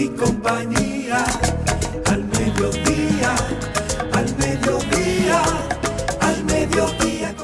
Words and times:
y 0.00 0.08
compañía. 0.08 1.24
Al 2.06 2.24
mediodía, 2.24 3.34
al 4.12 4.36
mediodía, 4.38 5.42
al 6.20 6.44
mediodía 6.44 7.36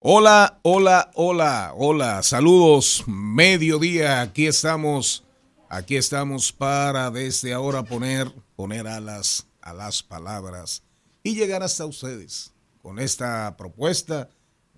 Hola, 0.00 0.58
hola, 0.62 1.10
hola, 1.14 1.72
hola. 1.76 2.22
Saludos, 2.22 3.04
mediodía. 3.06 4.20
Aquí 4.20 4.46
estamos, 4.46 5.22
aquí 5.68 5.96
estamos 5.96 6.52
para 6.52 7.10
desde 7.10 7.52
ahora 7.52 7.84
poner, 7.84 8.32
poner 8.56 8.88
alas 8.88 9.46
a 9.60 9.72
las 9.72 10.02
palabras 10.02 10.82
y 11.22 11.36
llegar 11.36 11.62
hasta 11.62 11.86
ustedes 11.86 12.52
con 12.82 12.98
esta 12.98 13.56
propuesta 13.56 14.28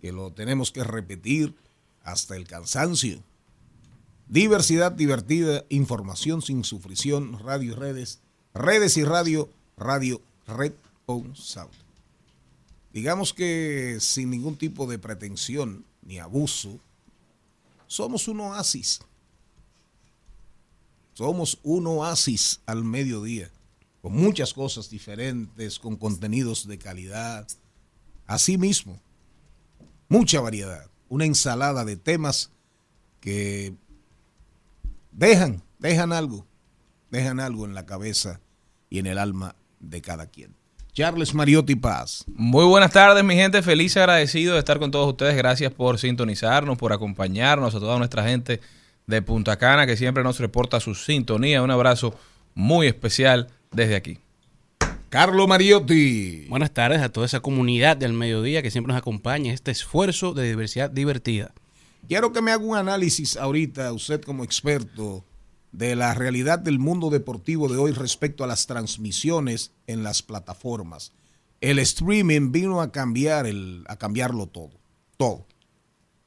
que 0.02 0.12
lo 0.12 0.32
tenemos 0.32 0.70
que 0.70 0.84
repetir 0.84 1.56
hasta 2.02 2.36
el 2.36 2.46
cansancio. 2.46 3.22
Diversidad 4.28 4.92
divertida, 4.92 5.64
información 5.68 6.40
sin 6.40 6.64
sufrición, 6.64 7.38
radio 7.38 7.72
y 7.72 7.74
redes, 7.74 8.20
redes 8.54 8.96
y 8.96 9.04
radio, 9.04 9.50
radio 9.76 10.22
responsable. 10.46 11.78
Digamos 12.92 13.34
que 13.34 13.98
sin 14.00 14.30
ningún 14.30 14.56
tipo 14.56 14.86
de 14.86 14.98
pretensión 14.98 15.84
ni 16.02 16.18
abuso, 16.18 16.78
somos 17.86 18.28
un 18.28 18.40
oasis. 18.40 19.00
Somos 21.12 21.58
un 21.62 21.86
oasis 21.86 22.60
al 22.66 22.82
mediodía, 22.82 23.50
con 24.00 24.14
muchas 24.14 24.54
cosas 24.54 24.90
diferentes, 24.90 25.78
con 25.78 25.96
contenidos 25.96 26.66
de 26.66 26.78
calidad. 26.78 27.46
Asimismo, 28.26 29.00
mucha 30.08 30.40
variedad, 30.40 30.90
una 31.08 31.26
ensalada 31.26 31.84
de 31.84 31.96
temas 31.96 32.50
que 33.20 33.74
dejan, 35.14 35.62
dejan 35.78 36.12
algo, 36.12 36.46
dejan 37.10 37.40
algo 37.40 37.64
en 37.64 37.74
la 37.74 37.86
cabeza 37.86 38.40
y 38.90 38.98
en 38.98 39.06
el 39.06 39.18
alma 39.18 39.56
de 39.80 40.02
cada 40.02 40.26
quien. 40.26 40.54
Charles 40.92 41.34
Mariotti 41.34 41.74
Paz. 41.74 42.24
Muy 42.28 42.64
buenas 42.66 42.92
tardes, 42.92 43.24
mi 43.24 43.34
gente. 43.34 43.62
Feliz 43.62 43.96
y 43.96 43.98
agradecido 43.98 44.54
de 44.54 44.60
estar 44.60 44.78
con 44.78 44.92
todos 44.92 45.08
ustedes. 45.08 45.34
Gracias 45.36 45.72
por 45.72 45.98
sintonizarnos, 45.98 46.78
por 46.78 46.92
acompañarnos, 46.92 47.74
a 47.74 47.80
toda 47.80 47.98
nuestra 47.98 48.22
gente 48.22 48.60
de 49.06 49.20
Punta 49.20 49.56
Cana 49.56 49.86
que 49.86 49.96
siempre 49.96 50.22
nos 50.22 50.38
reporta 50.38 50.78
su 50.78 50.94
sintonía. 50.94 51.62
Un 51.62 51.72
abrazo 51.72 52.14
muy 52.54 52.86
especial 52.86 53.48
desde 53.72 53.96
aquí. 53.96 54.18
Carlos 55.08 55.48
Mariotti. 55.48 56.46
Buenas 56.48 56.70
tardes 56.70 57.00
a 57.00 57.08
toda 57.08 57.26
esa 57.26 57.40
comunidad 57.40 57.96
del 57.96 58.12
mediodía 58.12 58.62
que 58.62 58.70
siempre 58.70 58.92
nos 58.92 59.00
acompaña 59.00 59.48
en 59.48 59.54
este 59.54 59.72
esfuerzo 59.72 60.32
de 60.32 60.46
diversidad 60.48 60.90
divertida. 60.90 61.52
Quiero 62.08 62.32
que 62.32 62.42
me 62.42 62.50
haga 62.52 62.64
un 62.64 62.76
análisis 62.76 63.36
ahorita, 63.36 63.92
usted 63.92 64.20
como 64.22 64.44
experto, 64.44 65.24
de 65.72 65.96
la 65.96 66.14
realidad 66.14 66.58
del 66.58 66.78
mundo 66.78 67.10
deportivo 67.10 67.68
de 67.68 67.78
hoy 67.78 67.92
respecto 67.92 68.44
a 68.44 68.46
las 68.46 68.66
transmisiones 68.66 69.72
en 69.86 70.02
las 70.04 70.22
plataformas. 70.22 71.12
El 71.60 71.78
streaming 71.78 72.52
vino 72.52 72.80
a 72.80 72.92
cambiar 72.92 73.46
el, 73.46 73.84
a 73.88 73.96
cambiarlo 73.96 74.46
todo, 74.46 74.70
todo. 75.16 75.46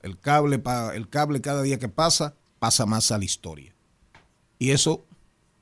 El 0.02 0.20
cable, 0.20 0.60
pa- 0.60 0.96
el 0.96 1.10
cable 1.10 1.42
cada 1.42 1.62
día 1.62 1.80
que 1.80 1.90
pasa 1.90 2.36
pasa 2.60 2.86
más 2.86 3.12
a 3.12 3.18
la 3.18 3.26
historia. 3.26 3.74
Y 4.60 4.72
eso, 4.72 5.06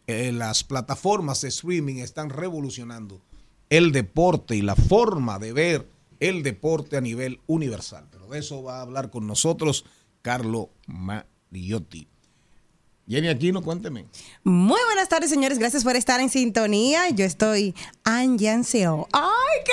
eh, 0.08 0.32
las 0.32 0.64
plataformas 0.64 1.42
de 1.42 1.50
streaming 1.50 1.96
están 1.96 2.30
revolucionando 2.30 3.22
el 3.70 3.92
deporte 3.92 4.56
y 4.56 4.62
la 4.62 4.76
forma 4.76 5.40
de 5.40 5.52
ver 5.54 5.90
el 6.20 6.42
deporte 6.42 6.96
a 6.98 7.02
nivel 7.02 7.42
universal. 7.48 8.08
Pero 8.12 8.28
de 8.28 8.40
eso 8.40 8.64
va 8.64 8.78
a 8.80 8.82
hablar 8.82 9.10
con 9.12 9.28
nosotros 9.28 9.86
Carlo 10.26 10.78
Mariotti. 10.88 12.15
Jenny 13.08 13.28
Aquino, 13.28 13.62
cuénteme. 13.62 14.08
Muy 14.44 14.80
buenas 14.88 15.08
tardes, 15.10 15.30
señores. 15.30 15.60
Gracias 15.60 15.84
por 15.84 15.96
estar 15.96 16.20
en 16.22 16.30
sintonía. 16.32 17.08
Yo 17.12 17.24
estoy 17.24 17.76
Anjanseo. 18.04 19.08
¡Ay, 19.14 19.62
qué 19.64 19.72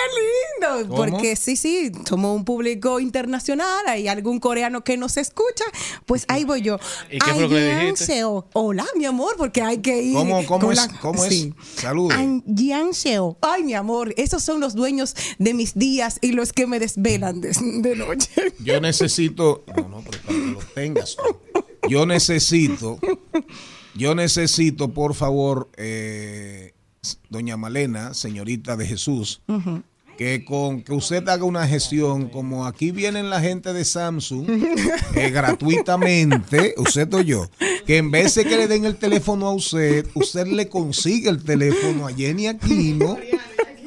lindo! 0.76 0.88
¿Cómo? 0.94 1.10
Porque 1.12 1.34
sí, 1.36 1.56
sí, 1.56 1.90
somos 2.06 2.36
un 2.36 2.44
público 2.44 3.00
internacional. 3.00 3.86
Hay 3.86 4.06
algún 4.06 4.38
coreano 4.38 4.84
que 4.84 4.98
nos 4.98 5.16
escucha. 5.16 5.64
Pues 6.04 6.26
ahí 6.28 6.44
voy 6.44 6.60
yo. 6.60 6.78
¿Y 7.10 7.18
qué 7.20 7.32
fue 7.32 7.42
lo 7.44 7.48
que 7.48 7.54
le 7.54 7.60
dijiste? 7.68 7.80
Anjanseo. 7.86 8.48
Hola, 8.52 8.84
mi 8.96 9.06
amor, 9.06 9.34
porque 9.38 9.62
hay 9.62 9.78
que 9.78 10.02
ir. 10.02 10.14
¿Cómo- 10.14 10.44
cómo 10.44 10.66
con 10.66 10.72
es? 10.74 10.88
¿Cómo 11.00 11.24
es? 11.24 11.48
Salude. 11.76 12.14
Anjanseo. 12.14 13.38
Ay, 13.40 13.64
mi 13.64 13.72
amor, 13.72 14.12
esos 14.18 14.42
son 14.42 14.60
los 14.60 14.74
dueños 14.74 15.16
de 15.38 15.54
mis 15.54 15.72
días 15.74 16.18
y 16.20 16.32
los 16.32 16.52
que 16.52 16.66
me 16.66 16.78
desvelan 16.78 17.40
de, 17.40 17.52
de 17.58 17.96
noche. 17.96 18.30
Yo 18.62 18.78
necesito. 18.82 19.64
No, 19.74 19.88
no, 19.88 20.04
pero 20.06 20.22
para 20.22 20.38
que 20.38 20.46
lo 20.52 20.58
tengas. 20.74 21.16
Yo 21.88 22.06
necesito. 22.06 22.98
Yo 23.94 24.14
necesito, 24.14 24.92
por 24.92 25.14
favor, 25.14 25.68
eh, 25.76 26.72
doña 27.28 27.56
Malena, 27.56 28.14
señorita 28.14 28.76
de 28.76 28.86
Jesús, 28.86 29.42
que 30.16 30.44
con 30.44 30.82
que 30.82 30.92
usted 30.92 31.28
haga 31.28 31.44
una 31.44 31.66
gestión, 31.66 32.28
como 32.28 32.64
aquí 32.66 32.90
vienen 32.90 33.28
la 33.28 33.40
gente 33.40 33.72
de 33.72 33.84
Samsung, 33.84 34.46
eh, 35.14 35.30
gratuitamente, 35.32 36.74
usted 36.78 37.12
o 37.12 37.20
yo, 37.20 37.50
que 37.86 37.98
en 37.98 38.10
vez 38.10 38.34
de 38.34 38.44
que 38.44 38.56
le 38.56 38.66
den 38.66 38.86
el 38.86 38.96
teléfono 38.96 39.48
a 39.48 39.52
usted, 39.52 40.06
usted 40.14 40.46
le 40.46 40.68
consigue 40.68 41.28
el 41.28 41.42
teléfono 41.42 42.06
a 42.06 42.14
Jenny 42.14 42.46
Aquino 42.46 43.18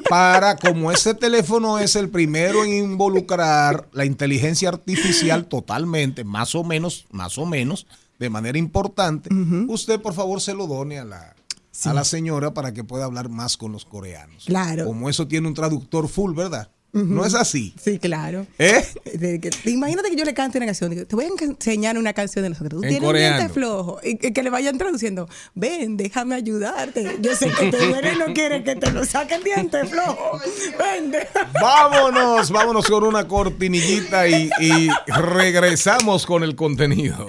para, 0.08 0.56
como 0.56 0.90
ese 0.90 1.14
teléfono 1.14 1.78
es 1.78 1.96
el 1.96 2.08
primero 2.08 2.64
en 2.64 2.72
involucrar 2.72 3.88
la 3.92 4.04
inteligencia 4.04 4.68
artificial 4.68 5.46
totalmente, 5.46 6.24
más 6.24 6.54
o 6.54 6.64
menos, 6.64 7.06
más 7.10 7.38
o 7.38 7.46
menos, 7.46 7.86
de 8.18 8.30
manera 8.30 8.58
importante, 8.58 9.30
usted 9.68 10.00
por 10.00 10.14
favor 10.14 10.40
se 10.40 10.54
lo 10.54 10.66
done 10.66 10.98
a 10.98 11.04
la, 11.04 11.36
a 11.84 11.94
la 11.94 12.04
señora 12.04 12.54
para 12.54 12.72
que 12.72 12.84
pueda 12.84 13.04
hablar 13.04 13.28
más 13.28 13.56
con 13.56 13.72
los 13.72 13.84
coreanos. 13.84 14.44
Claro. 14.46 14.86
Como 14.86 15.08
eso 15.08 15.28
tiene 15.28 15.48
un 15.48 15.54
traductor 15.54 16.08
full, 16.08 16.34
¿verdad? 16.34 16.70
No 17.04 17.24
es 17.26 17.34
así. 17.34 17.74
Sí, 17.82 17.98
claro. 17.98 18.46
¿Eh? 18.58 18.84
De 19.14 19.40
que- 19.40 19.50
imagínate 19.70 20.08
que 20.10 20.16
yo 20.16 20.24
le 20.24 20.32
cante 20.34 20.58
una 20.58 20.66
canción. 20.66 20.90
digo, 20.90 21.04
Te 21.06 21.14
voy 21.14 21.26
a 21.26 21.28
enseñar 21.44 21.98
una 21.98 22.12
canción 22.12 22.42
de 22.42 22.48
nosotros. 22.50 22.80
Tú 22.80 22.84
En 22.84 22.88
tienes 22.88 23.06
coreano. 23.06 23.34
un 23.34 23.38
diente 23.40 23.54
flojo. 23.54 23.98
Y 24.02 24.16
que, 24.16 24.32
que 24.32 24.42
le 24.42 24.50
vayan 24.50 24.78
traduciendo. 24.78 25.28
Ven, 25.54 25.96
déjame 25.96 26.34
ayudarte. 26.34 27.18
Yo 27.20 27.34
sé 27.36 27.50
que 27.50 27.70
te 27.70 27.86
duele 27.86 28.14
y 28.14 28.18
no 28.18 28.32
quieres 28.34 28.64
que 28.64 28.76
te 28.76 28.90
lo 28.90 29.04
saque 29.04 29.34
el 29.34 29.44
diente 29.44 29.84
flojo. 29.86 30.40
Ven, 30.78 31.10
déjame. 31.10 31.50
Vámonos, 31.60 32.50
vámonos 32.50 32.86
con 32.86 33.04
una 33.04 33.26
cortinillita 33.28 34.28
y, 34.28 34.48
y 34.60 34.88
regresamos 35.08 36.24
con 36.26 36.42
el 36.42 36.56
contenido. 36.56 37.26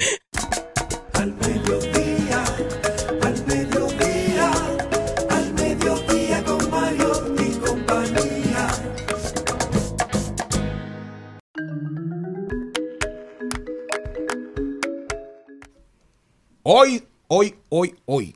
Hoy, 16.69 17.01
hoy, 17.29 17.55
hoy, 17.69 17.95
hoy. 18.03 18.35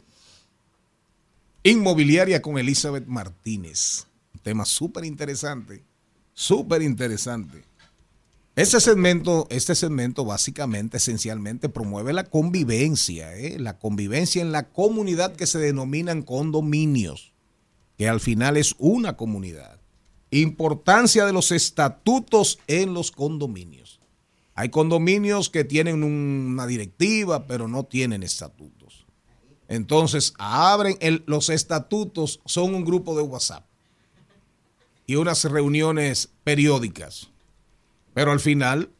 Inmobiliaria 1.63 2.41
con 2.41 2.57
Elizabeth 2.57 3.05
Martínez. 3.05 4.07
Un 4.33 4.39
tema 4.39 4.63
súper 4.63 5.03
interesante. 5.03 5.83
Súper 6.33 6.81
interesante. 6.81 7.66
Este 8.55 8.79
segmento, 8.79 9.47
este 9.49 9.75
segmento 9.75 10.23
básicamente, 10.23 10.95
esencialmente, 10.95 11.67
promueve 11.67 12.13
la 12.13 12.23
convivencia, 12.23 13.35
¿eh? 13.35 13.59
la 13.59 13.78
convivencia 13.79 14.41
en 14.41 14.53
la 14.53 14.69
comunidad 14.69 15.35
que 15.35 15.45
se 15.45 15.59
denominan 15.59 16.22
condominios, 16.22 17.34
que 17.97 18.07
al 18.07 18.22
final 18.22 18.55
es 18.55 18.75
una 18.77 19.17
comunidad. 19.17 19.81
Importancia 20.29 21.25
de 21.25 21.34
los 21.34 21.51
estatutos 21.51 22.59
en 22.67 22.93
los 22.93 23.11
condominios. 23.11 23.91
Hay 24.61 24.69
condominios 24.69 25.49
que 25.49 25.63
tienen 25.63 26.03
un- 26.03 26.49
una 26.53 26.67
directiva, 26.67 27.47
pero 27.47 27.67
no 27.67 27.84
tienen 27.84 28.22
estatutos. 28.22 29.08
Entonces, 29.67 30.35
abren 30.37 30.99
los 31.25 31.49
estatutos, 31.49 32.41
son 32.46 32.75
un 32.75 32.85
grupo 32.85 33.16
de 33.17 33.23
WhatsApp 33.23 33.66
y 35.08 35.16
unas 35.16 35.43
reuniones 35.46 36.29
periódicas. 36.43 37.29
Pero 38.13 38.31
al 38.31 38.40
final, 38.40 38.91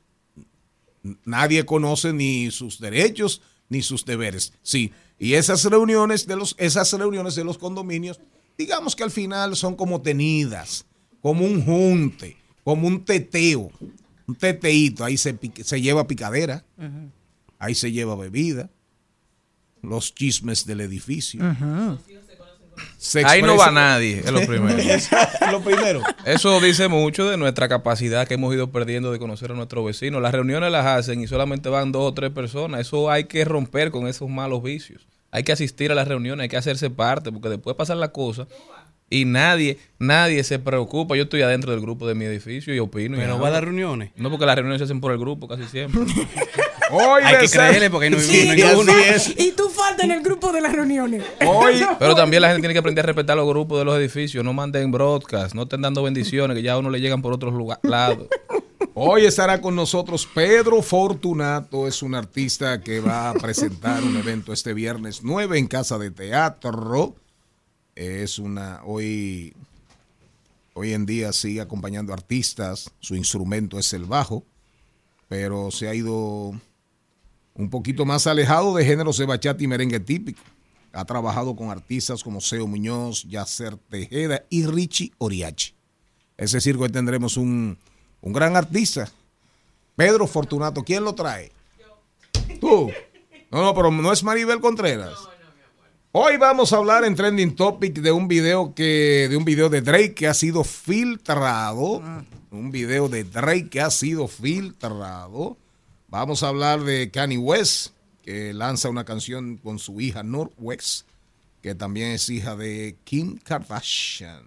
nadie 1.25 1.63
conoce 1.63 2.12
ni 2.12 2.50
sus 2.50 2.80
derechos 2.80 3.44
ni 3.69 3.84
sus 3.84 4.04
deberes. 4.04 4.54
Sí, 4.63 4.92
Y 5.19 5.36
esas 5.36 5.63
reuniones 5.66 6.25
de 6.25 6.38
los, 6.38 6.56
esas 6.58 6.92
reuniones 6.94 7.36
de 7.36 7.44
los 7.44 7.60
condominios, 7.60 8.19
digamos 8.58 8.96
que 8.96 9.04
al 9.04 9.12
final 9.12 9.56
son 9.56 9.75
como 9.75 10.02
tenidas, 10.02 10.86
como 11.22 11.46
un 11.46 11.63
junte, 11.63 12.36
como 12.63 12.88
un 12.88 13.06
teteo, 13.06 13.69
un 14.31 14.36
teteíto. 14.36 15.04
Ahí 15.04 15.18
se, 15.18 15.38
se 15.63 15.81
lleva 15.81 16.07
picadera, 16.07 16.63
ahí 17.60 17.75
se 17.75 17.92
lleva 17.92 18.16
bebida, 18.16 18.69
los 19.81 20.16
chismes 20.16 20.66
del 20.66 20.81
edificio. 20.81 21.44
Se 22.98 23.24
Ahí 23.25 23.42
no 23.42 23.57
va 23.57 23.69
nadie, 23.69 24.19
es 24.19 24.31
lo 24.31 24.45
primero. 24.45 24.78
lo 25.51 25.62
primero. 25.62 26.01
Eso 26.25 26.60
dice 26.62 26.88
mucho 26.88 27.30
de 27.30 27.38
nuestra 27.38 27.68
capacidad 27.68 28.28
que 28.28 28.36
hemos 28.36 28.54
ido 28.56 28.72
perdiendo 28.72 29.12
de 29.12 29.19
conocer 29.19 29.51
a 29.51 29.56
nuestros 29.56 29.86
vecinos. 29.86 30.22
Las 30.22 30.31
reuniones 30.31 30.72
las 30.72 30.86
hacen 30.86 31.22
y 31.22 31.27
solamente 31.27 31.69
van 31.69 31.92
dos 31.92 32.10
o 32.10 32.13
tres 32.13 32.31
personas. 32.31 32.81
Eso 32.81 33.12
hay 33.12 33.25
que 33.25 33.44
romper 33.45 33.92
con 33.92 34.07
esos 34.07 34.30
malos 34.30 34.63
vicios. 34.63 35.06
Hay 35.31 35.44
que 35.44 35.51
asistir 35.51 35.92
a 35.92 35.95
las 35.95 36.07
reuniones, 36.07 36.44
hay 36.44 36.50
que 36.50 36.57
hacerse 36.57 36.89
parte, 36.89 37.31
porque 37.31 37.50
después 37.50 37.75
pasan 37.75 38.00
las 38.00 38.10
cosas 38.10 38.48
y 39.12 39.25
nadie, 39.25 39.78
nadie 40.00 40.44
se 40.44 40.58
preocupa. 40.58 41.16
Yo 41.16 41.24
estoy 41.24 41.44
adentro 41.44 41.69
del 41.72 41.81
grupo 41.81 42.08
de 42.08 42.16
mi 42.16 42.25
edificio 42.25 42.74
y 42.74 42.80
opino. 42.80 43.18
y 43.18 43.19
Pero 43.19 43.34
hablo. 43.34 43.44
va 43.44 43.50
a 43.50 43.52
las 43.52 43.63
reuniones. 43.63 44.10
No, 44.16 44.31
porque 44.31 44.48
las 44.48 44.56
reuniones 44.56 44.80
se 44.80 44.86
hacen 44.86 45.00
por 45.02 45.12
el 45.12 45.19
grupo 45.19 45.48
casi 45.48 45.66
siempre. 45.66 46.02
Hoy 46.94 47.22
Hay 47.24 47.38
que 47.40 47.48
ser- 47.48 47.62
creerle 47.69 47.90
porque 47.90 48.06
ahí 48.06 48.12
no 48.12 48.19
Sí, 48.19 48.46
no 48.48 48.52
hay 48.52 48.60
y 48.60 48.62
así 48.63 48.75
ninguno. 48.75 48.94
Y 49.38 49.52
tú 49.52 49.69
faltas 49.69 50.04
en 50.06 50.12
el 50.12 50.22
grupo 50.22 50.52
de 50.52 50.60
las 50.62 50.74
reuniones. 50.74 51.24
Hoy, 51.46 51.86
Pero 52.00 52.16
también 52.16 52.42
la 52.42 52.48
gente 52.50 52.62
tiene 52.62 52.74
que 52.74 52.80
aprender 52.80 53.06
a 53.06 53.08
respetar 53.08 53.38
los 53.38 53.48
grupos 53.48 53.80
de 53.80 53.86
los 53.86 53.98
edificios. 53.98 54.44
No 54.44 54.52
manden 54.54 54.92
broadcast, 54.92 55.54
no 55.56 55.63
estén 55.63 55.81
dando 55.81 56.04
bendiciones 56.04 56.56
que 56.56 56.63
ya 56.63 56.74
a 56.74 56.78
uno 56.80 56.90
le 56.90 57.00
llegan 57.00 57.22
por 57.22 57.31
otros 57.34 57.54
lados. 57.84 58.28
Hoy 58.94 59.25
estará 59.25 59.62
con 59.62 59.75
nosotros 59.75 60.28
Pedro 60.34 60.81
Fortunato, 60.81 61.88
es 61.88 62.02
un 62.04 62.13
artista 62.16 62.81
que 62.81 63.00
va 63.00 63.30
a 63.30 63.34
presentar 63.36 64.04
un 64.04 64.18
evento 64.18 64.52
este 64.52 64.74
viernes 64.74 65.22
9 65.24 65.58
en 65.60 65.68
Casa 65.68 65.98
de 65.98 66.12
Teatro. 66.12 67.16
Es 67.96 68.40
una 68.40 68.82
hoy 68.86 69.54
hoy 70.74 70.94
en 70.94 71.06
día 71.06 71.34
sigue 71.34 71.62
acompañando 71.62 72.14
artistas, 72.14 72.92
su 73.00 73.16
instrumento 73.16 73.78
es 73.78 73.92
el 73.94 74.06
bajo, 74.06 74.46
pero 75.28 75.72
se 75.72 75.88
ha 75.88 75.94
ido 75.94 76.54
un 77.54 77.70
poquito 77.70 78.06
más 78.06 78.28
alejado 78.28 78.76
de 78.76 78.86
géneros 78.86 79.18
de 79.18 79.26
bachata 79.26 79.64
y 79.64 79.68
merengue 79.68 80.00
típico. 80.00 80.42
Ha 80.94 81.06
trabajado 81.06 81.56
con 81.56 81.70
artistas 81.70 82.24
como 82.24 82.42
Seo 82.42 82.68
Muñoz, 82.68 83.24
Yacer 83.24 83.78
Tejeda 83.78 84.44
y 84.50 84.66
Richie 84.66 85.14
Oriachi. 85.18 85.74
Es 86.38 86.52
decir, 86.52 86.76
que 86.76 86.84
hoy 86.84 86.90
tendremos 86.90 87.38
un, 87.38 87.78
un 88.22 88.34
gran 88.34 88.58
artista. 88.58 89.10
Pedro 89.96 90.28
Fortunato, 90.28 90.84
¿quién 90.84 91.04
lo 91.04 91.14
trae? 91.14 91.52
Tú. 92.60 92.90
No, 93.52 93.62
no, 93.62 93.74
pero 93.74 93.92
no 93.92 94.12
es 94.12 94.24
Maribel 94.24 94.60
Contreras. 94.60 95.31
Hoy 96.13 96.36
vamos 96.36 96.74
a 96.74 96.75
hablar 96.75 97.06
en 97.06 97.16
Trending 97.16 97.56
Topic 97.56 98.02
de 98.02 98.12
un 98.12 98.28
video 98.28 98.75
que 98.75 99.28
de 99.30 99.38
un 99.38 99.46
video 99.46 99.69
de 99.69 99.80
Drake 99.80 100.13
que 100.13 100.28
ha 100.28 100.34
sido 100.34 100.66
filtrado, 100.66 102.04
un 102.52 102.69
video 102.69 103.08
de 103.08 103.24
Drake 103.24 103.69
que 103.69 103.80
ha 103.80 103.90
sido 103.90 104.28
filtrado. 104.28 105.56
Vamos 106.10 106.44
a 106.44 106.50
hablar 106.50 106.81
de 106.81 107.10
Kanye 107.12 107.38
West 107.38 107.94
que 108.24 108.54
lanza 108.54 108.90
una 108.90 109.06
canción 109.06 109.56
con 109.56 109.80
su 109.80 110.02
hija 110.02 110.22
Northwest, 110.22 111.08
que 111.62 111.75
también 111.75 112.12
es 112.12 112.28
hija 112.28 112.58
de 112.58 112.98
Kim 113.06 113.38
Kardashian. 113.38 114.44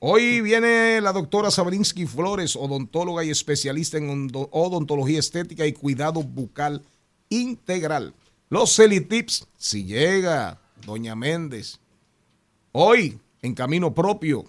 Hoy 0.00 0.40
viene 0.40 1.00
la 1.00 1.12
doctora 1.12 1.52
Sabrinsky 1.52 2.06
Flores, 2.06 2.56
odontóloga 2.56 3.22
y 3.22 3.30
especialista 3.30 3.96
en 3.96 4.32
odontología 4.32 5.20
estética 5.20 5.66
y 5.66 5.72
cuidado 5.72 6.24
bucal 6.24 6.82
integral. 7.28 8.12
Los 8.50 8.74
Celitips, 8.74 9.46
si 9.56 9.84
llega, 9.84 10.60
doña 10.86 11.14
Méndez. 11.14 11.80
Hoy, 12.72 13.20
en 13.42 13.54
camino 13.54 13.92
propio, 13.92 14.44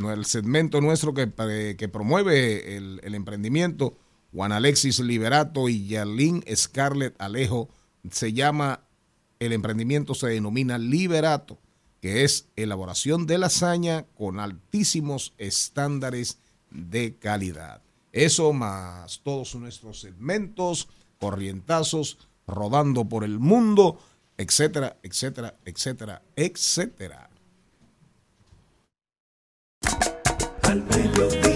el 0.00 0.26
segmento 0.26 0.80
nuestro 0.80 1.14
que, 1.14 1.32
eh, 1.48 1.76
que 1.78 1.88
promueve 1.88 2.76
el, 2.76 3.00
el 3.02 3.14
emprendimiento, 3.14 3.96
Juan 4.32 4.52
Alexis 4.52 4.98
Liberato 4.98 5.68
y 5.68 5.86
Yarlín 5.86 6.44
Scarlett 6.54 7.14
Alejo, 7.20 7.68
se 8.10 8.32
llama, 8.32 8.80
el 9.38 9.52
emprendimiento 9.52 10.14
se 10.14 10.26
denomina 10.26 10.76
Liberato, 10.76 11.58
que 12.00 12.24
es 12.24 12.48
elaboración 12.56 13.26
de 13.26 13.38
lasaña 13.38 14.04
con 14.14 14.40
altísimos 14.40 15.32
estándares 15.38 16.38
de 16.70 17.16
calidad. 17.16 17.80
Eso 18.12 18.52
más 18.52 19.20
todos 19.22 19.54
nuestros 19.54 20.00
segmentos, 20.00 20.88
corrientazos, 21.18 22.18
rodando 22.46 23.08
por 23.08 23.24
el 23.24 23.38
mundo, 23.38 23.98
etcétera, 24.36 24.96
etcétera, 25.02 25.54
etcétera, 25.64 26.22
etcétera. 26.36 27.28
Al 30.62 31.53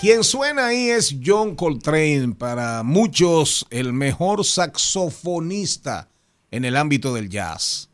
Quien 0.00 0.24
suena 0.24 0.68
ahí 0.68 0.88
es 0.88 1.16
John 1.22 1.54
Coltrane, 1.54 2.34
para 2.34 2.82
muchos 2.82 3.66
el 3.68 3.92
mejor 3.92 4.46
saxofonista 4.46 6.08
en 6.50 6.64
el 6.64 6.78
ámbito 6.78 7.12
del 7.12 7.28
jazz. 7.28 7.90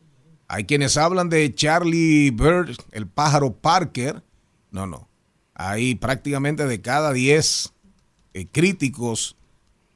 Hay 0.47 0.63
quienes 0.63 0.95
hablan 0.95 1.27
de 1.27 1.53
Charlie 1.53 2.31
Bird, 2.31 2.77
el 2.93 3.07
pájaro 3.07 3.57
Parker. 3.57 4.23
No, 4.71 4.87
no. 4.87 5.09
Hay 5.53 5.95
prácticamente 5.95 6.65
de 6.65 6.79
cada 6.79 7.11
10 7.11 7.73
eh, 8.33 8.47
críticos, 8.53 9.35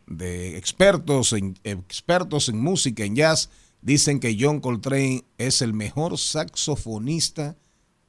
de 0.05 0.57
expertos 0.57 1.31
en, 1.31 1.57
expertos 1.63 2.49
en 2.49 2.59
música, 2.59 3.05
en 3.05 3.15
jazz, 3.15 3.49
dicen 3.81 4.19
que 4.19 4.35
John 4.37 4.59
Coltrane 4.59 5.23
es 5.37 5.61
el 5.61 5.73
mejor 5.73 6.17
saxofonista 6.17 7.55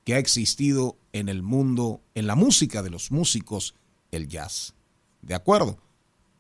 que 0.03 0.15
ha 0.15 0.19
existido 0.19 0.97
en 1.13 1.29
el 1.29 1.45
mundo, 1.45 2.01
en 2.17 2.27
la 2.27 2.35
música 2.35 2.83
de 2.83 2.91
los 2.91 3.13
músicos, 3.13 3.77
el 4.13 4.29
jazz. 4.29 4.75
¿De 5.21 5.35
acuerdo? 5.35 5.79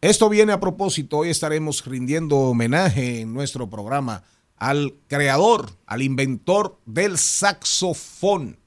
Esto 0.00 0.28
viene 0.28 0.52
a 0.52 0.60
propósito, 0.60 1.18
hoy 1.18 1.30
estaremos 1.30 1.84
rindiendo 1.84 2.36
homenaje 2.38 3.20
en 3.20 3.32
nuestro 3.32 3.68
programa 3.68 4.22
al 4.56 4.94
creador, 5.08 5.70
al 5.86 6.02
inventor 6.02 6.78
del 6.86 7.18
saxofón. 7.18 8.58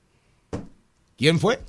¿Quién 1.18 1.40
fue? 1.40 1.62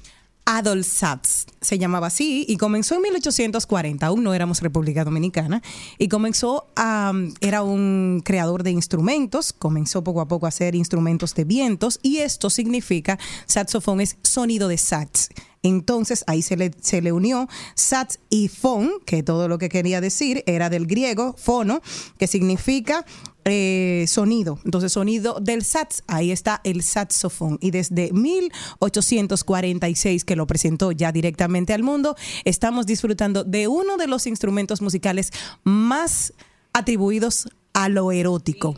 Adolf 0.49 0.87
Satz 0.87 1.47
se 1.61 1.79
llamaba 1.79 2.07
así 2.07 2.47
y 2.49 2.57
comenzó 2.57 2.95
en 2.95 3.03
1840, 3.03 4.07
aún 4.07 4.23
no 4.23 4.33
éramos 4.33 4.61
República 4.63 5.05
Dominicana, 5.05 5.61
y 5.99 6.07
comenzó 6.07 6.69
a, 6.77 7.13
era 7.41 7.65
un 7.65 8.23
creador 8.25 8.63
de 8.63 8.71
instrumentos, 8.71 9.53
comenzó 9.53 10.05
poco 10.05 10.21
a 10.21 10.29
poco 10.29 10.47
a 10.47 10.51
hacer 10.51 10.77
instrumentos 10.77 11.35
de 11.35 11.43
vientos 11.43 11.99
y 12.03 12.19
esto 12.19 12.49
significa, 12.51 13.19
saxofón 13.47 14.01
es 14.01 14.19
sonido 14.23 14.69
de 14.69 14.79
sax. 14.79 15.31
Entonces 15.63 16.25
ahí 16.27 16.43
se 16.43 16.57
le, 16.57 16.73
se 16.81 17.03
le 17.03 17.13
unió 17.13 17.49
sax 17.75 18.19
y 18.31 18.49
fon, 18.49 18.91
que 19.05 19.23
todo 19.23 19.49
lo 19.49 19.59
que 19.59 19.69
quería 19.69 20.01
decir 20.01 20.43
era 20.47 20.71
del 20.71 20.87
griego 20.87 21.35
fono, 21.39 21.83
que 22.19 22.27
significa 22.27 23.05
eh, 23.49 24.07
sonido. 24.09 24.59
Entonces, 24.65 24.93
sonido 24.93 25.39
del 25.41 25.65
sax, 25.65 26.03
ahí 26.09 26.33
está 26.33 26.61
el 26.65 26.83
saxofón. 26.83 27.59
Y 27.61 27.71
desde 27.71 28.13
1846, 28.13 30.25
que 30.25 30.35
lo 30.35 30.49
presentó 30.49 30.91
ya 30.91 31.13
directamente 31.13 31.73
al 31.73 31.85
mundo, 31.85 32.17
estamos 32.45 32.87
disfrutando 32.87 33.45
de 33.45 33.69
uno 33.69 33.99
de 33.99 34.09
los 34.09 34.27
instrumentos 34.27 34.83
musicales 34.83 35.31
más 35.63 36.33
atribuidos 36.73 37.49
a 37.73 37.89
lo 37.89 38.11
erótico. 38.11 38.77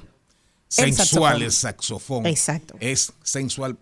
El 0.77 0.95
Sensual 0.95 1.01
saxofón. 1.01 1.43
el 1.43 1.53
saxofón. 1.53 2.27
Exacto. 2.27 2.75
Es 2.79 3.15
sensual. 3.23 3.79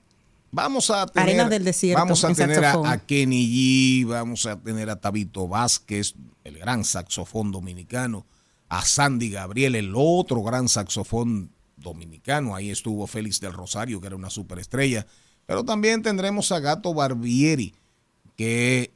Vamos 0.50 0.90
a 0.90 1.06
tener, 1.06 1.28
Arenas 1.28 1.50
del 1.50 1.64
desierto 1.64 2.00
vamos 2.00 2.24
a 2.24 2.28
en 2.28 2.34
tener 2.34 2.64
a, 2.64 2.92
a 2.92 2.98
Kenny 2.98 4.04
G, 4.04 4.06
vamos 4.06 4.46
a 4.46 4.56
tener 4.58 4.88
a 4.88 5.00
Tabito 5.00 5.48
Vázquez, 5.48 6.14
el 6.44 6.58
gran 6.58 6.84
saxofón 6.84 7.52
dominicano, 7.52 8.24
a 8.68 8.84
Sandy 8.84 9.30
Gabriel, 9.30 9.74
el 9.74 9.92
otro 9.94 10.42
gran 10.42 10.68
saxofón 10.68 11.50
dominicano. 11.76 12.54
Ahí 12.54 12.70
estuvo 12.70 13.06
Félix 13.06 13.40
del 13.40 13.52
Rosario, 13.52 14.00
que 14.00 14.06
era 14.06 14.16
una 14.16 14.30
superestrella. 14.30 15.06
Pero 15.46 15.64
también 15.64 16.02
tendremos 16.02 16.50
a 16.52 16.60
Gato 16.60 16.94
Barbieri, 16.94 17.74
que 18.36 18.92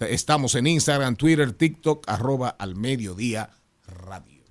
Estamos 0.00 0.54
en 0.54 0.66
Instagram, 0.66 1.16
Twitter, 1.16 1.52
TikTok, 1.52 2.08
arroba 2.08 2.48
al 2.50 2.76
mediodía 2.76 3.50
radio. 3.86 4.42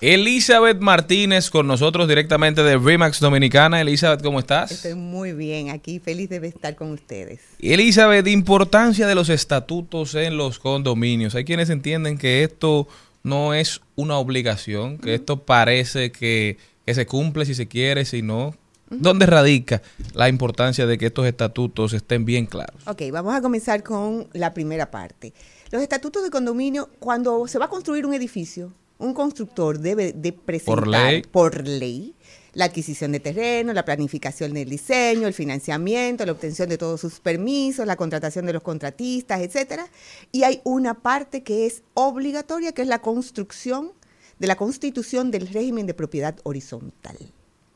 Elizabeth 0.00 0.80
Martínez 0.80 1.50
con 1.50 1.66
nosotros 1.66 2.08
directamente 2.08 2.62
de 2.62 2.78
Remax 2.78 3.20
Dominicana. 3.20 3.82
Elizabeth, 3.82 4.22
¿cómo 4.22 4.38
estás? 4.38 4.70
Estoy 4.72 4.94
muy 4.94 5.34
bien 5.34 5.68
aquí, 5.68 5.98
feliz 5.98 6.30
de 6.30 6.38
estar 6.46 6.74
con 6.74 6.90
ustedes. 6.92 7.40
Elizabeth, 7.58 8.26
importancia 8.26 9.06
de 9.06 9.14
los 9.14 9.28
estatutos 9.28 10.14
en 10.14 10.38
los 10.38 10.58
condominios. 10.58 11.34
Hay 11.34 11.44
quienes 11.44 11.68
entienden 11.68 12.16
que 12.16 12.42
esto 12.42 12.88
no 13.22 13.52
es 13.52 13.82
una 13.94 14.16
obligación, 14.16 14.96
que 14.96 15.14
esto 15.14 15.42
parece 15.42 16.10
que, 16.12 16.56
que 16.86 16.94
se 16.94 17.04
cumple 17.04 17.44
si 17.44 17.54
se 17.54 17.68
quiere, 17.68 18.06
si 18.06 18.22
no. 18.22 18.54
¿Dónde 18.88 19.26
radica 19.26 19.82
la 20.14 20.30
importancia 20.30 20.86
de 20.86 20.96
que 20.96 21.06
estos 21.06 21.26
estatutos 21.26 21.92
estén 21.92 22.24
bien 22.24 22.46
claros? 22.46 22.88
Ok, 22.88 23.02
vamos 23.12 23.34
a 23.34 23.42
comenzar 23.42 23.82
con 23.82 24.28
la 24.32 24.54
primera 24.54 24.90
parte. 24.90 25.34
Los 25.70 25.82
estatutos 25.82 26.24
de 26.24 26.30
condominio, 26.30 26.88
cuando 26.98 27.46
se 27.46 27.58
va 27.58 27.66
a 27.66 27.68
construir 27.68 28.06
un 28.06 28.14
edificio, 28.14 28.72
un 29.00 29.14
constructor 29.14 29.78
debe 29.78 30.12
de 30.12 30.32
presentar 30.32 30.86
ley. 30.86 31.22
por 31.22 31.66
ley 31.66 32.14
la 32.52 32.66
adquisición 32.66 33.12
de 33.12 33.20
terreno, 33.20 33.72
la 33.72 33.84
planificación 33.84 34.54
del 34.54 34.68
diseño, 34.68 35.26
el 35.28 35.34
financiamiento, 35.34 36.26
la 36.26 36.32
obtención 36.32 36.68
de 36.68 36.78
todos 36.78 37.00
sus 37.00 37.20
permisos, 37.20 37.86
la 37.86 37.96
contratación 37.96 38.46
de 38.46 38.52
los 38.52 38.62
contratistas, 38.62 39.40
etcétera. 39.40 39.86
Y 40.32 40.42
hay 40.42 40.60
una 40.64 40.94
parte 40.94 41.42
que 41.42 41.66
es 41.66 41.82
obligatoria, 41.94 42.72
que 42.72 42.82
es 42.82 42.88
la 42.88 43.00
construcción 43.00 43.92
de 44.38 44.46
la 44.46 44.56
constitución 44.56 45.30
del 45.30 45.48
régimen 45.48 45.86
de 45.86 45.94
propiedad 45.94 46.36
horizontal. 46.42 47.16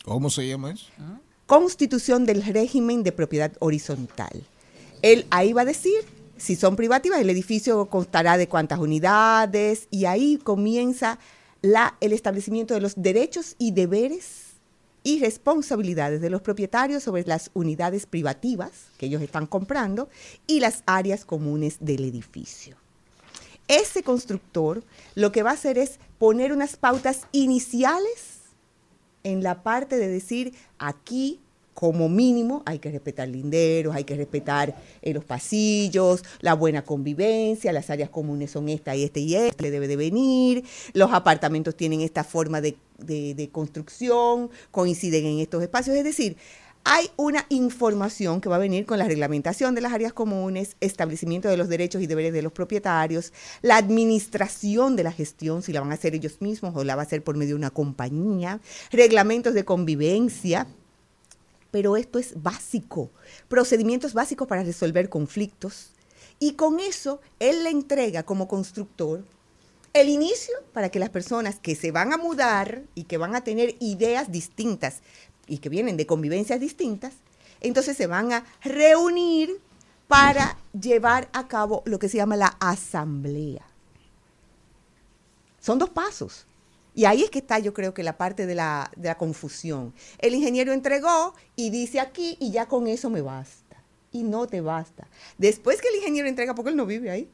¿Cómo 0.05 0.31
se 0.31 0.49
llama 0.49 0.73
eso? 0.73 0.87
Constitución 1.47 2.27
del 2.27 2.43
régimen 2.43 3.03
de 3.03 3.13
propiedad 3.13 3.53
horizontal. 3.61 4.43
Él 5.03 5.27
ahí 5.31 5.53
va 5.53 5.63
a 5.63 5.67
decir 5.67 6.05
si 6.37 6.57
son 6.57 6.77
privativas, 6.77 7.21
el 7.21 7.31
edificio 7.31 7.87
constará 7.87 8.37
de 8.37 8.49
cuántas 8.49 8.79
unidades 8.79 9.89
y 9.91 10.07
ahí 10.07 10.39
comienza 10.43 11.19
el 12.01 12.13
establecimiento 12.13 12.75
de 12.75 12.81
los 12.81 12.95
derechos 12.97 13.57
y 13.59 13.71
deberes 13.71 14.55
y 15.03 15.21
responsabilidades 15.21 16.21
de 16.21 16.31
los 16.31 16.43
propietarios 16.43 17.03
sobre 17.03 17.25
las 17.25 17.51
unidades 17.55 18.07
privativas 18.07 18.87
que 18.99 19.07
ellos 19.07 19.23
están 19.23 19.47
comprando 19.47 20.09
y 20.47 20.61
las 20.61 20.83
áreas 20.87 21.25
comunes 21.25 21.77
del 21.81 22.05
edificio. 22.05 22.77
Ese 23.69 24.03
constructor 24.03 24.83
lo 25.15 25.33
que 25.33 25.43
va 25.43 25.51
a 25.51 25.55
hacer 25.55 25.79
es 25.79 25.99
poner 26.19 26.53
unas 26.53 26.77
pautas 26.77 27.27
iniciales 27.33 28.41
en 29.23 29.43
la 29.43 29.63
parte 29.63 29.97
de 29.97 30.09
decir 30.09 30.55
aquí 30.79 31.41
como 31.75 32.09
mínimo 32.09 32.63
hay 32.67 32.79
que 32.79 32.91
respetar 32.91 33.29
linderos, 33.29 33.95
hay 33.95 34.05
que 34.05 34.17
respetar 34.17 34.77
eh, 35.03 35.13
los 35.13 35.25
pasillos, 35.25 36.23
la 36.41 36.55
buena 36.55 36.83
convivencia, 36.83 37.73
las 37.73 37.91
áreas 37.91 38.11
comunes 38.11 38.53
son 38.53 38.69
esta 38.69 38.95
y 38.97 39.03
este 39.05 39.21
y 39.21 39.35
este, 39.35 39.63
le 39.65 39.71
debe 39.71 39.89
de 39.89 39.97
venir, 39.97 40.65
los 40.93 41.13
apartamentos 41.13 41.77
tienen 41.77 42.01
esta 42.01 42.25
forma 42.25 42.61
de, 42.61 42.77
de- 42.99 43.35
de 43.35 43.49
construcción, 43.51 44.51
coinciden 44.71 45.27
en 45.27 45.41
estos 45.41 45.63
espacios, 45.63 45.97
es 45.97 46.05
decir, 46.05 46.37
hay 46.87 47.09
una 47.17 47.47
información 47.49 48.43
que 48.43 48.51
va 48.51 48.57
a 48.57 48.59
venir 48.59 48.85
con 48.85 48.99
la 48.99 49.07
reglamentación 49.09 49.75
de 49.75 49.81
las 49.81 49.95
áreas 49.95 50.13
comunes, 50.13 50.77
establecimiento 50.81 51.49
de 51.49 51.57
los 51.57 51.71
derechos 51.71 52.03
y 52.03 52.07
deberes 52.07 52.35
de 52.35 52.43
los 52.43 52.53
propietarios, 52.53 53.33
la 53.63 53.79
administración 53.79 54.95
de 54.95 55.03
la 55.03 55.11
gestión, 55.11 55.63
si 55.63 55.73
la 55.73 55.81
van 55.81 55.93
a 55.93 55.95
hacer 55.95 56.15
ellos 56.15 56.43
mismos 56.43 56.75
o 56.77 56.85
la 56.85 56.95
va 56.95 57.01
a 57.03 57.07
hacer 57.07 57.25
por 57.25 57.37
medio 57.39 57.55
de 57.55 57.59
una 57.61 57.71
compañía, 57.71 58.61
reglamentos 58.93 59.55
de 59.55 59.65
convivencia, 59.65 60.67
pero 61.75 61.97
esto 61.97 62.21
es 62.21 62.41
básico, 62.41 63.11
procedimientos 63.49 64.15
básicos 64.15 64.47
para 64.47 64.63
resolver 64.63 65.09
conflictos. 65.09 65.91
Y 66.39 66.53
con 66.53 66.79
eso, 66.79 67.21
él 67.41 67.65
le 67.65 67.71
entrega 67.71 68.23
como 68.23 68.47
constructor 68.47 69.25
el 69.93 70.09
inicio 70.09 70.55
para 70.73 70.91
que 70.91 71.01
las 71.01 71.11
personas 71.11 71.59
que 71.59 71.75
se 71.75 71.91
van 71.91 72.13
a 72.13 72.17
mudar 72.17 72.85
y 72.95 73.03
que 73.03 73.19
van 73.19 73.35
a 73.35 73.43
tener 73.43 73.75
ideas 73.81 74.31
distintas 74.31 75.01
y 75.49 75.59
que 75.59 75.69
vienen 75.69 75.97
de 75.97 76.07
convivencias 76.07 76.61
distintas, 76.61 77.15
entonces 77.61 77.97
se 77.97 78.07
van 78.07 78.33
a 78.33 78.45
reunir 78.63 79.61
para 80.07 80.57
llevar 80.81 81.29
a 81.33 81.49
cabo 81.49 81.83
lo 81.87 81.99
que 81.99 82.09
se 82.09 82.19
llama 82.19 82.37
la 82.37 82.57
asamblea. 82.61 83.67
Son 85.59 85.81
dos 85.81 85.91
pasos. 85.91 86.47
Y 86.95 87.07
ahí 87.07 87.23
es 87.23 87.31
que 87.31 87.41
está, 87.41 87.59
yo 87.59 87.75
creo 87.75 87.93
que 87.93 88.03
la 88.03 88.17
parte 88.17 88.47
de 88.47 88.55
la, 88.55 88.91
de 88.97 89.09
la 89.09 89.19
confusión. 89.19 89.93
El 90.19 90.35
ingeniero 90.35 90.73
entregó 90.73 91.35
y 91.57 91.71
dice 91.71 92.01
aquí 92.01 92.37
y 92.41 92.53
ya 92.53 92.67
con 92.67 92.87
eso 92.87 93.11
me 93.11 93.21
basta. 93.21 93.77
Y 94.13 94.23
no 94.23 94.47
te 94.47 94.61
basta. 94.61 95.09
Después 95.39 95.81
que 95.81 95.89
el 95.89 95.97
ingeniero 95.97 96.29
entrega, 96.29 96.55
porque 96.55 96.71
él 96.71 96.77
no 96.77 96.87
vive 96.87 97.11
ahí, 97.11 97.29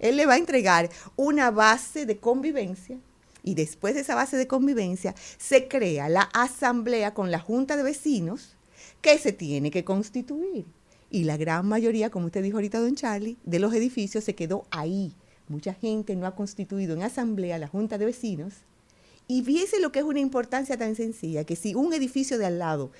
él 0.00 0.16
le 0.16 0.26
va 0.26 0.34
a 0.34 0.38
entregar 0.38 0.90
una 1.16 1.50
base 1.50 2.06
de 2.06 2.18
convivencia 2.18 2.98
y 3.42 3.54
después 3.54 3.94
de 3.94 4.00
esa 4.00 4.14
base 4.14 4.36
de 4.36 4.46
convivencia 4.46 5.14
se 5.38 5.68
crea 5.68 6.08
la 6.08 6.22
asamblea 6.32 7.14
con 7.14 7.30
la 7.30 7.38
junta 7.38 7.76
de 7.76 7.82
vecinos 7.82 8.56
que 9.00 9.18
se 9.18 9.32
tiene 9.32 9.70
que 9.70 9.84
constituir. 9.84 10.66
Y 11.10 11.24
la 11.24 11.36
gran 11.36 11.66
mayoría, 11.66 12.10
como 12.10 12.26
usted 12.26 12.42
dijo 12.42 12.56
ahorita, 12.56 12.80
don 12.80 12.94
Charlie, 12.94 13.36
de 13.44 13.58
los 13.58 13.74
edificios 13.74 14.24
se 14.24 14.34
quedó 14.34 14.64
ahí. 14.70 15.14
Mucha 15.48 15.74
gente 15.74 16.16
no 16.16 16.26
ha 16.26 16.34
constituido 16.34 16.94
en 16.94 17.02
asamblea 17.02 17.58
la 17.58 17.68
junta 17.68 17.98
de 17.98 18.06
vecinos. 18.06 18.54
Y 19.32 19.40
fíjese 19.40 19.80
lo 19.80 19.92
que 19.92 20.00
es 20.00 20.04
una 20.04 20.20
importancia 20.20 20.76
tan 20.76 20.94
sencilla, 20.94 21.44
que 21.44 21.56
si 21.56 21.74
un 21.74 21.94
edificio 21.94 22.36
de 22.36 22.44
al 22.44 22.58
lado 22.58 22.90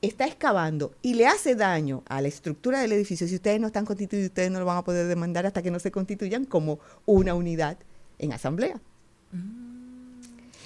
está 0.00 0.26
excavando 0.26 0.94
y 1.02 1.12
le 1.12 1.26
hace 1.26 1.54
daño 1.54 2.02
a 2.08 2.22
la 2.22 2.28
estructura 2.28 2.80
del 2.80 2.92
edificio, 2.92 3.28
si 3.28 3.34
ustedes 3.34 3.60
no 3.60 3.66
están 3.66 3.84
constituidos, 3.84 4.28
ustedes 4.28 4.50
no 4.50 4.58
lo 4.58 4.64
van 4.64 4.78
a 4.78 4.84
poder 4.84 5.06
demandar 5.06 5.44
hasta 5.44 5.60
que 5.60 5.70
no 5.70 5.78
se 5.78 5.92
constituyan 5.92 6.46
como 6.46 6.78
una 7.04 7.34
unidad 7.34 7.76
en 8.18 8.32
asamblea. 8.32 8.80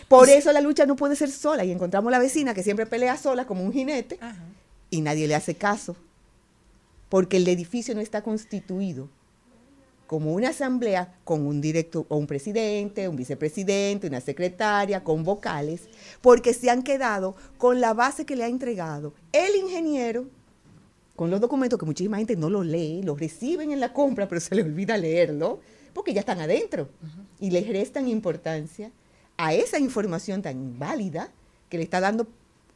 Por 0.06 0.28
eso 0.28 0.52
la 0.52 0.60
lucha 0.60 0.86
no 0.86 0.94
puede 0.94 1.16
ser 1.16 1.32
sola 1.32 1.64
y 1.64 1.72
encontramos 1.72 2.12
la 2.12 2.20
vecina 2.20 2.54
que 2.54 2.62
siempre 2.62 2.86
pelea 2.86 3.16
sola 3.16 3.48
como 3.48 3.64
un 3.64 3.72
jinete 3.72 4.20
y 4.90 5.00
nadie 5.00 5.26
le 5.26 5.34
hace 5.34 5.56
caso 5.56 5.96
porque 7.08 7.38
el 7.38 7.48
edificio 7.48 7.96
no 7.96 8.00
está 8.00 8.22
constituido 8.22 9.08
como 10.06 10.32
una 10.32 10.50
asamblea 10.50 11.18
con 11.24 11.46
un 11.46 11.60
directo 11.60 12.06
o 12.08 12.16
un 12.16 12.26
presidente, 12.26 13.08
un 13.08 13.16
vicepresidente, 13.16 14.06
una 14.06 14.20
secretaria, 14.20 15.02
con 15.02 15.24
vocales, 15.24 15.88
porque 16.20 16.54
se 16.54 16.70
han 16.70 16.82
quedado 16.82 17.36
con 17.58 17.80
la 17.80 17.94
base 17.94 18.24
que 18.24 18.36
le 18.36 18.44
ha 18.44 18.48
entregado 18.48 19.14
el 19.32 19.56
ingeniero, 19.56 20.26
con 21.16 21.30
los 21.30 21.40
documentos 21.40 21.78
que 21.78 21.86
muchísima 21.86 22.18
gente 22.18 22.36
no 22.36 22.50
los 22.50 22.66
lee, 22.66 23.02
los 23.02 23.18
reciben 23.18 23.72
en 23.72 23.80
la 23.80 23.92
compra, 23.92 24.28
pero 24.28 24.40
se 24.40 24.54
les 24.54 24.64
olvida 24.64 24.96
leerlo, 24.96 25.60
porque 25.92 26.12
ya 26.12 26.20
están 26.20 26.40
adentro. 26.40 26.90
Y 27.40 27.50
les 27.50 27.66
restan 27.66 28.06
importancia 28.06 28.92
a 29.36 29.54
esa 29.54 29.78
información 29.78 30.42
tan 30.42 30.78
válida 30.78 31.30
que 31.68 31.78
le 31.78 31.84
está 31.84 32.00
dando 32.00 32.26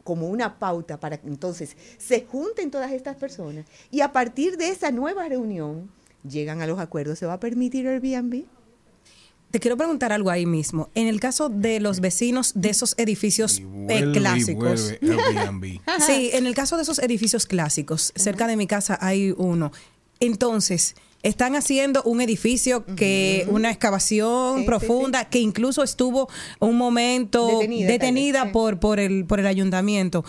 como 0.05 0.29
una 0.29 0.59
pauta 0.59 0.99
para 0.99 1.19
que 1.19 1.29
entonces 1.29 1.77
se 1.99 2.25
junten 2.25 2.71
todas 2.71 2.93
estas 2.93 3.17
personas 3.17 3.67
y 3.91 4.01
a 4.01 4.13
partir 4.13 4.57
de 4.57 4.71
esa 4.71 4.91
nueva 4.91 5.29
reunión 5.29 5.91
llegan 6.29 6.63
a 6.63 6.67
los 6.67 6.79
acuerdos. 6.79 7.19
¿Se 7.19 7.27
va 7.27 7.35
a 7.35 7.41
permitir 7.41 7.87
Airbnb? 7.87 8.45
Te 9.51 9.59
quiero 9.59 9.77
preguntar 9.77 10.13
algo 10.13 10.31
ahí 10.31 10.47
mismo. 10.47 10.91
En 10.95 11.09
el 11.09 11.19
caso 11.19 11.49
de 11.49 11.81
los 11.81 12.01
vecinos 12.01 12.53
de 12.55 12.71
esos 12.71 12.95
edificios 12.99 13.61
eh, 13.89 14.13
clásicos. 14.13 14.95
Airbnb. 15.03 15.81
Sí, 16.07 16.31
en 16.33 16.47
el 16.47 16.55
caso 16.55 16.77
de 16.77 16.83
esos 16.83 17.01
edificios 17.01 17.47
clásicos, 17.47 18.13
cerca 18.15 18.47
de 18.47 18.57
mi 18.57 18.67
casa 18.67 18.97
hay 19.01 19.35
uno. 19.37 19.73
Entonces, 20.21 20.95
están 21.23 21.57
haciendo 21.57 22.03
un 22.05 22.21
edificio 22.21 22.85
que 22.97 23.47
una 23.51 23.71
excavación 23.71 24.57
Sí, 24.57 24.61
sí, 24.61 24.67
profunda 24.67 25.25
que 25.27 25.39
incluso 25.39 25.83
estuvo 25.83 26.29
un 26.61 26.77
momento 26.77 27.47
Detenida, 27.47 27.89
detenida, 27.89 28.53
por 28.53 28.79
por 28.79 29.01
el 29.01 29.25
por 29.27 29.41
el 29.41 29.47
ayuntamiento. 29.47 30.25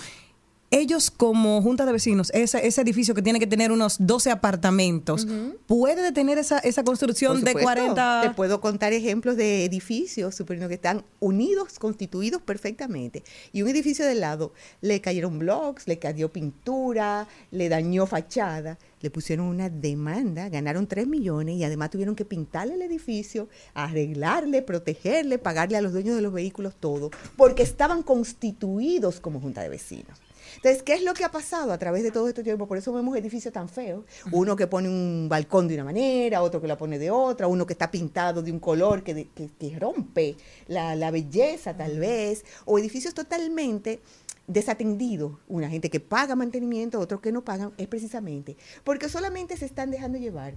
Ellos 0.73 1.11
como 1.11 1.61
junta 1.61 1.85
de 1.85 1.91
vecinos, 1.91 2.31
ese, 2.33 2.65
ese 2.65 2.79
edificio 2.79 3.13
que 3.13 3.21
tiene 3.21 3.39
que 3.39 3.47
tener 3.47 3.73
unos 3.73 3.97
12 3.99 4.31
apartamentos, 4.31 5.27
¿puede 5.67 6.01
detener 6.01 6.37
esa, 6.37 6.59
esa 6.59 6.85
construcción 6.85 7.43
de 7.43 7.51
supuesto. 7.51 7.93
40? 7.93 8.21
Te 8.21 8.29
puedo 8.31 8.61
contar 8.61 8.93
ejemplos 8.93 9.35
de 9.35 9.65
edificios 9.65 10.33
suponiendo 10.33 10.69
que 10.69 10.75
están 10.75 11.03
unidos, 11.19 11.77
constituidos 11.77 12.41
perfectamente. 12.41 13.23
Y 13.51 13.63
un 13.63 13.67
edificio 13.67 14.05
del 14.05 14.21
lado 14.21 14.53
le 14.79 15.01
cayeron 15.01 15.39
blocks, 15.39 15.89
le 15.89 15.99
cayó 15.99 16.31
pintura, 16.31 17.27
le 17.51 17.67
dañó 17.67 18.05
fachada. 18.05 18.79
Le 19.01 19.09
pusieron 19.09 19.47
una 19.47 19.69
demanda, 19.69 20.47
ganaron 20.47 20.87
3 20.87 21.05
millones 21.05 21.55
y 21.57 21.65
además 21.65 21.89
tuvieron 21.89 22.15
que 22.15 22.23
pintarle 22.23 22.75
el 22.75 22.83
edificio, 22.83 23.49
arreglarle, 23.73 24.61
protegerle, 24.61 25.37
pagarle 25.37 25.75
a 25.75 25.81
los 25.81 25.91
dueños 25.91 26.15
de 26.15 26.21
los 26.21 26.31
vehículos 26.31 26.75
todo, 26.79 27.09
porque 27.35 27.63
estaban 27.63 28.03
constituidos 28.03 29.19
como 29.19 29.41
junta 29.41 29.61
de 29.63 29.69
vecinos. 29.69 30.21
Entonces, 30.57 30.83
¿qué 30.83 30.93
es 30.93 31.03
lo 31.03 31.13
que 31.13 31.23
ha 31.23 31.31
pasado 31.31 31.71
a 31.71 31.77
través 31.77 32.03
de 32.03 32.11
todo 32.11 32.27
este 32.27 32.43
tiempo? 32.43 32.67
Por 32.67 32.77
eso 32.77 32.91
vemos 32.93 33.15
edificios 33.17 33.53
tan 33.53 33.69
feos. 33.69 34.05
Uno 34.31 34.55
que 34.55 34.67
pone 34.67 34.89
un 34.89 35.27
balcón 35.29 35.67
de 35.67 35.75
una 35.75 35.83
manera, 35.83 36.41
otro 36.41 36.61
que 36.61 36.67
lo 36.67 36.77
pone 36.77 36.99
de 36.99 37.11
otra, 37.11 37.47
uno 37.47 37.65
que 37.65 37.73
está 37.73 37.89
pintado 37.91 38.41
de 38.41 38.51
un 38.51 38.59
color 38.59 39.03
que, 39.03 39.13
de- 39.13 39.29
que- 39.29 39.49
que 39.59 39.79
rompe 39.79 40.35
la, 40.67 40.95
la 40.95 41.11
belleza 41.11 41.75
tal 41.75 41.99
vez, 41.99 42.43
o 42.65 42.77
edificios 42.79 43.13
totalmente 43.13 44.01
desatendidos. 44.47 45.33
Una 45.47 45.69
gente 45.69 45.89
que 45.89 45.99
paga 45.99 46.35
mantenimiento, 46.35 46.99
otros 46.99 47.21
que 47.21 47.31
no 47.31 47.43
pagan, 47.43 47.71
es 47.77 47.87
precisamente 47.87 48.57
porque 48.83 49.07
solamente 49.09 49.55
se 49.57 49.65
están 49.65 49.91
dejando 49.91 50.17
llevar 50.17 50.55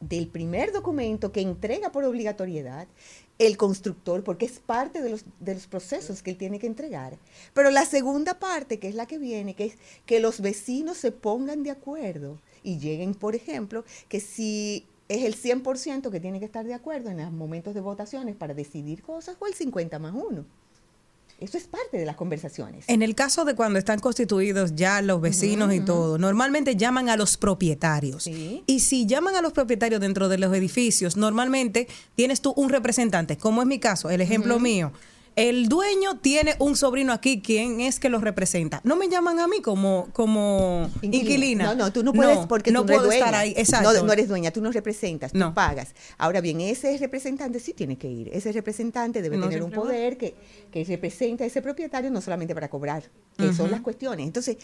del 0.00 0.28
primer 0.28 0.72
documento 0.72 1.32
que 1.32 1.40
entrega 1.40 1.90
por 1.90 2.04
obligatoriedad 2.04 2.86
el 3.38 3.56
constructor, 3.56 4.24
porque 4.24 4.46
es 4.46 4.58
parte 4.58 5.02
de 5.02 5.10
los, 5.10 5.24
de 5.40 5.54
los 5.54 5.66
procesos 5.66 6.22
que 6.22 6.30
él 6.30 6.38
tiene 6.38 6.58
que 6.58 6.66
entregar. 6.66 7.18
Pero 7.52 7.70
la 7.70 7.84
segunda 7.84 8.38
parte, 8.38 8.78
que 8.78 8.88
es 8.88 8.94
la 8.94 9.06
que 9.06 9.18
viene, 9.18 9.54
que 9.54 9.66
es 9.66 9.78
que 10.06 10.20
los 10.20 10.40
vecinos 10.40 10.96
se 10.96 11.12
pongan 11.12 11.62
de 11.62 11.70
acuerdo 11.70 12.38
y 12.62 12.78
lleguen, 12.78 13.14
por 13.14 13.34
ejemplo, 13.34 13.84
que 14.08 14.20
si 14.20 14.86
es 15.08 15.24
el 15.24 15.36
100% 15.36 16.10
que 16.10 16.20
tiene 16.20 16.40
que 16.40 16.46
estar 16.46 16.66
de 16.66 16.74
acuerdo 16.74 17.10
en 17.10 17.18
los 17.18 17.32
momentos 17.32 17.74
de 17.74 17.80
votaciones 17.80 18.36
para 18.36 18.54
decidir 18.54 19.02
cosas 19.02 19.36
o 19.38 19.46
el 19.46 19.54
50 19.54 19.98
más 19.98 20.14
1. 20.14 20.44
Eso 21.38 21.58
es 21.58 21.64
parte 21.64 21.98
de 21.98 22.06
las 22.06 22.16
conversaciones. 22.16 22.86
En 22.88 23.02
el 23.02 23.14
caso 23.14 23.44
de 23.44 23.54
cuando 23.54 23.78
están 23.78 23.98
constituidos 24.00 24.74
ya 24.74 25.02
los 25.02 25.20
vecinos 25.20 25.74
y 25.74 25.80
todo, 25.80 26.16
normalmente 26.16 26.76
llaman 26.76 27.10
a 27.10 27.16
los 27.16 27.36
propietarios. 27.36 28.22
Sí. 28.22 28.62
Y 28.66 28.80
si 28.80 29.06
llaman 29.06 29.36
a 29.36 29.42
los 29.42 29.52
propietarios 29.52 30.00
dentro 30.00 30.30
de 30.30 30.38
los 30.38 30.54
edificios, 30.54 31.16
normalmente 31.16 31.88
tienes 32.14 32.40
tú 32.40 32.54
un 32.56 32.70
representante, 32.70 33.36
como 33.36 33.60
es 33.60 33.68
mi 33.68 33.78
caso, 33.78 34.08
el 34.08 34.22
ejemplo 34.22 34.58
mío. 34.58 34.92
El 35.36 35.68
dueño 35.68 36.18
tiene 36.18 36.56
un 36.60 36.76
sobrino 36.76 37.12
aquí, 37.12 37.42
¿quién 37.42 37.80
es 37.82 38.00
que 38.00 38.08
lo 38.08 38.20
representa? 38.20 38.80
No 38.84 38.96
me 38.96 39.10
llaman 39.10 39.38
a 39.38 39.46
mí 39.46 39.60
como, 39.60 40.08
como 40.14 40.88
inquilina. 41.02 41.64
No, 41.66 41.74
no, 41.74 41.92
tú 41.92 42.02
no 42.02 42.14
puedes 42.14 42.38
porque 42.46 42.72
no 42.72 42.80
tú 42.80 42.86
no 42.86 42.92
eres 42.94 43.00
puedo 43.06 43.12
estar 43.12 43.34
ahí. 43.34 43.52
Exacto. 43.54 43.92
No, 43.92 44.02
no 44.02 44.12
eres 44.14 44.28
dueña, 44.28 44.50
tú 44.50 44.62
no 44.62 44.72
representas, 44.72 45.32
tú 45.32 45.38
No. 45.38 45.52
pagas. 45.52 45.94
Ahora 46.16 46.40
bien, 46.40 46.62
ese 46.62 46.96
representante 46.96 47.60
sí 47.60 47.74
tiene 47.74 47.98
que 47.98 48.08
ir. 48.08 48.30
Ese 48.32 48.50
representante 48.50 49.20
debe 49.20 49.36
tener 49.36 49.62
un 49.62 49.70
va. 49.70 49.74
poder 49.76 50.16
que, 50.16 50.34
que 50.72 50.84
representa 50.84 51.44
a 51.44 51.46
ese 51.48 51.60
propietario 51.60 52.10
no 52.10 52.22
solamente 52.22 52.54
para 52.54 52.70
cobrar, 52.70 53.04
que 53.36 53.52
son 53.52 53.70
las 53.70 53.82
cuestiones. 53.82 54.26
Entonces, 54.26 54.56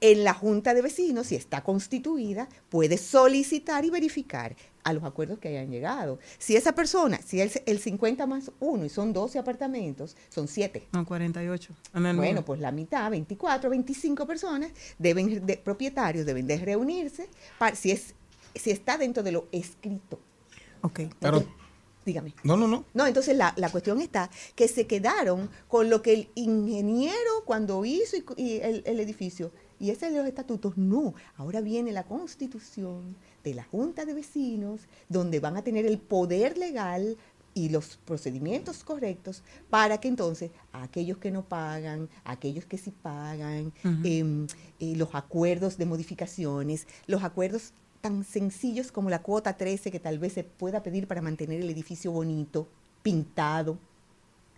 en 0.00 0.24
la 0.24 0.32
junta 0.32 0.72
de 0.72 0.80
vecinos, 0.80 1.26
si 1.26 1.34
está 1.36 1.62
constituida, 1.62 2.48
puede 2.70 2.96
solicitar 2.96 3.84
y 3.84 3.90
verificar 3.90 4.56
a 4.84 4.92
los 4.92 5.02
acuerdos 5.04 5.38
que 5.38 5.48
hayan 5.48 5.70
llegado. 5.70 6.18
Si 6.38 6.54
esa 6.56 6.72
persona, 6.72 7.18
si 7.24 7.40
el, 7.40 7.50
el 7.66 7.78
50 7.78 8.26
más 8.26 8.52
1 8.60 8.84
y 8.84 8.88
son 8.88 9.12
12 9.12 9.38
apartamentos, 9.38 10.16
son 10.28 10.46
7. 10.46 10.86
No, 10.92 11.04
48. 11.04 11.72
En 11.94 12.06
el 12.06 12.16
Bueno, 12.16 12.44
pues 12.44 12.60
la 12.60 12.70
mitad, 12.70 13.10
24, 13.10 13.70
25 13.70 14.26
personas, 14.26 14.70
deben 14.98 15.44
de, 15.46 15.56
propietarios 15.56 16.26
deben 16.26 16.46
de 16.46 16.58
reunirse 16.58 17.28
para, 17.58 17.74
si 17.74 17.90
es 17.90 18.14
si 18.54 18.70
está 18.70 18.96
dentro 18.96 19.22
de 19.24 19.32
lo 19.32 19.48
escrito. 19.50 20.20
Ok. 20.82 21.00
Pero, 21.18 21.38
Entonces, 21.38 21.48
dígame. 22.04 22.34
no, 22.44 22.56
no, 22.56 22.68
no. 22.68 22.84
No, 22.94 23.06
entonces 23.06 23.36
la, 23.36 23.52
la 23.56 23.68
cuestión 23.70 24.00
está 24.00 24.30
que 24.54 24.68
se 24.68 24.86
quedaron 24.86 25.50
con 25.66 25.90
lo 25.90 26.02
que 26.02 26.12
el 26.14 26.28
ingeniero 26.36 27.42
cuando 27.46 27.84
hizo 27.84 28.16
y- 28.16 28.24
y 28.36 28.56
el, 28.60 28.82
el 28.86 29.00
edificio, 29.00 29.50
y 29.80 29.90
ese 29.90 30.08
de 30.10 30.18
los 30.18 30.26
estatutos, 30.28 30.76
no. 30.78 31.14
Ahora 31.36 31.60
viene 31.62 31.90
la 31.90 32.04
constitución 32.04 33.16
de 33.44 33.54
la 33.54 33.64
Junta 33.64 34.04
de 34.04 34.14
Vecinos, 34.14 34.80
donde 35.08 35.38
van 35.38 35.56
a 35.56 35.62
tener 35.62 35.86
el 35.86 35.98
poder 35.98 36.56
legal 36.58 37.16
y 37.54 37.68
los 37.68 37.98
procedimientos 38.04 38.82
correctos 38.82 39.42
para 39.70 39.98
que 39.98 40.08
entonces 40.08 40.50
a 40.72 40.82
aquellos 40.82 41.18
que 41.18 41.30
no 41.30 41.44
pagan, 41.44 42.08
aquellos 42.24 42.64
que 42.64 42.78
sí 42.78 42.90
pagan, 42.90 43.72
em, 44.02 44.46
eh, 44.80 44.96
los 44.96 45.14
acuerdos 45.14 45.78
de 45.78 45.86
modificaciones, 45.86 46.88
los 47.06 47.22
acuerdos 47.22 47.72
tan 48.00 48.24
sencillos 48.24 48.90
como 48.90 49.08
la 49.08 49.22
cuota 49.22 49.56
13 49.56 49.90
que 49.90 50.00
tal 50.00 50.18
vez 50.18 50.32
se 50.32 50.44
pueda 50.44 50.82
pedir 50.82 51.06
para 51.06 51.22
mantener 51.22 51.60
el 51.60 51.70
edificio 51.70 52.10
bonito, 52.10 52.68
pintado, 53.02 53.78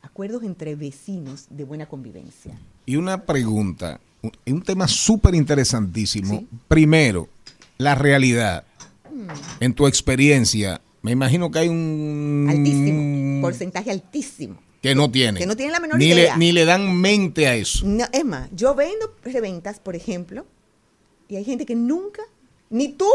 acuerdos 0.02 0.42
entre 0.42 0.74
vecinos 0.74 1.46
de 1.50 1.64
buena 1.64 1.86
convivencia. 1.86 2.58
Y 2.86 2.96
una 2.96 3.24
pregunta, 3.24 4.00
un, 4.22 4.32
un 4.54 4.62
tema 4.62 4.88
súper 4.88 5.34
interesantísimo. 5.34 6.38
Sí. 6.38 6.48
Primero, 6.66 7.28
la 7.78 7.94
realidad. 7.94 8.64
En 9.60 9.74
tu 9.74 9.86
experiencia, 9.86 10.80
me 11.02 11.12
imagino 11.12 11.50
que 11.50 11.60
hay 11.60 11.68
un... 11.68 12.46
Altísimo, 12.48 13.42
porcentaje 13.42 13.90
altísimo. 13.90 14.58
Que 14.82 14.94
no 14.94 15.10
tiene. 15.10 15.38
Que 15.40 15.46
no 15.46 15.56
tiene 15.56 15.72
la 15.72 15.80
menor 15.80 15.98
ni 15.98 16.06
idea. 16.06 16.34
Le, 16.34 16.38
ni 16.38 16.52
le 16.52 16.64
dan 16.64 16.96
mente 17.00 17.48
a 17.48 17.54
eso. 17.54 17.86
No, 17.86 18.04
es 18.12 18.24
más, 18.24 18.48
yo 18.54 18.74
vendo 18.74 19.14
reventas, 19.24 19.80
por 19.80 19.96
ejemplo, 19.96 20.46
y 21.28 21.36
hay 21.36 21.44
gente 21.44 21.66
que 21.66 21.74
nunca 21.74 22.22
ni 22.70 22.88
tuvo 22.88 23.10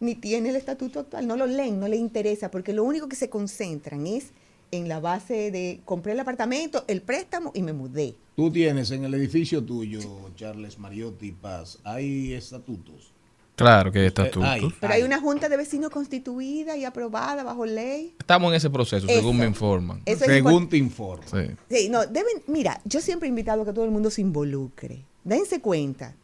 ni 0.00 0.14
tiene 0.14 0.50
el 0.50 0.56
estatuto 0.56 1.00
actual, 1.00 1.26
no 1.26 1.36
lo 1.36 1.46
leen, 1.46 1.80
no 1.80 1.88
le 1.88 1.96
interesa, 1.96 2.50
porque 2.50 2.72
lo 2.72 2.84
único 2.84 3.08
que 3.08 3.16
se 3.16 3.28
concentran 3.28 4.06
es 4.06 4.28
en 4.70 4.88
la 4.88 5.00
base 5.00 5.50
de 5.50 5.80
compré 5.84 6.12
el 6.12 6.20
apartamento, 6.20 6.84
el 6.86 7.02
préstamo 7.02 7.52
y 7.54 7.62
me 7.62 7.72
mudé. 7.72 8.14
Tú 8.36 8.50
tienes 8.52 8.90
en 8.90 9.04
el 9.04 9.14
edificio 9.14 9.62
tuyo, 9.64 10.00
Charles 10.36 10.78
Mariotti 10.78 11.32
Paz, 11.32 11.78
hay 11.84 12.34
estatutos. 12.34 13.12
Claro 13.58 13.90
que 13.90 14.06
está 14.06 14.30
tú. 14.30 14.40
Ay. 14.40 14.72
Pero 14.78 14.94
hay 14.94 15.02
una 15.02 15.20
junta 15.20 15.48
de 15.48 15.56
vecinos 15.56 15.90
constituida 15.90 16.76
y 16.76 16.84
aprobada 16.84 17.42
bajo 17.42 17.66
ley. 17.66 18.14
Estamos 18.16 18.50
en 18.50 18.54
ese 18.54 18.70
proceso, 18.70 19.04
según 19.08 19.18
Eso. 19.18 19.32
me 19.32 19.46
informan. 19.46 20.00
Eso 20.06 20.24
Según 20.26 20.68
te 20.68 20.76
informo. 20.76 21.24
Sí. 21.28 21.56
Sí, 21.68 21.88
no, 21.88 22.06
deben, 22.06 22.40
mira, 22.46 22.80
yo 22.84 23.00
siempre 23.00 23.26
he 23.26 23.30
invitado 23.30 23.62
a 23.62 23.64
que 23.64 23.72
todo 23.72 23.84
el 23.84 23.90
mundo 23.90 24.10
se 24.10 24.20
involucre. 24.20 25.02
Dense 25.24 25.60
cuenta 25.60 26.14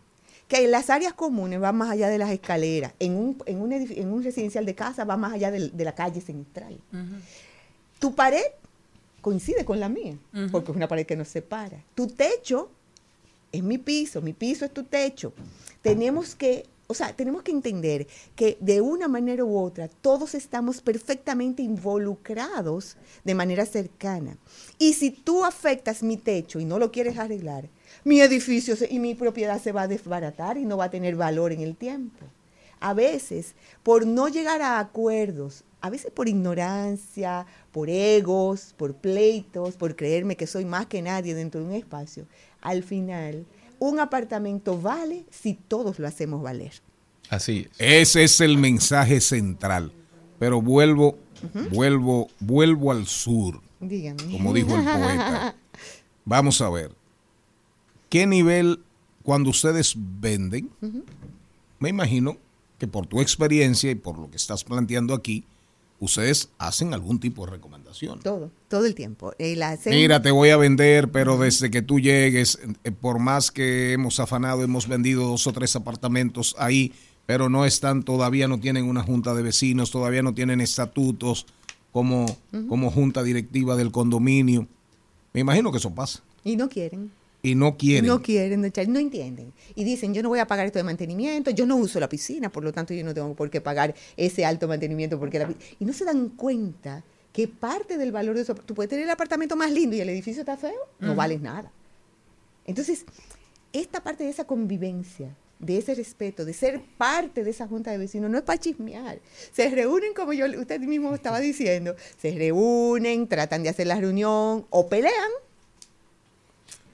que 0.47 0.69
las 0.69 0.91
áreas 0.91 1.13
comunes 1.13 1.59
van 1.59 1.77
más 1.77 1.91
allá 1.91 2.09
de 2.09 2.19
las 2.19 2.31
escaleras. 2.31 2.93
En 3.01 3.17
un, 3.17 3.37
en 3.47 3.61
un, 3.61 3.73
en 3.73 4.13
un 4.13 4.23
residencial 4.23 4.65
de 4.65 4.77
casa 4.77 5.05
va 5.05 5.17
más 5.17 5.33
allá 5.33 5.51
de, 5.51 5.73
la 5.75 5.93
calle 5.93 6.21
central. 6.21 6.79
Tu 7.99 8.15
pared 8.15 8.47
coincide 9.21 9.65
con 9.65 9.81
la 9.81 9.89
mía, 9.89 10.17
porque 10.53 10.71
es 10.71 10.77
una 10.77 10.87
pared 10.87 11.05
que 11.05 11.17
nos 11.17 11.27
separa. 11.27 11.83
Tu 11.97 12.07
techo 12.07 12.71
es 13.51 13.65
mi 13.65 13.79
piso, 13.79 14.23
mi 14.23 14.35
piso 14.35 14.65
es 14.65 14.73
tu 14.73 14.85
techo. 14.85 15.33
Tenemos 15.83 16.37
que 16.37 16.67
O 16.87 16.95
sea, 16.95 17.15
tenemos 17.15 17.43
que 17.43 17.51
entender 17.51 18.07
que 18.37 18.59
de 18.61 18.81
una 18.81 19.09
manera 19.09 19.45
u 19.45 19.59
otra 19.59 19.89
todos 19.89 20.35
estamos 20.35 20.83
perfectamente 20.83 21.63
involucrados 21.63 22.97
de 23.25 23.35
manera 23.35 23.65
cercana. 23.65 24.37
Y 24.79 24.93
si 24.93 25.11
tú 25.11 25.45
afectas 25.45 26.03
mi 26.03 26.19
techo 26.19 26.61
y 26.61 26.67
no 26.67 26.79
lo 26.79 26.93
quieres 26.93 27.19
arreglar, 27.19 27.69
mi 28.05 28.21
edificio 28.21 28.75
y 28.89 28.99
mi 28.99 29.15
propiedad 29.15 29.61
se 29.63 29.73
va 29.73 29.83
a 29.83 29.89
desbaratar 29.89 30.59
y 30.59 30.67
no 30.67 30.77
va 30.77 30.85
a 30.85 30.91
tener 30.91 31.17
valor 31.17 31.53
en 31.53 31.61
el 31.61 31.75
tiempo. 31.75 32.27
A 32.81 32.93
veces, 32.93 33.55
por 33.83 34.07
no 34.07 34.29
llegar 34.29 34.61
a 34.61 34.79
acuerdos, 34.79 35.65
a 35.81 35.89
veces 35.89 36.11
por 36.11 36.29
ignorancia, 36.29 37.47
por 37.73 37.89
egos, 37.89 38.75
por 38.77 38.95
pleitos, 38.95 39.77
por 39.77 39.97
creerme 39.97 40.37
que 40.37 40.47
soy 40.47 40.67
más 40.67 40.87
que 40.87 41.01
nadie 41.01 41.35
dentro 41.35 41.61
de 41.61 41.67
un 41.67 41.73
espacio, 41.73 42.27
al 42.61 42.83
final 42.83 43.47
un 43.79 44.01
apartamento 44.01 44.81
vale 44.81 45.25
si 45.31 45.55
todos 45.55 45.99
lo 45.99 46.07
hacemos 46.07 46.43
valer. 46.43 46.73
Así 47.31 47.69
es. 47.71 47.81
Ese 48.09 48.25
es 48.25 48.41
el 48.41 48.59
mensaje 48.59 49.21
central. 49.21 49.93
Pero 50.39 50.61
vuelvo, 50.61 51.17
vuelvo, 51.71 52.29
vuelvo 52.41 52.91
al 52.91 53.07
sur, 53.07 53.61
Dígame. 53.81 54.33
como 54.33 54.53
dijo 54.53 54.75
el 54.77 54.85
poeta. 54.85 55.55
Vamos 56.25 56.61
a 56.61 56.71
ver. 56.71 56.93
¿Qué 58.09 58.27
nivel, 58.27 58.81
cuando 59.23 59.51
ustedes 59.51 59.95
venden, 59.97 60.71
me 61.79 61.89
imagino 61.89 62.37
que 62.79 62.87
por 62.87 63.07
tu 63.07 63.21
experiencia 63.21 63.91
y 63.91 63.95
por 63.95 64.19
lo 64.19 64.31
que 64.31 64.37
estás 64.37 64.65
planteando 64.65 65.15
aquí, 65.15 65.45
ustedes 66.01 66.51
hacen 66.59 66.93
algún 66.95 67.19
tipo 67.21 67.45
de 67.47 67.53
recomendación? 67.53 68.21
Todo, 68.21 68.51
todo 68.69 68.87
el 68.87 68.95
tiempo. 68.95 69.33
Hacer- 69.39 69.93
Mira, 69.95 70.21
te 70.23 70.31
voy 70.31 70.51
a 70.51 70.57
vender, 70.57 71.11
pero 71.11 71.39
desde 71.39 71.71
que 71.71 71.83
tú 71.83 72.01
llegues, 72.01 72.59
eh, 72.85 72.91
por 72.91 73.19
más 73.19 73.51
que 73.51 73.93
hemos 73.93 74.21
afanado, 74.21 74.63
hemos 74.63 74.87
vendido 74.89 75.27
dos 75.29 75.47
o 75.47 75.53
tres 75.53 75.75
apartamentos 75.77 76.55
ahí, 76.59 76.93
pero 77.27 77.49
no 77.49 77.65
están, 77.65 78.03
todavía 78.03 78.49
no 78.49 78.61
tienen 78.61 78.85
una 78.85 79.03
junta 79.03 79.35
de 79.35 79.43
vecinos, 79.43 79.91
todavía 79.91 80.23
no 80.23 80.35
tienen 80.35 80.61
estatutos 80.61 81.47
como, 81.93 82.27
como 82.69 82.91
junta 82.91 83.23
directiva 83.23 83.77
del 83.77 83.93
condominio. 83.93 84.67
Me 85.33 85.41
imagino 85.41 85.71
que 85.73 85.79
eso 85.79 85.95
pasa. 85.95 86.23
Y 86.45 86.57
no 86.57 86.69
quieren. 86.69 87.11
Y 87.45 87.55
no 87.55 87.77
quieren. 87.77 88.07
No 88.07 88.23
quieren, 88.23 88.63
no, 88.63 88.99
entienden. 88.99 89.53
Y 89.75 89.85
dicen, 89.85 90.15
yo 90.15 90.23
no 90.23 90.31
voy 90.31 90.39
a 90.39 90.47
pagar 90.47 90.65
esto 90.65 90.79
de 90.79 90.83
mantenimiento, 90.83 91.51
yo 91.51 91.67
no 91.67 91.77
uso 91.77 92.01
la 92.01 92.09
piscina, 92.09 92.51
por 92.51 92.65
lo 92.65 92.73
tanto 92.73 92.95
yo 92.95 93.05
no 93.05 93.13
tengo 93.13 93.35
por 93.35 93.51
qué 93.51 93.61
pagar 93.61 93.95
ese 94.17 94.47
alto 94.47 94.67
mantenimiento. 94.67 95.19
porque 95.19 95.39
la 95.39 95.49
pi-". 95.49 95.57
Y 95.79 95.85
no 95.85 95.93
se 95.93 96.07
dan 96.07 96.31
cuenta 96.31 97.05
que 97.35 97.47
parte 97.47 97.99
del 97.99 98.13
valor 98.13 98.35
de 98.37 98.43
eso, 98.43 98.55
tú 98.55 98.75
puedes 98.75 98.89
tener 98.89 99.05
el 99.05 99.11
apartamento 99.11 99.57
más 99.57 99.71
lindo 99.71 99.95
y 99.95 100.01
el 100.01 100.09
edificio 100.09 100.41
está 100.41 100.57
feo, 100.57 100.89
no 101.01 101.15
vales 101.15 101.43
nada. 101.43 101.71
Entonces, 102.65 103.05
esta 103.75 104.03
parte 104.03 104.25
de 104.25 104.31
esa 104.31 104.45
convivencia, 104.45 105.37
de 105.59 105.77
ese 105.77 105.95
respeto, 105.95 106.47
de 106.47 106.55
ser 106.55 106.81
parte 106.97 107.45
de 107.45 107.51
esa 107.51 107.69
junta 107.69 107.91
de 107.91 107.99
vecinos, 107.99 108.31
no 108.31 108.39
es 108.39 108.45
para 108.45 108.59
chismear. 108.59 109.21
Se 109.53 109.69
reúnen, 109.69 110.15
como 110.15 110.33
yo, 110.33 110.47
usted 110.59 110.81
mismo 110.81 111.15
estaba 111.15 111.41
diciendo, 111.41 111.95
se 112.17 112.31
reúnen, 112.31 113.29
tratan 113.29 113.63
de 113.63 113.69
hacer 113.69 113.87
la 113.87 114.01
reunión 114.01 114.67
o 114.71 114.89
pelean 114.89 115.31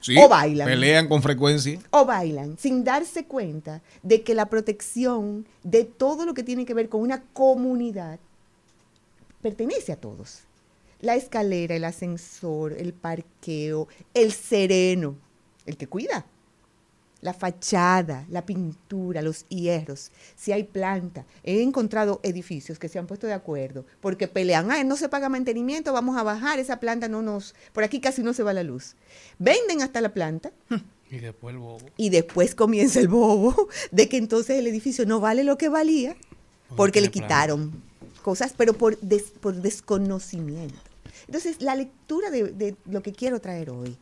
Sí, 0.01 0.17
o 0.17 0.27
bailan. 0.27 0.67
Pelean 0.67 1.07
con 1.07 1.21
frecuencia. 1.21 1.79
o 1.91 2.05
bailan 2.05 2.57
sin 2.57 2.83
darse 2.83 3.25
cuenta 3.25 3.81
de 4.03 4.23
que 4.23 4.33
la 4.33 4.47
protección 4.47 5.45
de 5.63 5.85
todo 5.85 6.25
lo 6.25 6.33
que 6.33 6.43
tiene 6.43 6.65
que 6.65 6.73
ver 6.73 6.89
con 6.89 7.01
una 7.01 7.23
comunidad 7.33 8.19
pertenece 9.41 9.91
a 9.91 9.95
todos. 9.95 10.41
La 10.99 11.15
escalera, 11.15 11.75
el 11.75 11.83
ascensor, 11.83 12.73
el 12.73 12.93
parqueo, 12.93 13.87
el 14.13 14.31
sereno, 14.31 15.15
el 15.65 15.77
que 15.77 15.87
cuida. 15.87 16.25
La 17.21 17.33
fachada, 17.33 18.25
la 18.29 18.45
pintura, 18.45 19.21
los 19.21 19.45
hierros, 19.47 20.11
si 20.35 20.51
hay 20.51 20.63
planta. 20.63 21.25
He 21.43 21.61
encontrado 21.61 22.19
edificios 22.23 22.79
que 22.79 22.89
se 22.89 22.97
han 22.97 23.05
puesto 23.07 23.27
de 23.27 23.33
acuerdo 23.33 23.85
porque 23.99 24.27
pelean, 24.27 24.71
ah, 24.71 24.83
no 24.83 24.95
se 24.97 25.07
paga 25.07 25.29
mantenimiento, 25.29 25.93
vamos 25.93 26.17
a 26.17 26.23
bajar, 26.23 26.57
esa 26.59 26.79
planta 26.79 27.07
no 27.07 27.21
nos, 27.21 27.53
por 27.73 27.83
aquí 27.83 27.99
casi 28.01 28.23
no 28.23 28.33
se 28.33 28.41
va 28.43 28.53
la 28.53 28.63
luz. 28.63 28.95
Venden 29.37 29.81
hasta 29.83 30.01
la 30.01 30.13
planta 30.13 30.51
Y 31.11 31.19
después 31.19 31.53
el 31.53 31.59
bobo. 31.59 31.85
y 31.97 32.09
después 32.09 32.55
comienza 32.55 32.99
el 32.99 33.07
bobo 33.09 33.67
de 33.91 34.07
que 34.09 34.17
entonces 34.17 34.57
el 34.57 34.65
edificio 34.65 35.05
no 35.05 35.19
vale 35.19 35.43
lo 35.43 35.57
que 35.57 35.69
valía 35.69 36.15
porque 36.75 37.01
le 37.01 37.11
quitaron 37.11 37.83
cosas, 38.23 38.53
pero 38.57 38.73
por, 38.73 38.97
des- 39.01 39.31
por 39.41 39.53
desconocimiento. 39.55 40.75
Entonces, 41.27 41.61
la 41.61 41.75
lectura 41.75 42.29
de, 42.29 42.43
de 42.51 42.75
lo 42.85 43.01
que 43.03 43.11
quiero 43.13 43.39
traer 43.41 43.69
hoy. 43.69 43.95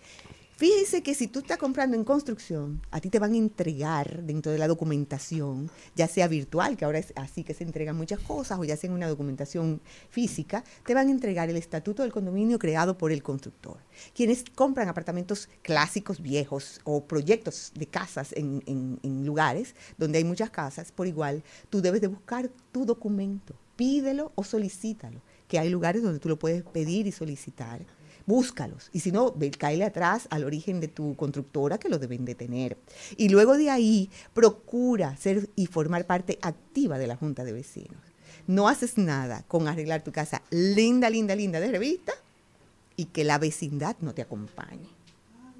Fíjense 0.59 1.01
que 1.03 1.15
si 1.15 1.27
tú 1.29 1.39
estás 1.39 1.57
comprando 1.57 1.95
en 1.95 2.03
construcción, 2.03 2.81
a 2.91 2.99
ti 2.99 3.09
te 3.09 3.17
van 3.17 3.31
a 3.31 3.37
entregar 3.37 4.23
dentro 4.23 4.51
de 4.51 4.57
la 4.57 4.67
documentación, 4.67 5.71
ya 5.95 6.05
sea 6.05 6.27
virtual, 6.27 6.75
que 6.75 6.83
ahora 6.83 6.99
es 6.99 7.13
así 7.15 7.45
que 7.45 7.53
se 7.53 7.63
entregan 7.63 7.95
muchas 7.95 8.19
cosas, 8.19 8.59
o 8.59 8.65
ya 8.65 8.75
sea 8.75 8.89
en 8.89 8.93
una 8.93 9.07
documentación 9.07 9.79
física, 10.09 10.65
te 10.85 10.93
van 10.93 11.07
a 11.07 11.11
entregar 11.11 11.49
el 11.49 11.55
estatuto 11.55 12.03
del 12.03 12.11
condominio 12.11 12.59
creado 12.59 12.97
por 12.97 13.13
el 13.13 13.23
constructor. 13.23 13.77
Quienes 14.13 14.43
compran 14.53 14.89
apartamentos 14.89 15.47
clásicos, 15.61 16.21
viejos, 16.21 16.81
o 16.83 17.05
proyectos 17.05 17.71
de 17.75 17.85
casas 17.87 18.33
en, 18.33 18.61
en- 18.65 19.25
lugares 19.25 19.75
donde 19.97 20.17
hay 20.17 20.25
muchas 20.25 20.49
casas, 20.49 20.91
por 20.91 21.07
igual, 21.07 21.41
tú 21.69 21.81
debes 21.81 22.01
de 22.01 22.07
buscar 22.07 22.49
tu 22.73 22.83
documento, 22.85 23.55
pídelo 23.77 24.33
o 24.35 24.43
solicítalo, 24.43 25.21
que 25.47 25.57
hay 25.57 25.69
lugares 25.69 26.03
donde 26.03 26.19
tú 26.19 26.27
lo 26.27 26.37
puedes 26.37 26.63
pedir 26.63 27.07
y 27.07 27.13
solicitar 27.13 27.85
búscalos. 28.29 28.89
Y 28.93 29.01
si 29.01 29.11
no, 29.11 29.33
cáele 29.57 29.83
atrás 29.83 30.27
al 30.29 30.45
origen 30.45 30.79
de 30.79 30.87
tu 30.87 31.15
constructora 31.17 31.79
que 31.79 31.89
lo 31.89 31.97
deben 31.97 32.23
de 32.23 32.35
tener. 32.35 32.77
Y 33.17 33.27
luego 33.29 33.57
de 33.57 33.69
ahí, 33.69 34.09
procura 34.33 35.17
ser 35.17 35.49
y 35.55 35.65
formar 35.65 36.05
parte 36.05 36.37
activa 36.41 36.97
de 36.97 37.07
la 37.07 37.17
Junta 37.17 37.43
de 37.43 37.51
Vecinos. 37.51 38.01
No 38.47 38.69
haces 38.69 38.97
nada 38.97 39.43
con 39.47 39.67
arreglar 39.67 40.03
tu 40.03 40.11
casa 40.11 40.41
linda, 40.51 41.09
linda, 41.09 41.35
linda 41.35 41.59
de 41.59 41.71
revista 41.71 42.13
y 42.95 43.05
que 43.05 43.23
la 43.23 43.39
vecindad 43.39 43.95
no 43.99 44.13
te 44.13 44.21
acompañe. 44.21 44.98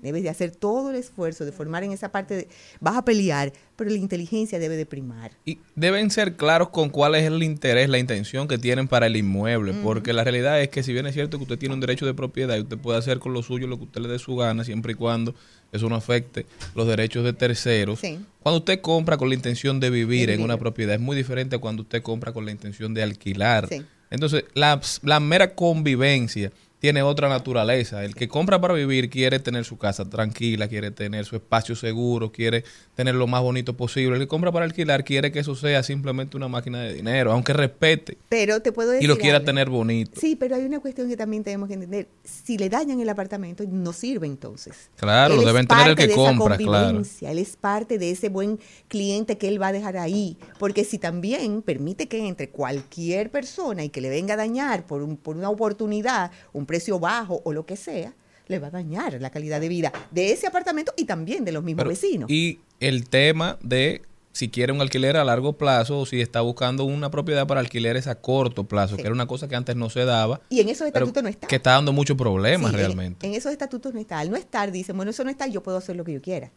Debes 0.01 0.23
de 0.23 0.29
hacer 0.29 0.51
todo 0.51 0.91
el 0.91 0.95
esfuerzo 0.95 1.45
de 1.45 1.51
formar 1.51 1.83
en 1.83 1.91
esa 1.91 2.12
parte. 2.12 2.35
De, 2.35 2.47
vas 2.79 2.95
a 2.95 3.03
pelear, 3.03 3.51
pero 3.75 3.89
la 3.89 3.97
inteligencia 3.97 4.59
debe 4.59 4.77
de 4.77 4.85
primar. 4.85 5.31
Y 5.45 5.59
deben 5.75 6.09
ser 6.09 6.35
claros 6.35 6.69
con 6.69 6.89
cuál 6.89 7.15
es 7.15 7.25
el 7.25 7.41
interés, 7.43 7.89
la 7.89 7.97
intención 7.97 8.47
que 8.47 8.57
tienen 8.57 8.88
para 8.88 9.07
el 9.07 9.15
inmueble, 9.15 9.73
porque 9.83 10.13
la 10.13 10.23
realidad 10.23 10.62
es 10.62 10.69
que 10.69 10.83
si 10.83 10.93
bien 10.93 11.05
es 11.07 11.13
cierto 11.13 11.38
que 11.38 11.43
usted 11.43 11.57
tiene 11.57 11.75
un 11.75 11.81
derecho 11.81 12.05
de 12.05 12.13
propiedad 12.13 12.57
y 12.57 12.62
usted 12.62 12.77
puede 12.77 12.97
hacer 12.97 13.19
con 13.19 13.33
lo 13.33 13.43
suyo 13.43 13.67
lo 13.67 13.77
que 13.77 13.85
usted 13.85 14.01
le 14.01 14.07
dé 14.07 14.19
su 14.19 14.35
gana, 14.35 14.63
siempre 14.63 14.93
y 14.93 14.95
cuando 14.95 15.35
eso 15.71 15.88
no 15.89 15.95
afecte 15.95 16.45
los 16.75 16.88
derechos 16.88 17.23
de 17.23 17.33
terceros. 17.33 17.99
Sí. 17.99 18.19
Cuando 18.41 18.59
usted 18.59 18.81
compra 18.81 19.17
con 19.17 19.29
la 19.29 19.35
intención 19.35 19.79
de 19.79 19.89
vivir 19.89 20.27
De 20.27 20.35
en 20.35 20.41
una 20.41 20.57
propiedad 20.57 20.95
es 20.95 21.01
muy 21.01 21.15
diferente 21.15 21.57
a 21.57 21.59
cuando 21.59 21.83
usted 21.83 22.01
compra 22.01 22.31
con 22.31 22.45
la 22.45 22.51
intención 22.51 22.93
de 22.93 23.03
alquilar. 23.03 23.67
Sí. 23.67 23.83
Entonces, 24.09 24.45
la, 24.53 24.81
la 25.03 25.19
mera 25.19 25.53
convivencia 25.53 26.51
tiene 26.79 27.03
otra 27.03 27.27
naturaleza. 27.27 28.03
El 28.05 28.15
que 28.15 28.27
compra 28.27 28.59
para 28.61 28.73
vivir 28.73 29.09
quiere 29.09 29.39
tener 29.39 29.65
su 29.65 29.77
casa 29.77 30.09
tranquila, 30.09 30.67
quiere 30.67 30.91
tener 30.91 31.25
su 31.25 31.35
espacio 31.35 31.75
seguro, 31.75 32.31
quiere 32.31 32.63
tener 32.95 33.15
lo 33.15 33.27
más 33.27 33.41
bonito 33.41 33.75
posible. 33.75 34.15
El 34.15 34.21
que 34.23 34.27
compra 34.27 34.51
para 34.51 34.65
alquilar 34.65 35.03
quiere 35.03 35.31
que 35.31 35.39
eso 35.39 35.55
sea 35.55 35.83
simplemente 35.83 36.37
una 36.37 36.47
máquina 36.47 36.81
de 36.81 36.93
dinero, 36.93 37.31
aunque 37.33 37.51
respete 37.53 38.17
Pero 38.29 38.61
te 38.61 38.71
puedo 38.71 38.91
decir. 38.91 39.03
y 39.03 39.07
lo 39.07 39.17
quiera 39.17 39.37
algo. 39.37 39.45
tener 39.47 39.69
bonito. 39.69 40.19
Sí, 40.19 40.35
pero 40.37 40.55
hay 40.55 40.63
una 40.63 40.79
cuestión 40.79 41.09
que 41.09 41.17
también 41.17 41.43
tenemos 41.43 41.67
que 41.67 41.73
entender. 41.73 42.07
Si 42.23 42.57
le 42.57 42.69
dañan 42.69 42.99
el 43.01 43.09
apartamento, 43.09 43.63
no 43.69 43.91
sirve 43.91 44.27
entonces. 44.27 44.89
Claro, 44.95 45.33
Él 45.33 45.41
lo 45.41 45.45
deben 45.45 45.67
tener 45.67 45.89
el 45.89 45.95
que 45.95 46.07
de 46.07 46.13
esa 46.13 46.21
compra, 46.37 46.55
claro. 46.57 46.85
convivencia, 46.85 47.29
Él 47.31 47.39
es 47.39 47.57
parte 47.57 47.97
de 47.97 48.11
ese 48.11 48.29
buen 48.29 48.57
cliente 48.87 49.37
que 49.37 49.47
él 49.49 49.61
va 49.61 49.67
a 49.67 49.71
dejar 49.73 49.97
ahí. 49.97 50.37
Porque 50.59 50.85
si 50.85 50.97
también 50.97 51.61
permite 51.61 52.07
que 52.07 52.25
entre 52.25 52.49
cualquier 52.49 53.31
persona 53.31 53.83
y 53.83 53.89
que 53.89 53.99
le 53.99 54.09
venga 54.09 54.35
a 54.35 54.37
dañar 54.37 54.85
por, 54.87 55.01
un- 55.01 55.17
por 55.17 55.35
una 55.35 55.49
oportunidad, 55.49 56.31
un 56.53 56.65
precio 56.69 56.99
bajo 56.99 57.41
o 57.43 57.51
lo 57.51 57.65
que 57.65 57.75
sea, 57.75 58.13
le 58.47 58.60
va 58.60 58.67
a 58.67 58.71
dañar 58.71 59.19
la 59.19 59.32
calidad 59.32 59.60
de 59.60 59.69
vida 59.69 59.91
de 60.12 60.32
ese 60.32 60.45
apartamento 60.45 60.93
y 60.95 61.05
también 61.05 61.43
de 61.43 61.51
los 61.51 61.63
mismos 61.63 61.79
Pero- 61.79 61.89
vecinos. 61.89 62.29
Y 62.29 62.60
el 62.79 63.10
tema 63.10 63.58
de 63.63 64.03
si 64.34 64.49
quiere 64.49 64.71
un 64.71 64.79
alquiler 64.79 65.17
a 65.17 65.23
largo 65.23 65.53
plazo 65.53 65.97
o 65.99 66.05
si 66.05 66.21
está 66.21 66.41
buscando 66.41 66.86
una 66.86 67.10
propiedad 67.10 67.47
para 67.47 67.60
alquileres 67.60 68.05
a 68.05 68.13
corto 68.21 68.65
plazo, 68.65 68.95
Sí. 68.95 69.01
que 69.01 69.08
era 69.08 69.13
una 69.13 69.25
cosa 69.25 69.47
que 69.47 69.55
antes 69.55 69.75
no 69.75 69.89
se 69.89 70.05
daba, 70.05 70.41
Y 70.49 70.60
en 70.62 70.69
esos 70.69 70.86
estatutos 70.86 71.23
no 71.23 71.29
está. 71.29 71.47
que 71.47 71.55
está 71.55 71.71
dando 71.71 71.91
muchos 71.91 72.15
problemas 72.15 72.69
Sí, 72.69 72.75
en- 72.75 72.79
realmente. 72.86 73.25
En, 73.27 73.34
esos 73.34 73.51
estatutos 73.51 73.91
no 73.95 73.99
está. 73.99 74.19
Al 74.19 74.29
no 74.29 74.38
estar, 74.38 74.71
dicen, 74.71 74.95
bueno, 74.95 75.10
eso 75.10 75.23
no 75.23 75.32
está, 75.32 75.47
yo 75.47 75.63
puedo 75.63 75.77
hacer 75.77 75.95
lo 75.95 76.03
que 76.03 76.13
yo 76.13 76.21
quiera. 76.21 76.51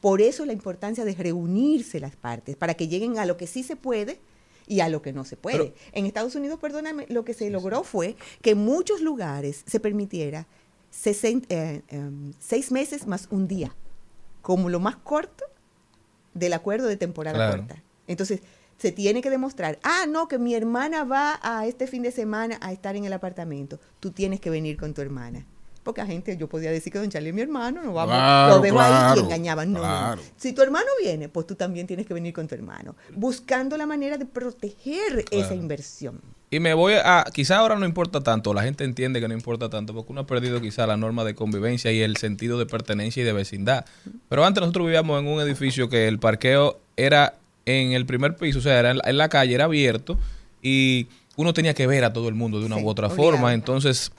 Por 0.00 0.20
eso 0.22 0.46
la 0.46 0.52
importancia 0.52 1.04
de 1.04 1.14
reunirse 1.14 1.98
las 1.98 2.14
partes, 2.14 2.54
para 2.56 2.74
que 2.74 2.86
lleguen 2.86 3.18
a 3.18 3.26
lo 3.26 3.36
que 3.36 3.48
sí 3.48 3.64
se 3.64 3.74
puede 3.74 4.20
y 4.68 4.80
a 4.80 4.88
lo 4.88 5.02
que 5.02 5.12
no 5.12 5.24
se 5.24 5.36
puede. 5.36 5.58
Pero- 5.58 5.74
en 5.92 6.06
Estados 6.06 6.34
Unidos, 6.34 6.58
perdóname, 6.60 7.06
lo 7.08 7.24
que 7.24 7.34
se 7.34 7.50
logró 7.50 7.82
fue 7.84 8.16
que 8.42 8.50
en 8.50 8.58
muchos 8.58 9.00
lugares 9.00 9.64
se 9.66 9.80
permitiera 9.80 10.46
sesen- 10.92 11.44
eh, 11.48 11.82
em, 11.88 12.32
seis 12.38 12.70
meses 12.72 13.06
más 13.06 13.28
un 13.30 13.48
día, 13.48 13.74
como 14.42 14.68
lo 14.70 14.80
más 14.80 14.96
corto 14.96 15.44
del 16.34 16.52
acuerdo 16.52 16.86
de 16.86 16.96
temporada 16.96 17.36
Claro. 17.36 17.58
corta. 17.58 17.82
Entonces, 18.06 18.40
se 18.78 18.92
tiene 18.92 19.20
que 19.22 19.30
demostrar, 19.30 19.80
ah, 19.82 20.06
no, 20.08 20.28
que 20.28 20.38
mi 20.38 20.54
hermana 20.54 21.02
va 21.04 21.40
a 21.42 21.66
este 21.66 21.86
fin 21.88 22.02
de 22.02 22.12
semana 22.12 22.58
a 22.60 22.72
estar 22.72 22.94
en 22.94 23.04
el 23.04 23.12
apartamento. 23.12 23.80
Tú 23.98 24.12
tienes 24.12 24.38
que 24.40 24.50
venir 24.50 24.76
con 24.76 24.94
tu 24.94 25.00
hermana. 25.02 25.44
Porque 25.88 26.02
a 26.02 26.06
gente, 26.06 26.36
yo 26.36 26.50
podía 26.50 26.70
decir 26.70 26.92
que 26.92 26.98
don 26.98 27.08
Charlie 27.08 27.30
es 27.30 27.34
mi 27.34 27.40
hermano, 27.40 27.82
no 27.82 27.94
vamos, 27.94 28.14
Claro, 28.14 28.56
lo 28.56 28.60
dejo 28.60 28.78
ahí 28.78 29.16
y 29.16 29.20
engañaban. 29.20 29.72
No, 29.72 29.80
claro. 29.80 30.20
Si 30.36 30.52
tu 30.52 30.60
hermano 30.60 30.84
viene, 31.02 31.30
pues 31.30 31.46
tú 31.46 31.54
también 31.54 31.86
tienes 31.86 32.06
que 32.06 32.12
venir 32.12 32.34
con 32.34 32.46
tu 32.46 32.54
hermano, 32.54 32.94
buscando 33.14 33.74
la 33.78 33.86
manera 33.86 34.18
de 34.18 34.26
proteger 34.26 35.24
esa 35.30 35.54
inversión. 35.54 36.20
Y 36.50 36.60
me 36.60 36.74
voy 36.74 36.92
a, 37.02 37.24
quizá 37.32 37.56
ahora 37.56 37.76
no 37.76 37.86
importa 37.86 38.20
tanto, 38.22 38.52
la 38.52 38.64
gente 38.64 38.84
entiende 38.84 39.18
que 39.18 39.28
no 39.28 39.32
importa 39.32 39.70
tanto, 39.70 39.94
porque 39.94 40.12
uno 40.12 40.20
ha 40.20 40.26
perdido 40.26 40.60
quizá 40.60 40.86
la 40.86 40.98
norma 40.98 41.24
de 41.24 41.34
convivencia 41.34 41.90
y 41.90 42.02
el 42.02 42.18
sentido 42.18 42.58
de 42.58 42.66
pertenencia 42.66 43.22
y 43.22 43.24
de 43.24 43.32
vecindad. 43.32 43.86
Pero 44.28 44.44
antes 44.44 44.60
nosotros 44.60 44.84
vivíamos 44.84 45.18
en 45.22 45.26
un 45.26 45.40
edificio 45.40 45.88
que 45.88 46.06
el 46.06 46.18
parqueo 46.18 46.78
era 46.98 47.36
en 47.64 47.92
el 47.92 48.04
primer 48.04 48.36
piso, 48.36 48.58
o 48.58 48.62
sea, 48.62 48.78
era 48.78 48.90
en 48.90 48.98
la, 48.98 49.04
en 49.08 49.16
la 49.16 49.30
calle, 49.30 49.54
era 49.54 49.64
abierto 49.64 50.18
y 50.60 51.06
uno 51.36 51.54
tenía 51.54 51.72
que 51.72 51.86
ver 51.86 52.04
a 52.04 52.12
todo 52.12 52.28
el 52.28 52.34
mundo 52.34 52.60
de 52.60 52.66
una 52.66 52.76
Sí, 52.76 52.82
u 52.84 52.88
otra 52.90 53.06
obligado. 53.06 53.30
forma. 53.30 53.54
Entonces, 53.54 54.12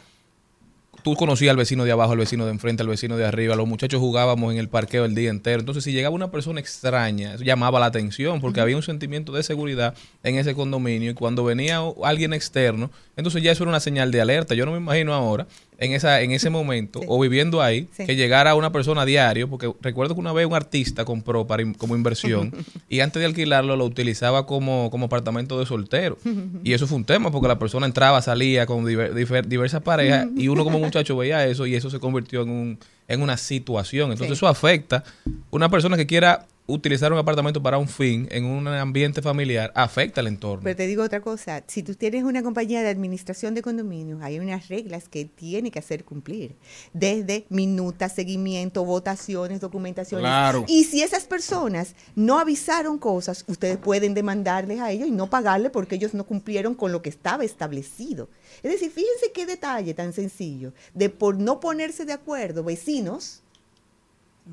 tú 1.04 1.16
conocías 1.16 1.52
al 1.52 1.58
vecino 1.58 1.86
de 1.86 1.92
abajo, 1.92 2.14
al 2.14 2.18
vecino 2.18 2.46
de 2.46 2.52
enfrente, 2.52 2.84
al 2.84 2.90
vecino 2.90 3.18
de 3.18 3.26
arriba, 3.26 3.56
los 3.56 3.68
muchachos 3.68 4.00
jugábamos 4.00 4.54
en 4.54 4.60
el 4.60 4.70
parqueo 4.70 5.06
el 5.06 5.16
día 5.16 5.30
entero. 5.30 5.60
Entonces, 5.60 5.84
si 5.84 5.92
llegaba 5.92 6.16
una 6.16 6.32
persona 6.32 6.60
extraña, 6.60 7.36
eso 7.36 7.44
llamaba 7.44 7.80
la 7.80 7.88
atención 7.88 8.42
porque 8.42 8.62
había 8.62 8.76
un 8.76 8.84
sentimiento 8.84 9.32
de 9.32 9.44
seguridad 9.44 9.94
en 10.24 10.36
ese 10.36 10.54
condominio 10.54 11.12
y 11.12 11.14
cuando 11.14 11.44
venía 11.44 11.82
alguien 12.04 12.34
externo, 12.34 12.92
entonces 13.20 13.44
ya 13.44 13.52
eso 13.52 13.64
era 13.64 13.70
una 13.70 13.80
señal 13.80 14.12
de 14.12 14.22
alerta. 14.22 14.56
Yo 14.56 14.66
no 14.66 14.72
me 14.72 14.78
imagino 14.80 15.14
ahora 15.14 15.46
en 15.78 15.94
esa 15.94 16.22
en 16.22 16.32
ese 16.32 16.50
momento 16.50 17.00
Sí. 17.02 17.06
o 17.08 17.20
viviendo 17.20 17.62
ahí 17.62 17.88
Sí. 17.96 18.06
que 18.06 18.16
llegara 18.16 18.56
una 18.56 18.72
persona 18.72 19.02
a 19.04 19.06
diario, 19.06 19.48
porque 19.50 19.72
recuerdo 19.82 20.16
que 20.16 20.20
una 20.22 20.34
vez 20.34 20.46
un 20.48 20.56
artista 20.56 21.06
compró 21.06 21.46
para 21.46 21.62
in- 21.62 21.74
como 21.74 21.96
inversión 21.96 22.52
y 22.90 23.02
antes 23.02 23.20
de 23.20 23.26
alquilarlo 23.28 23.76
lo 23.76 23.86
utilizaba 23.86 24.46
como, 24.46 24.90
como 24.90 25.06
apartamento 25.06 25.60
de 25.60 25.66
soltero. 25.66 26.18
Y 26.64 26.74
eso 26.74 26.88
fue 26.88 26.98
un 26.98 27.06
tema 27.06 27.32
porque 27.32 27.48
la 27.48 27.60
persona 27.60 27.86
entraba, 27.86 28.22
salía 28.22 28.66
con 28.66 28.86
diver- 28.86 29.46
diversas 29.46 29.82
parejas 29.82 30.28
y 30.36 30.48
uno 30.48 30.64
como 30.64 30.80
muchacho 30.80 31.16
veía 31.18 31.46
eso 31.46 31.66
y 31.68 31.76
eso 31.76 31.90
se 31.90 32.00
convirtió 32.00 32.42
en, 32.42 32.50
un, 32.50 32.80
en 33.10 33.22
una 33.22 33.36
situación. 33.36 34.12
Entonces 34.12 34.38
Sí. 34.38 34.46
eso 34.46 34.48
afecta. 34.48 35.04
Una 35.52 35.70
persona 35.70 35.98
que 35.98 36.08
quiera 36.08 36.48
utilizar 36.68 37.12
un 37.12 37.18
apartamento 37.18 37.64
para 37.64 37.80
un 37.80 37.88
fin 37.88 38.28
en 38.30 38.46
un 38.46 38.68
ambiente 38.68 39.24
familiar 39.24 39.72
afecta 39.74 40.22
el 40.22 40.28
entorno. 40.28 40.64
Pero 40.64 40.76
te 40.76 40.86
digo 40.86 41.04
otra 41.04 41.20
cosa, 41.20 41.64
si 41.66 41.82
tú 41.82 41.96
tienes 41.96 42.24
una 42.24 42.44
compañía 42.44 42.84
de 42.84 42.90
administración 42.90 43.56
de 43.56 43.64
condominios, 43.64 44.22
hay 44.22 44.38
unas 44.38 44.68
reglas 44.68 45.10
que 45.10 45.26
tiene 45.26 45.72
que 45.72 45.80
hacer 45.80 46.06
cumplir, 46.06 46.56
desde 46.94 47.46
minutas, 47.50 48.14
seguimiento, 48.14 48.86
votaciones, 48.86 49.62
documentaciones. 49.62 50.22
Claro. 50.22 50.64
Y 50.68 50.84
si 50.84 51.02
esas 51.02 51.24
personas 51.24 51.96
no 52.16 52.38
avisaron 52.38 53.00
cosas, 53.00 53.44
ustedes 53.48 53.78
pueden 53.78 54.14
demandarles 54.14 54.80
a 54.80 54.92
ellos 54.92 55.08
y 55.08 55.12
no 55.12 55.28
pagarle 55.28 55.72
porque 55.72 55.96
ellos 55.96 56.14
no 56.14 56.24
cumplieron 56.26 56.76
con 56.76 56.92
lo 56.92 57.02
que 57.02 57.10
estaba 57.10 57.44
establecido. 57.44 58.30
Es 58.64 58.72
decir, 58.72 58.92
fíjense 58.92 59.32
qué 59.34 59.46
detalle 59.46 59.94
tan 59.94 60.14
sencillo, 60.14 60.74
de 60.94 61.10
por 61.10 61.38
no 61.38 61.60
ponerse 61.60 62.06
de 62.06 62.14
acuerdo 62.14 62.64
vecinos, 62.64 63.42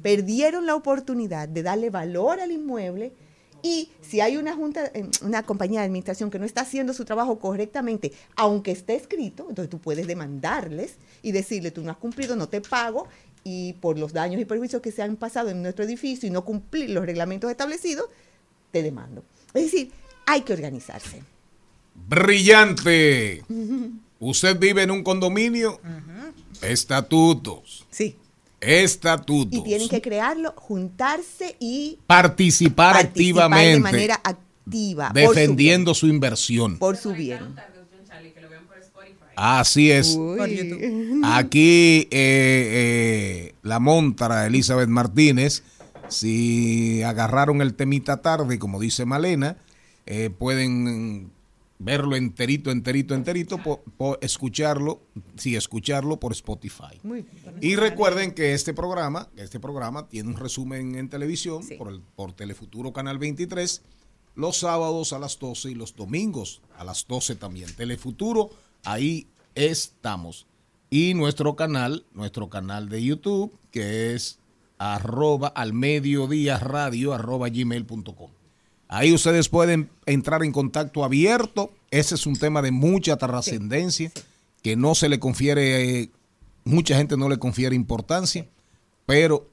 perdieron 0.02 0.66
la 0.66 0.74
oportunidad 0.74 1.48
de 1.48 1.62
darle 1.62 1.90
valor 1.90 2.40
al 2.40 2.52
inmueble 2.52 3.12
y 3.62 3.90
si 4.00 4.20
hay 4.20 4.36
una 4.36 4.54
junta, 4.54 4.90
eh, 4.94 5.08
una 5.22 5.42
compañía 5.42 5.80
de 5.80 5.86
administración 5.86 6.30
que 6.30 6.38
no 6.38 6.44
está 6.44 6.60
haciendo 6.60 6.92
su 6.92 7.04
trabajo 7.04 7.38
correctamente, 7.38 8.12
aunque 8.36 8.70
esté 8.70 8.94
escrito, 8.94 9.46
entonces 9.48 9.70
tú 9.70 9.78
puedes 9.78 10.06
demandarles 10.06 10.96
y 11.22 11.32
decirle, 11.32 11.70
tú 11.70 11.82
no 11.82 11.90
has 11.90 11.96
cumplido, 11.96 12.36
no 12.36 12.48
te 12.48 12.60
pago 12.60 13.08
y 13.42 13.74
por 13.74 13.98
los 13.98 14.12
daños 14.12 14.40
y 14.40 14.44
perjuicios 14.44 14.82
que 14.82 14.92
se 14.92 15.02
han 15.02 15.16
pasado 15.16 15.50
en 15.50 15.62
nuestro 15.62 15.84
edificio 15.84 16.28
y 16.28 16.30
no 16.30 16.44
cumplir 16.44 16.90
los 16.90 17.06
reglamentos 17.06 17.50
establecidos, 17.50 18.06
te 18.70 18.82
demando. 18.82 19.24
Es 19.54 19.64
decir, 19.64 19.90
hay 20.26 20.42
que 20.42 20.52
organizarse. 20.52 21.22
Brillante. 22.08 23.44
Usted 24.20 24.58
vive 24.58 24.82
en 24.82 24.90
un 24.90 25.02
condominio. 25.02 25.80
Estatutos. 26.62 27.84
Sí. 27.90 28.16
Estatutos. 28.60 29.58
Y 29.58 29.62
tienen 29.62 29.88
que 29.88 30.00
crearlo, 30.00 30.54
juntarse 30.56 31.56
y 31.60 31.98
participar, 32.06 32.94
participar 32.94 33.06
activamente. 33.06 33.74
de 33.74 33.80
manera 33.80 34.20
activa. 34.24 35.08
su 35.08 35.14
defendiendo 35.14 35.94
su 35.94 36.06
inversión. 36.06 36.78
Por 36.78 36.96
su 36.96 37.12
bien. 37.12 37.54
Así 39.36 39.92
es. 39.92 40.16
Uy. 40.16 41.20
Aquí 41.24 42.08
eh, 42.10 42.10
eh, 42.10 43.54
la 43.62 43.78
montara 43.78 44.46
Elizabeth 44.46 44.88
Martínez, 44.88 45.62
si 46.08 47.02
agarraron 47.02 47.60
el 47.60 47.74
temita 47.74 48.22
tarde, 48.22 48.58
como 48.58 48.80
dice 48.80 49.04
Malena, 49.04 49.58
eh, 50.06 50.30
pueden 50.30 51.30
verlo 51.78 52.16
enterito, 52.16 52.70
enterito, 52.70 53.14
enterito, 53.14 53.58
po- 53.58 53.82
po- 53.98 54.18
escucharlo, 54.20 55.02
sí, 55.36 55.56
escucharlo 55.56 56.18
por 56.18 56.32
Spotify. 56.32 56.98
Muy. 57.02 57.26
Y 57.60 57.76
recuerden 57.76 58.32
que 58.32 58.54
este 58.54 58.72
programa, 58.74 59.28
este 59.36 59.60
programa 59.60 60.08
tiene 60.08 60.30
un 60.30 60.36
resumen 60.36 60.94
en 60.96 61.08
televisión 61.08 61.62
Sí. 61.62 61.74
por, 61.76 61.88
el, 61.88 62.00
por 62.00 62.32
Telefuturo 62.32 62.92
Canal 62.92 63.18
23, 63.18 63.82
los 64.36 64.58
sábados 64.58 65.12
a 65.12 65.18
las 65.18 65.38
12 65.38 65.70
y 65.70 65.74
los 65.74 65.94
domingos 65.96 66.60
a 66.78 66.84
las 66.84 67.06
12 67.06 67.36
también. 67.36 67.74
Telefuturo, 67.74 68.50
ahí 68.84 69.26
estamos. 69.54 70.46
Y 70.90 71.14
nuestro 71.14 71.56
canal, 71.56 72.04
nuestro 72.14 72.48
canal 72.48 72.88
de 72.88 73.02
YouTube, 73.02 73.52
que 73.70 74.14
es 74.14 74.38
arroba 74.78 75.48
al 75.48 75.72
mediodía 75.72 76.58
radio 76.58 77.12
arroba 77.14 77.48
gmail.com. 77.48 78.30
Ahí 78.88 79.12
ustedes 79.12 79.48
pueden 79.48 79.90
entrar 80.06 80.44
en 80.44 80.52
contacto 80.52 81.04
abierto. 81.04 81.72
Ese 81.90 82.14
es 82.14 82.26
un 82.26 82.36
tema 82.36 82.62
de 82.62 82.70
mucha 82.70 83.16
trascendencia 83.16 84.12
que 84.62 84.76
no 84.76 84.94
se 84.94 85.08
le 85.08 85.18
confiere, 85.18 86.00
eh, 86.00 86.10
mucha 86.64 86.96
gente 86.96 87.16
no 87.16 87.28
le 87.28 87.38
confiere 87.38 87.74
importancia, 87.76 88.46
pero 89.06 89.48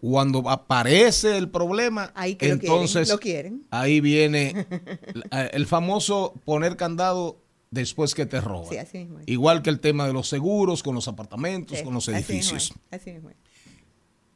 cuando 0.00 0.48
aparece 0.48 1.36
el 1.36 1.48
problema, 1.48 2.12
Ahí 2.14 2.36
que 2.36 2.48
lo 2.48 2.58
quieren, 2.58 2.76
entonces 2.76 3.08
lo 3.08 3.18
quieren. 3.18 3.66
ahí 3.70 4.00
viene 4.00 4.66
el 5.52 5.66
famoso 5.66 6.34
poner 6.44 6.76
candado 6.76 7.38
después 7.70 8.14
que 8.14 8.26
te 8.26 8.40
roban. 8.40 8.70
Sí, 8.70 8.76
así 8.76 8.98
mismo. 8.98 9.18
Igual 9.26 9.62
que 9.62 9.70
el 9.70 9.80
tema 9.80 10.06
de 10.06 10.12
los 10.12 10.28
seguros, 10.28 10.82
con 10.82 10.94
los 10.94 11.08
apartamentos, 11.08 11.82
con 11.82 11.94
los 11.94 12.08
así 12.08 12.16
mismo 12.16 12.34
edificios. 12.34 12.72
así 12.90 13.12
mismo. 13.12 13.30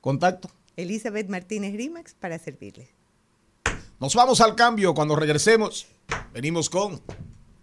Contacto. 0.01 0.51
Elizabeth 0.77 1.29
Martínez 1.29 1.75
Rimax 1.75 2.15
para 2.15 2.39
servirles. 2.39 2.89
Nos 4.01 4.15
vamos 4.15 4.41
al 4.41 4.55
cambio. 4.55 4.95
Cuando 4.95 5.15
regresemos, 5.15 5.87
venimos 6.33 6.71
con, 6.71 7.03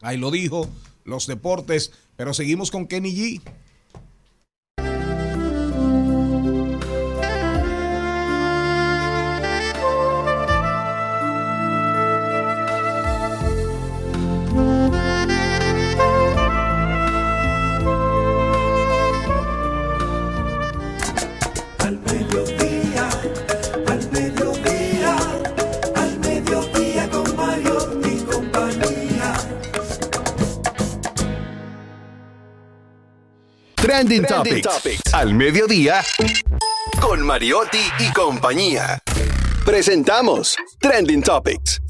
ahí 0.01 0.17
lo 0.17 0.29
dijo, 0.29 0.69
los 1.03 1.25
deportes, 1.25 1.91
pero 2.15 2.31
seguimos 2.35 2.69
con 2.69 2.85
Kenny 2.85 3.11
G. 3.11 3.41
Trending, 33.97 34.25
Topics. 34.25 35.11
Al 35.11 35.33
mediodía. 35.33 36.03
Con 37.01 37.19
Mariotti 37.25 37.81
y 37.97 38.13
compañía. 38.13 38.99
Presentamos 39.65 40.55
Trending 40.79 41.23
Topics. 41.23 41.81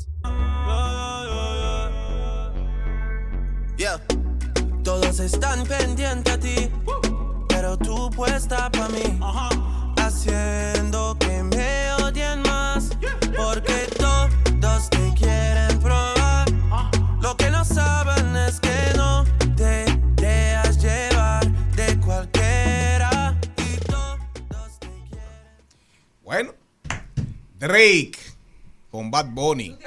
Yeah. 3.75 3.99
Todos 4.85 5.19
están 5.19 5.65
pendientes 5.65 6.33
a 6.33 6.39
ti, 6.39 6.71
pero 7.49 7.77
tú 7.77 8.09
puesta 8.11 8.71
para 8.71 8.87
mí, 8.87 9.19
haciendo 9.97 11.17
que 11.19 11.26
Drake 27.59 28.17
con 28.91 29.11
Bad 29.11 29.27
Bunny. 29.31 29.77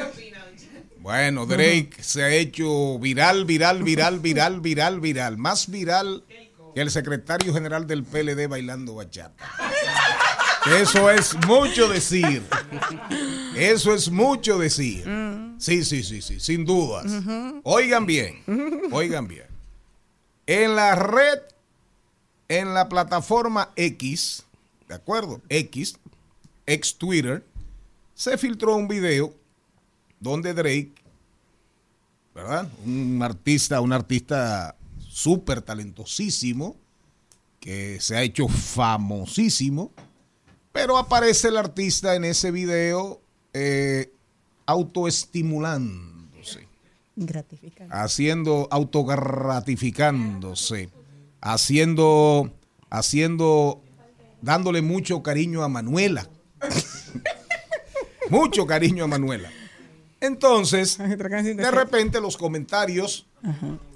Bueno, 0.98 1.46
Drake 1.46 1.92
se 2.00 2.22
ha 2.22 2.30
hecho 2.30 2.98
viral, 2.98 3.44
viral, 3.44 3.82
viral, 3.82 4.20
viral, 4.20 4.60
viral, 4.60 5.00
viral. 5.00 5.36
Más 5.38 5.70
viral 5.70 6.24
que 6.74 6.80
el 6.80 6.90
secretario 6.90 7.54
general 7.54 7.86
del 7.86 8.04
PLD 8.04 8.48
bailando 8.48 8.94
bachata. 8.94 9.50
Eso 10.78 11.10
es 11.10 11.34
mucho 11.46 11.88
decir. 11.88 12.42
Eso 13.56 13.94
es 13.94 14.10
mucho 14.10 14.58
decir. 14.58 15.04
Sí, 15.58 15.84
sí, 15.84 16.02
sí, 16.02 16.20
sí, 16.20 16.38
sin 16.38 16.66
dudas. 16.66 17.06
Oigan 17.62 18.04
bien, 18.04 18.42
oigan 18.92 19.26
bien. 19.26 19.46
En 20.46 20.76
la 20.76 20.94
red 20.94 21.38
en 22.50 22.74
la 22.74 22.88
plataforma 22.88 23.70
X, 23.76 24.44
¿de 24.88 24.96
acuerdo? 24.96 25.40
X, 25.48 25.96
ex 26.66 26.96
Twitter, 26.96 27.44
se 28.20 28.36
filtró 28.36 28.76
un 28.76 28.86
video 28.86 29.32
donde 30.18 30.52
Drake, 30.52 30.92
¿verdad? 32.34 32.70
Un 32.84 33.18
artista, 33.22 33.80
un 33.80 33.94
artista 33.94 34.76
súper 34.98 35.62
talentosísimo, 35.62 36.76
que 37.60 37.98
se 37.98 38.18
ha 38.18 38.22
hecho 38.22 38.46
famosísimo, 38.46 39.90
pero 40.70 40.98
aparece 40.98 41.48
el 41.48 41.56
artista 41.56 42.14
en 42.14 42.26
ese 42.26 42.50
video 42.50 43.22
eh, 43.54 44.12
autoestimulándose, 44.66 46.68
Gratificante. 47.16 47.90
haciendo, 47.90 48.68
autogratificándose, 48.70 50.90
haciendo, 51.40 52.52
haciendo, 52.90 53.82
dándole 54.42 54.82
mucho 54.82 55.22
cariño 55.22 55.62
a 55.62 55.70
Manuela. 55.70 56.28
Mucho 58.30 58.66
cariño 58.66 59.04
a 59.04 59.06
Manuela. 59.06 59.50
Entonces, 60.20 60.98
de 60.98 61.70
repente 61.70 62.20
los 62.20 62.36
comentarios, 62.36 63.26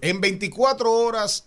en 0.00 0.20
24 0.20 0.90
horas, 0.90 1.46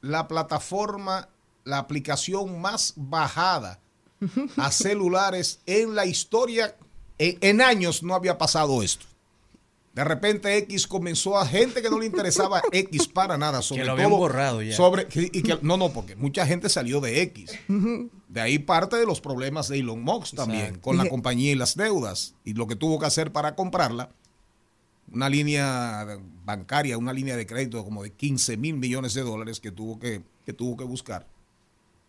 la 0.00 0.28
plataforma, 0.28 1.28
la 1.64 1.78
aplicación 1.78 2.60
más 2.60 2.92
bajada 2.96 3.80
a 4.56 4.70
celulares 4.70 5.60
en 5.66 5.94
la 5.94 6.06
historia, 6.06 6.76
en, 7.18 7.38
en 7.40 7.60
años 7.60 8.02
no 8.02 8.14
había 8.14 8.38
pasado 8.38 8.82
esto. 8.82 9.06
De 9.94 10.02
repente 10.02 10.56
X 10.58 10.88
comenzó 10.88 11.38
a 11.38 11.46
gente 11.46 11.80
que 11.80 11.88
no 11.88 12.00
le 12.00 12.06
interesaba 12.06 12.60
X 12.72 13.06
para 13.06 13.38
nada, 13.38 13.62
sobre 13.62 13.84
lo 13.84 13.92
habían 13.92 14.08
todo 14.10 14.18
borrado 14.18 14.60
ya. 14.60 14.74
sobre 14.74 15.06
y 15.14 15.42
que 15.42 15.58
no 15.62 15.76
no 15.76 15.92
porque 15.92 16.16
mucha 16.16 16.44
gente 16.46 16.68
salió 16.68 17.00
de 17.00 17.22
X. 17.22 17.52
De 18.28 18.40
ahí 18.40 18.58
parte 18.58 18.96
de 18.96 19.06
los 19.06 19.20
problemas 19.20 19.68
de 19.68 19.78
Elon 19.78 20.02
Musk 20.02 20.34
también 20.34 20.62
Exacto. 20.62 20.80
con 20.82 20.96
la 20.96 21.08
compañía 21.08 21.52
y 21.52 21.54
las 21.54 21.76
deudas 21.76 22.34
y 22.44 22.54
lo 22.54 22.66
que 22.66 22.74
tuvo 22.74 22.98
que 22.98 23.06
hacer 23.06 23.30
para 23.32 23.54
comprarla 23.54 24.10
una 25.12 25.28
línea 25.28 26.18
bancaria, 26.44 26.98
una 26.98 27.12
línea 27.12 27.36
de 27.36 27.46
crédito 27.46 27.84
como 27.84 28.02
de 28.02 28.10
15 28.10 28.56
mil 28.56 28.74
millones 28.76 29.14
de 29.14 29.22
dólares 29.22 29.60
que 29.60 29.70
tuvo 29.70 30.00
que, 30.00 30.22
que 30.44 30.52
tuvo 30.52 30.76
que 30.76 30.84
buscar. 30.84 31.28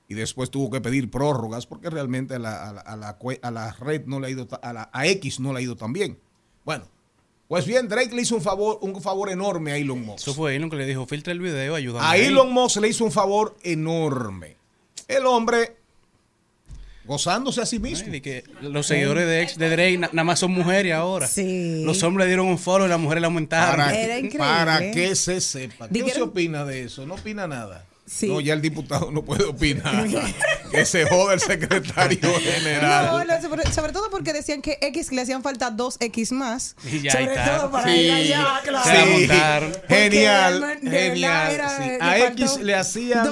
Y 0.08 0.14
después 0.16 0.50
tuvo 0.50 0.72
que 0.72 0.82
pedir 0.82 1.12
prórrogas 1.12 1.68
porque 1.68 1.90
realmente 1.92 2.36
a 2.36 2.40
la, 2.40 2.70
a 2.70 2.74
la- 2.74 2.82
a 2.82 2.96
la 2.96 3.20
cue- 3.20 3.40
a 3.44 3.52
la 3.52 3.72
red 3.74 4.06
no 4.08 4.20
le 4.20 4.28
ha 4.28 4.30
ido, 4.32 4.48
a, 4.62 4.74
la, 4.74 4.90
a 4.92 5.06
X 5.08 5.40
no 5.40 5.54
le 5.54 5.60
ha 5.60 5.62
ido 5.62 5.76
tan 5.76 5.94
bien. 5.94 6.18
Bueno, 6.64 6.86
pues 7.48 7.66
bien, 7.66 7.88
Drake 7.88 8.14
le 8.16 8.22
hizo 8.24 8.36
un 8.36 8.42
favor, 8.42 8.80
un 8.82 9.00
favor 9.02 9.30
enorme 9.30 9.72
a 9.72 9.78
Elon 9.78 10.02
Musk. 10.04 10.20
Eso 10.28 10.34
fue 10.34 10.56
Elon 10.56 10.70
que 10.70 10.76
le 10.78 10.86
dijo, 10.86 11.06
filtra 11.06 11.32
el 11.32 11.40
video, 11.40 11.76
ayúdame. 11.76 12.06
A 12.06 12.12
ahí". 12.12 12.26
Elon 12.26 12.52
Musk 12.52 12.78
le 12.82 12.88
hizo 12.90 13.04
un 13.06 13.12
favor 13.12 13.56
enorme. 13.64 14.56
El 15.08 15.26
hombre 15.28 15.76
gozándose 17.06 17.62
a 17.62 17.66
sí 17.68 17.78
mismo. 17.78 18.06
Ay, 18.08 18.12
de 18.14 18.22
que 18.24 18.44
los 18.62 18.88
seguidores 18.88 19.28
de 19.28 19.44
ex 19.44 19.58
de 19.60 19.70
Drake 19.70 19.98
na- 20.00 20.10
nada 20.12 20.24
más 20.24 20.40
son 20.40 20.52
mujeres 20.54 20.94
ahora. 20.94 21.28
Sí. 21.28 21.84
Los 21.86 22.02
hombres 22.02 22.26
le 22.26 22.30
dieron 22.30 22.48
un 22.48 22.58
follow 22.58 22.88
y 22.88 22.90
las 22.90 23.00
mujeres 23.00 23.22
le 23.22 23.26
aumentaron. 23.28 23.76
Para, 23.86 23.96
Era 23.96 24.16
increíble. 24.18 24.40
para 24.40 24.92
que 24.92 25.16
se 25.16 25.40
sepa. 25.40 25.88
¿Qué 25.88 25.94
Dijeron- 25.94 26.10
usted 26.10 26.22
opina 26.24 26.66
de 26.66 26.84
eso? 26.86 27.06
No 27.06 27.14
opina 27.14 27.46
nada. 27.48 27.86
Sí. 28.08 28.28
No, 28.28 28.40
ya 28.40 28.54
el 28.54 28.62
diputado 28.62 29.10
no 29.12 29.24
puede 29.26 29.46
opinar. 29.46 30.06
que 30.72 30.86
se 30.86 31.06
joda 31.08 31.34
el 31.34 31.40
secretario 31.40 32.20
general. 32.40 33.06
No, 33.08 33.24
no, 33.26 33.42
sobre, 33.42 33.72
sobre 33.72 33.94
todo 33.94 34.10
porque 34.12 34.32
decían 34.32 34.62
que 34.62 34.78
X 34.82 35.12
le 35.12 35.22
hacían 35.22 35.42
falta 35.42 35.72
dos 35.72 35.98
X 36.00 36.32
más. 36.32 36.76
Y 36.84 37.02
ya 37.02 37.12
sobre 37.14 37.34
está. 37.34 37.58
todo 37.58 37.72
para 37.72 37.88
Sí, 37.92 38.00
ir 38.02 38.12
allá, 38.12 38.62
claro. 38.64 38.86
Genial, 38.86 39.82
genial. 40.82 41.52
era- 41.52 41.70
sí. 41.78 41.84
le 41.84 42.00
A 42.02 42.18
X 42.28 42.58
le 42.60 42.76
hacían 42.76 43.28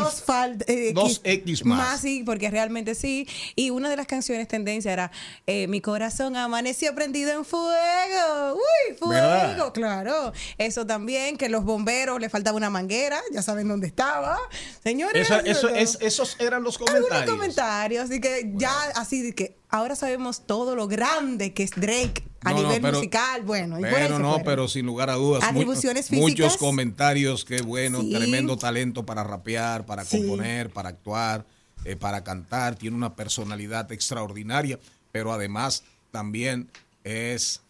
eh, 0.67 0.91
dos 0.93 1.21
X 1.23 1.65
más. 1.65 2.01
sí, 2.01 2.23
porque 2.25 2.49
realmente 2.49 2.95
sí. 2.95 3.27
Y 3.55 3.69
una 3.69 3.89
de 3.89 3.95
las 3.97 4.07
canciones 4.07 4.47
tendencia 4.47 4.91
era 4.91 5.11
eh, 5.47 5.67
Mi 5.67 5.81
corazón 5.81 6.35
amaneció 6.35 6.93
prendido 6.95 7.31
en 7.31 7.45
fuego. 7.45 8.55
Uy, 8.55 8.95
fuego. 8.97 9.11
¿Verdad? 9.13 9.73
Claro. 9.73 10.33
Eso 10.57 10.85
también, 10.85 11.37
que 11.37 11.49
los 11.49 11.63
bomberos 11.63 12.19
le 12.19 12.29
faltaba 12.29 12.57
una 12.57 12.69
manguera. 12.69 13.21
Ya 13.31 13.41
saben 13.41 13.67
dónde 13.67 13.87
estaba. 13.87 14.37
Señores. 14.83 15.29
Eso- 15.29 15.39
eso- 15.45 15.69
es- 15.69 15.97
esos 16.01 16.35
eran 16.39 16.63
los 16.63 16.77
comentarios. 16.77 17.11
Algunos 17.11 17.37
comentarios. 17.39 18.05
Así 18.05 18.19
que 18.19 18.51
ya 18.55 18.73
así 18.95 19.21
de 19.21 19.33
que 19.35 19.55
ahora 19.69 19.95
sabemos 19.95 20.45
todo 20.45 20.75
lo 20.75 20.87
grande 20.87 21.53
que 21.53 21.63
es 21.63 21.71
Drake 21.71 22.23
a 22.43 22.51
No, 22.51 22.57
no, 22.57 22.63
nivel 22.67 22.81
pero- 22.81 22.97
musical. 22.97 23.41
Bueno, 23.43 23.79
y 23.79 23.83
por 23.83 24.19
no, 24.19 24.41
pero 24.43 24.67
sin 24.67 24.85
lugar 24.85 25.09
a 25.09 25.13
dudas. 25.13 25.43
Atribuciones 25.43 26.11
muchos 26.11 26.35
físicas. 26.35 26.57
comentarios, 26.57 27.45
qué 27.45 27.61
bueno, 27.61 28.01
Sí. 28.01 28.11
tremendo 28.13 28.57
talento 28.57 29.05
para 29.05 29.23
rapear, 29.23 29.85
para 29.85 30.03
Sí. 30.05 30.17
componer, 30.17 30.69
para 30.69 30.89
actuar, 30.89 31.45
eh, 31.85 31.95
para 31.95 32.23
cantar. 32.23 32.75
Tiene 32.75 32.95
una 32.97 33.15
personalidad 33.15 33.91
extraordinaria, 33.91 34.79
pero 35.11 35.31
además 35.33 35.83
también 36.11 36.69
es. 37.03 37.61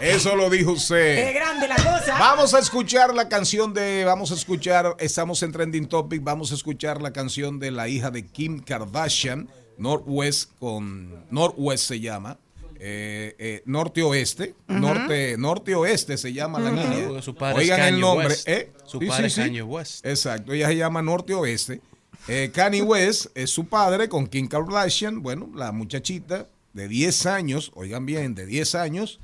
Eso 0.00 0.36
lo 0.36 0.48
dijo 0.50 0.72
Es 0.72 0.82
usted. 0.82 1.34
grande 1.34 1.68
la 1.68 1.76
cosa. 1.76 2.16
Vamos 2.18 2.54
a 2.54 2.58
escuchar 2.58 3.14
la 3.14 3.28
canción 3.28 3.74
de, 3.74 4.04
vamos 4.04 4.30
a 4.30 4.34
escuchar, 4.34 4.96
estamos 4.98 5.42
en 5.42 5.52
Trending 5.52 5.86
Topic, 5.88 6.22
vamos 6.22 6.52
a 6.52 6.54
escuchar 6.54 7.02
la 7.02 7.12
canción 7.12 7.58
de 7.58 7.70
la 7.70 7.88
hija 7.88 8.10
de 8.10 8.26
Kim 8.26 8.60
Kardashian, 8.60 9.48
Northwest 9.76 10.50
con, 10.58 11.24
Northwest 11.30 11.84
se 11.88 12.00
llama, 12.00 12.38
eh, 12.80 13.34
eh, 13.38 13.62
norte 13.66 14.02
oeste, 14.02 14.54
norte, 14.68 15.36
norte 15.36 15.74
oeste 15.74 16.16
se 16.16 16.32
llama 16.32 16.60
la 16.60 16.70
niña. 16.70 17.06
Porque 17.08 17.22
su 17.22 17.34
padre 17.34 17.58
Oigan 17.58 17.80
es 17.80 17.86
el 17.88 18.00
nombre, 18.00 18.28
West. 18.28 18.48
¿eh? 18.48 18.72
Su 18.86 19.00
Sí, 19.00 19.06
padre 19.06 19.22
sí, 19.22 19.26
es 19.26 19.32
sí. 19.34 19.40
Kanye 19.40 19.62
West. 19.62 20.06
Exacto, 20.06 20.52
ella 20.52 20.68
se 20.68 20.76
llama 20.76 21.02
norte 21.02 21.34
oeste. 21.34 21.80
Eh, 22.28 22.50
Kanye 22.54 22.82
West 22.82 23.26
es 23.34 23.50
su 23.50 23.66
padre 23.66 24.08
con 24.08 24.26
Kim 24.26 24.46
Kardashian, 24.48 25.22
bueno, 25.22 25.50
la 25.54 25.72
muchachita 25.72 26.46
de 26.72 26.86
10 26.86 27.26
años, 27.26 27.72
oigan 27.74 28.06
bien, 28.06 28.34
de 28.34 28.46
10 28.46 28.74
años, 28.76 29.18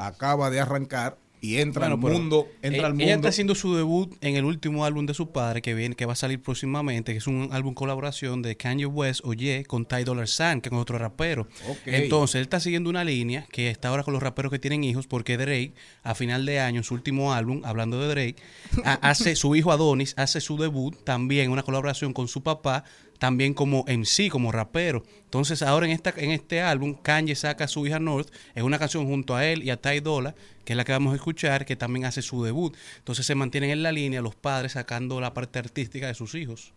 acaba 0.00 0.50
de 0.50 0.60
arrancar 0.60 1.18
y 1.40 1.58
entra 1.58 1.88
Bueno, 1.94 2.08
al 2.08 2.20
mundo, 2.20 2.48
entra 2.62 2.82
e- 2.82 2.84
al 2.86 2.92
Ella 2.94 3.04
mundo. 3.04 3.14
está 3.14 3.28
haciendo 3.28 3.54
su 3.54 3.72
debut 3.76 4.12
en 4.22 4.34
el 4.34 4.44
último 4.44 4.84
álbum 4.84 5.06
de 5.06 5.14
su 5.14 5.30
padre 5.30 5.62
que 5.62 5.72
viene, 5.72 5.94
que 5.94 6.04
va 6.04 6.14
a 6.14 6.16
salir 6.16 6.42
próximamente, 6.42 7.12
que 7.12 7.18
es 7.18 7.28
un 7.28 7.50
álbum 7.52 7.74
colaboración 7.74 8.42
de 8.42 8.56
Kanye 8.56 8.86
West, 8.86 9.20
Oye, 9.22 9.64
con 9.64 9.84
Ty 9.86 10.02
Dolla 10.02 10.24
$ign, 10.24 10.60
que 10.60 10.68
es 10.68 10.74
otro 10.74 10.98
rapero. 10.98 11.46
Entonces, 11.86 12.34
él 12.36 12.42
está 12.42 12.58
siguiendo 12.58 12.90
una 12.90 13.04
línea 13.04 13.46
que 13.52 13.70
está 13.70 13.86
ahora 13.88 14.02
con 14.02 14.14
los 14.14 14.22
raperos 14.22 14.50
que 14.50 14.58
tienen 14.58 14.82
hijos, 14.82 15.06
porque 15.06 15.36
Drake, 15.36 15.74
a 16.02 16.16
final 16.16 16.44
de 16.44 16.58
año, 16.58 16.78
en 16.78 16.84
su 16.84 16.94
último 16.94 17.32
álbum, 17.32 17.62
hablando 17.64 18.00
de 18.00 18.08
Drake, 18.08 18.36
ha- 18.84 18.94
hace 18.94 19.36
su 19.36 19.54
hijo 19.54 19.70
Adonis, 19.70 20.14
hace 20.16 20.40
su 20.40 20.56
debut 20.58 20.96
también, 21.04 21.52
una 21.52 21.62
colaboración 21.62 22.12
con 22.12 22.26
su 22.26 22.42
papá, 22.42 22.82
también 23.18 23.54
como 23.54 23.84
MC, 23.86 24.28
como 24.30 24.52
rapero. 24.52 25.04
Entonces, 25.24 25.62
ahora 25.62 25.86
en 25.86 25.92
esta 25.92 26.12
en 26.16 26.30
este 26.30 26.60
álbum, 26.60 26.94
Kanye 26.94 27.34
saca 27.34 27.64
a 27.64 27.68
su 27.68 27.86
hija 27.86 27.98
North, 27.98 28.30
es 28.54 28.62
una 28.62 28.78
canción 28.78 29.06
junto 29.06 29.36
a 29.36 29.44
él 29.44 29.62
y 29.62 29.70
a 29.70 29.76
Ty 29.76 30.00
Dolla, 30.00 30.34
que 30.64 30.72
es 30.72 30.76
la 30.76 30.84
que 30.84 30.92
vamos 30.92 31.12
a 31.12 31.16
escuchar, 31.16 31.66
que 31.66 31.76
también 31.76 32.06
hace 32.06 32.22
su 32.22 32.42
debut. 32.42 32.76
Entonces, 32.98 33.26
se 33.26 33.34
mantienen 33.34 33.70
en 33.70 33.82
la 33.82 33.92
línea 33.92 34.22
los 34.22 34.34
padres 34.34 34.72
sacando 34.72 35.20
la 35.20 35.34
parte 35.34 35.58
artística 35.58 36.06
de 36.06 36.14
sus 36.14 36.34
hijos. 36.34 36.72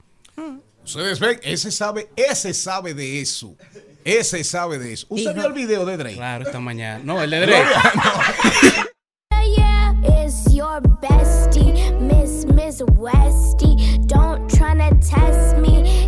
Ustedes 0.84 1.20
ven, 1.20 1.40
ese 1.44 1.72
sabe, 1.72 2.10
ese 2.16 2.54
sabe 2.54 2.94
de 2.94 3.22
eso. 3.22 3.56
Ese 4.04 4.44
sabe 4.44 4.80
de 4.80 4.94
eso. 4.94 5.06
¿Usted 5.10 5.36
vio 5.36 5.46
el 5.46 5.54
video 5.54 5.86
de 5.86 5.96
Drake? 5.96 6.16
Claro, 6.16 6.44
esta 6.44 6.60
mañana. 6.60 7.04
No, 7.04 7.22
el 7.22 7.30
de 7.30 7.40
Drake. 7.42 7.70
Yeah, 9.58 9.94
it's 10.04 10.54
your 10.54 10.82
bestie, 11.02 11.74
Miss 12.00 12.46
Miss 12.46 12.82
Westy. 12.96 14.00
Don't 14.08 14.50
tryna 14.50 14.90
test 15.00 15.58
me. 15.58 16.01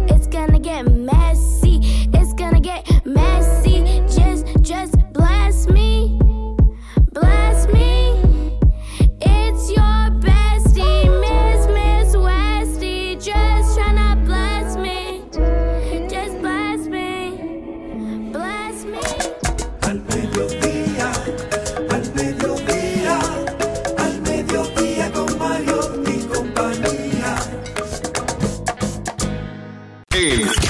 mess 3.13 3.53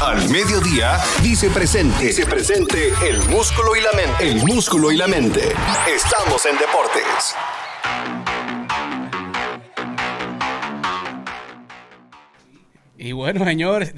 Al 0.05 0.29
Mediodía 0.29 0.97
dice 1.21 1.49
presente. 1.49 2.07
Dice 2.07 2.25
presente 2.25 2.91
el 3.07 3.19
músculo 3.29 3.73
y 3.73 3.81
la 3.81 3.93
mente. 3.93 4.27
El 4.27 4.43
músculo 4.43 4.91
y 4.91 4.97
la 4.97 5.07
mente. 5.07 5.53
Estamos 5.87 6.45
en 6.45 6.57
deportes. 6.57 7.35
Y 12.97 13.13
bueno, 13.13 13.45
señores, 13.45 13.93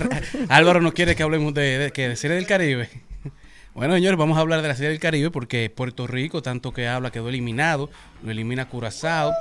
Álvaro 0.50 0.82
no 0.82 0.92
quiere 0.92 1.16
que 1.16 1.22
hablemos 1.22 1.54
de, 1.54 1.78
de, 1.78 1.90
que 1.90 2.10
de 2.10 2.16
Serie 2.16 2.36
del 2.36 2.46
Caribe. 2.46 2.90
Bueno, 3.72 3.94
señores, 3.94 4.18
vamos 4.18 4.36
a 4.36 4.42
hablar 4.42 4.60
de 4.60 4.68
la 4.68 4.74
Serie 4.74 4.90
del 4.90 5.00
Caribe 5.00 5.30
porque 5.30 5.70
Puerto 5.70 6.06
Rico, 6.06 6.42
tanto 6.42 6.72
que 6.72 6.86
habla, 6.86 7.10
quedó 7.10 7.30
eliminado, 7.30 7.88
lo 8.22 8.30
elimina 8.30 8.68
Curazao. 8.68 9.32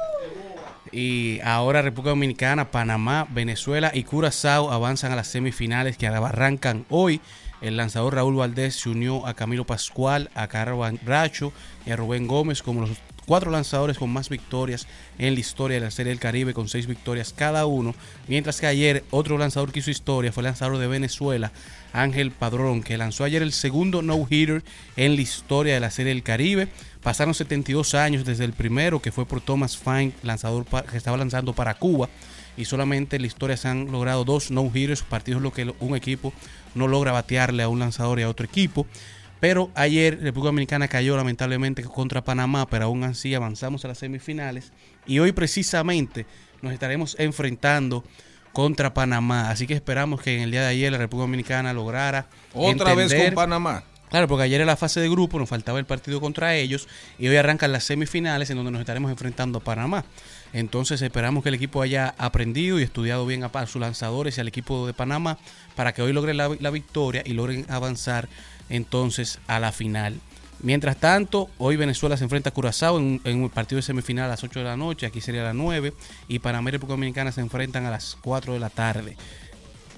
Y 0.98 1.41
ahora 1.43 1.82
República 1.82 2.12
Dominicana, 2.12 2.72
Panamá, 2.72 3.28
Venezuela 3.30 3.91
y 3.93 4.04
Curazao 4.04 4.72
avanzan 4.72 5.12
a 5.12 5.18
las 5.18 5.28
semifinales 5.28 5.98
que 5.98 6.08
arrancan 6.08 6.86
hoy. 6.88 7.20
El 7.60 7.76
lanzador 7.76 8.16
Raúl 8.16 8.38
Valdés 8.38 8.78
se 8.78 8.88
unió 8.88 9.28
a 9.28 9.34
Camilo 9.34 9.66
Pascual, 9.66 10.32
a 10.36 10.48
Carlos 10.48 10.93
Bracho 11.04 11.52
y 11.86 11.91
a 11.91 11.98
Rubén 11.98 12.28
Gómez 12.28 12.64
como 12.64 12.80
los 12.80 12.91
cuatro 13.26 13.52
lanzadores 13.52 13.98
con 13.98 14.10
más 14.10 14.30
victorias 14.30 14.88
en 15.18 15.34
la 15.34 15.39
historia 15.39 15.76
de 15.76 15.86
la 15.86 15.91
Serie 15.91 16.12
del 16.12 16.20
Caribe, 16.20 16.54
con 16.54 16.70
seis 16.70 16.88
victorias 16.88 17.34
cada 17.34 17.66
uno. 17.66 17.93
Mientras 18.30 18.62
que 18.62 18.68
ayer 18.68 19.04
otro 19.12 19.38
lanzador 19.38 19.74
que 19.74 19.80
hizo 19.80 19.91
historia 19.91 20.32
fue 20.32 20.41
el 20.41 20.46
lanzador 20.46 20.78
de 20.78 20.88
Venezuela, 20.88 21.52
Ángel 21.91 22.32
Padrón, 22.32 22.84
que 22.84 22.98
lanzó 22.98 23.26
ayer 23.26 23.41
el 23.41 23.52
segundo 23.52 24.02
no-hitter 24.02 24.64
en 24.96 25.16
la 25.16 25.22
historia 25.22 25.74
de 25.74 25.80
la 25.80 25.91
Serie 25.91 26.14
del 26.14 26.24
Caribe. 26.24 26.70
Pasaron 27.06 27.36
72 27.36 27.93
años 27.93 28.26
desde 28.26 28.45
el 28.45 28.53
primero, 28.53 28.99
que 28.99 29.12
fue 29.12 29.28
por 29.28 29.39
Thomas 29.39 29.78
Fine, 29.78 30.14
lanzador 30.24 30.66
que 30.66 30.97
estaba 30.97 31.18
lanzando 31.18 31.53
para 31.53 31.76
Cuba. 31.76 32.10
Y 32.58 32.66
solamente 32.66 33.18
en 33.18 33.22
la 33.22 33.28
historia 33.28 33.56
se 33.58 33.68
han 33.68 33.91
logrado 33.91 34.26
dos 34.26 34.49
no-hitters, 34.49 35.03
partidos 35.03 35.38
en 35.38 35.43
los 35.43 35.53
que 35.53 35.72
un 35.82 35.95
equipo 35.95 36.34
no 36.74 36.88
logra 36.88 37.12
batearle 37.12 37.62
a 37.62 37.70
un 37.70 37.78
lanzador 37.78 38.20
y 38.20 38.24
a 38.24 38.28
otro 38.28 38.47
equipo. 38.47 38.88
Pero 39.39 39.70
ayer 39.76 40.20
República 40.20 40.47
Dominicana 40.47 40.88
cayó 40.88 41.16
lamentablemente 41.16 41.84
contra 41.84 42.24
Panamá, 42.24 42.68
pero 42.68 42.86
aún 42.86 43.03
así 43.03 43.36
avanzamos 43.36 43.86
a 43.86 43.89
las 43.89 43.99
semifinales. 43.99 44.74
Y 45.06 45.20
hoy 45.20 45.32
precisamente 45.32 46.26
nos 46.64 46.74
estaremos 46.74 47.16
enfrentando 47.20 48.03
contra 48.51 48.95
Panamá. 48.95 49.51
Así 49.51 49.68
que 49.68 49.76
esperamos 49.76 50.24
que 50.24 50.38
en 50.38 50.41
el 50.41 50.49
día 50.49 50.62
de 50.62 50.70
ayer 50.70 50.91
la 50.91 50.97
República 50.97 51.26
Dominicana 51.26 51.72
lograra 51.72 52.26
Otra 52.51 52.95
vez 52.95 53.14
con 53.14 53.36
Panamá. 53.36 53.84
Claro, 54.10 54.28
porque 54.28 54.43
ayer 54.43 54.62
en 54.62 54.68
la 54.68 54.78
fase 54.78 54.99
de 54.99 55.10
grupo 55.10 55.39
nos 55.39 55.49
faltaba 55.49 55.80
el 55.80 55.86
partido 55.86 56.22
contra 56.22 56.56
ellos 56.56 56.88
y 57.18 57.28
hoy 57.28 57.36
arrancan 57.38 57.72
las 57.72 57.84
semifinales 57.86 58.49
en 58.49 58.58
donde 58.58 58.72
nos 58.72 58.80
estaremos 58.80 59.12
enfrentando 59.12 59.60
a 59.60 59.64
Panamá. 59.64 60.06
Entonces 60.53 61.01
esperamos 61.01 61.43
que 61.43 61.49
el 61.49 61.56
equipo 61.56 61.82
haya 61.82 62.14
aprendido 62.18 62.80
y 62.80 62.84
estudiado 62.84 63.26
bien 63.26 63.43
a, 63.43 63.66
sus 63.66 63.82
lanzadores 63.82 64.38
y 64.38 64.41
al 64.41 64.47
equipo 64.47 64.88
de 64.88 64.93
Panamá 64.93 65.38
para 65.76 65.93
que 65.93 66.01
hoy 66.01 66.14
logren 66.14 66.38
la, 66.38 66.56
la 66.60 66.70
victoria 66.70 67.24
y 67.26 67.34
logren 67.34 67.66
avanzar 67.68 68.30
entonces 68.70 69.39
a 69.47 69.60
la 69.60 69.72
final. 69.72 70.20
Mientras 70.62 70.97
tanto, 70.97 71.49
hoy 71.58 71.76
Venezuela 71.76 72.16
se 72.16 72.24
enfrenta 72.24 72.49
a 72.49 72.53
Curazao 72.53 72.97
en, 72.97 73.20
en 73.24 73.43
un 73.43 73.49
partido 73.49 73.78
de 73.78 73.84
semifinal 73.84 74.26
a 74.26 74.30
las 74.30 74.43
8 74.43 74.60
de 74.60 74.66
la 74.66 74.78
noche, 74.78 75.06
aquí 75.06 75.20
sería 75.20 75.41
a 75.41 75.45
las 75.45 75.56
9, 75.56 75.93
y 76.28 76.39
Panamá 76.39 76.70
y 76.70 76.72
República 76.72 76.93
Dominicana 76.93 77.32
se 77.32 77.41
enfrentan 77.41 77.86
a 77.86 77.91
las 77.91 78.18
4 78.22 78.53
de 78.53 78.60
la 78.60 78.70
tarde. 78.70 79.18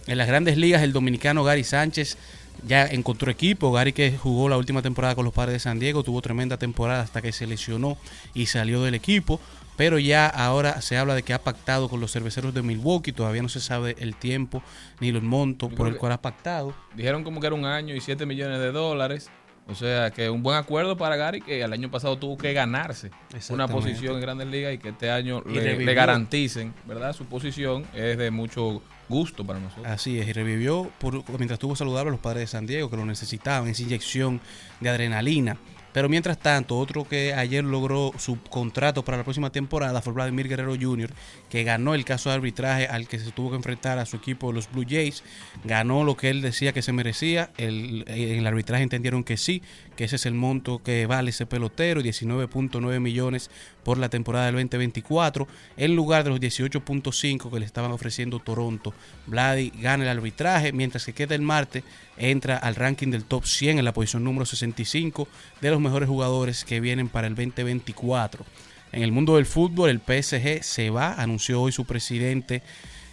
En 0.07 0.17
las 0.17 0.27
grandes 0.27 0.57
ligas, 0.57 0.81
el 0.81 0.93
dominicano 0.93 1.43
Gary 1.43 1.63
Sánchez 1.63 2.17
ya 2.65 2.85
encontró 2.85 3.31
equipo. 3.31 3.71
Gary 3.71 3.93
que 3.93 4.17
jugó 4.17 4.49
la 4.49 4.57
última 4.57 4.81
temporada 4.81 5.15
con 5.15 5.25
los 5.25 5.33
padres 5.33 5.53
de 5.53 5.59
San 5.59 5.79
Diego, 5.79 6.03
tuvo 6.03 6.21
tremenda 6.21 6.57
temporada 6.57 7.01
hasta 7.01 7.21
que 7.21 7.31
se 7.31 7.47
lesionó 7.47 7.97
y 8.33 8.47
salió 8.47 8.83
del 8.83 8.95
equipo. 8.95 9.39
Pero 9.75 9.99
ya 9.99 10.25
ahora 10.25 10.81
se 10.81 10.97
habla 10.97 11.13
de 11.13 11.21
que 11.21 11.33
ha 11.33 11.43
pactado 11.43 11.87
con 11.87 11.99
los 11.99 12.11
cerveceros 12.11 12.51
de 12.53 12.63
Milwaukee. 12.63 13.11
Todavía 13.11 13.43
no 13.43 13.49
se 13.49 13.59
sabe 13.59 13.95
el 13.99 14.15
tiempo 14.15 14.63
ni 14.99 15.09
el 15.09 15.21
monto 15.21 15.69
por 15.69 15.87
el 15.87 15.97
cual 15.97 16.13
ha 16.13 16.21
pactado. 16.21 16.73
Dijeron 16.95 17.23
como 17.23 17.39
que 17.39 17.47
era 17.47 17.55
un 17.55 17.65
año 17.65 17.93
y 17.93 18.01
7 18.01 18.25
millones 18.25 18.59
de 18.59 18.71
dólares. 18.71 19.29
O 19.69 19.75
sea, 19.75 20.11
que 20.11 20.29
un 20.29 20.41
buen 20.41 20.57
acuerdo 20.57 20.95
para 20.97 21.17
Gary, 21.17 21.41
que 21.41 21.61
el 21.61 21.73
año 21.73 21.91
pasado 21.91 22.17
tuvo 22.17 22.37
que 22.37 22.53
ganarse 22.53 23.11
una 23.49 23.67
posición 23.67 24.15
en 24.15 24.21
Grandes 24.21 24.47
Ligas 24.47 24.73
y 24.73 24.77
que 24.77 24.89
este 24.89 25.11
año 25.11 25.43
le, 25.45 25.77
le 25.77 25.93
garanticen, 25.93 26.73
¿verdad? 26.85 27.13
Su 27.13 27.25
posición 27.25 27.85
es 27.93 28.17
de 28.17 28.31
mucho 28.31 28.81
gusto 29.09 29.45
para 29.45 29.59
nosotros. 29.59 29.87
Así 29.87 30.19
es, 30.19 30.27
y 30.27 30.33
revivió 30.33 30.91
por, 30.99 31.13
mientras 31.13 31.53
estuvo 31.53 31.75
saludable 31.75 32.09
a 32.09 32.11
los 32.11 32.21
padres 32.21 32.41
de 32.41 32.47
San 32.47 32.65
Diego, 32.65 32.89
que 32.89 32.97
lo 32.97 33.05
necesitaban, 33.05 33.67
esa 33.69 33.83
inyección 33.83 34.41
de 34.79 34.89
adrenalina. 34.89 35.57
Pero 35.97 36.09
mientras 36.09 36.37
tanto, 36.37 36.77
otro 36.77 37.07
que 37.07 37.33
ayer 37.33 37.63
logró 37.63 38.11
su 38.19 38.39
contrato 38.39 39.03
para 39.03 39.17
la 39.17 39.23
próxima 39.23 39.49
temporada 39.49 39.99
fue 40.03 40.13
Vladimir 40.13 40.47
Guerrero 40.47 40.75
Jr., 40.79 41.09
que 41.49 41.63
ganó 41.63 41.95
el 41.95 42.05
caso 42.05 42.29
de 42.29 42.35
arbitraje 42.35 42.85
al 42.85 43.07
que 43.07 43.17
se 43.17 43.31
tuvo 43.31 43.49
que 43.49 43.55
enfrentar 43.55 43.97
a 43.97 44.05
su 44.05 44.17
equipo, 44.17 44.51
los 44.51 44.71
Blue 44.71 44.85
Jays. 44.87 45.23
Ganó 45.63 46.03
lo 46.03 46.15
que 46.15 46.29
él 46.29 46.43
decía 46.43 46.71
que 46.71 46.83
se 46.83 46.93
merecía. 46.93 47.49
El, 47.57 48.05
en 48.05 48.37
el 48.37 48.45
arbitraje 48.45 48.83
entendieron 48.83 49.23
que 49.23 49.37
sí, 49.37 49.63
que 49.95 50.03
ese 50.03 50.17
es 50.17 50.27
el 50.27 50.35
monto 50.35 50.83
que 50.83 51.07
vale 51.07 51.31
ese 51.31 51.47
pelotero, 51.47 52.01
19.9 52.01 52.99
millones 52.99 53.49
por 53.83 53.97
la 53.97 54.09
temporada 54.09 54.45
del 54.45 54.55
2024, 54.55 55.47
en 55.77 55.95
lugar 55.95 56.23
de 56.23 56.29
los 56.29 56.39
18.5 56.39 57.49
que 57.49 57.59
le 57.59 57.65
estaban 57.65 57.91
ofreciendo 57.91 58.39
Toronto. 58.39 58.93
Vladi 59.25 59.71
gana 59.81 60.03
el 60.03 60.09
arbitraje, 60.09 60.73
mientras 60.73 61.05
que 61.05 61.13
queda 61.13 61.33
el 61.33 61.41
martes, 61.41 61.83
entra 62.17 62.57
al 62.57 62.75
ranking 62.75 63.11
del 63.11 63.23
top 63.23 63.45
100 63.45 63.79
en 63.79 63.85
la 63.85 63.93
posición 63.93 64.23
número 64.23 64.45
65 64.45 65.27
de 65.61 65.71
los 65.71 65.79
mejores 65.87 66.09
jugadores 66.09 66.65
que 66.65 66.79
vienen 66.79 67.09
para 67.09 67.27
el 67.27 67.35
2024. 67.35 68.45
En 68.91 69.03
el 69.03 69.11
mundo 69.11 69.35
del 69.35 69.45
fútbol, 69.45 69.89
el 69.89 69.99
PSG 69.99 70.63
se 70.63 70.89
va, 70.89 71.13
anunció 71.13 71.61
hoy 71.61 71.71
su 71.71 71.85
presidente 71.85 72.61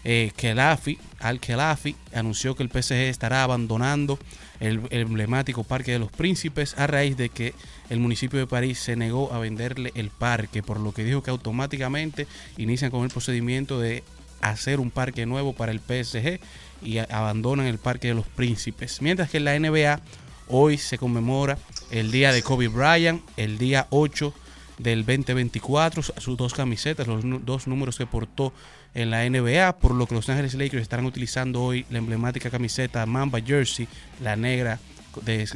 eh, 0.05 0.33
Khelafi, 0.37 0.99
Al 1.21 1.41
Khelafi, 1.41 1.97
anunció 2.13 2.55
que 2.55 2.63
el 2.63 2.71
PSG 2.71 3.09
estará 3.09 3.43
abandonando 3.43 4.19
el, 4.61 4.83
el 4.91 5.03
emblemático 5.03 5.65
Parque 5.65 5.93
de 5.93 5.99
los 5.99 6.13
Príncipes 6.13 6.75
a 6.77 6.87
raíz 6.87 7.17
de 7.17 7.31
que 7.31 7.55
el 7.91 8.01
municipio 8.01 8.39
de 8.39 8.47
París 8.47 8.79
se 8.79 8.97
negó 8.97 9.33
a 9.33 9.39
venderle 9.39 9.93
el 9.95 10.11
parque, 10.11 10.63
por 10.63 10.79
lo 10.79 10.93
que 10.93 11.05
dijo 11.05 11.23
que 11.23 11.31
automáticamente 11.31 12.27
inician 12.59 12.91
con 12.91 13.05
el 13.05 13.11
procedimiento 13.11 13.81
de 13.81 14.05
hacer 14.43 14.79
un 14.79 14.91
parque 14.91 15.27
nuevo 15.27 15.55
para 15.55 15.73
el 15.73 15.81
PSG 15.81 16.39
y 16.83 16.99
abandonan 16.99 17.67
el 17.67 17.79
Parque 17.79 18.09
de 18.09 18.15
los 18.15 18.27
Príncipes. 18.27 19.01
Mientras 19.01 19.31
que 19.31 19.39
en 19.39 19.45
la 19.45 19.59
NBA 19.59 20.01
hoy 20.49 20.79
se 20.79 20.99
conmemora 20.99 21.59
el 21.91 22.11
día 22.11 22.33
de 22.33 22.43
Kobe 22.43 22.69
Bryant, 22.69 23.23
el 23.37 23.59
día 23.59 23.87
8 23.91 24.33
del 24.79 25.05
2024, 25.05 26.03
su- 26.03 26.13
sus 26.19 26.37
dos 26.37 26.53
camisetas, 26.55 27.07
los 27.07 27.23
dos 27.45 27.67
números 27.67 27.97
que 27.97 28.07
portó 28.07 28.53
en 28.95 29.11
la 29.11 29.25
NBA, 29.25 29.77
por 29.79 29.93
lo 29.93 30.07
que 30.07 30.15
los 30.15 30.29
Ángeles 30.29 30.55
Lakers 30.55 30.83
estarán 30.83 31.07
utilizando 31.07 31.63
hoy 31.63 31.85
la 31.91 31.99
emblemática 31.99 32.51
camiseta 32.51 33.05
Mamba 33.07 33.41
Jersey, 33.41 33.89
la 34.23 34.37
negra 34.37 34.79
de 35.23 35.47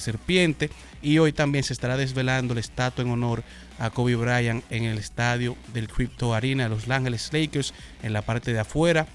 serpiente, 0.00 0.70
y 1.02 1.18
hoy 1.18 1.32
también 1.32 1.62
se 1.64 1.72
estará 1.74 1.96
desvelando 1.98 2.54
la 2.54 2.60
estatua 2.60 3.04
en 3.04 3.10
honor 3.10 3.42
a 3.78 3.90
Kobe 3.90 4.16
Bryant 4.16 4.64
en 4.70 4.84
el 4.84 4.96
estadio 4.98 5.56
del 5.74 5.88
Crypto 5.88 6.32
Arena 6.34 6.64
de 6.64 6.70
los 6.70 6.88
Ángeles 6.88 7.28
Lakers, 7.32 7.74
en 8.02 8.12
la 8.14 8.22
parte 8.22 8.52
de 8.52 8.60
afuera, 8.60 9.06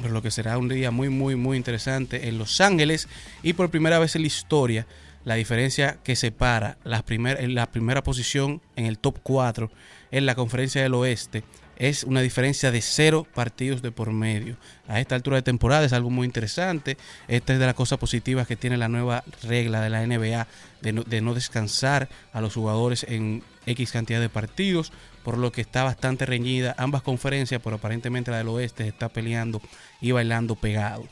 por 0.00 0.10
lo 0.10 0.22
que 0.22 0.30
será 0.30 0.58
un 0.58 0.68
día 0.68 0.90
muy, 0.90 1.08
muy, 1.08 1.36
muy 1.36 1.56
interesante 1.56 2.28
en 2.28 2.38
Los 2.38 2.60
Ángeles 2.60 3.08
y 3.42 3.52
por 3.54 3.70
primera 3.70 3.98
vez 3.98 4.14
en 4.16 4.22
la 4.22 4.28
historia 4.28 4.86
la 5.24 5.36
diferencia 5.36 5.98
que 6.04 6.16
separa 6.16 6.76
las 6.84 7.02
primer- 7.02 7.48
la 7.50 7.70
primera 7.70 8.02
posición 8.02 8.60
en 8.76 8.86
el 8.86 8.98
top 8.98 9.18
4 9.22 9.70
en 10.10 10.26
la 10.26 10.34
conferencia 10.34 10.82
del 10.82 10.94
oeste 10.94 11.42
es 11.76 12.04
una 12.04 12.20
diferencia 12.20 12.70
de 12.70 12.80
cero 12.82 13.26
partidos 13.34 13.82
de 13.82 13.90
por 13.90 14.12
medio. 14.12 14.56
A 14.86 15.00
esta 15.00 15.16
altura 15.16 15.38
de 15.38 15.42
temporada 15.42 15.84
es 15.84 15.92
algo 15.92 16.08
muy 16.08 16.24
interesante. 16.24 16.96
Esta 17.26 17.52
es 17.54 17.58
de 17.58 17.66
las 17.66 17.74
cosas 17.74 17.98
positivas 17.98 18.46
que 18.46 18.54
tiene 18.54 18.76
la 18.76 18.86
nueva 18.88 19.24
regla 19.42 19.80
de 19.80 19.90
la 19.90 20.06
NBA 20.06 20.46
de 20.82 21.20
no 21.20 21.34
descansar 21.34 22.08
a 22.32 22.40
los 22.40 22.54
jugadores 22.54 23.04
en 23.08 23.42
X 23.66 23.90
cantidad 23.90 24.20
de 24.20 24.28
partidos, 24.28 24.92
por 25.24 25.38
lo 25.38 25.50
que 25.50 25.60
está 25.62 25.82
bastante 25.82 26.26
reñida 26.26 26.74
ambas 26.78 27.02
conferencias, 27.02 27.60
pero 27.64 27.76
aparentemente 27.76 28.30
la 28.30 28.38
del 28.38 28.48
oeste 28.48 28.86
está 28.86 29.08
peleando 29.08 29.60
y 30.00 30.12
bailando 30.12 30.54
pegado. 30.54 31.04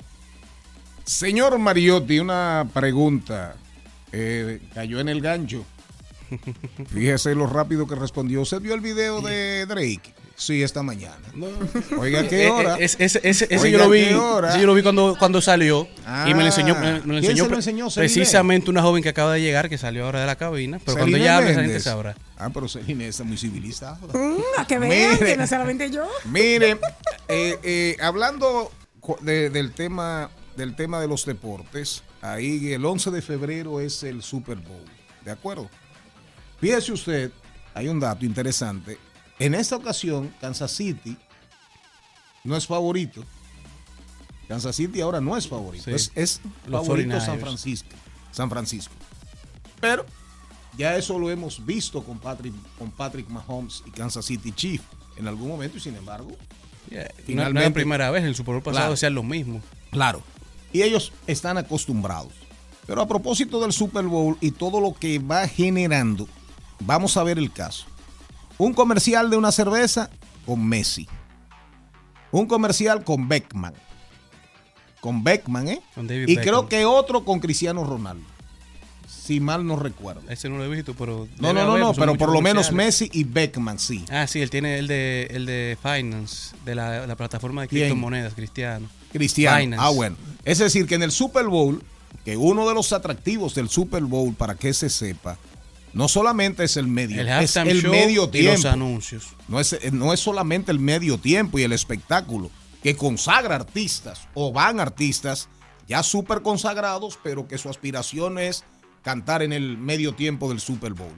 Señor 1.04 1.58
Mariotti, 1.58 2.20
una 2.20 2.68
pregunta. 2.72 3.56
Eh, 4.12 4.60
cayó 4.74 5.00
en 5.00 5.08
el 5.08 5.20
gancho. 5.20 5.64
Fíjese 6.94 7.34
lo 7.34 7.46
rápido 7.46 7.86
que 7.86 7.94
respondió. 7.94 8.42
¿Usted 8.42 8.60
vio 8.60 8.74
el 8.74 8.80
video 8.80 9.20
de 9.20 9.66
Drake? 9.66 10.14
Sí, 10.36 10.62
esta 10.62 10.82
mañana. 10.82 11.18
Oiga, 11.98 12.26
¿qué 12.26 12.48
hora? 12.48 12.76
ese 12.78 13.20
Oiga, 13.50 13.68
yo 13.68 13.78
lo 13.78 13.90
vi, 13.90 14.06
yo 14.08 14.66
lo 14.66 14.74
vi 14.74 14.82
cuando, 14.82 15.14
cuando 15.18 15.40
salió 15.40 15.86
y 16.26 16.34
me 16.34 16.40
lo 16.40 16.46
enseñó, 16.46 16.74
Ah, 16.76 16.80
me, 16.80 16.92
me 16.92 16.98
lo 16.98 17.02
¿quién 17.02 17.16
enseñó, 17.18 17.36
se 17.36 17.42
lo 17.42 17.48
pre- 17.48 17.56
enseñó, 17.56 17.90
Celine? 17.90 18.08
precisamente 18.14 18.70
una 18.70 18.82
joven 18.82 19.02
que 19.02 19.08
acaba 19.10 19.34
de 19.34 19.40
llegar, 19.40 19.68
que 19.68 19.78
salió 19.78 20.04
ahora 20.06 20.20
de 20.20 20.26
la 20.26 20.36
cabina, 20.36 20.80
pero 20.84 20.98
cuando 20.98 21.16
ella 21.16 21.36
habla 21.36 21.50
esa 21.50 21.60
gente 21.62 21.80
sabrá. 21.80 22.16
Ah, 22.44 22.50
pero 22.52 22.68
Celine 22.68 23.06
está 23.08 23.24
muy 23.24 23.36
civilizada. 23.36 23.98
Mm, 24.12 24.36
a 24.58 24.66
que 24.66 24.78
vean 24.78 25.12
Mire. 25.14 25.26
que 25.26 25.36
no 25.36 25.46
solamente 25.46 25.90
yo. 25.90 26.06
Mire, 26.24 26.72
eh, 27.28 27.58
eh, 27.62 27.96
hablando 28.00 28.70
de- 29.20 29.50
del 29.50 29.72
tema 29.72 30.30
del 30.56 30.76
tema 30.76 31.00
de 31.00 31.08
los 31.08 31.24
deportes, 31.24 32.02
ahí 32.20 32.72
el 32.72 32.84
11 32.84 33.10
de 33.10 33.22
febrero 33.22 33.80
es 33.80 34.02
el 34.02 34.22
Super 34.22 34.58
Bowl, 34.58 34.84
¿de 35.24 35.30
acuerdo? 35.30 35.70
Fíjese 36.60 36.92
usted, 36.92 37.32
hay 37.74 37.88
un 37.88 37.98
dato 37.98 38.24
interesante. 38.26 38.98
En 39.38 39.54
esta 39.54 39.76
ocasión, 39.76 40.28
Kansas 40.42 40.70
City 40.72 41.16
no 42.44 42.54
es 42.56 42.66
favorito. 42.66 43.24
Kansas 44.46 44.76
City 44.76 45.00
ahora 45.00 45.20
no 45.22 45.36
es 45.38 45.48
favorito, 45.48 45.84
Sí. 45.84 45.92
es, 45.92 46.12
es 46.14 46.40
Los 46.66 46.82
favorito 46.86 47.14
49ers. 47.16 47.24
San 47.24 47.40
Francisco. 47.40 47.88
San 48.30 48.50
Francisco. 48.50 48.94
Pero 49.80 50.04
ya 50.76 50.96
eso 50.96 51.18
lo 51.18 51.30
hemos 51.30 51.64
visto 51.64 52.02
con 52.02 52.18
Patrick, 52.18 52.54
con 52.78 52.90
Patrick 52.90 53.28
Mahomes 53.28 53.82
y 53.86 53.90
Kansas 53.90 54.24
City 54.26 54.52
Chiefs 54.52 54.84
en 55.16 55.28
algún 55.28 55.48
momento 55.48 55.76
y 55.78 55.80
sin 55.80 55.96
embargo, 55.96 56.30
Yeah, 56.90 57.02
no- 57.04 57.08
No, 57.08 57.24
Finalmente- 57.26 57.60
es 57.62 57.68
la 57.70 57.74
primera 57.74 58.10
vez, 58.10 58.22
en 58.22 58.28
el 58.28 58.34
Super 58.34 58.54
Bowl 58.54 58.62
pasado 58.62 58.80
Claro. 58.82 58.94
hacían 58.94 59.14
lo 59.14 59.22
mismo. 59.22 59.62
claro, 59.90 60.20
y 60.72 60.82
ellos 60.82 61.12
están 61.26 61.56
acostumbrados. 61.56 62.32
Pero 62.86 63.00
a 63.00 63.06
propósito 63.06 63.60
del 63.62 63.72
Super 63.72 64.04
Bowl 64.06 64.36
y 64.40 64.50
todo 64.50 64.80
lo 64.80 64.92
que 64.92 65.18
va 65.20 65.46
generando, 65.46 66.26
vamos 66.80 67.16
a 67.16 67.22
ver 67.22 67.38
el 67.38 67.52
caso. 67.52 67.86
Un 68.58 68.74
comercial 68.74 69.30
de 69.30 69.36
una 69.36 69.52
cerveza 69.52 70.10
con 70.44 70.66
Messi. 70.66 71.06
Un 72.32 72.46
comercial 72.46 73.04
con 73.04 73.28
Beckman. 73.28 73.74
Con 75.00 75.22
Beckman, 75.22 75.68
¿eh? 75.68 75.82
Con 75.94 76.08
y 76.10 76.36
creo 76.36 76.68
que 76.68 76.84
otro 76.84 77.24
con 77.24 77.38
Cristiano 77.40 77.84
Ronaldo. 77.84 78.24
Si 79.24 79.38
mal 79.40 79.66
no 79.66 79.76
recuerdo. 79.76 80.22
Ese 80.28 80.48
no 80.48 80.58
lo 80.58 80.64
he 80.64 80.68
visto, 80.68 80.94
pero. 80.94 81.28
No, 81.38 81.52
no, 81.52 81.64
no, 81.64 81.72
haber, 81.72 81.84
no, 81.84 81.94
pero 81.94 82.16
por 82.16 82.32
lo 82.32 82.40
menos. 82.40 82.72
Messi 82.72 83.08
y 83.12 83.24
Beckman, 83.24 83.78
sí. 83.78 84.04
Ah, 84.10 84.26
sí, 84.26 84.40
él 84.40 84.50
tiene 84.50 84.78
el 84.78 84.88
de, 84.88 85.28
el 85.30 85.46
de 85.46 85.78
Finance, 85.80 86.56
de 86.64 86.74
la, 86.74 87.06
la 87.06 87.16
plataforma 87.16 87.62
de 87.62 87.68
criptomonedas, 87.68 88.34
Cristiano. 88.34 88.88
Cristiano. 89.12 89.76
Ah, 89.78 89.90
bueno. 89.90 90.16
Es 90.44 90.58
decir, 90.58 90.86
que 90.86 90.96
en 90.96 91.02
el 91.04 91.12
Super 91.12 91.46
Bowl, 91.46 91.82
que 92.24 92.36
uno 92.36 92.68
de 92.68 92.74
los 92.74 92.92
atractivos 92.92 93.54
del 93.54 93.68
Super 93.68 94.02
Bowl, 94.02 94.34
para 94.34 94.54
que 94.56 94.72
se 94.74 94.90
sepa, 94.90 95.38
no 95.92 96.08
solamente 96.08 96.64
es 96.64 96.76
el 96.76 96.86
medio, 96.88 97.20
El 97.20 97.28
es 97.28 97.54
el 97.56 97.86
medio 97.88 98.22
y 98.32 98.42
los 98.42 98.60
tiempo. 98.60 98.68
anuncios. 98.68 99.28
No 99.46 99.60
es, 99.60 99.76
no 99.92 100.12
es 100.12 100.20
solamente 100.20 100.72
el 100.72 100.78
medio 100.78 101.18
tiempo 101.18 101.58
y 101.58 101.62
el 101.62 101.72
espectáculo, 101.72 102.50
que 102.82 102.96
consagra 102.96 103.54
artistas 103.56 104.26
o 104.34 104.52
van 104.52 104.80
artistas 104.80 105.48
ya 105.86 106.02
súper 106.02 106.42
consagrados, 106.42 107.18
pero 107.22 107.46
que 107.46 107.58
su 107.58 107.68
aspiración 107.68 108.38
es 108.38 108.64
cantar 109.02 109.42
en 109.42 109.52
el 109.52 109.76
medio 109.78 110.14
tiempo 110.14 110.48
del 110.48 110.60
Super 110.60 110.92
Bowl. 110.94 111.12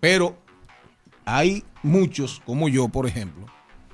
Pero 0.00 0.36
hay 1.24 1.64
muchos, 1.82 2.40
como 2.44 2.68
yo, 2.68 2.88
por 2.88 3.06
ejemplo, 3.06 3.46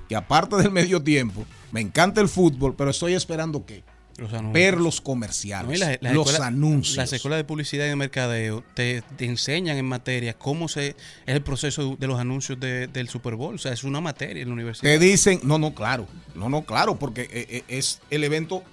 que 0.09 0.15
aparte 0.15 0.57
del 0.57 0.71
medio 0.71 1.01
tiempo, 1.01 1.45
me 1.71 1.79
encanta 1.81 2.19
el 2.21 2.27
fútbol, 2.27 2.75
pero 2.75 2.89
estoy 2.91 3.13
esperando 3.13 3.65
qué? 3.65 3.83
Los 4.17 4.33
anuncios. 4.33 4.53
Ver 4.53 4.77
los 4.77 4.99
comerciales, 4.99 5.67
No, 5.69 5.73
y 5.73 5.77
las- 5.79 5.97
las 6.01 6.13
los 6.13 6.27
escuelas- 6.27 6.47
anuncios. 6.47 6.97
Las 6.97 7.13
escuelas 7.13 7.37
de 7.39 7.43
publicidad 7.45 7.85
y 7.85 7.89
de 7.89 7.95
mercadeo 7.95 8.63
te, 8.75 9.01
te 9.15 9.25
enseñan 9.25 9.77
en 9.77 9.85
materia 9.85 10.33
cómo 10.37 10.67
se, 10.67 10.89
es 10.89 10.95
el 11.25 11.41
proceso 11.41 11.95
de 11.97 12.07
los 12.07 12.19
anuncios 12.19 12.59
de- 12.59 12.87
del 12.87 13.07
Super 13.07 13.35
Bowl. 13.35 13.55
O 13.55 13.57
sea, 13.57 13.71
es 13.71 13.85
una 13.85 14.01
materia 14.01 14.41
en 14.43 14.49
la 14.49 14.53
universidad. 14.53 14.91
que 14.91 14.99
dicen, 14.99 15.39
no, 15.43 15.57
no, 15.57 15.73
claro, 15.73 16.07
no, 16.35 16.49
no, 16.49 16.63
claro, 16.65 16.99
porque 16.99 17.21
eh, 17.31 17.47
eh, 17.49 17.63
es 17.69 18.01
el 18.09 18.25
evento 18.25 18.63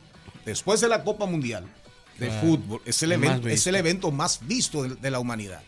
después 0.44 0.80
de 0.80 0.88
la 0.88 1.04
Copa 1.04 1.24
Mundial 1.24 1.64
de 2.18 2.26
Claro. 2.26 2.46
fútbol, 2.46 2.82
es 2.84 3.02
el, 3.02 3.12
evento, 3.12 3.48
es 3.48 3.66
el 3.66 3.76
evento 3.76 4.10
más 4.10 4.40
visto 4.46 4.82
de, 4.82 4.96
de 4.96 5.10
la 5.10 5.18
humanidad. 5.20 5.62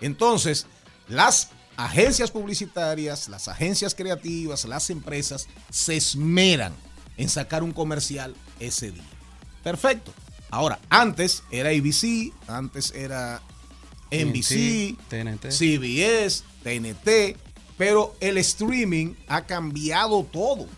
Entonces, 0.00 0.66
las 1.08 1.50
agencias 1.76 2.30
publicitarias, 2.30 3.28
las 3.28 3.48
agencias 3.48 3.94
creativas, 3.94 4.64
las 4.64 4.90
empresas 4.90 5.48
se 5.70 5.96
esmeran 5.96 6.74
en 7.16 7.28
sacar 7.28 7.62
un 7.62 7.72
comercial 7.72 8.34
ese 8.60 8.90
día. 8.90 9.02
Perfecto. 9.62 10.12
Ahora, 10.50 10.78
antes 10.90 11.42
era 11.50 11.70
ABC, 11.70 12.32
antes 12.46 12.92
era 12.92 13.40
NBC, 14.10 14.96
TNT. 15.08 15.50
CBS, 15.50 16.44
TNT, 16.62 17.36
pero 17.76 18.14
el 18.20 18.38
streaming 18.38 19.14
ha 19.26 19.46
cambiado 19.46 20.22
todo. 20.24 20.68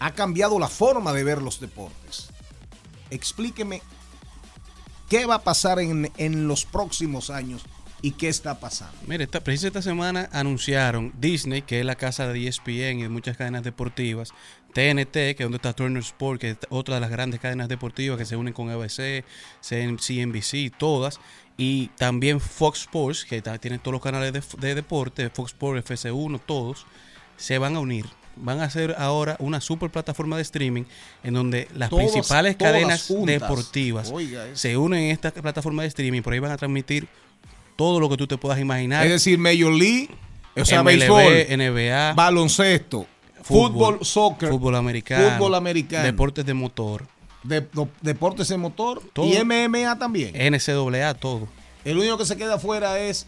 Ha 0.00 0.12
cambiado 0.12 0.58
la 0.58 0.68
forma 0.68 1.12
de 1.12 1.24
ver 1.24 1.40
los 1.40 1.60
deportes. 1.60 2.28
Explíqueme 3.10 3.80
qué 5.14 5.26
va 5.26 5.36
a 5.36 5.44
pasar 5.44 5.78
en, 5.78 6.10
en 6.16 6.48
los 6.48 6.64
próximos 6.64 7.30
años 7.30 7.64
y 8.02 8.10
qué 8.10 8.26
está 8.28 8.58
pasando. 8.58 8.98
Mire, 9.06 9.22
esta, 9.22 9.38
preciso 9.38 9.68
esta 9.68 9.80
semana 9.80 10.28
anunciaron 10.32 11.12
Disney, 11.20 11.62
que 11.62 11.78
es 11.78 11.86
la 11.86 11.94
casa 11.94 12.26
de 12.26 12.48
ESPN 12.48 12.98
y 12.98 13.02
de 13.02 13.08
muchas 13.08 13.36
cadenas 13.36 13.62
deportivas, 13.62 14.30
TNT, 14.72 15.12
que 15.12 15.36
es 15.38 15.38
donde 15.38 15.58
está 15.58 15.72
Turner 15.72 16.02
Sport, 16.02 16.40
que 16.40 16.50
es 16.50 16.58
otra 16.68 16.96
de 16.96 17.00
las 17.00 17.10
grandes 17.10 17.38
cadenas 17.38 17.68
deportivas 17.68 18.18
que 18.18 18.24
se 18.24 18.34
unen 18.34 18.52
con 18.52 18.70
ABC, 18.70 19.24
CNBC, 19.62 20.76
todas, 20.76 21.20
y 21.56 21.90
también 21.96 22.40
Fox 22.40 22.80
Sports, 22.80 23.24
que 23.24 23.40
tiene 23.60 23.78
todos 23.78 23.92
los 23.92 24.02
canales 24.02 24.32
de, 24.32 24.42
de 24.58 24.74
deporte, 24.74 25.30
Fox 25.30 25.52
Sports, 25.52 25.88
FC1, 25.88 26.40
todos, 26.44 26.88
se 27.36 27.58
van 27.58 27.76
a 27.76 27.78
unir. 27.78 28.06
Van 28.36 28.60
a 28.60 28.64
hacer 28.64 28.94
ahora 28.98 29.36
una 29.38 29.60
super 29.60 29.90
plataforma 29.90 30.36
de 30.36 30.42
streaming 30.42 30.84
en 31.22 31.34
donde 31.34 31.68
las 31.74 31.90
Todas- 31.90 32.10
principales 32.10 32.58
todas 32.58 32.72
cadenas 32.72 33.06
juntas. 33.06 33.40
deportivas 33.40 34.10
Oiga 34.12 34.44
se 34.54 34.76
unen 34.76 35.04
en 35.04 35.10
esta 35.10 35.30
plataforma 35.30 35.82
de 35.82 35.88
streaming, 35.88 36.22
por 36.22 36.32
ahí 36.32 36.38
van 36.40 36.50
a 36.52 36.56
transmitir 36.56 37.06
todo 37.76 38.00
lo 38.00 38.08
que 38.08 38.16
tú 38.16 38.26
te 38.26 38.36
puedas 38.36 38.58
imaginar. 38.60 39.04
Es 39.04 39.10
decir, 39.12 39.38
Major 39.38 39.72
League, 39.72 40.10
o 40.56 40.64
sea, 40.64 40.80
MLB, 40.82 40.98
béisbol, 40.98 41.46
NBA, 41.58 42.12
baloncesto, 42.14 43.06
fútbol, 43.42 43.98
soccer, 44.02 44.48
fútbol 44.50 44.76
americano, 44.76 45.30
fútbol 45.36 45.54
americano, 45.56 46.04
deportes 46.04 46.46
de 46.46 46.54
motor, 46.54 47.06
de- 47.42 47.66
no, 47.72 47.88
deportes 48.00 48.48
de 48.48 48.56
motor 48.56 49.02
Todo. 49.12 49.26
y 49.26 49.36
MMA 49.44 49.98
también. 49.98 50.32
NCAA, 50.34 51.14
todo. 51.14 51.48
El 51.84 51.98
único 51.98 52.16
que 52.18 52.24
se 52.24 52.36
queda 52.36 52.54
afuera 52.54 52.98
es 52.98 53.26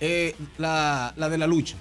eh, 0.00 0.34
la, 0.58 1.12
la 1.16 1.28
de 1.28 1.38
la 1.38 1.46
lucha. 1.46 1.76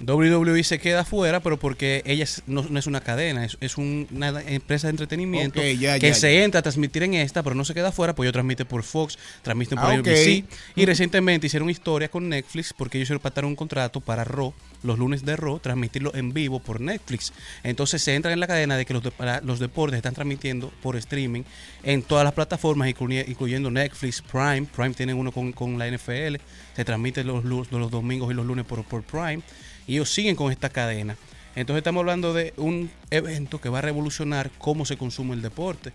WWE 0.00 0.62
se 0.64 0.78
queda 0.78 1.00
afuera, 1.00 1.40
pero 1.40 1.58
porque 1.58 2.02
ella 2.04 2.24
es- 2.24 2.42
no, 2.46 2.62
no 2.68 2.78
es 2.78 2.86
una 2.86 3.00
cadena, 3.00 3.44
es, 3.44 3.56
es 3.60 3.78
un- 3.78 4.06
una 4.10 4.28
empresa 4.42 4.88
de 4.88 4.90
entretenimiento 4.90 5.60
ya, 5.62 5.98
que 5.98 6.08
ya, 6.08 6.14
se 6.14 6.34
ya. 6.34 6.44
entra 6.44 6.60
a 6.60 6.62
transmitir 6.62 7.02
en 7.02 7.14
esta, 7.14 7.42
pero 7.42 7.54
no 7.54 7.64
se 7.64 7.72
queda 7.74 7.88
afuera, 7.88 8.14
pues 8.14 8.26
ellos 8.26 8.32
transmiten 8.34 8.66
por 8.66 8.82
Fox, 8.82 9.18
transmiten 9.42 9.78
por 9.78 9.86
Ah. 9.90 9.94
Y 10.74 10.84
recientemente 10.86 11.46
hicieron 11.46 11.70
historia 11.70 12.08
con 12.08 12.28
Netflix 12.28 12.74
porque 12.76 13.00
ellos 13.00 13.18
pactaron 13.20 13.50
un 13.50 13.56
contrato 13.56 14.00
para 14.00 14.24
Raw, 14.24 14.52
los 14.82 14.98
lunes 14.98 15.24
de 15.24 15.34
Raw, 15.36 15.58
transmitirlo 15.60 16.14
en 16.14 16.32
vivo 16.32 16.60
por 16.60 16.80
Netflix. 16.80 17.32
Entonces 17.62 18.02
se 18.02 18.14
entra 18.14 18.32
en 18.32 18.40
la 18.40 18.46
cadena 18.46 18.76
de 18.76 18.84
que 18.84 18.92
los, 18.92 19.02
de- 19.02 19.10
para- 19.10 19.40
los 19.40 19.58
deportes 19.58 19.96
están 19.96 20.14
transmitiendo 20.14 20.70
por 20.82 20.96
streaming 20.96 21.42
en 21.82 22.02
todas 22.02 22.24
las 22.24 22.34
plataformas, 22.34 22.88
incluye- 22.88 23.24
incluyendo 23.26 23.70
Netflix, 23.70 24.20
Prime. 24.22 24.66
Prime 24.74 24.94
tienen 24.94 25.16
uno 25.16 25.32
con, 25.32 25.52
con 25.52 25.78
la 25.78 25.86
NFL, 25.88 26.36
se 26.76 26.84
transmite 26.84 27.24
los, 27.24 27.44
lu- 27.44 27.66
los 27.70 27.90
domingos 27.90 28.30
y 28.30 28.34
los 28.34 28.44
lunes 28.44 28.64
por, 28.66 28.84
por 28.84 29.02
Prime. 29.02 29.40
Y 29.86 29.94
ellos 29.94 30.10
siguen 30.12 30.36
con 30.36 30.50
esta 30.52 30.68
cadena. 30.68 31.16
Entonces 31.54 31.78
estamos 31.80 32.00
hablando 32.00 32.34
de 32.34 32.52
un 32.56 32.90
evento 33.10 33.60
que 33.60 33.68
va 33.68 33.78
a 33.78 33.82
revolucionar 33.82 34.50
cómo 34.58 34.84
se 34.84 34.96
consume 34.96 35.34
el 35.34 35.42
deporte. 35.42 35.92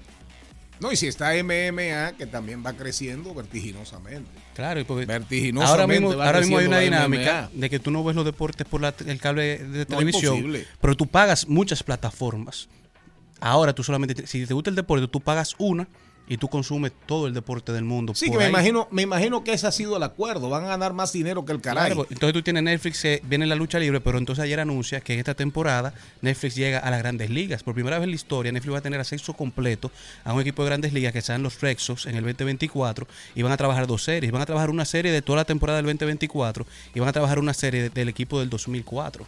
No, 0.79 0.91
y 0.91 0.95
si 0.95 1.05
está 1.05 1.35
MMA, 1.35 2.13
que 2.17 2.25
también 2.25 2.65
va 2.65 2.73
creciendo 2.73 3.35
vertiginosamente. 3.35 4.31
Claro, 4.55 4.79
y 4.79 4.83
porque 4.83 5.05
Vertiginosamente 5.05 5.69
ahora 5.81 5.85
mismo, 5.87 6.17
va 6.17 6.25
ahora 6.25 6.39
mismo 6.39 6.57
hay 6.57 6.65
una 6.65 6.79
dinámica 6.79 7.49
MMA. 7.53 7.61
de 7.61 7.69
que 7.69 7.77
tú 7.79 7.91
no 7.91 8.03
ves 8.03 8.15
los 8.15 8.25
deportes 8.25 8.65
por 8.65 8.81
la- 8.81 8.95
el 9.05 9.19
cable 9.19 9.59
de 9.59 9.85
televisión, 9.85 10.51
pero 10.81 10.97
tú 10.97 11.05
pagas 11.05 11.47
muchas 11.47 11.83
plataformas. 11.83 12.67
Ahora 13.39 13.73
tú 13.73 13.83
solamente, 13.83 14.15
te- 14.15 14.25
si 14.27 14.45
te 14.47 14.53
gusta 14.55 14.71
el 14.71 14.75
deporte, 14.75 15.07
tú 15.07 15.19
pagas 15.21 15.53
una 15.59 15.87
y 16.27 16.37
tú 16.37 16.47
consumes 16.47 16.93
todo 17.05 17.27
el 17.27 17.33
deporte 17.33 17.73
del 17.73 17.83
mundo. 17.83 18.13
Sí, 18.15 18.31
que 18.31 18.37
me 18.37 18.45
ahí. 18.45 18.49
imagino, 18.49 18.87
me 18.91 19.01
imagino 19.01 19.43
que 19.43 19.51
ese 19.53 19.67
ha 19.67 19.71
sido 19.71 19.97
el 19.97 20.03
acuerdo. 20.03 20.49
Van 20.49 20.63
a 20.63 20.67
ganar 20.67 20.93
más 20.93 21.11
dinero 21.11 21.43
que 21.43 21.51
el 21.51 21.59
caray. 21.59 21.87
Claro, 21.91 22.07
entonces 22.09 22.33
tú 22.33 22.41
tienes 22.41 22.63
Netflix, 22.63 23.03
eh, 23.03 23.21
viene 23.25 23.45
la 23.45 23.55
lucha 23.55 23.79
libre, 23.79 23.99
pero 23.99 24.17
entonces 24.17 24.41
ayer 24.43 24.59
anuncia 24.59 25.01
que 25.01 25.19
esta 25.19 25.33
temporada 25.33 25.93
Netflix 26.21 26.55
llega 26.55 26.79
a 26.79 26.89
las 26.89 26.99
grandes 26.99 27.29
ligas. 27.29 27.63
Por 27.63 27.73
primera 27.73 27.97
vez 27.99 28.05
en 28.05 28.11
la 28.11 28.15
historia, 28.15 28.51
Netflix 28.51 28.73
va 28.73 28.77
a 28.77 28.81
tener 28.81 28.99
acceso 28.99 29.33
completo 29.33 29.91
a 30.23 30.33
un 30.33 30.39
equipo 30.41 30.63
de 30.63 30.69
grandes 30.69 30.93
ligas 30.93 31.11
que 31.11 31.21
serán 31.21 31.43
los 31.43 31.59
Red 31.59 31.77
Sox 31.79 32.05
en 32.05 32.15
el 32.15 32.23
2024 32.23 33.07
y 33.35 33.41
van 33.41 33.51
a 33.51 33.57
trabajar 33.57 33.85
dos 33.87 34.03
series. 34.03 34.31
Van 34.31 34.41
a 34.41 34.45
trabajar 34.45 34.69
una 34.69 34.85
serie 34.85 35.11
de 35.11 35.21
toda 35.21 35.37
la 35.37 35.45
temporada 35.45 35.77
del 35.77 35.85
2024 35.87 36.65
y 36.95 36.99
van 37.01 37.09
a 37.09 37.13
trabajar 37.13 37.39
una 37.39 37.53
serie 37.53 37.83
de- 37.83 37.89
del 37.89 38.07
equipo 38.09 38.39
del 38.39 38.49
2004. 38.49 39.25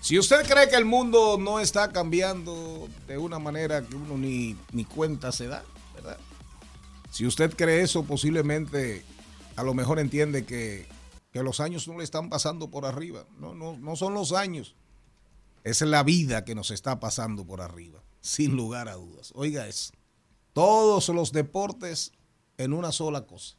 Si 0.00 0.18
usted 0.18 0.46
cree 0.46 0.68
que 0.68 0.76
el 0.76 0.84
mundo 0.84 1.36
no 1.38 1.58
está 1.60 1.90
cambiando 1.92 2.88
de 3.08 3.18
una 3.18 3.38
manera 3.38 3.82
que 3.82 3.94
uno 3.96 4.16
ni, 4.16 4.56
ni 4.72 4.84
cuenta 4.84 5.32
se 5.32 5.48
da. 5.48 5.64
Si 7.16 7.24
usted 7.24 7.56
cree 7.56 7.80
eso, 7.80 8.04
posiblemente 8.04 9.02
a 9.56 9.62
lo 9.62 9.72
mejor 9.72 9.98
entiende 10.00 10.44
que, 10.44 10.86
que 11.32 11.42
los 11.42 11.60
años 11.60 11.88
no 11.88 11.96
le 11.96 12.04
están 12.04 12.28
pasando 12.28 12.70
por 12.70 12.84
arriba. 12.84 13.24
No, 13.38 13.54
no, 13.54 13.74
no 13.78 13.96
son 13.96 14.12
los 14.12 14.32
años. 14.32 14.76
Es 15.64 15.80
la 15.80 16.02
vida 16.02 16.44
que 16.44 16.54
nos 16.54 16.70
está 16.70 17.00
pasando 17.00 17.46
por 17.46 17.62
arriba, 17.62 18.02
sin 18.20 18.54
lugar 18.54 18.90
a 18.90 18.96
dudas. 18.96 19.32
Oiga 19.34 19.66
eso. 19.66 19.94
Todos 20.52 21.08
los 21.08 21.32
deportes 21.32 22.12
en 22.58 22.74
una 22.74 22.92
sola 22.92 23.24
cosa. 23.24 23.55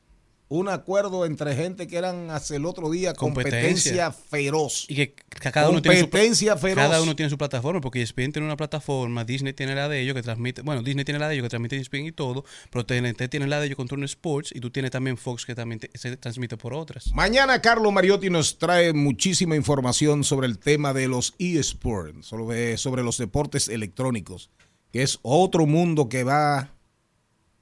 Un 0.49 0.69
acuerdo 0.69 1.25
entre 1.25 1.53
gente 1.57 1.87
que 1.87 1.97
eran 1.97 2.31
hace 2.31 2.55
el 2.55 2.65
otro 2.65 2.89
día 2.89 3.13
competencia, 3.13 4.05
Competencia. 4.05 4.11
feroz. 4.11 4.85
Y 4.87 4.95
que 4.95 5.13
ca- 5.13 5.51
cada 5.51 5.69
uno 5.69 5.81
tiene 5.81 5.99
su 5.99 6.07
feroz. 6.09 6.75
Cada 6.75 7.01
uno 7.01 7.17
tiene 7.17 7.29
su 7.29 7.37
plataforma, 7.37 7.81
porque 7.81 8.01
ESPN 8.01 8.31
tiene 8.31 8.45
una 8.45 8.55
plataforma, 8.55 9.25
Disney 9.25 9.51
tiene 9.51 9.75
la 9.75 9.89
de 9.89 9.99
ellos 9.99 10.15
que 10.15 10.21
transmite, 10.21 10.61
bueno, 10.61 10.81
Disney 10.83 11.03
tiene 11.03 11.19
la 11.19 11.27
de 11.27 11.33
ellos 11.35 11.43
que 11.43 11.49
transmite 11.49 11.75
ESPN 11.75 12.05
y 12.05 12.11
todo, 12.13 12.45
pero 12.69 12.85
TNT 12.85 13.27
tiene 13.29 13.45
la 13.47 13.59
de 13.59 13.65
ellos 13.65 13.75
con 13.75 13.89
Turner 13.89 14.05
Sports 14.05 14.51
y 14.55 14.61
tú 14.61 14.69
tienes 14.71 14.91
también 14.91 15.17
Fox 15.17 15.45
que 15.45 15.53
también 15.53 15.79
te- 15.81 15.91
se 15.97 16.15
transmite 16.15 16.55
por 16.55 16.73
otras. 16.73 17.11
Mañana 17.13 17.61
Carlos 17.61 17.91
Mariotti 17.91 18.29
nos 18.29 18.57
trae 18.57 18.93
muchísima 18.93 19.57
información 19.57 20.23
sobre 20.23 20.47
el 20.47 20.59
tema 20.59 20.93
de 20.93 21.09
los 21.09 21.33
eSports, 21.39 22.25
sobre, 22.25 22.77
sobre 22.77 23.03
los 23.03 23.17
deportes 23.17 23.67
electrónicos, 23.67 24.49
que 24.93 25.03
es 25.03 25.19
otro 25.23 25.65
mundo 25.65 26.07
que 26.07 26.23
va, 26.23 26.71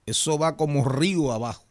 eso 0.06 0.38
va 0.38 0.56
como 0.56 0.86
río 0.88 1.32
abajo, 1.32 1.65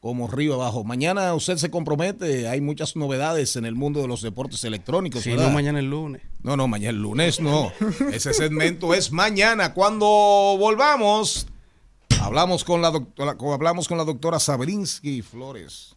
como 0.00 0.28
río 0.28 0.54
abajo. 0.54 0.84
Mañana 0.84 1.34
usted 1.34 1.56
se 1.56 1.70
compromete, 1.70 2.48
hay 2.48 2.60
muchas 2.60 2.96
novedades 2.96 3.56
en 3.56 3.64
el 3.64 3.74
mundo 3.74 4.00
de 4.00 4.08
los 4.08 4.22
deportes 4.22 4.62
electrónicos. 4.64 5.24
¿verdad? 5.24 5.48
no, 5.48 5.50
mañana 5.52 5.78
el 5.80 5.90
lunes. 5.90 6.22
No, 6.42 6.56
no, 6.56 6.68
mañana 6.68 6.90
el 6.90 7.02
lunes 7.02 7.40
no. 7.40 7.72
Ese 8.12 8.32
segmento 8.32 8.94
es 8.94 9.10
mañana. 9.10 9.74
Cuando 9.74 10.06
volvamos, 10.06 11.46
hablamos 12.20 12.64
con 12.64 12.80
la 12.80 12.90
doctora, 12.90 13.36
hablamos 13.38 13.88
con 13.88 13.98
la 13.98 14.04
doctora 14.04 14.38
Sabrinsky 14.38 15.22
Flores. 15.22 15.96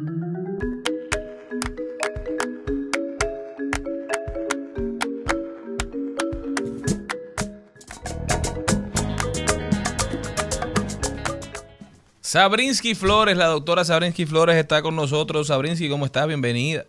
Sabrinsky 12.31 12.95
Flores, 12.95 13.35
la 13.35 13.47
doctora 13.47 13.83
Sabrinsky 13.83 14.25
Flores 14.25 14.55
está 14.55 14.81
con 14.81 14.95
nosotros. 14.95 15.47
Sabrinsky, 15.47 15.89
¿cómo 15.89 16.05
estás? 16.05 16.27
Bienvenida. 16.27 16.85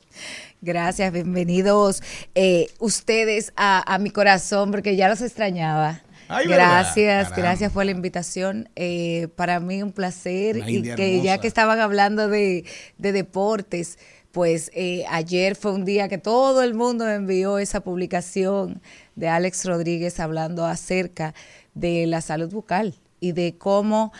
Gracias, 0.61 1.13
bienvenidos 1.13 2.01
eh, 2.37 2.69
ustedes 2.79 3.53
a, 3.57 3.93
a 3.93 3.99
mi 3.99 4.11
corazón 4.11 4.71
porque 4.71 4.95
ya 4.95 5.09
los 5.09 5.21
extrañaba. 5.21 6.01
Ay, 6.29 6.47
gracias, 6.47 7.35
gracias 7.35 7.73
por 7.73 7.85
la 7.85 7.91
invitación. 7.91 8.69
Eh, 8.77 9.27
para 9.35 9.59
mí 9.59 9.83
un 9.83 9.91
placer 9.91 10.59
Una 10.59 10.71
y 10.71 10.83
que 10.95 11.21
ya 11.23 11.39
que 11.39 11.49
estaban 11.49 11.81
hablando 11.81 12.29
de, 12.29 12.65
de 12.99 13.11
deportes, 13.11 13.99
pues 14.31 14.71
eh, 14.75 15.05
ayer 15.11 15.57
fue 15.57 15.73
un 15.73 15.85
día 15.85 16.09
que 16.09 16.19
todo 16.19 16.63
el 16.63 16.75
mundo 16.75 17.05
me 17.05 17.17
envió 17.17 17.59
esa 17.59 17.81
publicación 17.81 18.81
de 19.17 19.29
Alex 19.29 19.65
Rodríguez 19.65 20.21
hablando 20.21 20.65
acerca 20.65 21.35
de 21.75 22.07
la 22.07 22.21
salud 22.21 22.53
bucal 22.53 22.95
y 23.19 23.33
de 23.33 23.57
cómo 23.59 24.13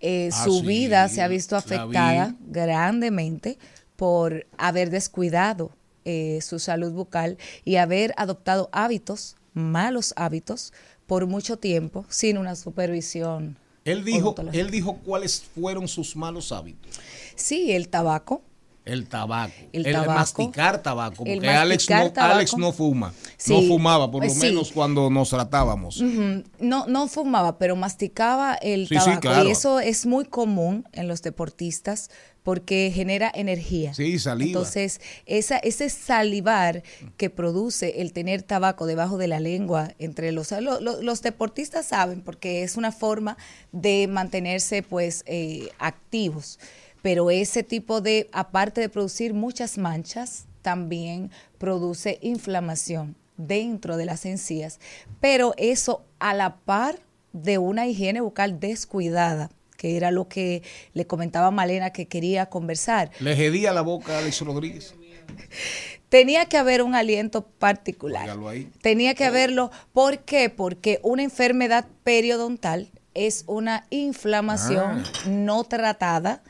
eh, 0.00 0.30
Ah, 0.32 0.44
su 0.44 0.60
sí, 0.60 0.66
vida 0.66 1.08
se 1.08 1.22
ha 1.22 1.28
visto 1.28 1.56
vi. 1.56 1.58
afectada 1.58 2.34
grandemente 2.48 3.58
por 3.96 4.46
haber 4.58 4.90
descuidado 4.90 5.70
eh, 6.04 6.40
su 6.42 6.58
salud 6.58 6.92
bucal 6.92 7.36
y 7.64 7.76
haber 7.76 8.14
adoptado 8.16 8.68
hábitos, 8.72 9.36
malos 9.52 10.14
hábitos, 10.16 10.72
por 11.06 11.26
mucho 11.26 11.58
tiempo 11.58 12.04
sin 12.08 12.38
una 12.38 12.54
supervisión. 12.56 13.56
Él 13.84 14.04
dijo, 14.04 14.34
él 14.52 14.70
dijo 14.70 14.98
cuáles 15.04 15.42
fueron 15.42 15.88
sus 15.88 16.14
malos 16.14 16.52
hábitos. 16.52 17.00
Sí, 17.34 17.72
el 17.72 17.88
tabaco. 17.88 18.42
El 18.84 19.06
tabaco. 19.08 19.52
El 19.72 19.86
El, 19.86 19.92
tabaco. 19.92 20.12
masticar 20.12 20.82
tabaco. 20.82 21.22
El 21.26 21.34
Porque 21.34 21.48
Alex, 21.50 21.88
no, 21.90 22.10
tabaco. 22.12 22.34
Alex 22.34 22.56
no 22.56 22.72
fuma. 22.72 23.12
Sí. 23.36 23.52
No 23.52 23.68
fumaba, 23.68 24.10
por 24.10 24.24
lo 24.24 24.30
Sí. 24.30 24.40
menos 24.40 24.72
cuando 24.72 25.10
nos 25.10 25.28
tratábamos. 25.30 26.00
No, 26.00 26.86
no 26.86 27.06
fumaba, 27.08 27.58
pero 27.58 27.76
masticaba 27.76 28.54
el 28.54 28.88
sí, 28.88 28.94
tabaco. 28.94 29.20
claro. 29.20 29.48
Y 29.48 29.52
eso 29.52 29.80
es 29.80 30.06
muy 30.06 30.24
común 30.24 30.86
en 30.92 31.08
los 31.08 31.22
deportistas 31.22 32.10
porque 32.42 32.90
genera 32.92 33.30
energía. 33.34 33.92
Sí, 33.92 34.18
saliva. 34.18 34.46
Entonces, 34.48 35.00
esa, 35.26 35.58
ese 35.58 35.90
salivar 35.90 36.82
que 37.18 37.28
produce 37.28 38.00
el 38.00 38.14
tener 38.14 38.42
tabaco 38.42 38.86
debajo 38.86 39.18
de 39.18 39.28
la 39.28 39.40
lengua, 39.40 39.92
entre 39.98 40.32
los, 40.32 40.50
lo- 40.52 40.80
lo- 40.80 41.02
los 41.02 41.20
deportistas 41.20 41.84
saben, 41.86 42.22
porque 42.22 42.62
es 42.62 42.76
una 42.78 42.92
forma 42.92 43.36
de 43.72 44.06
mantenerse 44.08 44.82
pues 44.82 45.22
eh, 45.26 45.68
activos. 45.78 46.58
Pero 47.02 47.30
ese 47.30 47.62
tipo 47.62 48.00
de, 48.00 48.28
aparte 48.32 48.80
de 48.80 48.88
producir 48.88 49.34
muchas 49.34 49.78
manchas, 49.78 50.44
también 50.62 51.30
produce 51.58 52.18
inflamación 52.20 53.16
dentro 53.36 53.96
de 53.96 54.04
las 54.04 54.26
encías. 54.26 54.78
Pero 55.20 55.54
eso 55.56 56.04
a 56.18 56.34
la 56.34 56.56
par 56.56 56.98
de 57.32 57.58
una 57.58 57.86
higiene 57.86 58.20
bucal 58.20 58.60
descuidada, 58.60 59.50
que 59.76 59.96
era 59.96 60.10
lo 60.10 60.28
que 60.28 60.62
le 60.92 61.06
comentaba 61.06 61.50
Malena 61.50 61.90
que 61.90 62.06
quería 62.06 62.46
conversar. 62.46 63.10
Le 63.20 63.34
gedía 63.36 63.72
la 63.72 63.80
boca 63.80 64.16
a 64.16 64.18
Alex 64.18 64.40
Rodríguez. 64.42 64.94
Tenía 66.08 66.46
que 66.46 66.58
haber 66.58 66.82
un 66.82 66.94
aliento 66.94 67.42
particular. 67.46 68.28
Ahí. 68.48 68.68
Tenía 68.82 69.14
que 69.14 69.24
haberlo. 69.24 69.70
¿Por 69.92 70.18
qué? 70.18 70.50
Porque 70.50 70.98
una 71.02 71.22
enfermedad 71.22 71.86
periodontal 72.02 72.90
es 73.14 73.44
una 73.46 73.86
inflamación 73.90 75.04
Ah. 75.04 75.28
no 75.28 75.64
tratada 75.64 76.42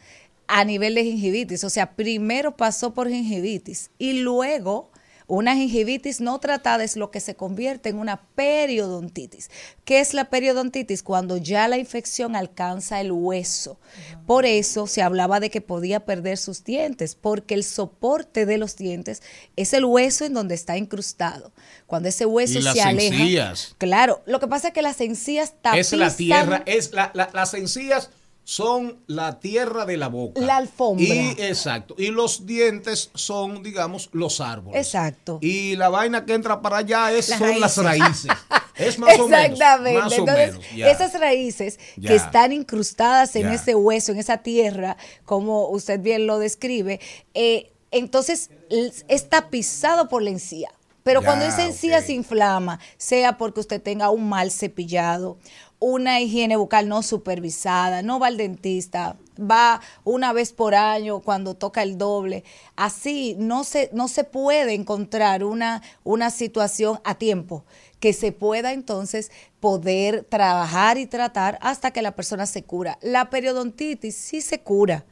a 0.50 0.64
nivel 0.64 0.94
de 0.94 1.04
gingivitis. 1.04 1.64
O 1.64 1.70
sea, 1.70 1.92
primero 1.96 2.56
pasó 2.56 2.92
por 2.94 3.08
gingivitis 3.08 3.90
y 3.98 4.14
luego 4.14 4.90
una 5.26 5.54
gingivitis 5.54 6.20
no 6.20 6.40
tratada 6.40 6.82
es 6.82 6.96
lo 6.96 7.12
que 7.12 7.20
se 7.20 7.36
convierte 7.36 7.88
en 7.88 7.98
una 8.00 8.20
periodontitis. 8.34 9.48
¿Qué 9.84 10.00
es 10.00 10.12
la 10.12 10.28
periodontitis? 10.28 11.04
Cuando 11.04 11.36
ya 11.36 11.68
la 11.68 11.78
infección 11.78 12.34
alcanza 12.34 13.00
el 13.00 13.12
hueso. 13.12 13.78
Por 14.26 14.44
eso 14.44 14.88
se 14.88 15.02
hablaba 15.02 15.38
de 15.38 15.48
que 15.50 15.60
podía 15.60 16.00
perder 16.04 16.36
sus 16.36 16.64
dientes, 16.64 17.14
porque 17.14 17.54
el 17.54 17.62
soporte 17.62 18.44
de 18.44 18.58
los 18.58 18.76
dientes 18.76 19.22
es 19.54 19.72
el 19.72 19.84
hueso 19.84 20.24
en 20.24 20.34
donde 20.34 20.56
está 20.56 20.76
incrustado. 20.76 21.52
Cuando 21.86 22.08
ese 22.08 22.26
hueso 22.26 22.58
Y 22.58 22.62
las 22.62 22.74
se 22.74 22.82
aleja. 22.82 23.14
encías. 23.22 23.74
Claro, 23.78 24.22
lo 24.26 24.40
que 24.40 24.48
pasa 24.48 24.68
es 24.68 24.74
que 24.74 24.82
las 24.82 25.00
encías 25.00 25.54
tapizan 25.62 25.78
Es 25.80 25.92
la 25.92 26.10
tierra, 26.16 26.62
es 26.66 26.92
la, 26.92 27.12
la- 27.14 27.30
las 27.32 27.54
encías 27.54 28.10
son 28.50 28.98
la 29.06 29.38
tierra 29.38 29.86
de 29.86 29.96
la 29.96 30.08
boca. 30.08 30.40
La 30.40 30.56
alfombra. 30.56 31.04
Y 31.04 31.36
exacto. 31.38 31.94
Y 31.96 32.08
los 32.08 32.46
dientes 32.46 33.12
son, 33.14 33.62
digamos, 33.62 34.08
los 34.10 34.40
árboles. 34.40 34.84
Exacto. 34.88 35.38
Y 35.40 35.76
la 35.76 35.88
vaina 35.88 36.24
que 36.26 36.34
entra 36.34 36.60
para 36.60 36.78
allá 36.78 37.12
es, 37.12 37.28
Las 37.28 37.38
son 37.38 37.60
las 37.60 37.76
raíces. 37.76 38.32
Es 38.74 38.98
más 38.98 39.18
o 39.20 39.28
menos. 39.28 39.58
Más 39.58 39.78
o 39.80 39.86
Entonces, 39.86 40.52
menos. 40.54 40.64
ya. 40.74 40.90
esas 40.90 41.12
raíces 41.20 41.78
Ya. 41.96 42.08
que 42.08 42.16
están 42.16 42.50
incrustadas 42.52 43.36
en 43.36 43.42
Ya. 43.42 43.54
ese 43.54 43.74
hueso, 43.76 44.10
en 44.10 44.18
esa 44.18 44.38
tierra, 44.38 44.96
como 45.26 45.68
usted 45.68 46.00
bien 46.00 46.26
lo 46.26 46.38
describe, 46.40 46.98
eh, 47.34 47.70
entonces 47.92 48.50
l- 48.70 48.90
es 49.06 49.28
tapizado 49.28 50.08
por 50.08 50.22
la 50.22 50.30
encía. 50.30 50.72
Pero 51.04 51.22
cuando 51.22 51.44
esa 51.46 51.64
encía 51.64 52.02
se 52.02 52.12
inflama, 52.14 52.78
sea 52.96 53.38
porque 53.38 53.60
usted 53.60 53.80
tenga 53.82 54.10
un 54.10 54.28
mal 54.28 54.50
cepillado, 54.50 55.38
una 55.80 56.20
higiene 56.20 56.56
bucal 56.56 56.88
no 56.88 57.02
supervisada, 57.02 58.02
no 58.02 58.20
va 58.20 58.28
al 58.28 58.36
dentista, 58.36 59.16
va 59.38 59.80
una 60.04 60.32
vez 60.32 60.52
por 60.52 60.74
año 60.74 61.20
cuando 61.20 61.54
toca 61.54 61.82
el 61.82 61.96
doble, 61.96 62.44
así 62.76 63.34
no 63.38 63.64
se, 63.64 63.88
no 63.92 64.06
se 64.06 64.24
puede 64.24 64.74
encontrar 64.74 65.42
una, 65.42 65.82
una 66.04 66.30
situación 66.30 67.00
a 67.02 67.14
tiempo 67.14 67.64
que 67.98 68.12
se 68.12 68.30
pueda 68.32 68.72
entonces 68.72 69.30
poder 69.58 70.24
trabajar 70.24 70.98
y 70.98 71.06
tratar 71.06 71.58
hasta 71.62 71.90
que 71.90 72.02
la 72.02 72.14
persona 72.14 72.46
se 72.46 72.62
cura. 72.62 72.98
La 73.02 73.30
periodontitis 73.30 74.14
sí 74.14 74.40
se 74.40 74.60
cura. 74.60 75.04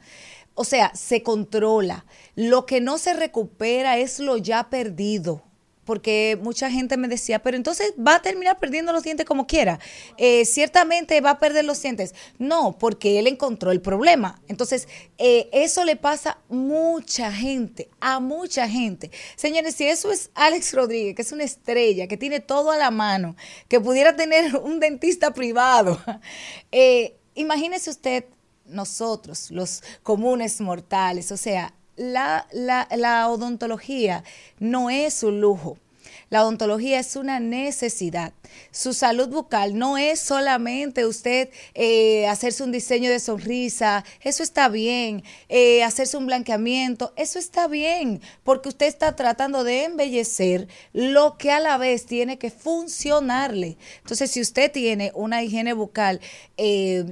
O 0.55 0.63
sea, 0.65 0.91
se 0.95 1.21
controla. 1.21 2.05
Lo 2.35 2.65
que 2.65 2.81
no 2.81 2.97
se 2.97 3.13
recupera 3.13 3.97
es 3.97 4.19
lo 4.19 4.37
ya 4.37 4.69
perdido 4.69 5.43
porque 5.89 6.37
mucha 6.39 6.69
gente 6.69 6.97
me 6.97 7.07
decía, 7.07 7.39
pero 7.39 7.57
entonces 7.57 7.95
va 7.97 8.17
a 8.17 8.21
terminar 8.21 8.59
perdiendo 8.59 8.93
los 8.93 9.01
dientes 9.01 9.25
como 9.25 9.47
quiera. 9.47 9.79
Eh, 10.17 10.45
ciertamente 10.45 11.19
va 11.19 11.31
a 11.31 11.39
perder 11.39 11.65
los 11.65 11.81
dientes. 11.81 12.13
No, 12.37 12.77
porque 12.77 13.17
él 13.17 13.25
encontró 13.25 13.71
el 13.71 13.81
problema. 13.81 14.39
Entonces, 14.47 14.87
eh, 15.17 15.49
eso 15.51 15.83
le 15.85 15.95
pasa 15.95 16.33
a 16.33 16.53
mucha 16.53 17.31
gente, 17.31 17.89
a 17.99 18.19
mucha 18.19 18.69
gente. 18.69 19.09
Señores, 19.35 19.73
si 19.73 19.85
eso 19.85 20.11
es 20.11 20.29
Alex 20.35 20.75
Rodríguez, 20.75 21.15
que 21.15 21.23
es 21.23 21.31
una 21.31 21.43
estrella, 21.43 22.05
que 22.05 22.17
tiene 22.17 22.39
todo 22.39 22.69
a 22.69 22.77
la 22.77 22.91
mano, 22.91 23.35
que 23.67 23.79
pudiera 23.79 24.15
tener 24.15 24.57
un 24.63 24.79
dentista 24.79 25.33
privado, 25.33 25.99
eh, 26.71 27.15
imagínese 27.33 27.89
usted 27.89 28.25
nosotros, 28.67 29.49
los 29.49 29.81
comunes 30.03 30.61
mortales, 30.61 31.31
o 31.31 31.37
sea, 31.37 31.73
la, 31.99 32.47
la, 32.53 33.29
odontología 33.29 34.23
no 34.59 34.89
es 34.89 35.21
un 35.23 35.41
lujo. 35.41 35.77
La 36.29 36.43
odontología 36.43 36.99
es 36.99 37.15
una 37.15 37.39
necesidad. 37.39 38.33
Su 38.71 38.93
salud 38.93 39.29
bucal 39.29 39.77
no 39.77 39.97
es 39.97 40.19
solamente 40.19 41.07
usted 41.07 41.49
eh, 41.73 42.27
hacerse 42.27 42.63
un 42.63 42.71
diseño 42.71 43.09
de 43.09 43.19
sonrisa, 43.19 44.05
eso 44.21 44.43
está 44.43 44.69
bien, 44.69 45.23
eh, 45.49 45.83
hacerse 45.83 46.17
un 46.17 46.27
blanqueamiento, 46.27 47.13
eso 47.15 47.39
está 47.39 47.67
bien, 47.67 48.21
porque 48.43 48.69
usted 48.69 48.85
está 48.85 49.15
tratando 49.15 49.63
de 49.63 49.85
embellecer 49.85 50.67
lo 50.93 51.35
que 51.37 51.51
a 51.51 51.59
la 51.59 51.77
vez 51.77 52.05
tiene 52.05 52.37
que 52.37 52.51
funcionarle. 52.51 53.77
Entonces, 53.97 54.29
si 54.29 54.39
usted 54.39 54.71
tiene 54.71 55.11
una 55.15 55.41
higiene 55.41 55.73
bucal, 55.73 56.21
eh, 56.57 57.05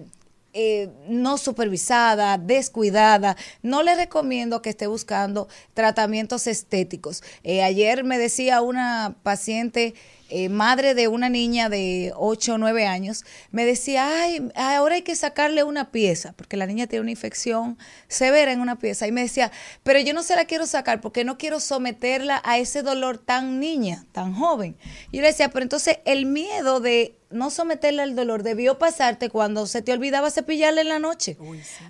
eh, 0.59 0.89
no 1.07 1.37
supervisada, 1.37 2.39
descuidada, 2.39 3.37
no 3.61 3.83
le 3.83 3.93
recomiendo 3.93 4.63
que 4.63 4.71
esté 4.71 4.87
buscando 4.87 5.47
tratamientos 5.75 6.47
estéticos. 6.47 7.21
Eh, 7.43 7.61
ayer 7.61 8.03
me 8.03 8.17
decía 8.17 8.61
una 8.61 9.17
paciente, 9.21 9.93
eh, 10.29 10.49
madre 10.49 10.93
de 10.93 11.07
una 11.07 11.29
niña 11.29 11.69
de 11.69 12.13
8 12.15 12.55
o 12.55 12.57
9 12.57 12.85
años, 12.85 13.23
me 13.51 13.65
decía, 13.65 14.21
ay, 14.21 14.51
ahora 14.55 14.95
hay 14.95 15.01
que 15.01 15.15
sacarle 15.15 15.63
una 15.63 15.91
pieza, 15.91 16.33
porque 16.33 16.57
la 16.57 16.65
niña 16.65 16.87
tiene 16.87 17.01
una 17.01 17.11
infección 17.11 17.77
severa 18.07 18.51
en 18.51 18.61
una 18.61 18.77
pieza. 18.77 19.07
Y 19.07 19.11
me 19.11 19.21
decía, 19.21 19.51
pero 19.83 19.99
yo 19.99 20.13
no 20.13 20.23
se 20.23 20.35
la 20.35 20.45
quiero 20.45 20.65
sacar 20.65 21.01
porque 21.01 21.23
no 21.23 21.37
quiero 21.37 21.59
someterla 21.59 22.41
a 22.43 22.57
ese 22.57 22.81
dolor 22.81 23.17
tan 23.17 23.59
niña, 23.59 24.05
tan 24.11 24.33
joven. 24.33 24.77
Y 25.11 25.17
yo 25.17 25.21
le 25.21 25.29
decía, 25.29 25.49
pero 25.49 25.63
entonces 25.63 25.99
el 26.05 26.25
miedo 26.25 26.79
de 26.79 27.17
no 27.29 27.49
someterla 27.49 28.03
al 28.03 28.15
dolor 28.15 28.43
debió 28.43 28.77
pasarte 28.77 29.29
cuando 29.29 29.67
se 29.67 29.81
te 29.81 29.91
olvidaba 29.91 30.31
cepillarla 30.31 30.81
en 30.81 30.89
la 30.89 30.99
noche. 30.99 31.37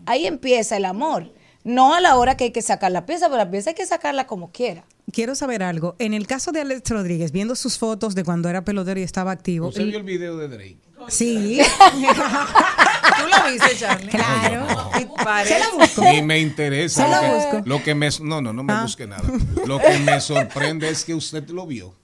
Ahí 0.06 0.26
empieza 0.26 0.78
el 0.78 0.86
amor. 0.86 1.34
No 1.64 1.94
a 1.94 2.02
la 2.02 2.16
hora 2.16 2.38
que 2.38 2.46
hay 2.46 2.52
que 2.52 2.62
sacar 2.62 2.92
la 2.92 3.06
pieza, 3.06 3.28
pero 3.28 3.38
la 3.38 3.52
pieza 3.52 3.72
hay 3.72 3.76
que 3.76 3.86
sacarla 3.86 4.26
como 4.26 4.52
quiera. 4.52 4.86
Quiero 5.12 5.36
saber 5.36 5.64
algo. 5.64 5.96
En 6.00 6.14
el 6.14 6.28
caso 6.28 6.52
de 6.52 6.62
Alex 6.62 6.90
Rodríguez, 6.90 7.32
viendo 7.32 7.56
sus 7.56 7.78
fotos 7.78 8.16
de 8.16 8.24
cuando 8.24 8.50
era 8.50 8.64
pelotero 8.64 9.00
y 9.00 9.04
estaba 9.04 9.32
activo. 9.32 9.68
¿Usted 9.68 9.86
vio 9.86 9.98
el 9.98 10.04
video 10.04 10.38
de 10.38 10.48
Drake? 10.48 10.78
Sí. 11.10 11.60
¿Tú 11.90 13.24
lo 13.28 13.52
viste, 13.52 13.78
Charlie? 13.78 14.10
Claro. 14.10 14.66
Y 15.00 15.24
parece- 15.24 15.60
Ni 16.12 16.22
me 16.22 16.40
interesa. 16.40 17.04
Se 17.06 17.10
lo 17.10 17.16
lo 17.16 17.22
que- 17.22 17.36
busco. 17.56 17.62
Lo 17.70 17.84
que 17.84 17.96
me, 17.96 18.10
no, 18.22 18.42
no, 18.42 18.54
no 18.54 18.64
me 18.64 18.74
Ah. 18.74 18.82
busque 18.84 19.08
nada. 19.08 19.24
Lo 19.66 19.80
que 19.80 19.98
me 20.00 20.20
sorprende 20.22 20.90
es 20.90 21.04
que 21.06 21.14
usted 21.14 21.48
lo 21.50 21.66
vio. 21.66 21.96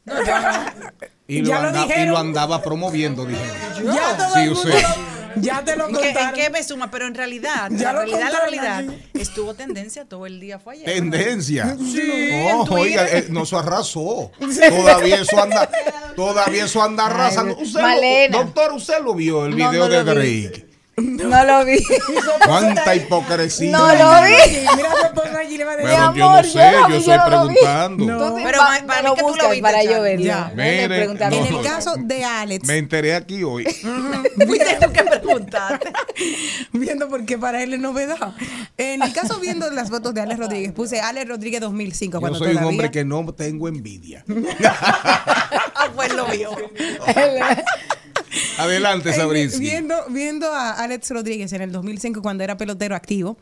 Y 1.28 1.42
lo, 1.42 1.48
Ya 1.50 1.62
lo 1.62 1.68
anda- 1.80 2.04
y 2.04 2.06
lo 2.08 2.18
andaba 2.18 2.62
promoviendo, 2.62 3.26
dijeron. 3.26 3.56
Ya 3.96 4.18
todo 4.18 4.34
Sí, 4.34 4.40
el 4.42 4.46
mundo 4.52 4.62
usted. 4.62 4.82
lo- 4.82 5.13
Ya 5.38 5.64
te 5.64 5.76
lo 5.76 5.88
¿En 5.90 5.96
qué, 5.96 6.08
en 6.10 6.14
contaron. 6.16 6.40
qué 6.40 6.50
me 6.50 6.64
suma? 6.64 6.92
Pero 6.92 7.08
en 7.08 7.16
realidad, 7.16 7.70
Ya 7.72 7.92
la 7.92 7.94
lo 7.94 8.00
realidad, 8.00 8.20
la 8.20 8.40
contaron 8.40 8.52
realidad, 8.86 8.96
estuvo 9.14 9.54
tendencia 9.54 10.06
todo 10.06 10.26
el 10.26 10.40
día, 10.40 10.60
fue 10.60 10.74
ayer. 10.76 10.86
Tendencia. 10.86 11.76
Sí, 11.80 12.02
en 12.02 12.66
Twitter. 12.66 12.74
oiga, 12.78 13.08
eh, 13.10 13.26
no 13.30 13.44
eso 13.44 13.58
arrasó. 13.60 14.32
Todavía 14.70 15.22
eso 15.22 15.42
anda, 15.42 15.70
todavía 16.16 16.66
eso 16.66 16.82
anda 16.82 17.06
arrasando. 17.08 17.58
Usted 17.58 17.80
lo- 17.80 17.88
Malena. 17.88 18.38
doctor, 18.38 18.74
usted 18.74 19.00
lo 19.04 19.14
vio 19.16 19.46
el 19.46 19.52
No, 19.58 19.70
video 19.72 19.88
no 19.88 19.90
de. 19.90 20.04
Drake. 20.04 20.73
No 20.96 21.44
lo 21.44 21.66
vi. 21.66 21.84
Cuánta 22.46 22.94
hipocresía. 22.96 23.72
No 23.72 23.88
lo 23.88 24.24
vi. 24.28 24.36
Mira 24.76 24.92
su 25.00 25.06
esposa 25.08 25.40
allí 25.40 25.58
le 25.58 25.64
va 25.66 25.72
a 25.72 25.76
decir. 25.78 25.92
Pero 25.92 26.14
yo 26.16 26.32
no 26.32 26.44
sé, 26.44 26.50
yo 26.54 26.90
yo 26.90 26.96
estoy 26.98 27.16
yo 27.16 27.26
preguntando. 27.26 28.06
No. 28.06 28.36
Pero 28.36 28.58
para 28.60 28.82
mí 28.82 28.88
que 28.88 29.04
lo 29.04 29.16
tú 29.16 29.36
lo 29.36 29.50
viste, 29.50 29.62
para 29.64 29.84
yo 29.84 30.02
verlo. 30.04 30.26
Ya. 30.26 30.52
Déjame 30.56 30.72
Mire, 30.84 30.88
preguntarle. 31.00 31.40
no, 31.40 31.46
En 31.48 31.56
el 31.56 31.62
caso 31.64 31.96
de 31.98 32.24
Alex, 32.24 32.68
Me 32.68 32.78
enteré 32.78 33.16
aquí 33.16 33.44
hoy. 33.44 33.64
Fuiste 33.66 34.78
tú 34.82 34.92
que 34.94 35.04
preguntaste. 35.04 35.92
viendo 36.74 37.10
porque 37.10 37.38
para 37.40 37.64
él 37.64 37.74
es 37.74 37.80
novedad. 37.80 38.34
En 38.78 39.02
el 39.02 39.14
caso 39.14 39.40
viendo 39.40 39.68
las 39.72 39.90
fotos 39.90 40.14
de 40.14 40.22
Alex 40.22 40.40
Rodríguez, 40.40 40.74
puse 40.74 41.02
Alex 41.02 41.28
Rodríguez 41.28 41.60
2005 41.62 42.18
Yo 42.18 42.20
cuando 42.22 42.38
soy 42.38 42.50
un 42.50 42.54
todavía- 42.54 42.70
hombre 42.70 42.92
que 42.92 43.04
no 43.04 43.26
tengo 43.34 43.68
envidia. 43.68 44.24
Ah, 45.76 45.90
pues 45.96 46.14
lo 46.14 46.26
vio. 46.28 46.52
Adelante, 48.58 49.14
Sabrinsky. 49.14 49.60
Viendo, 49.60 49.96
viendo 50.10 50.52
a 50.52 50.72
Alex 50.72 51.10
Rodríguez 51.12 51.52
en 51.54 51.62
el 51.62 51.72
2005 51.72 52.22
cuando 52.22 52.44
era 52.44 52.58
pelotero 52.58 52.96
activo, 52.96 53.38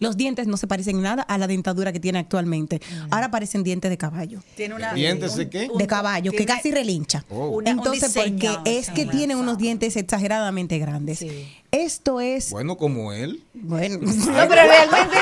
los 0.00 0.16
dientes 0.16 0.46
no 0.46 0.56
se 0.56 0.66
parecen 0.66 1.00
nada 1.00 1.22
a 1.22 1.38
la 1.38 1.46
dentadura 1.46 1.92
que 1.92 2.00
tiene 2.00 2.18
actualmente. 2.18 2.80
Ahora 3.10 3.30
parecen 3.30 3.62
dientes 3.62 3.90
de 3.90 3.96
caballo. 3.96 4.40
Tiene 4.56 4.74
una, 4.74 4.92
¿Dientes 4.92 5.36
de 5.36 5.48
qué? 5.48 5.68
De 5.76 5.86
caballo, 5.86 6.32
que 6.32 6.44
casi 6.44 6.70
relincha. 6.72 7.24
Oh. 7.30 7.48
una- 7.48 7.70
un 7.72 7.78
Entonces, 7.78 8.12
porque 8.12 8.50
es 8.66 8.90
que 8.90 9.06
tiene 9.06 9.36
unos 9.36 9.56
dientes 9.56 9.96
exageradamente 9.96 10.78
grandes. 10.78 11.20
Sí. 11.20 11.48
Esto 11.74 12.20
es, 12.20 12.50
Bueno, 12.50 12.76
como 12.76 13.12
él. 13.12 13.42
bueno, 13.52 13.98
No, 14.00 14.48
pero 14.48 14.62
realmente, 14.62 15.16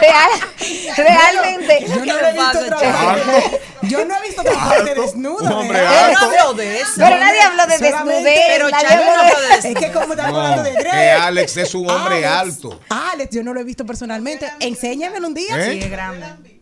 real, 0.00 0.30
realmente. 0.96 1.86
yo 1.88 2.04
no 2.04 2.20
lo 2.20 2.26
he 2.28 2.32
visto 2.32 2.66
trabajar. 2.66 3.18
Yo 3.82 4.04
no 4.04 4.14
he 4.16 4.22
visto 4.26 4.42
trabajar 4.42 4.84
de 4.84 4.94
desnudo. 4.94 5.38
Un 5.44 5.52
hombre. 5.52 5.78
Pero 5.78 5.88
alto. 5.90 6.20
no 6.20 6.26
habló 6.26 6.54
de 6.54 6.80
eso. 6.80 6.92
Pero 6.96 7.16
nadie 7.18 7.40
habló 7.40 7.66
de 7.66 7.78
desnudez. 7.78 8.40
Pero 8.48 8.70
Charlie 8.70 9.04
no 9.04 9.10
habló 9.12 9.22
de- 9.24 9.54
eso. 9.58 9.68
Es 9.68 9.74
que 9.74 9.92
como 9.92 10.12
estamos 10.12 10.32
No, 10.32 10.40
hablando 10.40 10.62
de 10.62 10.72
que 10.74 10.82
Greg. 10.82 11.20
Alex 11.20 11.56
es 11.56 11.74
un 11.74 11.90
hombre 11.90 12.26
Alex, 12.26 12.54
alto. 12.56 12.80
Alex, 12.90 13.34
yo 13.34 13.42
no 13.42 13.54
lo 13.54 13.60
he 13.60 13.64
visto 13.64 13.86
personalmente. 13.86 14.46
Enséñamelo 14.60 15.26
un 15.28 15.34
día. 15.34 15.56
¿Eh? 15.58 15.72
Sí, 15.72 15.78
es 15.80 15.90
grande. 15.90 16.53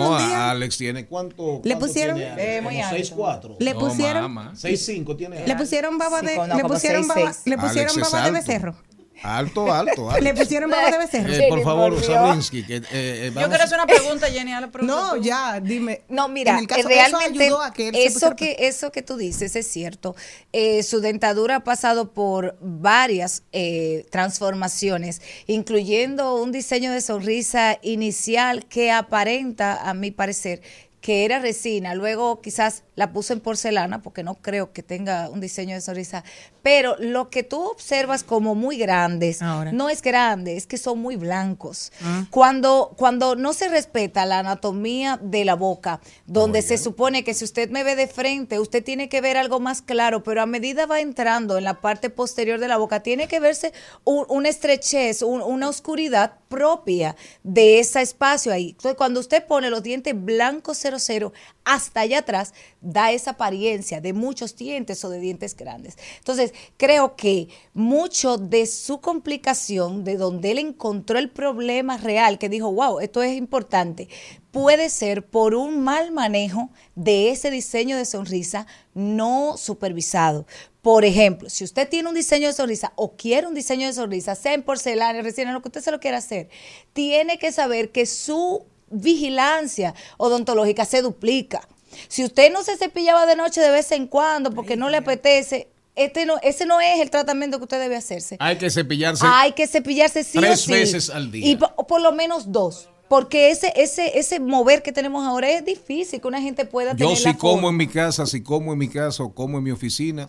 No, 0.00 0.10
un 0.10 0.18
día. 0.28 0.50
Alex 0.50 0.76
tiene 0.76 1.06
cuánto. 1.06 1.60
Le 1.64 1.74
cuánto 1.74 1.86
pusieron- 1.86 2.16
tiene? 2.16 2.56
Eh, 2.56 2.60
muy 2.60 2.74
Como 2.74 2.84
alto. 2.86 2.96
6'4". 2.96 3.56
Le 3.60 3.74
No, 3.74 3.78
pusieron, 3.80 4.22
mamá. 4.32 4.52
6'5 4.56 5.16
tiene. 5.16 5.46
le 5.46 5.56
pusieron 5.56 5.98
baba 5.98 6.20
Sí, 6.20 6.26
de, 6.26 6.32
le 6.32 6.64
pusieron 6.64 7.06
baba, 7.08 7.32
le 7.44 7.58
pusieron 7.58 8.00
baba 8.00 8.30
becerro. 8.30 8.74
Alto, 9.22 9.72
alto, 9.72 10.10
Le 10.20 10.30
alto. 10.30 10.42
pusieron 10.42 10.70
baba 10.70 10.90
de 10.90 10.98
becerro. 10.98 11.32
Eh, 11.32 11.46
por 11.48 11.62
favor. 11.62 12.02
Sabrinsky, 12.04 12.62
que 12.64 12.76
eh, 12.76 12.82
eh, 12.92 13.32
Yo 13.34 13.48
quiero 13.48 13.64
hacer 13.64 13.78
una 13.78 13.86
pregunta, 13.86 14.26
Jenny. 14.28 14.52
a 14.52 14.60
la 14.60 14.68
pregunta 14.70 14.94
No, 14.94 15.14
tú. 15.16 15.22
ya, 15.22 15.60
dime. 15.60 16.02
No, 16.08 16.28
mira, 16.28 16.52
En 16.52 16.58
el 16.60 16.66
caso- 16.66 16.88
realmente 16.88 17.44
eso 17.46 17.54
ayudó 17.58 17.62
a 17.62 17.72
que 17.72 17.88
él 17.88 17.94
se 17.94 18.04
eso 18.04 18.36
que 18.36 18.56
eso 18.60 18.92
que 18.92 19.02
tú 19.02 19.16
dices 19.16 19.56
es 19.56 19.66
cierto. 19.66 20.14
Eh, 20.52 20.82
su 20.82 21.00
dentadura 21.00 21.56
ha 21.56 21.64
pasado 21.64 22.12
por 22.12 22.56
varias 22.60 23.42
eh, 23.52 24.06
transformaciones, 24.10 25.20
incluyendo 25.46 26.36
un 26.40 26.52
diseño 26.52 26.92
de 26.92 27.00
sonrisa 27.00 27.78
inicial 27.82 28.66
que 28.66 28.90
aparenta, 28.92 29.88
a 29.88 29.94
mi 29.94 30.10
parecer, 30.10 30.62
que 31.00 31.24
era 31.24 31.38
resina, 31.38 31.94
luego 31.94 32.40
quizás 32.40 32.82
la 32.96 33.12
puso 33.12 33.32
en 33.32 33.40
porcelana, 33.40 34.02
porque 34.02 34.24
no 34.24 34.34
creo 34.34 34.72
que 34.72 34.82
tenga 34.82 35.28
un 35.30 35.40
diseño 35.40 35.74
de 35.76 35.80
sonrisa, 35.80 36.24
pero 36.62 36.96
lo 36.98 37.30
que 37.30 37.44
tú 37.44 37.62
observas 37.62 38.24
como 38.24 38.56
muy 38.56 38.76
grandes, 38.78 39.40
Ahora. 39.40 39.70
no 39.72 39.88
es 39.88 40.02
grande, 40.02 40.56
es 40.56 40.66
que 40.66 40.76
son 40.76 40.98
muy 40.98 41.14
blancos. 41.14 41.92
Ah. 42.02 42.26
Cuando, 42.30 42.92
cuando 42.96 43.36
no 43.36 43.52
se 43.52 43.68
respeta 43.68 44.26
la 44.26 44.40
anatomía 44.40 45.18
de 45.22 45.44
la 45.44 45.54
boca, 45.54 46.00
donde 46.26 46.62
se 46.62 46.76
supone 46.78 47.22
que 47.22 47.32
si 47.34 47.44
usted 47.44 47.70
me 47.70 47.84
ve 47.84 47.94
de 47.94 48.08
frente, 48.08 48.58
usted 48.58 48.82
tiene 48.82 49.08
que 49.08 49.20
ver 49.20 49.36
algo 49.36 49.60
más 49.60 49.80
claro, 49.82 50.24
pero 50.24 50.42
a 50.42 50.46
medida 50.46 50.86
va 50.86 51.00
entrando 51.00 51.56
en 51.58 51.64
la 51.64 51.80
parte 51.80 52.10
posterior 52.10 52.58
de 52.58 52.66
la 52.68 52.76
boca, 52.76 53.00
tiene 53.04 53.28
que 53.28 53.38
verse 53.38 53.72
un- 54.04 54.26
una 54.28 54.48
estrechez, 54.48 55.22
un- 55.22 55.42
una 55.42 55.68
oscuridad 55.68 56.32
propia 56.48 57.14
de 57.44 57.78
ese 57.78 58.00
espacio 58.02 58.52
ahí. 58.52 58.70
Entonces, 58.70 58.96
cuando 58.96 59.20
usted 59.20 59.46
pone 59.46 59.70
los 59.70 59.82
dientes 59.82 60.14
blancos 60.16 60.78
00 60.96 61.32
hasta 61.64 62.00
allá 62.00 62.20
atrás, 62.20 62.54
da 62.80 63.12
esa 63.12 63.32
apariencia 63.32 64.00
de 64.00 64.12
muchos 64.12 64.56
dientes 64.56 65.04
o 65.04 65.10
de 65.10 65.20
dientes 65.20 65.54
grandes. 65.56 65.98
Entonces, 66.18 66.54
creo 66.76 67.16
que 67.16 67.48
mucho 67.74 68.38
de 68.38 68.66
su 68.66 69.00
complicación, 69.00 70.04
de 70.04 70.16
donde 70.16 70.52
él 70.52 70.58
encontró 70.58 71.18
el 71.18 71.30
problema 71.30 71.98
real, 71.98 72.38
que 72.38 72.48
dijo, 72.48 72.72
wow, 72.72 73.00
esto 73.00 73.22
es 73.22 73.36
importante, 73.36 74.08
puede 74.50 74.88
ser 74.88 75.26
por 75.26 75.54
un 75.54 75.82
mal 75.84 76.10
manejo 76.10 76.70
de 76.94 77.30
ese 77.30 77.50
diseño 77.50 77.96
de 77.96 78.04
sonrisa 78.04 78.66
no 78.94 79.56
supervisado. 79.56 80.46
Por 80.82 81.04
ejemplo, 81.04 81.50
si 81.50 81.64
usted 81.64 81.88
tiene 81.88 82.08
un 82.08 82.14
diseño 82.14 82.46
de 82.46 82.54
sonrisa 82.54 82.92
o 82.96 83.12
quiere 83.16 83.46
un 83.46 83.54
diseño 83.54 83.86
de 83.86 83.92
sonrisa, 83.92 84.34
sea 84.34 84.54
en 84.54 84.62
porcelana, 84.62 85.20
resina, 85.22 85.52
lo 85.52 85.60
que 85.60 85.68
usted 85.68 85.82
se 85.82 85.90
lo 85.90 86.00
quiera 86.00 86.18
hacer, 86.18 86.48
tiene 86.92 87.38
que 87.38 87.52
saber 87.52 87.92
que 87.92 88.06
su 88.06 88.64
vigilancia 88.90 89.94
odontológica 90.16 90.84
se 90.84 91.02
duplica. 91.02 91.66
Si 92.08 92.24
usted 92.24 92.52
no 92.52 92.62
se 92.62 92.76
cepillaba 92.76 93.26
de 93.26 93.36
noche 93.36 93.60
de 93.60 93.70
vez 93.70 93.90
en 93.92 94.06
cuando 94.06 94.50
porque 94.52 94.76
no 94.76 94.88
le 94.90 94.98
apetece, 94.98 95.68
este 95.96 96.26
no, 96.26 96.36
ese 96.42 96.66
no 96.66 96.80
es 96.80 97.00
el 97.00 97.10
tratamiento 97.10 97.58
que 97.58 97.64
usted 97.64 97.80
debe 97.80 97.96
hacerse. 97.96 98.36
Hay 98.38 98.56
que 98.56 98.70
cepillarse. 98.70 99.24
Hay 99.26 99.52
que 99.52 99.66
cepillarse 99.66 100.22
sí 100.22 100.38
Tres 100.38 100.60
o 100.62 100.64
sí. 100.66 100.72
veces 100.72 101.10
al 101.10 101.32
día. 101.32 101.46
Y 101.48 101.56
po- 101.56 101.74
por, 101.86 102.00
lo 102.00 102.12
menos 102.12 102.52
dos. 102.52 102.88
Porque 103.08 103.50
ese, 103.50 103.72
ese, 103.74 104.18
ese 104.18 104.38
mover 104.38 104.82
que 104.82 104.92
tenemos 104.92 105.26
ahora 105.26 105.48
es 105.50 105.64
difícil 105.64 106.20
que 106.20 106.28
una 106.28 106.42
gente 106.42 106.66
pueda 106.66 106.92
Yo 106.92 107.06
tener 107.06 107.16
si 107.16 107.24
la 107.24 107.34
como 107.38 107.54
forma. 107.54 107.68
en 107.70 107.76
mi 107.78 107.88
casa, 107.88 108.26
si 108.26 108.42
como 108.42 108.72
en 108.74 108.78
mi 108.78 108.88
casa 108.88 109.22
o 109.22 109.32
como 109.34 109.56
en 109.58 109.64
mi 109.64 109.70
oficina, 109.70 110.28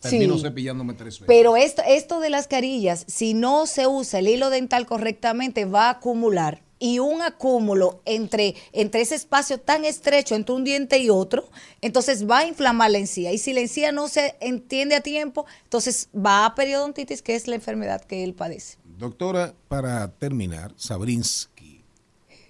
termino 0.00 0.36
Sí. 0.36 0.42
cepillándome 0.42 0.94
tres 0.94 1.14
veces. 1.14 1.26
Pero 1.26 1.56
esto, 1.56 1.82
esto 1.86 2.20
de 2.20 2.30
las 2.30 2.46
carillas, 2.46 3.04
si 3.08 3.34
no 3.34 3.66
se 3.66 3.88
usa 3.88 4.20
el 4.20 4.28
hilo 4.28 4.50
dental 4.50 4.86
correctamente, 4.86 5.64
va 5.64 5.86
a 5.88 5.90
acumular. 5.90 6.62
Y 6.78 6.98
un 6.98 7.22
acúmulo 7.22 8.02
entre, 8.04 8.54
entre 8.72 9.00
ese 9.00 9.14
espacio 9.14 9.58
tan 9.58 9.84
estrecho 9.84 10.34
entre 10.34 10.54
un 10.54 10.64
diente 10.64 10.98
y 10.98 11.08
otro, 11.08 11.48
entonces 11.80 12.28
va 12.28 12.40
a 12.40 12.46
inflamar 12.46 12.90
la 12.90 12.98
encía. 12.98 13.32
Y 13.32 13.38
si 13.38 13.52
la 13.54 13.60
encía 13.60 13.92
no 13.92 14.08
se 14.08 14.36
entiende 14.40 14.94
a 14.94 15.00
tiempo, 15.00 15.46
entonces 15.64 16.08
va 16.14 16.44
a 16.44 16.54
periodontitis, 16.54 17.22
que 17.22 17.34
es 17.34 17.48
la 17.48 17.54
enfermedad 17.54 18.02
que 18.02 18.24
él 18.24 18.34
padece. 18.34 18.76
Doctora, 18.84 19.54
para 19.68 20.10
terminar, 20.12 20.72
Sabrinsky. 20.76 21.82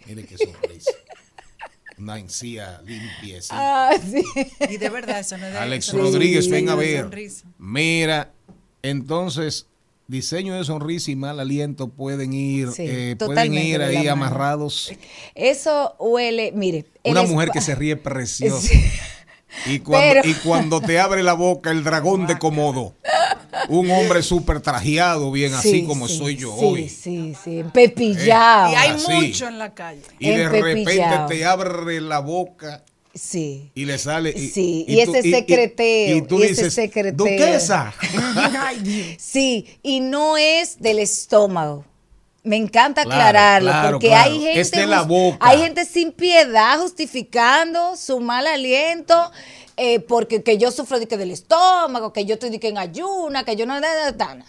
Mire 0.07 0.25
qué 0.25 0.39
sonrisa. 0.39 0.93
Una 1.99 2.19
encía 2.19 2.81
limpia. 2.85 3.39
así. 3.39 3.49
Ah, 3.53 3.91
sí. 4.01 4.23
Y 4.69 4.77
de 4.77 4.89
verdad, 4.91 5.21
eso 5.21 5.39
no 5.39 5.47
es 5.47 5.53
de 5.53 5.59
Alex 5.59 5.89
eso 5.89 5.99
Rodríguez, 5.99 6.45
diseño 6.45 6.77
ven 6.77 6.99
a 6.99 7.07
ver. 7.09 7.31
Mira, 7.59 8.33
entonces, 8.83 9.67
diseño 10.09 10.55
de 10.55 10.65
sonrisa 10.65 11.11
y 11.11 11.17
mal 11.17 11.41
aliento 11.41 11.89
pueden 11.89 12.33
ir, 12.33 12.71
Sí, 12.73 12.85
eh, 12.87 13.17
pueden 13.19 13.55
ir 13.55 13.83
ahí 13.83 14.07
amarrados. 14.09 14.93
Eso 15.35 15.95
huele, 15.99 16.53
mire. 16.53 16.87
Una 17.05 17.23
mujer 17.23 17.51
que 17.51 17.61
se 17.61 17.75
ríe 17.75 17.97
preciosa. 17.97 18.69
Sí. 18.69 18.85
Y 19.67 19.79
cuando, 19.79 20.07
Pero- 20.23 20.29
y 20.29 20.35
cuando 20.35 20.81
te 20.81 20.99
abre 21.01 21.23
la 21.23 21.33
boca 21.33 21.71
el 21.71 21.83
dragón 21.85 22.27
de 22.27 22.39
Komodo. 22.39 22.95
Un 23.69 23.91
hombre 23.91 24.23
súper 24.23 24.61
trajeado, 24.61 25.33
bien 25.33 25.55
así 25.55 25.71
Sí, 25.81 25.85
como 25.85 26.07
sí, 26.09 26.19
soy 26.19 26.37
yo 26.37 26.55
sí, 26.59 26.65
hoy. 26.65 26.89
Sí, 26.89 27.35
sí, 27.43 27.65
pepillado. 27.73 28.73
Y 28.73 28.75
hay 28.77 28.91
Así. 28.91 29.11
mucho 29.13 29.49
en 29.49 29.59
la 29.59 29.73
calle. 29.75 30.03
Y 30.19 30.29
de 30.31 30.49
repente 30.49 31.03
te 31.29 31.45
abre 31.47 32.01
la 32.01 32.19
boca 32.21 32.85
Sí. 33.17 33.71
y 33.75 33.85
le 33.87 33.99
sale. 33.99 34.31
Y, 34.37 34.49
Sí, 34.51 34.85
y 34.87 35.01
ese 35.01 35.23
secreteo, 35.23 36.17
Y, 36.17 36.23
tú 36.23 36.39
y 36.39 36.43
ese 36.45 36.49
dices, 36.65 36.75
secreteo. 36.75 37.15
Duquesa. 37.27 37.95
Sí, 39.19 39.79
y 39.83 40.01
no 40.01 40.37
es 40.37 40.79
del 40.81 40.99
estómago. 40.99 41.85
Me 42.43 42.57
encanta 42.57 43.03
Claro, 43.03 43.17
aclararlo, 43.17 43.71
claro, 43.71 43.91
porque 43.93 44.07
claro. 44.07 44.31
hay 44.31 44.39
gente 44.41 44.61
Es 44.61 44.71
de 44.71 44.87
la 44.87 45.03
boca. 45.03 45.37
hay 45.41 45.59
gente 45.63 45.85
sin 45.85 46.13
piedad 46.13 46.79
justificando 46.79 47.97
su 47.97 48.21
mal 48.21 48.47
aliento, 48.47 49.33
eh, 49.77 49.99
porque 50.01 50.43
que 50.45 50.57
yo 50.57 50.71
sufro 50.71 51.01
de 51.01 51.09
que 51.09 51.17
del 51.17 51.33
estómago, 51.33 52.13
que 52.13 52.25
yo 52.25 52.35
estoy 52.35 52.51
de 52.51 52.61
que 52.61 52.69
en 52.69 52.79
ayuna, 52.79 53.45
que 53.45 53.57
yo 53.57 53.67
no, 53.67 53.81
no, 53.81 53.81
no, 53.81 54.13
no, 54.17 54.35
no. 54.37 54.45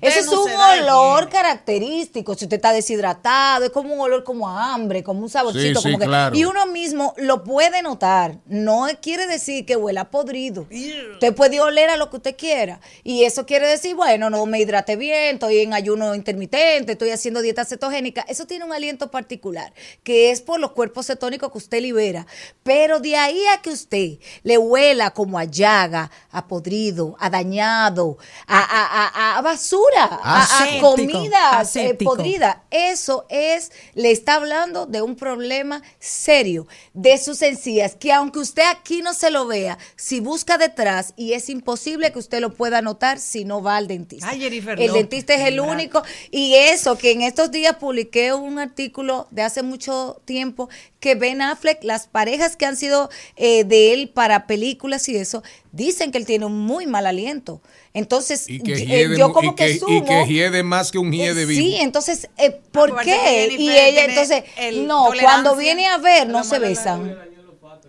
Eso 0.00 0.18
es 0.20 0.26
un 0.28 0.50
olor 0.82 1.28
característico. 1.28 2.34
Si 2.34 2.44
usted 2.44 2.56
está 2.56 2.72
deshidratado, 2.72 3.64
es 3.64 3.70
como 3.70 3.94
un 3.94 4.00
olor 4.00 4.24
como 4.24 4.48
a 4.48 4.74
hambre, 4.74 5.02
como 5.02 5.20
un 5.22 5.28
saborcito. 5.30 5.80
Sí, 5.80 5.88
sí, 5.88 5.92
como 5.92 5.98
que- 5.98 6.06
claro. 6.06 6.36
Y 6.36 6.44
uno 6.44 6.66
mismo 6.66 7.14
lo 7.16 7.42
puede 7.44 7.82
notar. 7.82 8.38
No 8.46 8.86
quiere 9.00 9.26
decir 9.26 9.64
que 9.66 9.76
huela 9.76 10.10
podrido. 10.10 10.66
Usted 11.14 11.34
puede 11.34 11.60
oler 11.60 11.90
a 11.90 11.96
lo 11.96 12.10
que 12.10 12.16
usted 12.16 12.36
quiera. 12.36 12.80
Y 13.02 13.24
eso 13.24 13.46
quiere 13.46 13.66
decir, 13.68 13.94
bueno, 13.94 14.30
no 14.30 14.44
me 14.46 14.60
hidrate 14.60 14.96
bien, 14.96 15.34
estoy 15.34 15.58
en 15.60 15.74
ayuno 15.74 16.14
intermitente, 16.14 16.92
estoy 16.92 17.10
haciendo 17.10 17.40
dieta 17.42 17.64
cetogénica. 17.64 18.24
Eso 18.28 18.46
tiene 18.46 18.64
un 18.64 18.72
aliento 18.72 19.10
particular, 19.10 19.72
que 20.02 20.30
es 20.30 20.40
por 20.40 20.60
los 20.60 20.72
cuerpos 20.72 21.06
cetónicos 21.06 21.50
que 21.52 21.58
usted 21.58 21.80
libera. 21.80 22.26
Pero 22.62 23.00
de 23.00 23.16
ahí 23.16 23.42
a 23.54 23.60
que 23.62 23.70
usted 23.70 24.18
le 24.42 24.58
huela 24.58 25.10
como 25.10 25.38
a 25.38 25.44
llaga, 25.44 26.10
a 26.30 26.46
podrido, 26.46 27.16
a 27.18 27.30
dañado, 27.30 28.18
a, 28.46 28.58
a- 28.58 29.08
a- 29.34 29.38
a 29.38 29.42
basura, 29.42 29.73
a, 29.98 30.42
a 30.42 30.80
comida 30.80 31.62
eh, 31.74 31.94
podrida. 31.94 32.64
Eso 32.70 33.26
es, 33.28 33.72
le 33.94 34.10
está 34.10 34.34
hablando 34.34 34.86
de 34.86 35.02
un 35.02 35.16
problema 35.16 35.82
serio 35.98 36.66
de 36.92 37.18
sus 37.18 37.42
encías, 37.42 37.96
que 37.96 38.12
aunque 38.12 38.38
usted 38.38 38.64
aquí 38.70 39.02
no 39.02 39.14
se 39.14 39.30
lo 39.30 39.46
vea, 39.46 39.78
si 39.96 40.20
busca 40.20 40.58
detrás, 40.58 41.14
y 41.16 41.32
es 41.32 41.48
imposible 41.48 42.12
que 42.12 42.18
usted 42.18 42.40
lo 42.40 42.54
pueda 42.54 42.82
notar 42.82 43.18
si 43.18 43.44
no 43.44 43.62
va 43.62 43.76
al 43.76 43.86
dentista. 43.86 44.28
Ay, 44.28 44.40
Jennifer 44.40 44.80
el 44.80 44.92
dentista 44.92 45.34
es 45.34 45.46
el 45.46 45.60
¿verdad? 45.60 45.74
único. 45.74 46.02
Y 46.30 46.54
eso, 46.54 46.96
que 46.96 47.12
en 47.12 47.22
estos 47.22 47.50
días 47.50 47.76
publiqué 47.76 48.32
un 48.32 48.58
artículo 48.58 49.26
de 49.30 49.42
hace 49.42 49.62
mucho 49.62 50.20
tiempo 50.24 50.68
que 51.00 51.14
Ben 51.14 51.42
Affleck, 51.42 51.84
las 51.84 52.06
parejas 52.06 52.56
que 52.56 52.66
han 52.66 52.76
sido 52.76 53.10
eh, 53.36 53.64
de 53.64 53.92
él 53.92 54.08
para 54.08 54.46
películas 54.46 55.08
y 55.08 55.16
eso, 55.16 55.42
dicen 55.72 56.12
que 56.12 56.18
él 56.18 56.26
tiene 56.26 56.46
un 56.46 56.58
muy 56.58 56.86
mal 56.86 57.06
aliento. 57.06 57.60
Entonces, 57.94 58.50
Y 58.50 58.58
que 58.60 58.72
eh, 58.72 59.08
yo 59.16 59.32
como 59.32 59.52
y 59.52 59.54
que, 59.54 59.66
que 59.66 59.70
y 59.74 59.78
sumo. 59.78 60.04
que 60.04 60.26
hiede 60.26 60.64
más 60.64 60.90
que 60.90 60.98
un 60.98 61.12
hiede 61.12 61.46
vivo. 61.46 61.60
Sí, 61.60 61.76
entonces, 61.76 62.28
eh, 62.36 62.50
¿por 62.72 62.90
Acuérdate 62.90 63.48
qué? 63.48 63.56
Y 63.56 63.70
ella, 63.70 64.04
entonces, 64.04 64.42
el 64.58 64.86
no, 64.88 65.10
cuando 65.20 65.54
viene 65.54 65.86
a 65.86 65.98
ver, 65.98 66.28
no 66.28 66.42
se 66.42 66.58
besan. 66.58 67.16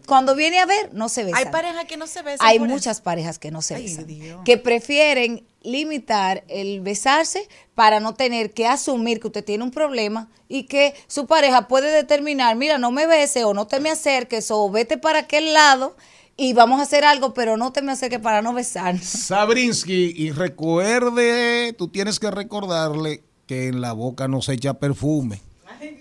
Cuando 0.06 0.36
viene 0.36 0.60
a 0.60 0.68
ver, 0.68 0.93
no 0.93 1.10
se 1.10 1.24
besan. 1.24 1.39
Hay 1.39 1.51
parejas 1.51 1.86
que 1.86 1.97
no 1.97 2.06
se 2.06 2.22
besan. 2.22 2.47
Hay 2.47 2.58
eso. 2.58 2.66
muchas 2.66 3.01
parejas 3.01 3.39
que 3.39 3.49
no 3.49 3.64
se 3.64 3.74
Ay, 3.74 3.84
besan, 3.88 4.06
Dios. 4.06 4.41
que 4.45 4.58
prefieren 4.60 5.43
limitar 5.64 6.43
el 6.47 6.82
besarse 6.82 7.47
para 7.74 7.99
no 7.99 8.14
tener 8.14 8.53
que 8.53 8.68
asumir 8.68 9.20
que 9.20 9.26
usted 9.26 9.43
tiene 9.43 9.64
un 9.64 9.72
problema 9.72 10.30
y 10.47 10.64
que 10.66 10.93
su 11.08 11.26
pareja 11.26 11.68
puede 11.68 11.89
determinar, 11.89 12.56
mira, 12.56 12.78
no 12.78 12.91
me 12.91 13.08
bese 13.08 13.43
o 13.45 13.56
no 13.56 13.66
te 13.66 13.80
me 13.80 13.89
acerques 13.89 14.51
o 14.51 14.70
vete 14.70 14.99
para 14.99 15.20
aquel 15.20 15.53
lado 15.53 15.97
y 16.38 16.53
vamos 16.53 16.79
a 16.79 16.83
hacer 16.83 17.03
algo, 17.05 17.33
pero 17.33 17.57
no 17.57 17.71
te 17.71 17.81
me 17.81 17.91
acerques 17.91 18.19
para 18.19 18.41
no 18.41 18.53
besarnos. 18.53 19.03
Sabrinsky, 19.03 20.13
y 20.15 20.31
recuerde, 20.31 21.73
tú 21.73 21.88
tienes 21.88 22.19
que 22.19 22.31
recordarle 22.31 23.23
que 23.47 23.67
en 23.67 23.81
la 23.81 23.93
boca 23.93 24.27
no 24.27 24.41
se 24.41 24.53
echa 24.53 24.73
perfume. 24.75 25.41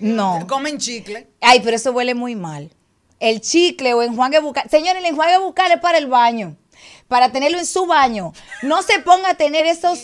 No. 0.01 0.47
Comen 0.49 0.78
chicle. 0.78 1.28
Ay, 1.41 1.61
pero 1.62 1.76
eso 1.76 1.93
huele 1.93 2.14
muy 2.14 2.35
mal. 2.35 2.70
El 3.20 3.41
chicle 3.41 3.95
o 3.95 4.03
enjuague 4.03 4.41
bucal. 4.41 4.68
Señores, 4.68 5.03
el 5.03 5.11
enjuague 5.11 5.39
bucal 5.39 5.72
es 5.72 5.80
para 5.80 5.99
el 5.99 6.09
baño. 6.09 6.57
Para 7.09 7.31
tenerlo 7.31 7.59
en 7.59 7.67
su 7.67 7.87
baño. 7.87 8.33
No 8.63 8.83
se 8.83 8.99
ponga 9.01 9.31
a 9.31 9.35
tener 9.35 9.67
esos 9.67 10.01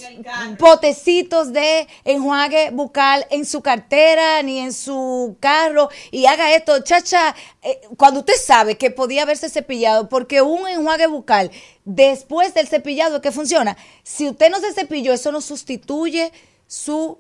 potecitos 0.59 1.53
de 1.53 1.89
enjuague 2.05 2.71
bucal 2.71 3.27
en 3.31 3.47
su 3.47 3.63
cartera 3.63 4.43
ni 4.43 4.59
en 4.59 4.73
su 4.73 5.37
carro 5.41 5.89
y 6.11 6.27
haga 6.27 6.55
esto, 6.55 6.81
chacha, 6.83 7.35
eh, 7.63 7.81
cuando 7.97 8.21
usted 8.21 8.35
sabe 8.35 8.77
que 8.77 8.91
podía 8.91 9.23
haberse 9.23 9.49
cepillado, 9.49 10.09
porque 10.09 10.43
un 10.43 10.69
enjuague 10.69 11.07
bucal 11.07 11.51
después 11.85 12.55
del 12.55 12.69
cepillado 12.69 13.21
que 13.21 13.33
funciona, 13.33 13.77
si 14.03 14.29
usted 14.29 14.51
no 14.51 14.61
se 14.61 14.73
cepilló, 14.73 15.13
eso 15.13 15.33
no 15.33 15.41
sustituye 15.41 16.33
su 16.67 17.19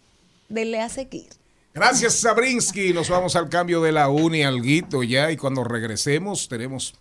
denle 0.49 0.81
a 0.81 0.89
seguir. 0.91 1.29
Gracias, 1.73 2.15
Sabrinsky. 2.17 2.93
Nos 2.93 3.09
vamos 3.09 3.37
al 3.37 3.49
cambio 3.49 3.81
de 3.81 3.93
la 3.93 4.11
uni 4.11 4.43
alguito 4.43 5.03
ya 5.03 5.31
y 5.31 5.37
cuando 5.39 5.65
regresemos 5.65 6.49
tenemos 6.49 6.95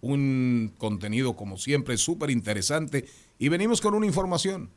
un 0.00 0.74
contenido 0.78 1.36
como 1.36 1.58
siempre 1.58 1.98
súper 1.98 2.30
interesante 2.30 3.04
y 3.38 3.50
venimos 3.50 3.80
con 3.80 3.94
una 3.94 4.06
información. 4.06 4.70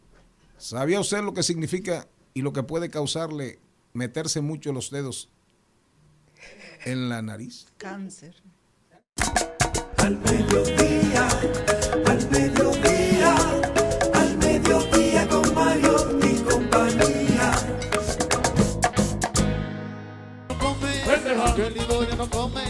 ¿Sabía 0.57 0.99
usted 0.99 1.23
lo 1.23 1.33
que 1.33 1.41
significa 1.41 2.07
y 2.33 2.41
lo 2.41 2.51
que 2.51 2.63
puede 2.63 2.89
causarle 2.89 3.59
meterse 3.93 4.41
mucho 4.41 4.73
los 4.73 4.91
dedos 4.91 5.29
en 6.85 7.09
la 7.09 7.21
nariz? 7.21 7.67
Cáncer. 7.77 8.35
Al 9.97 10.17
mediodía, 10.17 11.27
al 12.07 12.29
mediodía, 12.31 13.35
al 14.13 14.37
mediodía 14.37 15.27
con 15.27 15.53
Mario 15.53 16.19
y 16.23 16.35
compañía. 16.41 17.51
Que 21.55 21.67
el 21.67 22.17
no 22.17 22.29
come, 22.29 22.68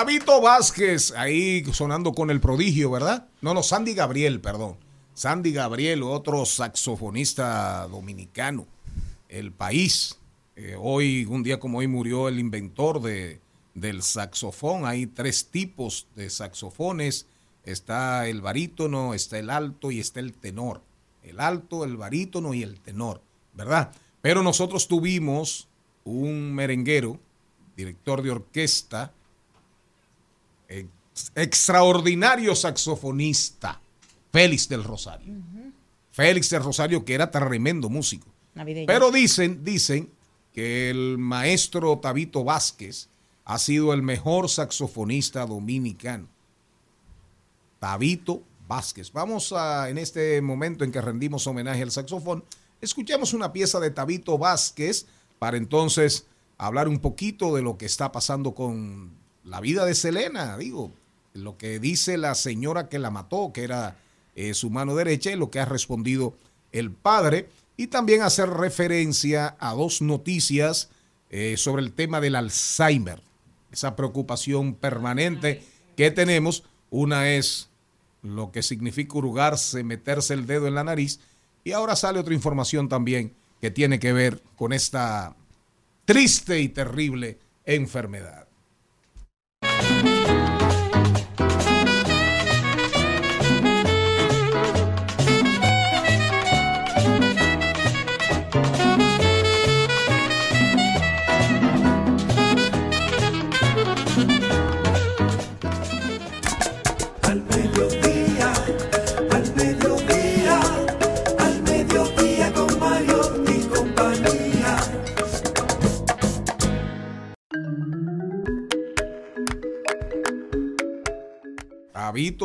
Tabito 0.00 0.40
Vázquez, 0.40 1.12
ahí 1.14 1.62
sonando 1.74 2.14
con 2.14 2.30
el 2.30 2.40
prodigio, 2.40 2.90
¿verdad? 2.90 3.28
No, 3.42 3.52
no, 3.52 3.62
Sandy 3.62 3.92
Gabriel, 3.92 4.40
perdón. 4.40 4.78
Sandy 5.12 5.52
Gabriel, 5.52 6.02
otro 6.02 6.46
saxofonista 6.46 7.86
dominicano. 7.86 8.66
El 9.28 9.52
país. 9.52 10.18
Eh, 10.56 10.74
hoy, 10.80 11.26
un 11.26 11.42
día 11.42 11.60
como 11.60 11.80
hoy, 11.80 11.86
murió 11.86 12.28
el 12.28 12.38
inventor 12.38 13.02
de, 13.02 13.40
del 13.74 14.02
saxofón. 14.02 14.86
Hay 14.86 15.06
tres 15.06 15.50
tipos 15.50 16.06
de 16.16 16.30
saxofones. 16.30 17.26
Está 17.66 18.26
el 18.26 18.40
barítono, 18.40 19.12
está 19.12 19.38
el 19.38 19.50
alto 19.50 19.90
y 19.90 20.00
está 20.00 20.20
el 20.20 20.32
tenor. 20.32 20.80
El 21.22 21.40
alto, 21.40 21.84
el 21.84 21.98
barítono 21.98 22.54
y 22.54 22.62
el 22.62 22.80
tenor, 22.80 23.20
¿verdad? 23.52 23.92
Pero 24.22 24.42
nosotros 24.42 24.88
tuvimos 24.88 25.68
un 26.04 26.54
merenguero, 26.54 27.20
director 27.76 28.22
de 28.22 28.30
orquesta, 28.30 29.12
ex- 30.70 31.32
extraordinario 31.34 32.54
saxofonista, 32.54 33.80
Félix 34.32 34.68
del 34.68 34.84
Rosario. 34.84 35.34
Félix 36.12 36.50
del 36.50 36.62
Rosario, 36.62 37.04
que 37.04 37.14
era 37.14 37.30
tremendo 37.30 37.88
músico. 37.88 38.26
Navideño. 38.54 38.86
Pero 38.86 39.10
dicen, 39.10 39.62
dicen 39.64 40.10
que 40.52 40.90
el 40.90 41.18
maestro 41.18 41.98
Tabito 41.98 42.42
Vázquez 42.44 43.08
ha 43.44 43.58
sido 43.58 43.92
el 43.92 44.02
mejor 44.02 44.48
saxofonista 44.48 45.44
dominicano. 45.46 46.26
Tabito 47.78 48.42
Vázquez. 48.68 49.12
Vamos 49.12 49.52
a, 49.52 49.88
en 49.88 49.98
este 49.98 50.40
momento 50.42 50.84
en 50.84 50.92
que 50.92 51.00
rendimos 51.00 51.46
homenaje 51.46 51.82
al 51.82 51.90
saxofón, 51.90 52.44
escuchemos 52.80 53.32
una 53.32 53.52
pieza 53.52 53.80
de 53.80 53.90
Tabito 53.90 54.38
Vázquez 54.38 55.06
para 55.38 55.56
entonces 55.56 56.26
hablar 56.58 56.88
un 56.88 56.98
poquito 56.98 57.54
de 57.54 57.62
lo 57.62 57.78
que 57.78 57.86
está 57.86 58.12
pasando 58.12 58.54
con 58.54 59.12
la 59.44 59.60
vida 59.60 59.84
de 59.86 59.94
Selena, 59.94 60.56
digo, 60.56 60.92
lo 61.32 61.56
que 61.56 61.78
dice 61.78 62.18
la 62.18 62.34
señora 62.34 62.88
que 62.88 62.98
la 62.98 63.10
mató, 63.10 63.52
que 63.52 63.64
era 63.64 63.96
eh, 64.34 64.54
su 64.54 64.70
mano 64.70 64.94
derecha, 64.94 65.30
y 65.30 65.36
lo 65.36 65.50
que 65.50 65.60
ha 65.60 65.64
respondido 65.64 66.34
el 66.72 66.90
padre, 66.90 67.48
y 67.76 67.86
también 67.86 68.22
hacer 68.22 68.50
referencia 68.50 69.56
a 69.58 69.74
dos 69.74 70.02
noticias 70.02 70.90
eh, 71.30 71.54
sobre 71.56 71.82
el 71.82 71.92
tema 71.92 72.20
del 72.20 72.36
Alzheimer, 72.36 73.22
esa 73.72 73.96
preocupación 73.96 74.74
permanente 74.74 75.62
que 75.96 76.10
tenemos. 76.10 76.64
Una 76.90 77.30
es 77.30 77.70
lo 78.22 78.50
que 78.50 78.62
significa 78.62 79.16
hurgarse, 79.16 79.84
meterse 79.84 80.34
el 80.34 80.46
dedo 80.46 80.66
en 80.66 80.74
la 80.74 80.84
nariz, 80.84 81.20
y 81.64 81.72
ahora 81.72 81.96
sale 81.96 82.18
otra 82.18 82.34
información 82.34 82.88
también 82.88 83.34
que 83.60 83.70
tiene 83.70 83.98
que 83.98 84.12
ver 84.12 84.42
con 84.56 84.72
esta 84.72 85.36
triste 86.04 86.60
y 86.60 86.68
terrible 86.68 87.38
enfermedad. 87.64 88.39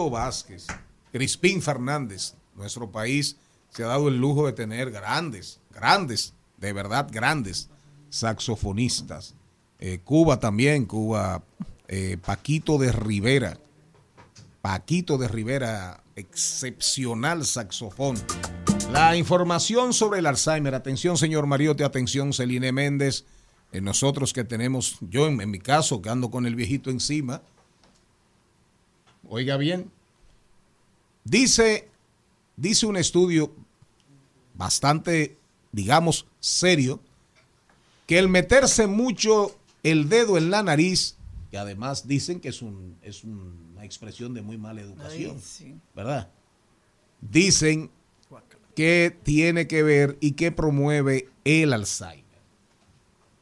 Vázquez, 0.09 0.67
Crispín 1.11 1.61
Fernández. 1.61 2.35
Nuestro 2.55 2.91
país 2.91 3.37
se 3.69 3.83
ha 3.83 3.87
dado 3.87 4.07
el 4.07 4.17
lujo 4.17 4.45
de 4.45 4.53
tener 4.53 4.91
grandes, 4.91 5.59
grandes, 5.73 6.33
de 6.57 6.71
verdad 6.71 7.09
grandes 7.11 7.69
saxofonistas. 8.09 9.35
Eh, 9.79 9.99
Cuba 10.03 10.39
también, 10.39 10.85
Cuba, 10.85 11.43
eh, 11.87 12.17
Paquito 12.23 12.77
de 12.77 12.91
Rivera. 12.91 13.57
Paquito 14.61 15.17
de 15.17 15.27
Rivera, 15.27 16.01
excepcional 16.15 17.45
saxofón. 17.45 18.15
La 18.91 19.17
información 19.17 19.93
sobre 19.93 20.19
el 20.19 20.25
Alzheimer. 20.25 20.73
Atención, 20.73 21.17
señor 21.17 21.45
Mariote, 21.45 21.83
atención, 21.83 22.31
Celine 22.31 22.71
Méndez. 22.71 23.25
Eh, 23.73 23.81
nosotros 23.81 24.31
que 24.31 24.45
tenemos, 24.45 24.97
yo 25.01 25.27
en, 25.27 25.41
en 25.41 25.51
mi 25.51 25.59
caso, 25.59 26.01
que 26.01 26.09
ando 26.09 26.31
con 26.31 26.45
el 26.45 26.55
viejito 26.55 26.89
encima, 26.89 27.41
Oiga 29.29 29.57
bien. 29.57 29.91
Dice, 31.23 31.89
dice 32.55 32.85
un 32.85 32.97
estudio 32.97 33.51
bastante, 34.53 35.37
digamos, 35.71 36.27
serio, 36.39 36.99
que 38.05 38.19
el 38.19 38.29
meterse 38.29 38.87
mucho 38.87 39.57
el 39.83 40.09
dedo 40.09 40.37
en 40.37 40.51
la 40.51 40.63
nariz, 40.63 41.15
que 41.51 41.57
además 41.57 42.07
dicen 42.07 42.39
que 42.39 42.49
es, 42.49 42.61
un, 42.61 42.97
es 43.01 43.23
una 43.23 43.83
expresión 43.85 44.33
de 44.33 44.41
muy 44.41 44.57
mala 44.57 44.81
educación, 44.81 45.41
¿verdad? 45.95 46.29
Dicen 47.21 47.89
que 48.75 49.17
tiene 49.23 49.67
que 49.67 49.81
ver 49.83 50.17
y 50.19 50.33
que 50.33 50.51
promueve 50.51 51.29
el 51.43 51.73
Alzheimer. 51.73 52.25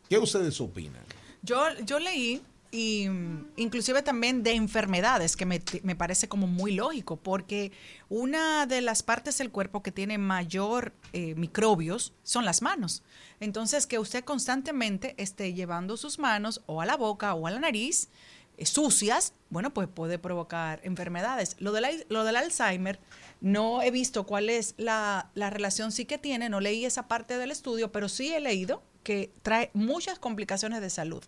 ¿Qué 0.08 0.18
ustedes 0.18 0.62
opinan? 0.62 1.04
Yo, 1.42 1.58
yo 1.86 2.00
leí 2.00 2.42
y 2.74 3.08
mm, 3.08 3.52
inclusive 3.56 4.02
también 4.02 4.42
de 4.42 4.54
enfermedades, 4.54 5.38
que 5.38 5.46
me, 5.46 5.62
me 5.84 5.96
parece 5.96 6.28
como 6.28 6.48
muy 6.48 6.74
lógico, 6.74 7.18
porque 7.18 7.72
una 8.10 8.66
de 8.66 8.82
las 8.82 9.04
partes 9.04 9.38
del 9.38 9.52
cuerpo 9.52 9.84
que 9.84 9.92
tiene 9.92 10.18
mayor 10.18 10.92
eh, 11.14 11.36
microbios 11.36 12.14
son 12.24 12.46
las 12.46 12.62
manos. 12.64 13.04
Entonces, 13.40 13.86
que 13.86 14.00
usted 14.00 14.24
constantemente 14.24 15.14
esté 15.18 15.54
llevando 15.54 15.98
sus 15.98 16.18
manos 16.18 16.62
o 16.66 16.82
a 16.82 16.86
la 16.88 16.98
boca 16.98 17.36
o 17.36 17.46
a 17.46 17.52
la 17.52 17.60
nariz 17.60 18.10
eh, 18.58 18.66
sucias, 18.66 19.34
bueno, 19.52 19.72
pues 19.72 19.88
puede 19.88 20.18
provocar 20.18 20.80
enfermedades. 20.84 21.56
Lo 21.60 21.74
del, 21.74 21.86
al- 21.86 22.06
lo 22.10 22.24
del 22.24 22.38
Alzheimer, 22.38 23.00
no 23.40 23.84
he 23.84 23.92
visto 23.92 24.26
cuál 24.26 24.50
es 24.50 24.74
la, 24.78 25.30
la 25.36 25.52
relación 25.52 25.92
sí 25.92 26.06
que 26.06 26.18
tiene, 26.18 26.50
no 26.50 26.60
leí 26.60 26.86
esa 26.86 27.08
parte 27.08 27.38
del 27.38 27.52
estudio, 27.52 27.92
pero 27.92 28.10
sí 28.10 28.34
he 28.34 28.40
leído 28.40 28.82
que 29.04 29.32
trae 29.44 29.70
muchas 29.76 30.18
complicaciones 30.18 30.82
de 30.82 30.90
salud. 30.90 31.24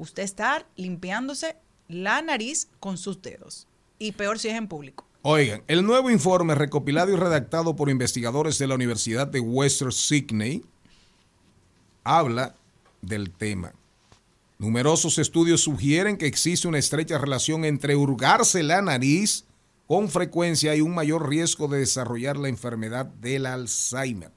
Usted 0.00 0.22
estar 0.22 0.66
limpiándose 0.76 1.56
la 1.86 2.22
nariz 2.22 2.68
con 2.80 2.96
sus 2.96 3.20
dedos. 3.20 3.68
Y 3.98 4.12
peor 4.12 4.38
si 4.38 4.48
es 4.48 4.54
en 4.54 4.66
público. 4.66 5.06
Oigan, 5.20 5.62
el 5.68 5.84
nuevo 5.84 6.10
informe 6.10 6.54
recopilado 6.54 7.12
y 7.12 7.16
redactado 7.16 7.76
por 7.76 7.90
investigadores 7.90 8.56
de 8.56 8.66
la 8.66 8.76
Universidad 8.76 9.26
de 9.26 9.40
Western 9.40 9.92
Sydney 9.92 10.64
habla 12.02 12.54
del 13.02 13.30
tema. 13.30 13.74
Numerosos 14.58 15.18
estudios 15.18 15.60
sugieren 15.60 16.16
que 16.16 16.26
existe 16.26 16.66
una 16.66 16.78
estrecha 16.78 17.18
relación 17.18 17.66
entre 17.66 17.94
hurgarse 17.94 18.62
la 18.62 18.80
nariz 18.80 19.44
con 19.86 20.08
frecuencia 20.08 20.74
y 20.74 20.80
un 20.80 20.94
mayor 20.94 21.28
riesgo 21.28 21.68
de 21.68 21.80
desarrollar 21.80 22.38
la 22.38 22.48
enfermedad 22.48 23.04
del 23.04 23.44
Alzheimer. 23.44 24.32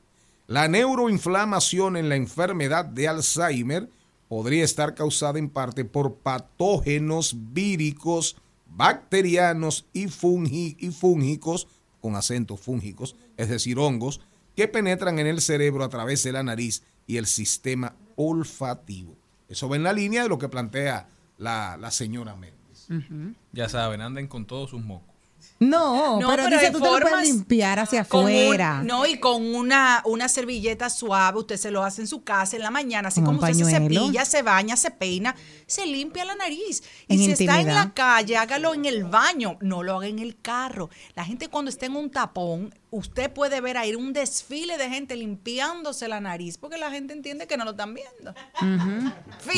La 0.47 0.67
neuroinflamación 0.67 1.95
en 1.95 2.09
la 2.09 2.17
enfermedad 2.17 2.83
de 2.83 3.07
Alzheimer 3.07 3.87
podría 4.27 4.63
estar 4.63 4.95
causada 4.95 5.39
en 5.39 5.49
parte 5.49 5.85
por 5.85 6.15
patógenos 6.15 7.35
víricos, 7.53 8.35
bacterianos 8.67 9.85
y, 9.93 10.05
fungi- 10.05 10.75
y 10.79 10.91
fúngicos, 10.91 11.67
con 12.01 12.15
acentos 12.15 12.59
fúngicos, 12.59 13.15
es 13.37 13.49
decir, 13.49 13.77
hongos, 13.79 14.21
que 14.55 14.67
penetran 14.67 15.19
en 15.19 15.27
el 15.27 15.41
cerebro 15.41 15.83
a 15.83 15.89
través 15.89 16.23
de 16.23 16.31
la 16.31 16.43
nariz 16.43 16.83
y 17.07 17.17
el 17.17 17.25
sistema 17.25 17.95
olfativo. 18.15 19.15
Eso 19.49 19.69
va 19.69 19.75
en 19.75 19.83
la 19.83 19.93
línea 19.93 20.23
de 20.23 20.29
lo 20.29 20.37
que 20.37 20.49
plantea 20.49 21.07
la, 21.37 21.77
la 21.77 21.91
señora 21.91 22.35
Méndez. 22.35 22.87
Ya 23.51 23.69
saben, 23.69 24.01
anden 24.01 24.27
con 24.27 24.45
todos 24.45 24.69
sus 24.71 24.83
mocos. 24.83 25.12
No, 25.69 26.19
No, 26.19 26.29
pero, 26.29 26.43
pero 26.43 26.57
dice 26.59 26.71
tú 26.71 26.79
te 26.79 26.85
lo 26.85 26.99
puedes 26.99 27.27
limpiar 27.29 27.79
hacia 27.79 28.01
un- 28.01 28.05
afuera. 28.05 28.81
no, 28.83 29.05
y 29.05 29.19
con 29.19 29.43
una, 29.55 30.01
una 30.05 30.27
servilleta 30.29 30.89
suave, 30.89 31.39
usted 31.39 31.57
se 31.57 31.71
lo 31.71 31.83
hace 31.83 32.01
en 32.01 32.07
su 32.07 32.23
casa 32.23 32.55
en 32.55 32.61
la 32.63 32.71
mañana, 32.71 33.07
así 33.09 33.21
como 33.21 33.39
usted 33.39 33.53
se 33.53 33.65
cepilla, 33.99 34.25
se 34.25 34.41
baña, 34.41 34.75
se 34.75 34.91
peina, 34.91 35.35
se 35.65 35.85
limpia 35.85 36.25
la 36.25 36.35
nariz. 36.35 36.83
Y 37.07 37.13
En 37.13 37.19
si 37.19 37.31
está 37.43 37.59
en 37.61 37.67
la 37.73 37.93
calle, 37.93 38.37
hágalo 38.37 38.73
en 38.73 38.85
el 38.85 39.03
baño, 39.05 39.57
no 39.61 39.83
lo 39.83 39.95
haga 39.97 40.07
en 40.07 40.19
el 40.19 40.39
carro. 40.41 40.89
La 41.15 41.25
gente 41.25 41.47
cuando 41.47 41.69
está 41.69 41.85
en 41.85 41.95
un 41.95 42.09
tapón, 42.09 42.73
usted 42.93 43.31
puede 43.31 43.59
ver 43.59 43.75
ahí 43.77 43.95
un 43.95 44.13
desfile 44.13 44.77
de 44.77 44.87
gente 44.87 45.15
limpiándose 45.15 46.07
la 46.07 46.21
nariz, 46.21 46.57
porque 46.59 46.77
la 46.77 46.91
gente 46.91 47.11
entiende 47.13 47.47
que 47.47 47.57
no 47.57 47.65
lo 47.65 47.71
están 47.71 47.93
viendo. 47.95 48.33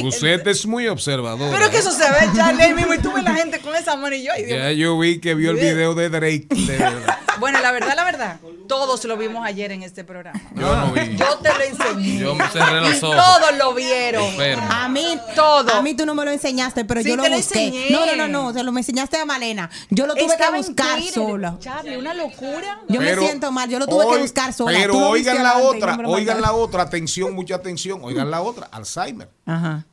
Usted 0.03 0.47
es 0.47 0.65
muy 0.65 0.87
observador. 0.87 1.51
Pero 1.51 1.69
que 1.69 1.77
eso 1.79 1.91
se 1.91 2.03
ve, 2.09 2.29
Charlie, 2.35 2.73
mismo, 2.75 2.93
y 2.93 2.99
tú 2.99 3.11
ves 3.11 3.23
la 3.23 3.33
gente 3.35 3.59
con 3.59 3.75
esa 3.75 3.95
mano 3.95 4.15
y 4.15 4.23
yo, 4.23 4.31
Dios 4.37 4.49
Ya 4.49 4.71
yo 4.71 4.97
vi 4.97 5.19
que 5.19 5.35
vio 5.35 5.51
el 5.51 5.57
video 5.57 5.93
de 5.95 6.09
Drake. 6.09 6.47
de 6.49 6.77
verdad. 6.77 7.19
Bueno, 7.37 7.59
la 7.59 7.73
verdad, 7.73 7.97
la 7.97 8.05
verdad, 8.05 8.39
todos 8.65 9.03
lo 9.03 9.17
vimos 9.17 9.45
ayer 9.45 9.69
en 9.73 9.83
este 9.83 10.05
programa. 10.05 10.41
Yo 10.55 10.73
no 10.73 10.93
vi. 10.93 11.17
Yo 11.17 11.37
te 11.39 11.49
lo 11.49 11.61
enseñé. 11.65 12.19
Yo 12.19 12.33
me 12.33 12.47
cerré 12.47 12.79
los 12.79 12.93
Y 12.95 13.03
ojos. 13.03 13.17
todos 13.17 13.57
lo 13.57 13.73
vieron. 13.73 14.23
Enfermo. 14.23 14.65
A 14.71 14.87
mí, 14.87 15.19
Todo. 15.35 15.73
A 15.73 15.81
mí 15.81 15.93
tú 15.95 16.05
no 16.05 16.15
me 16.15 16.23
lo 16.23 16.31
enseñaste, 16.31 16.85
pero 16.85 17.01
Sí, 17.03 17.09
yo 17.09 17.17
lo 17.17 17.23
te 17.23 17.29
lo 17.31 17.35
busqué. 17.35 17.65
enseñé. 17.65 17.89
No, 17.89 18.05
no, 18.05 18.15
no, 18.15 18.27
no, 18.29 18.53
se 18.53 18.63
lo 18.63 18.71
me 18.71 18.79
enseñaste 18.79 19.17
a 19.17 19.25
Malena. 19.25 19.69
Yo 19.89 20.07
lo 20.07 20.13
tuve 20.15 20.27
Estaba 20.31 20.51
que 20.53 20.57
buscar 20.65 21.01
sola. 21.01 21.57
Charlie, 21.59 21.97
una 21.97 22.13
locura. 22.13 22.79
Yo 22.87 23.01
Pero 23.01 23.24
siento 23.27 23.51
mal, 23.51 23.69
yo 23.69 23.79
lo 23.79 23.87
tuve 23.87 24.05
hoy- 24.05 24.15
que 24.17 24.21
buscar 24.23 24.53
sola. 24.53 24.77
Pero 24.77 24.97
oigan 25.09 25.41
la 25.43 25.57
otra, 25.59 25.97
oigan 26.05 26.41
la 26.41 26.53
otra, 26.53 26.83
atención, 26.83 27.33
mucha 27.33 27.55
atención, 27.55 27.99
oigan 28.03 28.29
la 28.31 28.41
otra, 28.41 28.67
Alzheimer. 28.71 29.29
Ajá. 29.45 29.85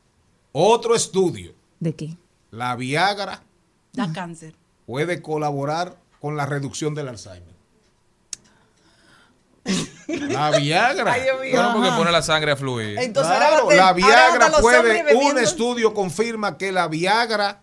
Otro 0.51 0.95
estudio, 0.95 1.53
¿De 1.79 1.93
qué? 1.95 2.15
la 2.51 2.75
Viagra 2.75 3.41
Da 3.93 4.11
cáncer. 4.13 4.53
puede 4.85 5.21
colaborar 5.21 5.95
con 6.21 6.37
la 6.37 6.45
reducción 6.45 6.93
del 6.95 7.07
Alzheimer. 7.09 7.53
La 10.07 10.51
Viagra. 10.57 11.13
Ay, 11.13 11.21
Dios 11.23 11.39
mío. 11.41 11.51
Bueno, 11.53 11.73
porque 11.73 11.89
pone 11.97 12.11
la 12.11 12.21
sangre 12.21 12.51
a 12.51 12.55
fluir. 12.57 12.97
Entonces, 12.99 13.33
Claro, 13.35 13.55
ahora 13.63 13.67
te- 13.69 13.75
la 13.77 13.93
Viagra 13.93 14.51
puede, 14.59 15.15
un 15.15 15.37
estudio 15.37 15.93
confirma 15.93 16.57
que 16.57 16.71
la 16.73 16.87
Viagra, 16.89 17.61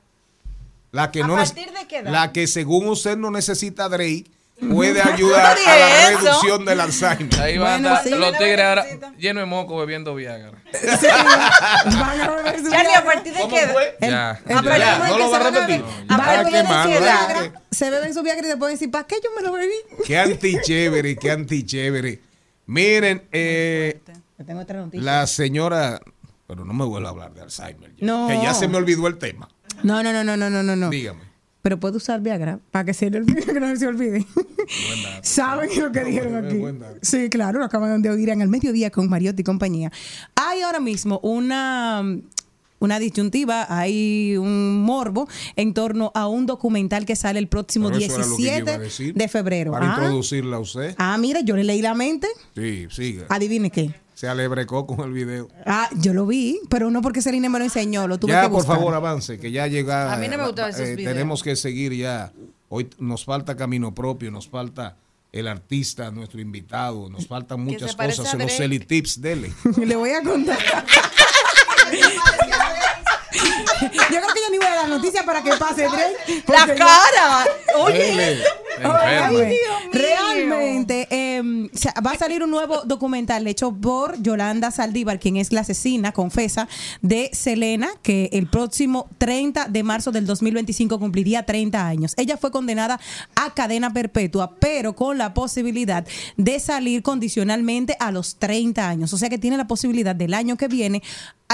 la 0.92 1.10
que 1.10 1.22
¿A 1.22 1.26
no 1.26 1.36
partir 1.36 1.70
de 1.70 1.86
qué 1.86 1.98
edad? 1.98 2.10
la 2.10 2.32
que 2.32 2.46
según 2.46 2.88
usted 2.88 3.18
no 3.18 3.30
necesita 3.30 3.88
Drake, 3.90 4.24
puede 4.68 5.00
ayudar 5.14 5.56
no 5.64 5.70
a 5.72 5.76
la 5.76 6.10
eso. 6.10 6.18
reducción 6.20 6.64
del 6.64 6.80
Alzheimer. 6.80 7.40
Ahí 7.40 7.58
van 7.58 7.82
Bueno, 7.82 7.98
sí. 8.02 8.10
los 8.10 8.38
tigres 8.38 8.60
ahora 8.64 8.86
llenos 9.18 9.42
de 9.42 9.46
moco 9.46 9.76
bebiendo 9.78 10.14
Viagra. 10.14 10.52
Van 11.84 12.20
a 12.20 12.30
beber 12.30 12.58
su 12.60 12.70
Charlie, 12.70 12.94
¿a 12.94 13.04
partir 13.04 13.32
de 13.34 13.40
¿Cómo 13.40 13.54
qué 13.56 13.62
edad? 13.62 13.74
Ya. 14.00 14.40
No 14.54 15.18
lo 15.18 15.30
va 15.30 15.36
a 15.36 15.40
van 15.40 15.54
repetir. 15.54 15.84
van 16.06 16.20
a 16.20 16.44
su 16.44 16.50
¿verdad? 16.52 16.86
Viagra, 16.88 17.62
Se 17.70 17.90
beben 17.90 18.14
su 18.14 18.22
Viagra 18.22 18.46
y 18.46 18.48
después 18.50 18.72
decir, 18.72 18.90
¿para 18.90 19.06
qué 19.06 19.16
yo 19.22 19.30
me 19.36 19.42
lo 19.42 19.52
bebí? 19.52 19.72
Qué 20.06 20.18
antichévere, 20.18 21.16
qué 21.16 21.30
antichévere. 21.30 22.20
Miren, 22.66 23.26
eh, 23.32 24.00
tengo 24.46 24.60
otra 24.60 24.78
noticia. 24.78 25.02
la 25.04 25.26
señora, 25.26 26.00
pero 26.46 26.64
no 26.64 26.72
me 26.72 26.84
vuelvo 26.84 27.08
a 27.08 27.10
hablar 27.10 27.32
de 27.34 27.42
Alzheimer. 27.42 27.90
ya, 27.96 28.06
No. 28.06 28.28
Que 28.28 28.34
ya 28.42 28.54
se 28.54 28.68
me 28.68 28.76
olvidó 28.76 29.06
el 29.08 29.18
tema. 29.18 29.48
No, 29.82 30.02
no, 30.02 30.12
no, 30.12 30.22
no, 30.24 30.36
no, 30.36 30.48
no, 30.50 30.62
no, 30.62 30.76
no. 30.76 30.90
Dígame. 30.90 31.29
Pero 31.62 31.78
puede 31.78 31.98
usar 31.98 32.20
Viagra 32.22 32.58
para 32.70 32.86
que 32.86 32.94
se 32.94 33.10
le 33.10 33.18
olvide, 33.18 33.42
que 33.52 33.60
no 33.60 33.74
se 33.76 33.86
olvide. 33.86 34.26
¿Saben 35.22 35.68
lo 35.78 35.92
que 35.92 36.04
dijeron 36.04 36.44
aquí? 36.44 36.60
Sí, 37.02 37.28
claro, 37.28 37.58
lo 37.58 37.64
acaban 37.66 38.00
de 38.02 38.10
oír 38.10 38.30
en 38.30 38.40
el 38.42 38.48
mediodía 38.48 38.90
con 38.90 39.08
Mariotti 39.08 39.42
y 39.42 39.44
compañía. 39.44 39.92
Hay 40.34 40.62
ahora 40.62 40.80
mismo 40.80 41.18
una, 41.22 42.02
una 42.78 42.98
disyuntiva, 42.98 43.66
hay 43.68 44.36
un 44.38 44.82
morbo 44.82 45.28
en 45.56 45.74
torno 45.74 46.12
a 46.14 46.28
un 46.28 46.46
documental 46.46 47.04
que 47.04 47.14
sale 47.16 47.38
el 47.38 47.48
próximo 47.48 47.88
Pero 47.88 47.98
eso 48.00 48.14
era 48.16 48.26
lo 48.26 48.36
que 48.36 48.42
yo 48.42 48.48
iba 48.48 48.54
a 48.56 48.78
17 48.78 48.78
decir. 48.78 49.14
de 49.14 49.28
febrero. 49.28 49.72
Para 49.72 49.86
Ah. 49.92 49.96
introducirla 49.98 50.56
a 50.56 50.60
usted. 50.60 50.94
Ah, 50.98 51.18
mira, 51.18 51.40
yo 51.40 51.56
le 51.56 51.64
leí 51.64 51.82
la 51.82 51.94
mente. 51.94 52.26
Sí, 52.54 52.86
siga. 52.90 53.26
Adivine 53.28 53.70
qué. 53.70 53.94
Se 54.20 54.28
alebrecó 54.28 54.86
con 54.86 55.00
el 55.00 55.12
video. 55.14 55.48
Ah, 55.64 55.88
yo 55.96 56.12
lo 56.12 56.26
vi, 56.26 56.60
pero 56.68 56.90
no 56.90 57.00
porque 57.00 57.22
Celine 57.22 57.48
me 57.48 57.58
lo 57.58 57.64
enseñó, 57.64 58.06
lo 58.06 58.18
tuve 58.18 58.32
ya, 58.32 58.42
que 58.42 58.48
por 58.50 58.58
buscar. 58.58 58.76
favor, 58.76 58.92
avance, 58.92 59.38
que 59.38 59.50
ya 59.50 59.66
llega. 59.66 60.12
A 60.12 60.18
mí 60.18 60.28
no 60.28 60.36
me 60.36 60.44
gustaban 60.44 60.72
esos 60.72 60.88
eh, 60.88 60.94
videos. 60.94 61.14
Tenemos 61.14 61.42
que 61.42 61.56
seguir 61.56 61.94
ya. 61.94 62.30
Hoy 62.68 62.90
nos 62.98 63.24
falta 63.24 63.56
camino 63.56 63.94
propio, 63.94 64.30
nos 64.30 64.46
falta 64.46 64.98
el 65.32 65.48
artista, 65.48 66.10
nuestro 66.10 66.38
invitado, 66.38 67.08
nos 67.08 67.26
faltan 67.26 67.64
muchas 67.64 67.96
cosas. 67.96 68.34
a 68.34 68.36
Los. 68.36 68.52
Celi 68.52 68.80
Tips, 68.80 69.22
dele. 69.22 69.54
Le 69.78 69.96
voy 69.96 70.10
a 70.10 70.22
contar. 70.22 70.58
Yo 73.80 73.88
creo 74.06 74.34
que 74.34 74.40
yo 74.44 74.50
ni 74.50 74.58
voy 74.58 74.66
a 74.66 74.74
dar 74.74 74.88
noticia 74.90 75.24
para 75.24 75.42
que 75.42 75.52
pase 75.56 75.84
Drake. 75.84 76.44
La 76.46 76.66
cara. 76.74 77.46
Dele. 77.88 78.42
Realmente 79.92 81.08
eh, 81.10 81.68
sea, 81.72 81.94
va 82.04 82.12
a 82.12 82.18
salir 82.18 82.42
un 82.42 82.50
nuevo 82.50 82.82
documental 82.84 83.46
hecho 83.46 83.72
por 83.72 84.20
Yolanda 84.22 84.70
Saldívar, 84.70 85.18
quien 85.18 85.36
es 85.36 85.52
la 85.52 85.60
asesina, 85.60 86.12
confesa, 86.12 86.68
de 87.02 87.30
Selena, 87.32 87.88
que 88.02 88.30
el 88.32 88.48
próximo 88.48 89.08
30 89.18 89.66
de 89.68 89.82
marzo 89.82 90.12
del 90.12 90.26
2025 90.26 90.98
cumpliría 90.98 91.44
30 91.44 91.86
años. 91.86 92.14
Ella 92.16 92.36
fue 92.36 92.50
condenada 92.50 93.00
a 93.34 93.54
cadena 93.54 93.92
perpetua, 93.92 94.56
pero 94.58 94.94
con 94.94 95.18
la 95.18 95.34
posibilidad 95.34 96.06
de 96.36 96.60
salir 96.60 97.02
condicionalmente 97.02 97.96
a 97.98 98.12
los 98.12 98.36
30 98.36 98.88
años. 98.88 99.12
O 99.12 99.18
sea 99.18 99.28
que 99.28 99.38
tiene 99.38 99.56
la 99.56 99.66
posibilidad 99.66 100.14
del 100.14 100.34
año 100.34 100.56
que 100.56 100.68
viene 100.68 101.02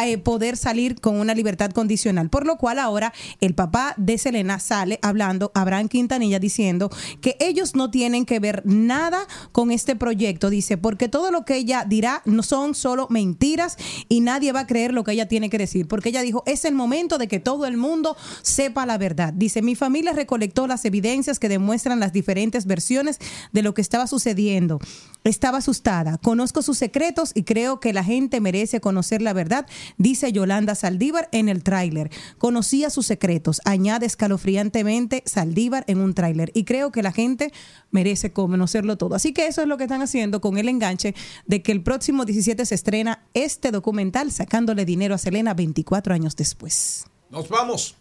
eh, 0.02 0.18
poder 0.18 0.58
salir 0.58 1.00
con 1.00 1.18
una 1.18 1.34
libertad 1.34 1.70
condicional. 1.70 2.28
Por 2.28 2.44
lo 2.44 2.56
cual 2.58 2.78
ahora 2.78 3.14
el 3.40 3.54
papá 3.54 3.94
de 3.96 4.18
Selena 4.18 4.58
sale 4.58 4.98
hablando, 5.00 5.52
Abraham 5.54 5.88
Quintanilla, 5.88 6.38
diciendo 6.38 6.90
que 7.20 7.36
ellos 7.40 7.74
no 7.74 7.90
tienen 7.90 8.24
que 8.24 8.40
ver 8.40 8.62
nada 8.64 9.26
con 9.52 9.70
este 9.70 9.96
proyecto. 9.96 10.50
Dice, 10.50 10.76
porque 10.76 11.08
todo 11.08 11.30
lo 11.30 11.44
que 11.44 11.56
ella 11.56 11.84
dirá 11.86 12.22
no 12.24 12.42
son 12.42 12.74
solo 12.74 13.06
mentiras 13.10 13.76
y 14.08 14.20
nadie 14.20 14.52
va 14.52 14.60
a 14.60 14.66
creer 14.66 14.92
lo 14.92 15.04
que 15.04 15.12
ella 15.12 15.28
tiene 15.28 15.50
que 15.50 15.58
decir. 15.58 15.88
Porque 15.88 16.10
ella 16.10 16.22
dijo, 16.22 16.42
es 16.46 16.64
el 16.64 16.74
momento 16.74 17.18
de 17.18 17.28
que 17.28 17.40
todo 17.40 17.66
el 17.66 17.76
mundo 17.76 18.16
sepa 18.42 18.86
la 18.86 18.98
verdad. 18.98 19.32
Dice, 19.32 19.62
mi 19.62 19.74
familia 19.74 20.12
recolectó 20.12 20.66
las 20.66 20.84
evidencias 20.84 21.38
que 21.38 21.48
demuestran 21.48 22.00
las 22.00 22.12
diferentes 22.12 22.66
versiones 22.66 23.18
de 23.52 23.62
lo 23.62 23.74
que 23.74 23.82
estaba 23.82 24.06
sucediendo. 24.06 24.78
Estaba 25.24 25.58
asustada. 25.58 26.18
Conozco 26.18 26.62
sus 26.62 26.78
secretos 26.78 27.32
y 27.34 27.42
creo 27.42 27.80
que 27.80 27.92
la 27.92 28.04
gente 28.04 28.40
merece 28.40 28.80
conocer 28.80 29.22
la 29.22 29.32
verdad, 29.32 29.66
dice 29.98 30.32
Yolanda 30.32 30.74
Saldívar 30.74 31.28
en 31.32 31.48
el 31.48 31.62
tráiler. 31.62 32.10
Conocía 32.38 32.90
sus 32.90 33.06
secretos, 33.06 33.60
añade 33.64 34.06
escalofriantemente 34.06 35.22
Saldívar 35.26 35.84
en 35.88 35.98
un 35.98 36.14
tráiler. 36.14 36.50
Y 36.54 36.64
creo 36.64 36.92
que 36.92 36.95
la 37.02 37.12
gente 37.12 37.52
merece 37.90 38.32
conocerlo 38.32 38.96
todo. 38.96 39.14
Así 39.14 39.32
que 39.32 39.46
eso 39.46 39.62
es 39.62 39.68
lo 39.68 39.76
que 39.76 39.84
están 39.84 40.02
haciendo 40.02 40.40
con 40.40 40.58
el 40.58 40.68
enganche 40.68 41.14
de 41.46 41.62
que 41.62 41.72
el 41.72 41.82
próximo 41.82 42.24
17 42.24 42.64
se 42.64 42.74
estrena 42.74 43.24
este 43.34 43.70
documental 43.70 44.32
sacándole 44.32 44.84
dinero 44.84 45.14
a 45.14 45.18
Selena 45.18 45.54
24 45.54 46.14
años 46.14 46.36
después. 46.36 47.06
Nos 47.30 47.48
vamos. 47.48 47.96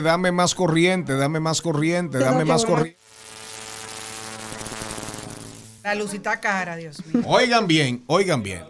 Dame, 0.00 0.28
dame 0.28 0.32
más 0.32 0.54
corriente, 0.54 1.14
dame 1.14 1.40
más 1.40 1.60
corriente, 1.62 2.18
dame 2.18 2.44
más 2.44 2.64
corriente. 2.64 2.98
La 5.82 5.94
lucita 5.94 6.40
cara, 6.40 6.76
Dios 6.76 7.04
mío. 7.06 7.22
Oigan 7.26 7.66
bien, 7.66 8.04
oigan 8.06 8.42
bien. 8.42 8.64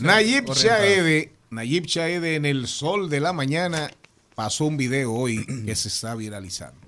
Nayib 0.00 0.46
corriente. 0.46 0.68
Chaede, 0.68 1.32
Nayib 1.50 1.86
Chaede 1.86 2.36
en 2.36 2.44
el 2.46 2.66
sol 2.66 3.10
de 3.10 3.20
la 3.20 3.32
mañana 3.32 3.90
pasó 4.34 4.66
un 4.66 4.76
video 4.76 5.12
hoy 5.12 5.44
que 5.66 5.74
se 5.74 5.88
está 5.88 6.14
viralizando 6.14 6.80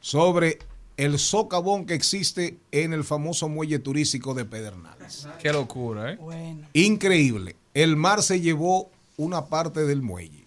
sobre 0.00 0.58
el 0.96 1.18
socavón 1.18 1.86
que 1.86 1.94
existe 1.94 2.58
en 2.70 2.92
el 2.92 3.04
famoso 3.04 3.48
muelle 3.48 3.78
turístico 3.78 4.34
de 4.34 4.44
Pedernales. 4.44 5.26
Qué 5.40 5.52
locura, 5.52 6.12
¿eh? 6.12 6.18
Increíble. 6.74 7.56
El 7.72 7.96
mar 7.96 8.22
se 8.22 8.40
llevó 8.40 8.90
una 9.16 9.46
parte 9.46 9.84
del 9.86 10.02
muelle. 10.02 10.43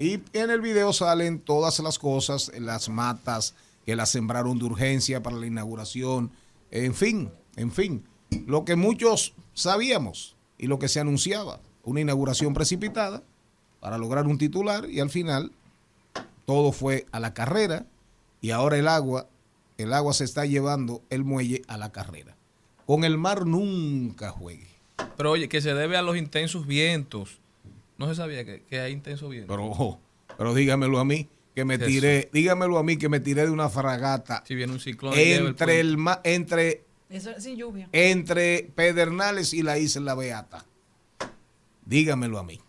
Y 0.00 0.20
en 0.32 0.50
el 0.50 0.60
video 0.60 0.92
salen 0.92 1.38
todas 1.38 1.78
las 1.80 1.98
cosas, 1.98 2.50
las 2.58 2.88
matas 2.88 3.54
que 3.86 3.96
las 3.96 4.10
sembraron 4.10 4.58
de 4.58 4.64
urgencia 4.64 5.22
para 5.22 5.36
la 5.36 5.46
inauguración, 5.46 6.30
en 6.70 6.94
fin, 6.94 7.30
en 7.56 7.72
fin, 7.72 8.04
lo 8.46 8.64
que 8.64 8.76
muchos 8.76 9.34
sabíamos 9.54 10.36
y 10.58 10.66
lo 10.66 10.78
que 10.78 10.88
se 10.88 11.00
anunciaba, 11.00 11.60
una 11.84 12.00
inauguración 12.00 12.52
precipitada 12.52 13.22
para 13.80 13.96
lograr 13.96 14.26
un 14.26 14.38
titular 14.38 14.90
y 14.90 15.00
al 15.00 15.10
final 15.10 15.52
todo 16.44 16.72
fue 16.72 17.06
a 17.12 17.20
la 17.20 17.34
carrera 17.34 17.86
y 18.40 18.50
ahora 18.50 18.78
el 18.78 18.88
agua, 18.88 19.28
el 19.78 19.92
agua 19.92 20.12
se 20.12 20.24
está 20.24 20.44
llevando 20.44 21.02
el 21.10 21.24
muelle 21.24 21.62
a 21.68 21.78
la 21.78 21.90
carrera. 21.92 22.36
Con 22.86 23.04
el 23.04 23.18
mar 23.18 23.46
nunca 23.46 24.30
juegue. 24.30 24.68
Pero 25.16 25.30
oye, 25.30 25.48
que 25.48 25.60
se 25.60 25.74
debe 25.74 25.96
a 25.96 26.02
los 26.02 26.16
intensos 26.16 26.66
vientos. 26.66 27.38
No 27.98 28.08
se 28.08 28.14
sabía 28.14 28.44
que, 28.44 28.62
que 28.62 28.80
hay 28.80 28.92
intenso 28.92 29.28
viento. 29.28 29.52
Pero, 29.52 29.66
ojo, 29.66 30.00
pero 30.36 30.54
dígamelo 30.54 30.98
a 30.98 31.04
mí, 31.04 31.28
que 31.54 31.64
me 31.64 31.74
Eso. 31.74 31.84
tiré, 31.86 32.30
dígamelo 32.32 32.78
a 32.78 32.82
mí 32.82 32.96
que 32.96 33.08
me 33.08 33.20
tiré 33.20 33.44
de 33.44 33.50
una 33.50 33.68
fragata 33.68 34.42
Si 34.46 34.54
viene 34.54 34.72
un 34.72 34.80
ciclón. 34.80 35.14
el 35.16 35.48
entre 35.48 35.80
el 35.80 35.96
ma- 35.98 36.20
entre 36.24 36.84
Eso 37.10 37.32
sin 37.40 37.56
lluvia. 37.56 37.88
entre 37.92 38.70
Pedernales 38.74 39.52
y 39.52 39.62
la 39.62 39.78
isla 39.78 40.14
Beata. 40.14 40.64
Dígamelo 41.84 42.38
a 42.38 42.44
mí. 42.44 42.60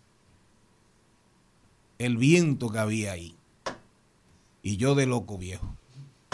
El 1.98 2.16
viento 2.16 2.70
que 2.70 2.78
había 2.78 3.12
ahí. 3.12 3.36
Y 4.62 4.76
yo 4.78 4.94
de 4.94 5.06
loco 5.06 5.38
viejo. 5.38 5.76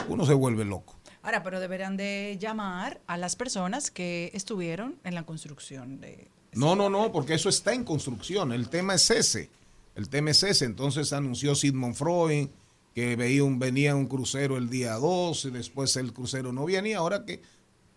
Uno 0.08 0.24
se 0.24 0.34
vuelve 0.34 0.64
loco. 0.64 0.96
Ahora, 1.22 1.42
pero 1.42 1.58
deberán 1.58 1.96
de 1.96 2.36
llamar 2.40 3.00
a 3.08 3.16
las 3.16 3.34
personas 3.34 3.90
que 3.90 4.30
estuvieron 4.32 4.96
en 5.04 5.14
la 5.16 5.24
construcción 5.24 6.00
de... 6.00 6.28
No, 6.56 6.74
no, 6.74 6.88
no, 6.88 7.12
porque 7.12 7.34
eso 7.34 7.48
está 7.48 7.74
en 7.74 7.84
construcción. 7.84 8.52
El 8.52 8.68
tema 8.68 8.94
es 8.94 9.10
ese. 9.10 9.50
El 9.94 10.08
tema 10.08 10.30
es 10.30 10.42
ese. 10.42 10.64
Entonces 10.64 11.12
anunció 11.12 11.54
Sigmund 11.54 11.94
Freud 11.94 12.48
que 12.94 13.14
veía 13.14 13.44
un, 13.44 13.58
venía 13.58 13.94
un 13.94 14.06
crucero 14.06 14.56
el 14.56 14.70
día 14.70 14.94
2 14.94 15.44
y 15.44 15.50
después 15.50 15.94
el 15.96 16.14
crucero 16.14 16.52
no 16.52 16.64
venía. 16.64 16.98
Ahora 16.98 17.26
que 17.26 17.42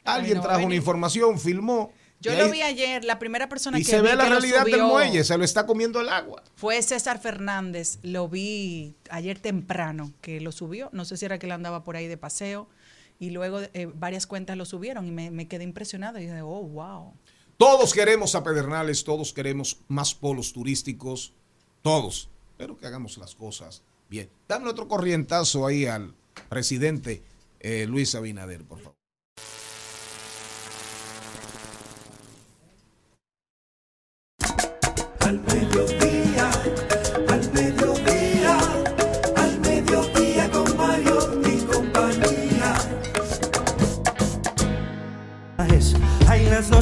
alguien 0.03 0.37
no 0.37 0.43
trajo 0.43 0.65
una 0.65 0.75
información, 0.75 1.39
filmó. 1.39 1.93
Yo 2.19 2.33
lo 2.35 2.51
vi 2.51 2.61
ayer, 2.61 3.05
la 3.05 3.17
primera 3.17 3.47
persona 3.47 3.79
y 3.79 3.83
que 3.83 3.91
se 3.91 4.01
vi 4.01 4.09
ve 4.09 4.15
la 4.17 4.27
realidad 4.27 4.65
del 4.65 4.83
muelle, 4.83 5.23
se 5.23 5.37
lo 5.37 5.45
está 5.45 5.65
comiendo 5.65 6.01
el 6.01 6.09
agua. 6.09 6.43
Fue 6.55 6.81
César 6.81 7.21
Fernández, 7.21 7.97
lo 8.03 8.27
vi 8.27 8.93
ayer 9.09 9.39
temprano 9.39 10.11
que 10.19 10.41
lo 10.41 10.51
subió, 10.51 10.89
no 10.91 11.05
sé 11.05 11.15
si 11.15 11.23
era 11.23 11.39
que 11.39 11.45
él 11.45 11.53
andaba 11.53 11.85
por 11.85 11.95
ahí 11.95 12.07
de 12.07 12.17
paseo 12.17 12.67
y 13.19 13.29
luego 13.29 13.61
eh, 13.73 13.89
varias 13.95 14.27
cuentas 14.27 14.57
lo 14.57 14.65
subieron 14.65 15.07
y 15.07 15.11
me, 15.11 15.31
me 15.31 15.47
quedé 15.47 15.63
impresionada 15.63 16.19
y 16.19 16.25
dije, 16.25 16.41
oh, 16.41 16.63
wow. 16.63 17.13
Todos 17.59 17.93
queremos 17.93 18.35
a 18.35 18.43
Pedernales, 18.45 19.03
todos 19.03 19.33
queremos 19.33 19.81
más 19.89 20.15
polos 20.15 20.53
turísticos, 20.53 21.33
todos, 21.81 22.29
pero 22.55 22.77
que 22.77 22.87
hagamos 22.87 23.17
las 23.17 23.35
cosas 23.35 23.83
bien. 24.09 24.29
Dame 24.47 24.69
otro 24.69 24.87
corrientazo 24.87 25.67
ahí 25.67 25.85
al 25.85 26.15
presidente 26.47 27.21
eh, 27.59 27.85
Luis 27.85 28.15
Abinader, 28.15 28.63
por 28.63 28.79
favor. 28.79 28.95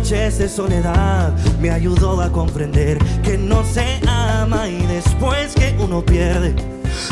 Noches 0.10 0.38
de 0.38 0.48
soledad 0.48 1.34
me 1.60 1.70
ayudó 1.70 2.22
a 2.22 2.32
comprender 2.32 2.98
que 3.24 3.38
no 3.38 3.62
se 3.66 4.00
ama 4.08 4.70
y 4.70 4.78
después 4.86 5.54
que 5.54 5.76
uno 5.84 6.02
pierde, 6.02 6.56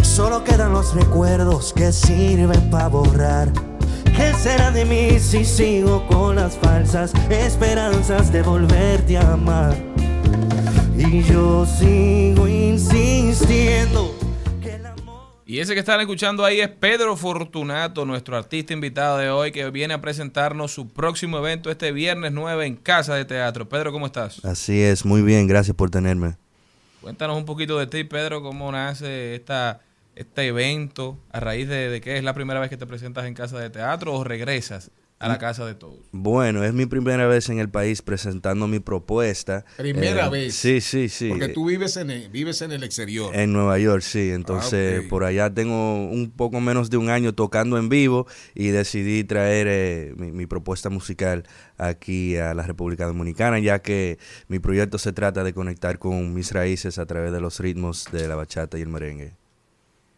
solo 0.01 0.45
quedan 0.45 0.71
los 0.71 0.95
recuerdos 0.95 1.73
que 1.73 1.91
sirven 1.91 2.69
para 2.69 2.87
borrar. 2.87 3.51
¿Qué 4.15 4.33
será 4.35 4.71
de 4.71 4.85
mí 4.85 5.19
si 5.19 5.43
sigo 5.43 6.07
con 6.07 6.37
las 6.37 6.55
falsas 6.55 7.11
esperanzas 7.29 8.31
de 8.31 8.41
volverte 8.41 9.17
a 9.17 9.33
amar? 9.33 9.75
Y 10.97 11.21
yo 11.23 11.65
sigo 11.65 12.47
insistiendo 12.47 14.14
Y 15.55 15.61
ese 15.61 15.73
que 15.73 15.79
están 15.79 16.01
escuchando 16.01 16.43
ahí 16.43 16.59
es 16.59 16.67
Pedro 16.67 17.15
Fortunato, 17.15 18.03
nuestro 18.05 18.35
artista 18.35 18.73
invitado 18.73 19.19
de 19.19 19.29
hoy, 19.29 19.53
que 19.53 19.69
viene 19.69 19.93
a 19.93 20.01
presentarnos 20.01 20.73
su 20.73 20.89
próximo 20.89 21.37
evento 21.37 21.71
este 21.71 21.93
viernes 21.93 22.33
9 22.33 22.65
en 22.65 22.75
Casa 22.75 23.15
de 23.15 23.23
Teatro. 23.23 23.69
Pedro, 23.69 23.93
¿cómo 23.93 24.07
estás? 24.07 24.43
Así 24.43 24.81
es, 24.81 25.05
muy 25.05 25.21
bien, 25.21 25.47
gracias 25.47 25.73
por 25.73 25.89
tenerme. 25.89 26.35
Cuéntanos 26.99 27.37
un 27.37 27.45
poquito 27.45 27.79
de 27.79 27.87
ti, 27.87 28.03
Pedro, 28.03 28.41
cómo 28.41 28.69
nace 28.69 29.33
esta, 29.33 29.79
este 30.17 30.47
evento, 30.47 31.17
a 31.31 31.39
raíz 31.39 31.69
de, 31.69 31.87
de 31.87 32.01
que 32.01 32.17
es 32.17 32.23
la 32.25 32.33
primera 32.33 32.59
vez 32.59 32.69
que 32.69 32.75
te 32.75 32.85
presentas 32.85 33.23
en 33.23 33.33
Casa 33.33 33.57
de 33.57 33.69
Teatro 33.69 34.13
o 34.13 34.25
regresas 34.25 34.91
a 35.17 35.27
la 35.29 35.37
Casa 35.37 35.65
de 35.65 35.75
Todos. 35.75 35.99
Bueno, 36.11 36.63
es 36.63 36.73
mi 36.73 36.85
primera 36.85 37.25
vez 37.25 37.49
en 37.49 37.59
el 37.59 37.69
país 37.69 38.01
presentando 38.01 38.67
mi 38.67 38.79
propuesta. 38.79 39.63
Primera 39.77 40.27
Eh, 40.27 40.29
vez. 40.29 40.55
Sí, 40.55 40.81
sí, 40.81 41.07
sí. 41.09 41.29
Porque 41.29 41.47
tú 41.49 41.65
vives 41.65 41.95
en 41.97 42.09
el, 42.11 42.29
vives 42.29 42.61
en 42.61 42.71
el 42.73 42.83
exterior. 42.83 43.33
En 43.35 43.53
Nueva 43.53 43.79
York, 43.79 44.01
sí. 44.01 44.29
Entonces, 44.31 44.97
Ah, 44.97 45.01
ok. 45.03 45.09
por 45.09 45.23
allá 45.23 45.53
tengo 45.53 46.05
un 46.09 46.31
poco 46.31 46.59
menos 46.59 46.89
de 46.89 46.97
un 46.97 47.09
año 47.09 47.33
tocando 47.33 47.77
en 47.77 47.87
vivo 47.89 48.27
y 48.53 48.67
decidí 48.67 49.23
traer 49.23 49.67
eh, 49.69 50.13
mi, 50.17 50.31
mi 50.31 50.45
propuesta 50.45 50.89
musical 50.89 51.43
aquí 51.77 52.35
a 52.37 52.53
la 52.53 52.63
República 52.63 53.05
Dominicana, 53.05 53.59
ya 53.59 53.79
que 53.79 54.19
mi 54.47 54.59
proyecto 54.59 54.97
se 54.97 55.13
trata 55.13 55.43
de 55.43 55.53
conectar 55.53 55.97
con 55.97 56.33
mis 56.33 56.51
raíces 56.51 56.99
a 56.99 57.05
través 57.05 57.31
de 57.31 57.39
los 57.39 57.59
ritmos 57.59 58.05
de 58.11 58.27
la 58.27 58.35
bachata 58.35 58.77
y 58.77 58.81
el 58.81 58.89
merengue. 58.89 59.33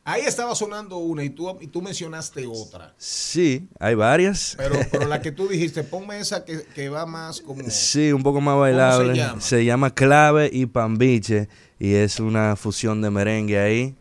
Ahí 0.09 0.21
estaba 0.21 0.55
sonando 0.55 0.99
una 0.99 1.21
y 1.21 1.29
tú, 1.31 1.57
y 1.59 1.67
tú 1.67 1.81
mencionaste 1.81 2.47
otra. 2.47 2.93
Sí, 2.97 3.67
hay 3.77 3.93
varias. 3.93 4.55
Pero, 4.57 4.79
pero 4.89 5.05
la 5.05 5.21
que 5.21 5.33
tú 5.33 5.47
dijiste, 5.49 5.83
ponme 5.83 6.17
esa 6.17 6.45
que, 6.45 6.63
que 6.73 6.87
va 6.87 7.05
más 7.05 7.41
como... 7.41 7.61
Sí, 7.69 8.13
un 8.13 8.23
poco 8.23 8.39
más 8.39 8.57
bailable. 8.57 9.21
se 9.39 9.65
llama? 9.65 9.93
Clave 9.93 10.49
y 10.53 10.65
Pambiche 10.65 11.49
y 11.77 11.93
es 11.93 12.21
una 12.21 12.55
fusión 12.55 13.01
de 13.01 13.09
merengue 13.09 13.59
ahí. 13.59 13.95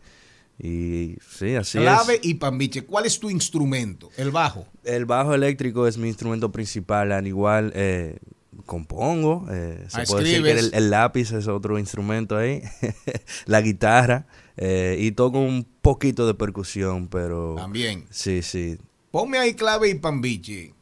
Y 0.57 1.17
sí, 1.29 1.55
así 1.55 1.77
Clave 1.77 2.15
es. 2.15 2.19
y 2.25 2.35
pambiche. 2.35 2.85
¿Cuál 2.85 3.05
es 3.05 3.19
tu 3.19 3.29
instrumento? 3.29 4.09
El 4.15 4.31
bajo. 4.31 4.65
El 4.85 5.05
bajo 5.05 5.33
eléctrico 5.35 5.87
es 5.87 5.97
mi 5.97 6.07
instrumento 6.07 6.53
principal, 6.53 7.11
al 7.11 7.27
igual 7.27 7.73
eh, 7.75 8.17
compongo. 8.65 9.45
eh, 9.51 9.85
se 9.87 10.01
Ah, 10.01 10.03
puede 10.07 10.23
decir 10.23 10.43
que 10.43 10.51
el, 10.51 10.57
escribes. 10.57 10.77
el 10.83 10.89
lápiz 10.89 11.31
es 11.31 11.47
otro 11.47 11.77
instrumento 11.79 12.37
ahí. 12.37 12.61
la 13.45 13.61
guitarra 13.61 14.27
eh, 14.57 14.97
y 14.99 15.11
toco 15.11 15.39
un 15.39 15.65
poquito 15.81 16.25
de 16.27 16.33
percusión, 16.33 17.07
pero... 17.07 17.55
También. 17.57 18.05
Sí, 18.09 18.41
sí. 18.41 18.77
Ponme 19.11 19.37
ahí 19.37 19.53
clave 19.53 19.89
y 19.89 19.95
pambiche. 19.95 20.73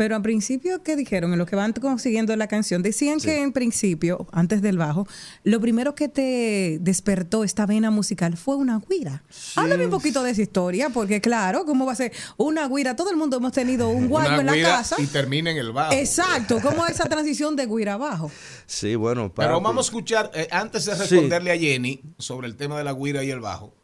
Pero 0.00 0.16
al 0.16 0.22
principio, 0.22 0.82
¿qué 0.82 0.96
dijeron? 0.96 1.34
En 1.34 1.38
lo 1.38 1.44
que 1.44 1.56
van 1.56 1.74
consiguiendo 1.74 2.34
la 2.34 2.46
canción, 2.46 2.82
decían 2.82 3.20
que 3.20 3.42
en 3.42 3.52
principio, 3.52 4.26
antes 4.32 4.62
del 4.62 4.78
bajo, 4.78 5.06
lo 5.44 5.60
primero 5.60 5.94
que 5.94 6.08
te 6.08 6.78
despertó 6.80 7.44
esta 7.44 7.66
vena 7.66 7.90
musical 7.90 8.38
fue 8.38 8.56
una 8.56 8.80
guira. 8.88 9.22
Háblame 9.56 9.84
un 9.84 9.90
poquito 9.90 10.22
de 10.22 10.30
esa 10.30 10.40
historia, 10.40 10.88
porque 10.88 11.20
claro, 11.20 11.66
¿cómo 11.66 11.84
va 11.84 11.92
a 11.92 11.96
ser 11.96 12.12
una 12.38 12.66
guira? 12.66 12.96
Todo 12.96 13.10
el 13.10 13.18
mundo 13.18 13.36
hemos 13.36 13.52
tenido 13.52 13.90
un 13.90 14.08
guayo 14.08 14.30
Una 14.30 14.40
en 14.40 14.46
la 14.46 14.54
guira 14.54 14.68
casa. 14.70 14.96
Y 14.98 15.04
termina 15.06 15.50
en 15.50 15.58
el 15.58 15.70
bajo. 15.70 15.92
Exacto, 15.92 16.60
¿cómo 16.62 16.86
es 16.86 16.92
esa 16.92 17.04
transición 17.10 17.54
de 17.54 17.66
guira 17.66 17.92
a 17.92 17.98
bajo? 17.98 18.30
Sí, 18.64 18.94
bueno, 18.94 19.30
Pero 19.34 19.50
papi. 19.56 19.64
vamos 19.64 19.84
a 19.84 19.86
escuchar, 19.88 20.30
eh, 20.32 20.48
antes 20.50 20.86
de 20.86 20.94
Sí. 20.94 20.98
responderle 21.00 21.52
a 21.52 21.58
Jenny 21.58 22.00
sobre 22.16 22.46
el 22.46 22.56
tema 22.56 22.78
de 22.78 22.84
la 22.84 22.94
guira 22.94 23.22
y 23.22 23.30
el 23.30 23.40
bajo, 23.40 23.74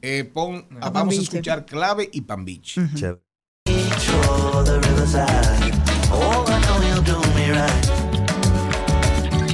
eh, 0.00 0.22
pon, 0.32 0.64
ah, 0.80 0.90
vamos 0.90 1.18
a 1.18 1.22
escuchar 1.22 1.66
clave 1.66 2.08
y 2.12 2.20
pambiche. 2.20 2.80
Chévere. 2.94 3.25
For 4.04 4.62
the 4.64 4.80
riverside. 4.88 5.74
Oh, 6.10 6.44
I 6.46 6.58
know 6.66 6.78
you'll 6.86 7.02
do 7.02 7.18
me 7.34 7.50
right. 7.50 7.86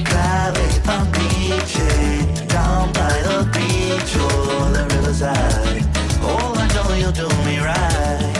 Clave 0.05 0.83
Pambiche, 0.83 2.47
down 2.47 2.91
by 2.93 3.13
the 3.23 3.49
beach 3.53 4.15
or 4.17 4.71
the 4.71 4.83
riverside. 4.95 5.83
Oh, 6.21 6.53
I 6.55 6.67
know 6.73 6.95
you'll 6.95 7.11
do 7.11 7.27
me 7.45 7.57
right. 7.59 8.33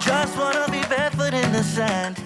Just 0.00 0.36
wanna 0.36 0.66
be 0.70 0.80
barefoot 0.88 1.34
in 1.34 1.52
the 1.52 1.62
sand. 1.62 2.16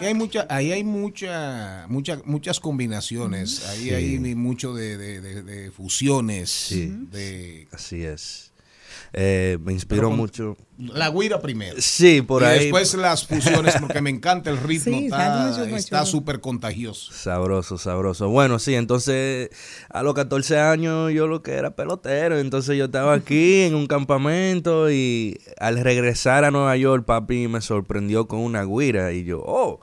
Y 0.00 0.04
hay 0.04 0.14
mucha, 0.14 0.46
ahí 0.48 0.70
hay 0.70 0.84
mucha, 0.84 1.84
mucha, 1.88 2.20
muchas 2.24 2.60
combinaciones, 2.60 3.66
ahí 3.68 3.88
Sí. 3.88 3.90
hay 3.94 4.34
mucho 4.36 4.72
de, 4.72 4.96
de- 4.96 5.20
de- 5.20 5.42
de 5.42 5.70
fusiones. 5.72 6.50
Sí, 6.50 6.86
de, 7.10 7.66
así 7.72 8.04
es. 8.04 8.47
Eh, 9.12 9.58
me 9.62 9.72
inspiró 9.72 10.10
mucho. 10.10 10.56
La 10.78 11.10
guira 11.10 11.40
primero. 11.40 11.74
Sí, 11.80 12.22
por 12.22 12.42
y 12.42 12.44
ahí. 12.44 12.58
después 12.60 12.94
las 12.94 13.26
fusiones, 13.26 13.74
porque 13.80 14.00
me 14.00 14.10
encanta 14.10 14.50
el 14.50 14.58
ritmo, 14.58 14.96
Sí, 14.98 15.06
está- 15.74 16.04
súper 16.04 16.40
contagioso. 16.40 17.12
Sabroso, 17.12 17.78
sabroso. 17.78 18.28
Bueno, 18.28 18.58
sí, 18.58 18.74
entonces 18.74 19.50
a 19.90 20.02
los 20.02 20.14
14 20.14 20.58
años 20.60 21.12
yo 21.12 21.26
lo 21.26 21.42
que 21.42 21.52
era 21.52 21.74
pelotero, 21.74 22.38
entonces 22.38 22.76
yo 22.76 22.84
estaba 22.84 23.14
aquí 23.14 23.62
en 23.62 23.74
un 23.74 23.86
campamento 23.86 24.90
y 24.90 25.38
al 25.58 25.80
regresar 25.80 26.44
a 26.44 26.50
Nueva 26.50 26.76
York 26.76 27.04
papi 27.04 27.48
me 27.48 27.60
sorprendió 27.60 28.28
con 28.28 28.40
una 28.40 28.64
guira 28.64 29.12
y 29.12 29.24
yo, 29.24 29.42
oh, 29.44 29.80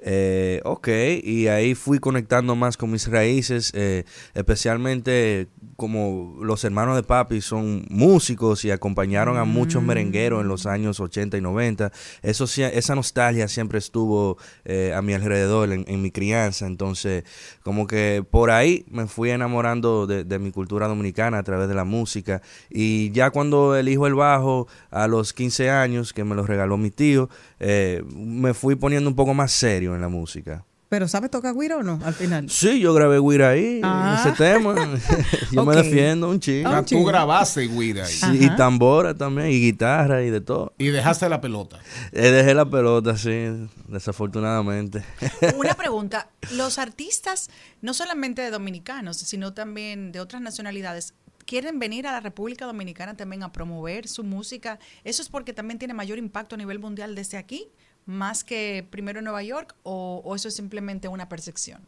eh, 0.00 0.60
ok, 0.64 0.88
y 1.24 1.48
ahí 1.48 1.74
fui 1.74 1.98
conectando 1.98 2.54
más 2.54 2.76
con 2.76 2.90
mis 2.90 3.08
raíces, 3.08 3.72
eh, 3.74 4.04
especialmente 4.34 5.48
como 5.78 6.34
los 6.42 6.64
hermanos 6.64 6.96
de 6.96 7.04
papi 7.04 7.40
son 7.40 7.86
músicos 7.88 8.64
y 8.64 8.72
acompañaron 8.72 9.36
a 9.36 9.44
muchos 9.44 9.80
merengueros 9.80 10.42
en 10.42 10.48
los 10.48 10.66
años 10.66 10.98
80 10.98 11.38
y 11.38 11.40
90. 11.40 11.92
Eso, 12.20 12.46
esa 12.46 12.96
nostalgia 12.96 13.46
siempre 13.46 13.78
estuvo 13.78 14.38
eh, 14.64 14.92
a 14.92 15.02
mi 15.02 15.14
alrededor 15.14 15.70
en, 15.70 15.84
en 15.86 16.02
mi 16.02 16.10
crianza. 16.10 16.66
Entonces, 16.66 17.22
como 17.62 17.86
que 17.86 18.24
por 18.28 18.50
ahí 18.50 18.86
me 18.90 19.06
fui 19.06 19.30
enamorando 19.30 20.08
de, 20.08 20.24
de 20.24 20.40
mi 20.40 20.50
cultura 20.50 20.88
dominicana 20.88 21.38
a 21.38 21.44
través 21.44 21.68
de 21.68 21.76
la 21.76 21.84
música. 21.84 22.42
Y 22.68 23.12
ya 23.12 23.30
cuando 23.30 23.76
elijo 23.76 24.08
el 24.08 24.16
bajo 24.16 24.66
a 24.90 25.06
los 25.06 25.32
15 25.32 25.70
años, 25.70 26.12
que 26.12 26.24
me 26.24 26.34
lo 26.34 26.44
regaló 26.44 26.76
mi 26.76 26.90
tío, 26.90 27.30
eh, 27.60 28.02
me 28.16 28.52
fui 28.52 28.74
poniendo 28.74 29.08
un 29.08 29.14
poco 29.14 29.32
más 29.32 29.52
serio 29.52 29.94
en 29.94 30.00
la 30.00 30.08
música. 30.08 30.64
¿Pero 30.88 31.06
sabes 31.06 31.30
tocar 31.30 31.54
guira 31.54 31.76
o 31.76 31.82
no 31.82 32.00
al 32.02 32.14
final? 32.14 32.48
Sí, 32.48 32.80
yo 32.80 32.94
grabé 32.94 33.18
guira 33.20 33.50
ahí, 33.50 33.80
Ah. 33.84 34.22
ese 34.24 34.34
tema. 34.36 34.74
yo 35.52 35.64
me 35.66 35.76
defiendo 35.76 36.30
un 36.30 36.40
chico. 36.40 36.68
Ah, 36.68 36.82
tú 36.82 37.04
grabaste 37.04 37.68
guira 37.68 38.04
ahí. 38.06 38.12
Sí, 38.12 38.38
y 38.44 38.56
tambora 38.56 39.14
también, 39.14 39.48
y 39.50 39.60
guitarra 39.60 40.22
y 40.22 40.30
de 40.30 40.40
todo. 40.40 40.72
Y 40.78 40.86
dejaste 40.88 41.28
la 41.28 41.40
pelota. 41.42 41.78
Eh, 42.12 42.30
dejé 42.30 42.54
la 42.54 42.64
pelota, 42.64 43.18
sí, 43.18 43.68
desafortunadamente. 43.88 45.04
Una 45.56 45.74
pregunta, 45.74 46.30
los 46.52 46.78
artistas, 46.78 47.50
no 47.82 47.92
solamente 47.94 48.42
de 48.42 48.50
dominicanos, 48.50 49.18
sino 49.18 49.52
también 49.52 50.12
de 50.12 50.20
otras 50.20 50.40
nacionalidades, 50.40 51.12
quieren 51.44 51.78
venir 51.78 52.06
a 52.06 52.12
la 52.12 52.20
República 52.20 52.64
Dominicana 52.66 53.16
también 53.16 53.42
a 53.42 53.52
promover 53.52 54.08
su 54.08 54.24
música. 54.24 54.78
¿Eso 55.04 55.22
es 55.22 55.28
porque 55.28 55.52
también 55.52 55.78
tiene 55.78 55.94
mayor 55.94 56.18
impacto 56.18 56.54
a 56.54 56.58
nivel 56.58 56.78
mundial 56.78 57.14
desde 57.14 57.36
aquí, 57.38 57.68
más 58.08 58.42
que 58.42 58.86
primero 58.90 59.18
en 59.18 59.26
Nueva 59.26 59.42
York, 59.42 59.74
o, 59.82 60.32
eso 60.34 60.48
es 60.48 60.56
simplemente 60.56 61.08
una 61.08 61.28
percepción? 61.28 61.82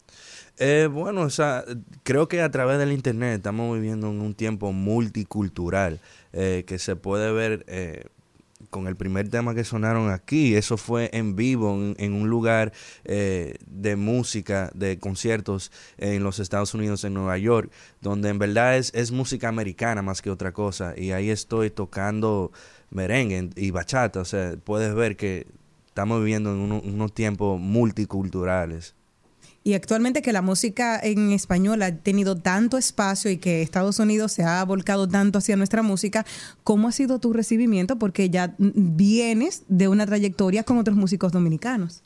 Eh, 0.58 0.86
bueno, 0.92 1.22
o 1.22 1.30
sea, 1.30 1.64
creo 2.02 2.28
que 2.28 2.42
a 2.42 2.50
través 2.50 2.78
del 2.78 2.92
internet 2.92 3.36
estamos 3.36 3.74
viviendo 3.74 4.10
en 4.10 4.20
un 4.20 4.34
tiempo 4.34 4.70
multicultural 4.72 5.98
eh, 6.34 6.64
que 6.66 6.78
se 6.78 6.94
puede 6.94 7.32
ver 7.32 7.64
eh, 7.68 8.04
con 8.68 8.86
el 8.86 8.96
primer 8.96 9.30
tema 9.30 9.54
que 9.54 9.64
sonaron 9.64 10.10
aquí. 10.10 10.54
Eso 10.54 10.76
fue 10.76 11.08
en 11.14 11.36
vivo, 11.36 11.74
en, 11.96 12.12
un 12.12 12.28
lugar 12.28 12.72
de 13.04 13.96
música, 13.96 14.70
de 14.74 14.98
conciertos 14.98 15.72
en 15.96 16.22
los 16.22 16.38
Estados 16.38 16.74
Unidos, 16.74 17.02
en 17.04 17.14
Nueva 17.14 17.38
York, 17.38 17.72
donde 18.02 18.28
en 18.28 18.38
verdad 18.38 18.76
es, 18.76 18.92
es 18.94 19.10
música 19.10 19.48
americana 19.48 20.02
más 20.02 20.20
que 20.20 20.30
otra 20.30 20.52
cosa. 20.52 20.92
Y 20.98 21.12
ahí 21.12 21.30
estoy 21.30 21.70
tocando 21.70 22.52
merengue 22.90 23.48
y 23.56 23.70
bachata. 23.70 24.20
O 24.20 24.26
sea, 24.26 24.54
puedes 24.62 24.94
ver 24.94 25.16
que 25.16 25.46
estamos 25.90 26.20
viviendo 26.20 26.52
en 26.52 26.58
uno- 26.58 26.80
unos 26.84 27.12
tiempos 27.12 27.60
multiculturales. 27.60 28.94
Y 29.62 29.74
actualmente 29.74 30.22
que 30.22 30.32
la 30.32 30.40
música 30.40 30.98
en 30.98 31.32
español 31.32 31.82
ha 31.82 31.94
tenido 31.94 32.34
tanto 32.36 32.78
espacio 32.78 33.30
y 33.30 33.36
que 33.36 33.60
Estados 33.60 33.98
Unidos 33.98 34.32
se 34.32 34.42
ha 34.42 34.64
volcado 34.64 35.06
tanto 35.06 35.38
hacia 35.38 35.56
nuestra 35.56 35.82
música, 35.82 36.24
¿cómo 36.64 36.88
ha 36.88 36.92
sido 36.92 37.18
tu 37.18 37.34
recibimiento? 37.34 37.98
Porque 37.98 38.30
ya 38.30 38.54
vienes 38.58 39.64
de 39.68 39.88
una 39.88 40.06
trayectoria 40.06 40.62
con 40.62 40.78
otros 40.78 40.96
músicos 40.96 41.32
dominicanos. 41.32 42.02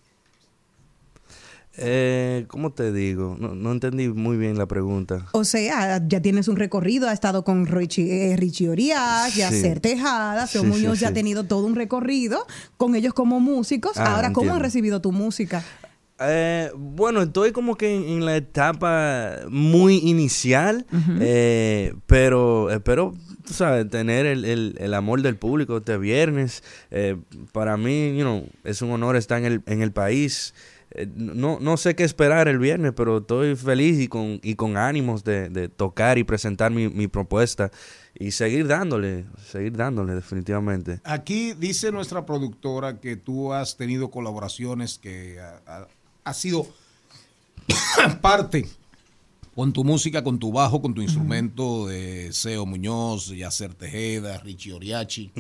Eh, 1.76 2.44
¿Cómo 2.48 2.72
te 2.72 2.92
digo? 2.92 3.36
No, 3.38 3.54
no 3.54 3.72
entendí 3.72 4.08
muy 4.08 4.36
bien 4.36 4.56
la 4.56 4.66
pregunta. 4.66 5.26
O 5.32 5.44
sea, 5.44 6.00
ya 6.06 6.20
tienes 6.22 6.46
un 6.48 6.56
recorrido, 6.56 7.08
ha 7.08 7.12
estado 7.12 7.42
con 7.44 7.66
Richie, 7.66 8.32
eh, 8.32 8.36
Richie 8.36 8.68
Orias, 8.68 9.34
Yacer 9.34 9.74
Sí. 9.76 9.80
Tejada, 9.80 10.46
Seo 10.46 10.62
Sí, 10.62 10.68
sí, 10.68 10.72
Muñoz 10.72 11.00
ya 11.00 11.08
ha 11.08 11.12
tenido 11.12 11.44
todo 11.44 11.66
un 11.66 11.74
recorrido 11.74 12.46
con 12.76 12.94
ellos 12.94 13.12
como 13.12 13.40
músicos. 13.40 13.96
Ah, 13.96 14.14
Ahora, 14.14 14.32
¿cómo 14.32 14.50
han 14.50 14.56
entiendo. 14.58 14.62
recibido 14.64 15.00
tu 15.00 15.10
música? 15.10 15.64
Eh, 16.20 16.70
bueno, 16.76 17.22
estoy 17.22 17.50
como 17.50 17.74
que 17.76 17.92
en, 17.92 18.04
en 18.04 18.24
la 18.24 18.36
etapa 18.36 19.38
muy 19.48 19.96
inicial, 19.98 20.86
eh, 21.20 21.92
pero 22.06 22.70
espero, 22.70 23.14
tú 23.44 23.52
sabes, 23.52 23.90
tener 23.90 24.24
el, 24.26 24.44
el- 24.44 24.76
el 24.78 24.94
amor 24.94 25.22
del 25.22 25.34
público 25.36 25.78
este 25.78 25.98
viernes. 25.98 26.62
Eh, 26.92 27.16
para 27.50 27.76
mí, 27.76 28.16
you 28.16 28.22
know, 28.22 28.46
es 28.62 28.80
un 28.80 28.92
honor 28.92 29.16
estar 29.16 29.38
en 29.40 29.44
el, 29.44 29.62
en 29.66 29.82
el 29.82 29.90
país. 29.90 30.54
Eh, 30.94 31.06
no, 31.14 31.58
no 31.60 31.76
sé 31.76 31.94
qué 31.94 32.04
esperar 32.04 32.48
el 32.48 32.58
viernes, 32.58 32.92
pero 32.96 33.18
estoy 33.18 33.56
feliz 33.56 33.98
y 34.00 34.08
con, 34.08 34.40
y 34.42 34.54
con 34.54 34.76
ánimos 34.76 35.24
de, 35.24 35.48
de 35.50 35.68
tocar 35.68 36.18
y 36.18 36.24
presentar 36.24 36.70
mi, 36.70 36.88
mi 36.88 37.08
propuesta 37.08 37.70
y 38.18 38.30
seguir 38.30 38.66
dándole, 38.68 39.24
seguir 39.50 39.76
dándole 39.76 40.14
definitivamente. 40.14 41.00
Aquí 41.04 41.52
dice 41.54 41.90
nuestra 41.92 42.24
productora 42.24 43.00
que 43.00 43.16
tú 43.16 43.52
has 43.52 43.76
tenido 43.76 44.10
colaboraciones 44.10 44.98
que 44.98 45.40
ha, 45.40 45.60
ha- 45.66 45.88
ha 46.24 46.34
sido 46.34 46.66
parte 48.20 48.68
con 49.54 49.72
tu 49.72 49.84
música, 49.84 50.24
con 50.24 50.38
tu 50.38 50.50
bajo, 50.52 50.82
con 50.82 50.94
tu 50.94 51.00
instrumento 51.00 51.86
de 51.86 52.32
Seo 52.32 52.66
Muñoz, 52.66 53.28
Yacer 53.28 53.74
Tejeda, 53.74 54.38
Richie 54.38 54.72
Oriachi. 54.72 55.30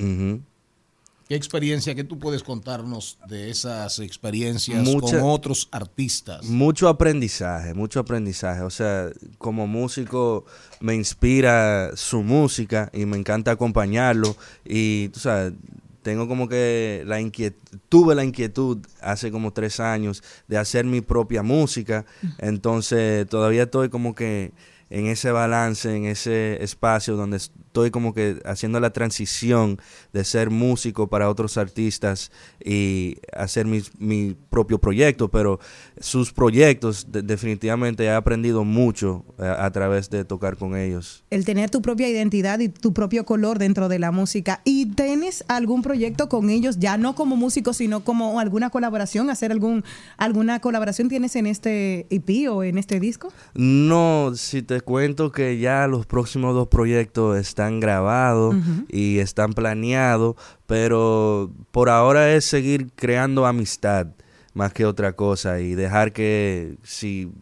¿Qué 1.28 1.34
experiencia 1.36 1.94
que 1.94 2.04
tú 2.04 2.18
puedes 2.18 2.42
contarnos 2.42 3.18
de 3.26 3.48
esas 3.50 3.98
experiencias 3.98 4.82
Mucha- 4.84 5.20
con 5.20 5.30
otros 5.30 5.68
artistas? 5.72 6.44
Mucho 6.44 6.86
aprendizaje, 6.88 7.72
mucho 7.72 8.00
aprendizaje. 8.00 8.60
O 8.60 8.68
sea, 8.70 9.10
como 9.38 9.66
músico 9.66 10.44
me 10.80 10.94
inspira 10.94 11.92
su 11.96 12.22
música 12.22 12.90
y 12.92 13.06
me 13.06 13.16
encanta 13.16 13.52
acompañarlo. 13.52 14.36
Y, 14.66 15.08
tú 15.08 15.20
sabes, 15.20 15.54
tengo 16.02 16.28
como 16.28 16.46
que 16.46 17.02
la 17.06 17.18
inquietud, 17.18 17.78
tuve 17.88 18.14
la 18.14 18.22
inquietud 18.24 18.78
hace 19.00 19.30
como 19.30 19.50
tres 19.54 19.80
años 19.80 20.22
de 20.46 20.58
hacer 20.58 20.84
mi 20.84 21.00
propia 21.00 21.42
música. 21.42 22.04
Entonces, 22.36 23.26
todavía 23.28 23.62
estoy 23.62 23.88
como 23.88 24.14
que 24.14 24.52
en 24.94 25.06
ese 25.06 25.32
balance, 25.32 25.94
en 25.96 26.04
ese 26.06 26.62
espacio 26.62 27.16
donde 27.16 27.38
estoy 27.38 27.90
como 27.90 28.14
que 28.14 28.40
haciendo 28.44 28.78
la 28.78 28.90
transición 28.92 29.78
de 30.12 30.24
ser 30.24 30.50
músico 30.50 31.08
para 31.08 31.28
otros 31.28 31.56
artistas 31.58 32.30
y 32.64 33.16
hacer 33.36 33.66
mi, 33.66 33.82
mi 33.98 34.36
propio 34.50 34.78
proyecto, 34.78 35.28
pero 35.28 35.58
sus 35.98 36.32
proyectos 36.32 37.10
de- 37.10 37.22
definitivamente 37.22 38.04
he 38.04 38.10
aprendido 38.12 38.62
mucho 38.62 39.24
eh, 39.40 39.42
a, 39.58 39.68
través 39.72 40.10
de 40.10 40.24
tocar 40.24 40.56
con 40.56 40.76
ellos. 40.76 41.24
El 41.30 41.44
tener 41.44 41.70
tu 41.70 41.82
propia 41.82 42.08
identidad 42.08 42.60
y 42.60 42.68
tu 42.68 42.92
propio 42.92 43.24
color 43.24 43.58
dentro 43.58 43.88
de 43.88 43.98
la 43.98 44.12
música. 44.12 44.60
¿Y 44.64 44.86
tienes 44.94 45.44
algún 45.48 45.82
proyecto 45.82 46.28
con 46.28 46.50
ellos, 46.50 46.78
ya 46.78 46.96
no 46.96 47.16
como 47.16 47.34
músico, 47.34 47.72
sino 47.72 48.04
como 48.04 48.38
alguna 48.38 48.70
colaboración? 48.70 49.28
¿Hacer 49.28 49.50
algún 49.50 49.82
alguna 50.16 50.60
colaboración 50.60 51.08
tienes 51.08 51.34
en 51.34 51.46
este 51.46 52.06
EP 52.10 52.48
o 52.48 52.62
en 52.62 52.78
este 52.78 53.00
disco? 53.00 53.32
No, 53.54 54.32
si 54.36 54.62
te 54.62 54.83
cuento 54.84 55.32
que 55.32 55.58
ya 55.58 55.86
los 55.86 56.06
próximos 56.06 56.54
dos 56.54 56.68
proyectos 56.68 57.36
están 57.36 57.80
grabados 57.80 58.54
y 58.88 59.18
están 59.18 59.52
planeados, 59.52 60.36
pero 60.66 61.50
por 61.70 61.88
ahora 61.88 62.32
es 62.34 62.44
seguir 62.44 62.90
creando 62.94 63.46
amistad 63.46 64.08
más 64.54 64.72
que 64.72 64.86
otra 64.86 65.14
cosa 65.14 65.60
y 65.60 65.74
dejar 65.74 66.12
que 66.12 66.76
si 66.82 67.32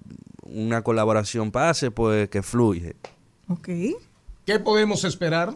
una 0.43 0.83
colaboración 0.83 1.51
pase, 1.51 1.91
pues 1.91 2.29
que 2.29 2.43
fluye. 2.43 2.97
Ok. 3.49 3.69
¿Qué 4.47 4.59
podemos 4.59 5.05
esperar? 5.05 5.55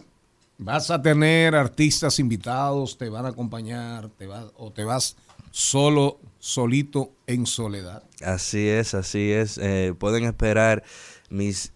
¿Vas 0.58 0.90
a 0.90 1.00
tener 1.00 1.54
artistas 1.54 2.18
invitados? 2.18 2.96
¿Te 2.96 3.08
van 3.08 3.26
a 3.26 3.30
acompañar? 3.30 4.08
¿Te 4.10 4.26
vas, 4.26 4.46
¿O 4.56 4.72
te 4.72 4.84
vas 4.84 5.16
solo, 5.50 6.18
solito, 6.38 7.12
en 7.26 7.46
soledad? 7.46 8.02
Así 8.22 8.68
es, 8.68 8.94
así 8.94 9.32
es. 9.32 9.58
Eh, 9.58 9.94
pueden 9.98 10.24
esperar 10.24 10.82
mis 11.28 11.72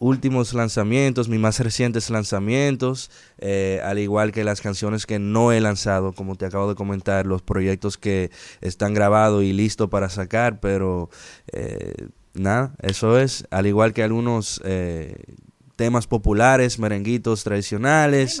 últimos 0.00 0.54
lanzamientos, 0.54 1.28
mis 1.28 1.38
más 1.38 1.60
recientes 1.60 2.10
lanzamientos, 2.10 3.10
eh, 3.38 3.80
al 3.84 3.98
igual 3.98 4.32
que 4.32 4.42
las 4.44 4.60
canciones 4.60 5.06
que 5.06 5.18
no 5.20 5.52
he 5.52 5.60
lanzado, 5.60 6.12
como 6.14 6.34
te 6.36 6.46
acabo 6.46 6.68
de 6.68 6.74
comentar, 6.74 7.26
los 7.26 7.42
proyectos 7.42 7.96
que 7.98 8.30
están 8.62 8.94
grabados 8.94 9.44
y 9.44 9.52
listos 9.52 9.88
para 9.90 10.08
sacar, 10.08 10.58
pero 10.58 11.10
eh, 11.52 12.08
nada, 12.34 12.74
eso 12.82 13.18
es, 13.18 13.46
al 13.50 13.66
igual 13.66 13.92
que 13.92 14.02
algunos 14.02 14.60
eh, 14.64 15.14
temas 15.76 16.06
populares, 16.06 16.78
merenguitos 16.78 17.44
tradicionales. 17.44 18.38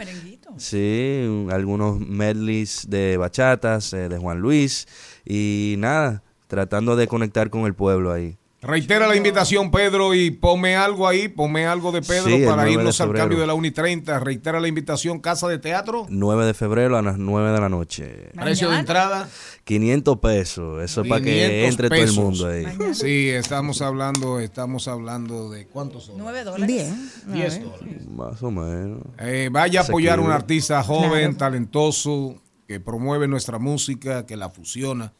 Sí, 0.58 1.24
un- 1.28 1.50
algunos 1.52 2.00
medleys 2.00 2.86
de 2.88 3.16
bachatas, 3.18 3.92
eh, 3.92 4.08
de 4.08 4.18
Juan 4.18 4.40
Luis 4.40 4.88
y 5.26 5.74
nada, 5.78 6.22
tratando 6.48 6.96
de 6.96 7.06
conectar 7.06 7.50
con 7.50 7.66
el 7.66 7.74
pueblo 7.74 8.12
ahí. 8.12 8.36
Reitera 8.62 9.06
la 9.08 9.16
invitación, 9.16 9.70
Pedro, 9.70 10.12
y 10.12 10.30
ponme 10.30 10.76
algo 10.76 11.08
ahí, 11.08 11.28
ponme 11.28 11.66
algo 11.66 11.92
de 11.92 12.02
Pedro 12.02 12.26
Sí, 12.26 12.42
para 12.44 12.56
9 12.56 12.64
de 12.66 12.72
irnos 12.72 13.00
al 13.00 13.12
cambio 13.14 13.38
de 13.40 13.46
la 13.46 13.54
1 13.54 13.66
y 13.66 13.70
30. 13.70 14.20
Reitera 14.20 14.60
la 14.60 14.68
invitación, 14.68 15.18
Casa 15.18 15.48
de 15.48 15.58
Teatro. 15.58 16.06
9 16.10 16.44
de 16.44 16.52
febrero 16.52 16.98
a 16.98 17.02
las 17.02 17.16
9 17.16 17.52
de 17.52 17.60
la 17.60 17.68
noche. 17.70 18.28
Precio 18.34 18.68
de 18.68 18.78
entrada. 18.80 19.28
500 19.64 20.18
pesos, 20.18 20.82
eso 20.82 21.00
es 21.02 21.08
para 21.08 21.22
que 21.22 21.32
500 21.32 21.70
entre 21.70 21.88
todo 21.88 21.98
el 21.98 22.12
mundo 22.12 22.46
ahí. 22.48 22.94
Sí, 22.94 23.28
estamos 23.30 23.80
hablando, 23.80 24.40
estamos 24.40 24.88
hablando 24.88 25.48
de 25.50 25.66
cuántos 25.66 26.04
son. 26.04 26.18
9 26.18 26.44
dólares. 26.44 26.66
Bien. 26.66 27.10
10 27.28 27.62
dólares. 27.64 28.08
Más 28.08 28.42
o 28.42 28.50
menos. 28.50 29.00
Eh, 29.20 29.48
vaya 29.50 29.80
a 29.80 29.84
apoyar 29.84 30.18
a 30.18 30.22
un 30.22 30.32
artista 30.32 30.82
joven, 30.82 31.10
Claro. 31.34 31.36
talentoso, 31.36 32.34
que 32.68 32.78
promueve 32.78 33.26
nuestra 33.26 33.58
música, 33.58 34.26
que 34.26 34.36
la 34.36 34.50
fusiona 34.50 35.12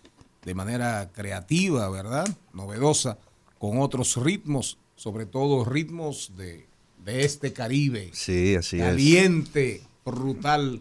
de 0.45 0.55
manera 0.55 1.11
creativa, 1.13 1.89
¿verdad? 1.91 2.27
Novedosa, 2.53 3.19
con 3.61 3.79
otros 3.79 4.17
ritmos, 4.17 4.79
sobre 4.97 5.27
todo 5.27 5.67
ritmos 5.67 6.33
de, 6.35 6.67
de 7.05 7.25
este 7.27 7.53
Caribe. 7.53 8.09
Sí, 8.15 8.57
así 8.57 8.81
es. 8.81 8.87
Caliente, 8.87 9.83
brutal 10.03 10.81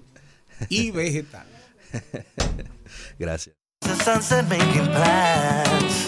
y 0.70 0.90
vegetal. 0.92 1.46
Gracias. 3.20 3.54
The 3.82 3.96
sunset 3.96 4.48
making 4.48 4.88
plans. 4.94 6.08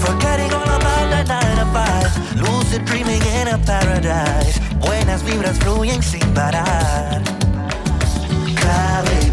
Forgetting 0.00 0.50
all 0.54 0.62
about 0.62 1.10
the 1.10 1.24
nine 1.28 1.56
to 1.58 1.66
five. 1.74 2.40
Lucid 2.40 2.82
dreaming 2.86 3.20
in 3.38 3.48
a 3.48 3.58
paradise. 3.58 4.58
Buenas 4.80 5.22
vibras 5.22 5.58
fluyen 5.58 6.02
sin 6.02 6.26
parar. 6.32 7.22
Cali 8.56 9.30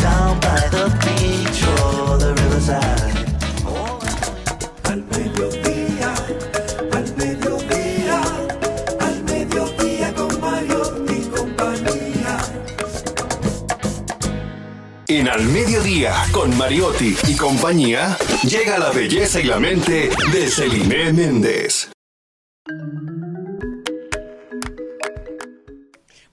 down 0.00 0.40
by 0.40 0.60
the 0.70 0.88
beach 1.04 1.62
or 1.84 2.16
the 2.16 2.34
riverside. 2.42 3.15
En 15.08 15.28
Al 15.28 15.44
Mediodía, 15.44 16.12
con 16.32 16.56
Mariotti 16.58 17.14
y 17.28 17.36
compañía, 17.36 18.18
llega 18.42 18.76
la 18.76 18.90
belleza 18.90 19.40
y 19.40 19.44
la 19.44 19.60
mente 19.60 20.10
de 20.32 20.50
Celine 20.50 21.12
Méndez. 21.12 21.92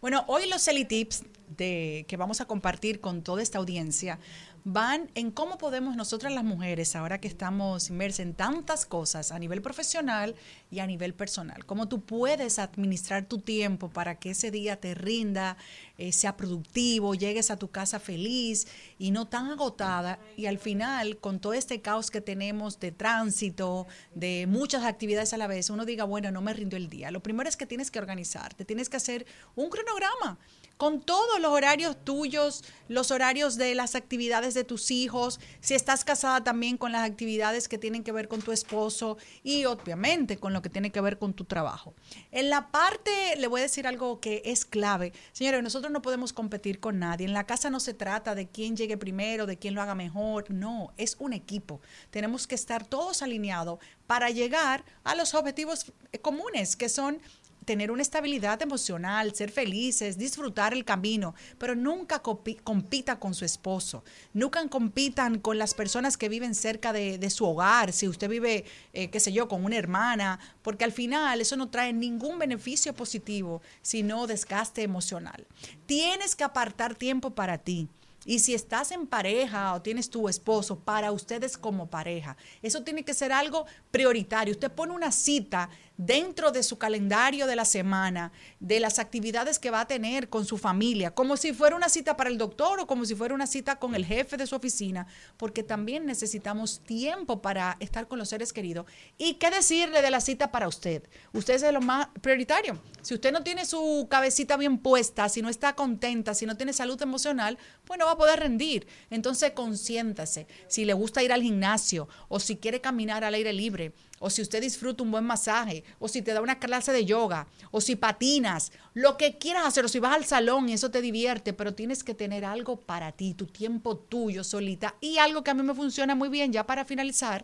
Bueno, 0.02 0.24
hoy 0.28 0.50
los 0.50 0.68
Tips 0.88 1.24
de 1.56 2.06
que 2.08 2.18
vamos 2.18 2.42
a 2.42 2.46
compartir 2.46 3.00
con 3.00 3.22
toda 3.22 3.44
esta 3.44 3.60
audiencia 3.60 4.18
van 4.66 5.12
en 5.16 5.32
cómo 5.32 5.58
podemos 5.58 5.96
nosotras 5.96 6.32
las 6.34 6.44
mujeres, 6.44 6.96
ahora 6.96 7.20
que 7.20 7.28
estamos 7.28 7.90
inmersas 7.90 8.22
en 8.22 8.34
tantas 8.34 8.86
cosas 8.86 9.32
a 9.32 9.40
nivel 9.40 9.62
profesional 9.62 10.36
y 10.72 10.80
a 10.80 10.88
nivel 10.88 11.14
personal, 11.14 11.66
cómo 11.66 11.88
tú 11.88 12.02
puedes 12.02 12.60
administrar 12.60 13.26
tu 13.26 13.40
tiempo 13.40 13.90
para 13.90 14.16
que 14.16 14.32
ese 14.32 14.52
día 14.52 14.80
te 14.80 14.94
rinda, 14.94 15.58
eh, 15.98 16.12
sea 16.12 16.38
productivo, 16.38 17.14
llegues 17.14 17.52
a 17.52 17.58
tu 17.58 17.70
casa 17.70 18.00
feliz 18.00 18.68
y 18.98 19.12
no 19.12 19.28
tan 19.28 19.52
agotada 19.52 20.20
y 20.38 20.46
al 20.46 20.58
final 20.58 21.18
con 21.18 21.40
todo 21.40 21.54
este 21.54 21.82
caos 21.82 22.10
que 22.10 22.22
tenemos 22.22 22.80
de 22.80 22.92
tránsito, 22.92 23.88
de 24.16 24.46
muchas 24.48 24.84
actividades 24.84 25.34
a 25.34 25.38
la 25.38 25.48
vez, 25.48 25.70
uno 25.70 25.86
diga, 25.86 26.06
bueno, 26.06 26.32
no 26.32 26.42
me 26.42 26.54
rindió 26.54 26.78
el 26.78 26.90
día. 26.90 27.12
Lo 27.12 27.22
primero 27.22 27.50
es 27.50 27.58
que 27.58 27.66
tienes 27.66 27.92
que 27.92 28.00
organizarte, 28.00 28.66
tienes 28.66 28.90
que 28.90 28.98
hacer 28.98 29.26
un 29.56 29.70
cronograma 29.70 30.40
con 30.78 31.02
todos 31.02 31.40
los 31.40 31.52
horarios 31.52 31.96
tuyos, 32.04 32.64
los 32.88 33.12
horarios 33.12 33.56
de 33.56 33.76
las 33.76 33.96
actividades 33.96 34.54
de 34.54 34.64
tus 34.64 34.92
hijos, 34.92 35.40
si 35.62 35.74
estás 35.76 36.04
casada 36.04 36.44
también 36.44 36.78
con 36.78 36.92
las 36.92 37.08
actividades 37.10 37.68
que 37.68 37.78
tienen 37.78 38.04
que 38.04 38.12
ver 38.12 38.28
con 38.28 38.42
tu 38.42 38.52
esposo 38.52 39.18
y 39.44 39.66
obviamente 39.66 40.38
con 40.38 40.54
lo 40.54 40.62
que 40.62 40.70
tiene 40.70 40.92
que 40.92 41.02
ver 41.02 41.18
con 41.18 41.34
tu 41.34 41.46
trabajo. 41.46 41.94
En 42.32 42.50
la 42.50 42.72
parte, 42.72 43.36
le 43.38 43.48
voy 43.48 43.62
a 43.62 43.64
decir 43.64 43.88
algo 43.88 44.20
que 44.20 44.42
es 44.46 44.66
clave. 44.66 45.14
Señores, 45.32 45.64
nosotros 45.64 45.92
no 45.92 46.02
podemos 46.02 46.34
competir 46.34 46.80
con 46.80 47.00
nadie. 47.00 47.26
En 47.26 47.34
la 47.34 47.46
casa 47.46 47.70
no 47.70 47.80
se 47.80 47.94
trata 47.94 48.36
de 48.36 48.48
quién 48.48 48.76
llegue 48.76 48.98
primero, 48.98 49.46
de 49.46 49.58
quién 49.58 49.76
lo 49.76 49.82
haga 49.82 49.96
mejor. 49.96 50.50
No, 50.52 50.94
es 50.98 51.16
un 51.20 51.34
equipo. 51.34 51.82
Tenemos 52.10 52.48
que 52.48 52.56
estar 52.56 52.86
todos 52.86 53.22
alineados 53.22 53.80
para 54.08 54.30
llegar 54.30 54.84
a 55.04 55.16
los 55.16 55.34
objetivos 55.34 55.92
comunes, 56.22 56.76
que 56.76 56.90
son 56.90 57.20
tener 57.64 57.92
una 57.92 58.02
estabilidad 58.02 58.62
emocional, 58.62 59.34
ser 59.36 59.52
felices, 59.52 60.18
disfrutar 60.18 60.74
el 60.74 60.86
camino, 60.86 61.36
pero 61.58 61.76
nunca 61.76 62.22
compita 62.22 63.20
con 63.20 63.34
su 63.34 63.46
esposo, 63.46 64.04
nunca 64.34 64.68
compitan 64.70 65.40
con 65.40 65.58
las 65.58 65.74
personas 65.74 66.18
que 66.18 66.30
viven 66.30 66.56
cerca 66.56 66.94
de, 66.94 67.18
de 67.18 67.30
su 67.30 67.46
hogar, 67.46 67.94
si 67.94 68.08
usted 68.08 68.30
vive, 68.30 68.66
eh, 68.94 69.10
qué 69.10 69.20
sé 69.20 69.32
yo, 69.32 69.48
con 69.48 69.66
una 69.66 69.78
hermana, 69.78 70.40
porque 70.62 70.84
al 70.84 70.92
final 70.92 71.42
eso 71.42 71.58
no 71.58 71.70
trae 71.70 71.94
ningún 71.94 72.40
beneficio 72.40 72.94
positivo, 72.94 73.62
sino 73.82 74.28
desgaste 74.28 74.82
emocional. 74.82 75.46
Tienes 75.86 76.36
que 76.36 76.44
apartar 76.44 76.96
tiempo 76.96 77.32
para 77.32 77.58
ti. 77.58 77.88
Y 78.26 78.40
si 78.40 78.54
estás 78.54 78.92
en 78.92 79.06
pareja 79.06 79.74
o 79.74 79.82
tienes 79.82 80.10
tu 80.10 80.30
esposo, 80.30 80.80
para 80.80 81.12
ustedes 81.12 81.58
como 81.58 81.88
pareja, 81.88 82.38
eso 82.62 82.84
tiene 82.84 83.04
que 83.04 83.14
ser 83.14 83.34
algo 83.34 83.66
prioritario. 83.92 84.54
Usted 84.54 84.72
pone 84.72 84.94
una 84.94 85.12
cita 85.12 85.70
dentro 85.98 86.52
de 86.52 86.64
su 86.64 86.78
calendario 86.78 87.48
de 87.48 87.56
la 87.56 87.66
semana, 87.66 88.32
de 88.60 88.80
las 88.80 89.00
actividades 89.00 89.60
que 89.60 89.70
va 89.70 89.82
a 89.82 89.88
tener 89.88 90.30
con 90.30 90.46
su 90.46 90.58
familia, 90.58 91.12
como 91.12 91.38
si 91.38 91.54
fuera 91.54 91.76
una 91.76 91.90
cita 91.90 92.18
para 92.18 92.30
el 92.30 92.38
doctor 92.38 92.80
o 92.80 92.88
como 92.88 93.06
si 93.06 93.16
fuera 93.16 93.36
una 93.36 93.48
cita 93.48 93.78
con 93.78 93.96
el 93.96 94.06
jefe 94.06 94.38
de 94.38 94.48
su 94.48 94.56
oficina, 94.56 95.08
porque 95.38 95.64
también 95.64 96.06
necesitamos 96.06 96.82
tiempo 96.82 97.42
para 97.42 97.78
estar 97.80 98.08
con 98.08 98.20
los 98.20 98.30
seres 98.30 98.54
queridos. 98.54 98.86
¿Y 99.18 99.36
qué 99.36 99.50
decirle 99.50 100.02
de 100.02 100.12
la 100.12 100.22
cita 100.22 100.52
para 100.52 100.68
usted? 100.68 101.04
Usted 101.32 101.56
es 101.56 101.62
de 101.62 101.72
lo 101.72 101.82
más 101.82 102.08
prioritario. 102.22 102.80
Si 103.02 103.14
usted 103.14 103.32
no 103.32 103.44
tiene 103.44 103.66
su 103.66 104.08
cabecita 104.10 104.58
bien 104.58 104.78
puesta, 104.78 105.28
si 105.30 105.42
no 105.42 105.50
está 105.50 105.76
contenta, 105.76 106.34
si 106.34 106.46
no 106.46 106.56
tiene 106.56 106.74
salud 106.74 107.02
emocional, 107.02 107.58
pues 107.86 108.00
no 108.00 108.06
va 108.06 108.14
a 108.14 108.18
poder 108.18 108.40
rendir. 108.40 108.88
Entonces, 109.10 109.52
consiéntase. 109.52 110.48
Si 110.68 110.86
le 110.86 110.94
gusta 110.94 111.22
ir 111.22 111.34
al 111.34 111.44
gimnasio 111.44 112.08
o 112.30 112.40
si 112.40 112.58
quiere 112.58 112.82
caminar 112.82 113.24
al 113.24 113.34
aire 113.34 113.54
libre 113.54 113.94
o 114.24 114.30
si 114.30 114.42
usted 114.42 114.62
disfruta 114.62 115.04
un 115.04 115.12
buen 115.12 115.26
masaje, 115.26 115.84
o 116.00 116.08
si 116.08 116.22
te 116.22 116.32
da 116.32 116.40
una 116.40 116.58
clase 116.58 116.94
de 116.94 117.04
yoga, 117.04 117.46
o 117.72 117.82
si 117.82 117.98
patinas, 117.98 118.72
lo 118.94 119.18
que 119.18 119.38
quieras 119.38 119.66
hacer, 119.66 119.84
o 119.84 119.90
si 119.90 120.00
vas 120.00 120.16
al 120.16 120.24
salón 120.24 120.70
y 120.70 120.74
eso 120.74 120.90
te 120.92 121.02
divierte, 121.02 121.52
pero 121.52 121.74
tienes 121.74 122.06
que 122.06 122.14
tener 122.14 122.46
algo 122.46 122.80
para 122.80 123.12
ti, 123.12 123.34
tu 123.34 123.48
tiempo 123.48 123.98
tuyo 123.98 124.46
solita. 124.46 124.96
Y 125.02 125.18
algo 125.18 125.44
que 125.44 125.52
a 125.52 125.54
mí 125.54 125.62
me 125.62 125.76
funciona 125.76 126.16
muy 126.16 126.30
bien, 126.30 126.54
ya 126.54 126.66
para 126.66 126.86
finalizar, 126.86 127.44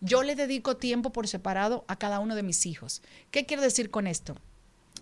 yo 0.00 0.22
le 0.22 0.36
dedico 0.36 0.76
tiempo 0.76 1.10
por 1.10 1.26
separado 1.26 1.84
a 1.88 1.96
cada 1.96 2.20
uno 2.20 2.36
de 2.36 2.44
mis 2.44 2.66
hijos. 2.66 3.02
¿Qué 3.32 3.44
quiero 3.44 3.64
decir 3.64 3.90
con 3.90 4.06
esto? 4.06 4.36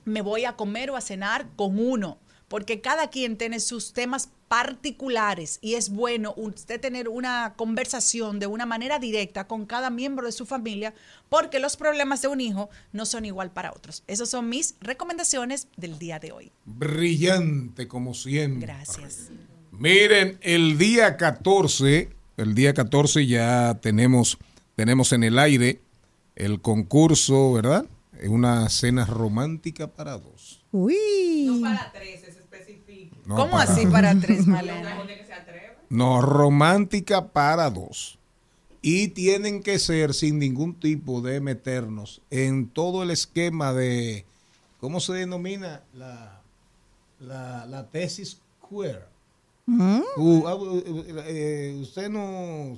Me 0.07 0.23
voy 0.23 0.47
a 0.47 0.57
comer 0.57 0.91
o 0.91 0.97
a 0.97 1.03
cenar 1.03 1.51
con 1.55 1.79
uno 1.79 2.17
porque 2.49 2.81
cada 2.81 3.11
quien 3.11 3.37
tiene 3.37 3.61
sus 3.61 3.93
temas 3.93 4.31
particulares 4.51 5.61
y 5.63 5.75
es 5.75 5.91
bueno 5.91 6.35
usted 6.37 6.81
tener 6.81 7.09
una 7.09 7.55
conversación 7.55 8.41
de 8.41 8.49
una 8.49 8.67
manera 8.67 8.99
directa 8.99 9.47
con 9.47 9.65
cada 9.65 9.91
miembro 9.91 10.27
de 10.27 10.33
su 10.33 10.45
familia 10.45 10.93
porque 11.29 11.61
los 11.61 11.77
problemas 11.77 12.21
de 12.21 12.27
un 12.27 12.41
hijo 12.41 12.69
no 12.93 13.07
son 13.07 13.25
igual 13.25 13.53
para 13.53 13.71
otros. 13.71 14.03
Esas 14.09 14.29
son 14.29 14.49
mis 14.49 14.75
recomendaciones 14.81 15.69
del 15.77 16.01
día 16.01 16.19
de 16.19 16.33
hoy. 16.33 16.51
Brillante 16.65 17.87
como 17.87 18.13
siempre. 18.13 18.67
Gracias. 18.67 19.29
Miren, 19.71 20.37
el 20.43 20.79
día 20.79 21.17
14, 21.17 22.11
el 22.37 22.55
día 22.57 22.75
14 22.75 23.29
ya 23.29 23.79
tenemos, 23.81 24.37
tenemos 24.75 25.13
en 25.13 25.23
el 25.23 25.39
aire 25.39 25.81
el 26.35 26.61
concurso, 26.61 27.53
¿verdad? 27.53 27.87
Una 28.25 28.69
cena 28.69 29.05
romántica 29.05 29.87
para 29.87 30.19
dos. 30.19 30.65
Uy. 30.73 31.45
No 31.47 31.61
para 31.61 31.93
tres, 31.93 32.25
es. 32.25 32.30
No, 33.31 33.37
¿Cómo 33.37 33.53
para- 33.53 33.63
así 33.73 33.87
para 33.87 34.13
tres, 34.21 34.49
Malena? 34.49 35.05
No, 35.89 36.21
romántica 36.21 37.29
para 37.29 37.71
dos. 37.71 38.19
Y 38.83 39.09
tienen 39.09 39.63
que 39.63 39.79
ser 39.79 40.15
sin 40.15 40.41
ningún 40.41 40.75
tipo 40.75 41.21
de 41.21 41.41
meternos 41.41 42.23
en 42.31 42.67
todo 42.67 43.05
el 43.05 43.11
esquema 43.13 43.73
de, 43.73 44.25
¿cómo 44.81 44.99
se 44.99 45.13
denomina? 45.13 45.83
La, 45.95 46.41
la, 47.21 47.67
la 47.67 47.87
tesis 47.87 48.39
queer. 48.69 49.07
Mm. 49.67 50.01
Uh, 50.17 50.47
ah, 50.49 50.55
uh, 50.57 50.65
uh, 50.79 51.05
eh, 51.27 51.79
usted 51.81 52.09
no, 52.09 52.77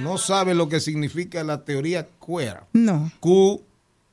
no 0.00 0.18
sabe 0.18 0.54
lo 0.54 0.68
que 0.68 0.80
significa 0.80 1.42
la 1.42 1.64
teoría 1.64 2.06
queer. 2.26 2.60
No. 2.74 3.10
Q, 3.20 3.62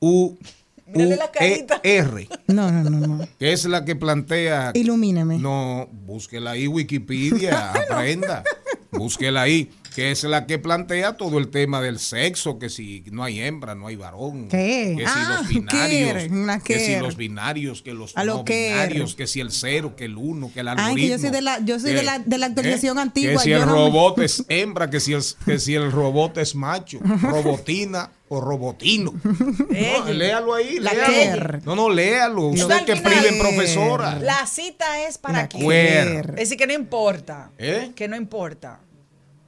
U, 0.00 0.38
Mírale 0.86 1.16
la 1.16 1.24
E, 1.24 1.30
carita. 1.32 1.80
R. 1.82 2.28
No, 2.48 2.70
no, 2.70 2.90
no, 2.90 3.06
no. 3.06 3.28
Que 3.38 3.52
es 3.52 3.64
la 3.64 3.84
que 3.84 3.96
plantea. 3.96 4.72
Ilumíname. 4.74 5.38
No, 5.38 5.88
búsquela 5.90 6.52
ahí, 6.52 6.66
Wikipedia, 6.66 7.70
aprenda. 7.72 8.44
Búsquela 8.90 9.42
ahí, 9.42 9.70
que 9.94 10.10
es 10.10 10.24
la 10.24 10.46
que 10.46 10.58
plantea 10.58 11.16
todo 11.16 11.38
el 11.38 11.48
tema 11.48 11.80
del 11.80 11.98
sexo, 11.98 12.58
que 12.58 12.68
si 12.68 13.04
no 13.12 13.22
hay 13.22 13.40
hembra, 13.40 13.74
no 13.74 13.86
hay 13.86 13.96
varón. 13.96 14.48
¿Qué? 14.48 14.94
Que 14.98 15.04
si 15.06 15.12
Ah, 15.14 15.36
los 15.38 15.48
binarios, 15.48 16.62
que 16.64 16.78
si 16.80 16.96
los 16.96 17.16
binarios, 17.16 17.82
que 17.82 17.94
los 17.94 18.16
A 18.16 18.24
lo 18.24 18.38
no 18.38 18.44
binarios, 18.44 19.14
que 19.14 19.26
si 19.26 19.40
el 19.40 19.52
cero, 19.52 19.94
que 19.96 20.06
el 20.06 20.16
uno, 20.16 20.50
que 20.52 20.60
el 20.60 20.68
algoritmo. 20.68 20.96
Ay, 20.96 21.02
que 21.02 21.08
yo 21.10 21.18
soy 21.18 21.30
de 21.30 21.42
la, 21.42 21.60
yo 21.64 21.78
soy 21.78 21.92
de 21.92 22.02
la, 22.02 22.18
de 22.18 22.38
la 22.38 22.46
actualización 22.46 22.98
¿Eh? 22.98 23.02
antigua. 23.02 23.32
Que 23.34 23.38
si 23.38 23.50
yo 23.50 23.58
el 23.58 23.66
no- 23.66 23.72
robot 23.72 24.18
es 24.20 24.44
hembra, 24.48 24.90
que 24.90 24.98
si 25.00 25.12
el, 25.12 25.22
que 25.44 25.58
si 25.58 25.74
el 25.74 25.92
robot 25.92 26.38
es 26.38 26.54
macho, 26.54 26.98
robotina 27.22 28.10
o 28.28 28.40
robotino. 28.40 29.12
No, 29.24 30.12
léalo 30.12 30.54
ahí, 30.54 30.78
La 30.80 30.92
léalo. 30.92 31.60
No, 31.64 31.76
no, 31.76 31.90
léalo. 31.90 32.40
No, 32.42 32.48
Usted 32.50 32.70
al 32.70 32.84
que 32.84 32.96
priven 32.96 33.38
profesora. 33.38 34.18
La 34.18 34.46
cita 34.46 35.06
es 35.06 35.18
para 35.18 35.48
queer. 35.48 36.30
Es 36.30 36.36
decir, 36.36 36.56
que 36.58 36.66
no 36.66 36.72
importa. 36.72 37.50
¿Eh? 37.58 37.92
Que 37.94 38.08
no 38.08 38.16
importa. 38.16 38.80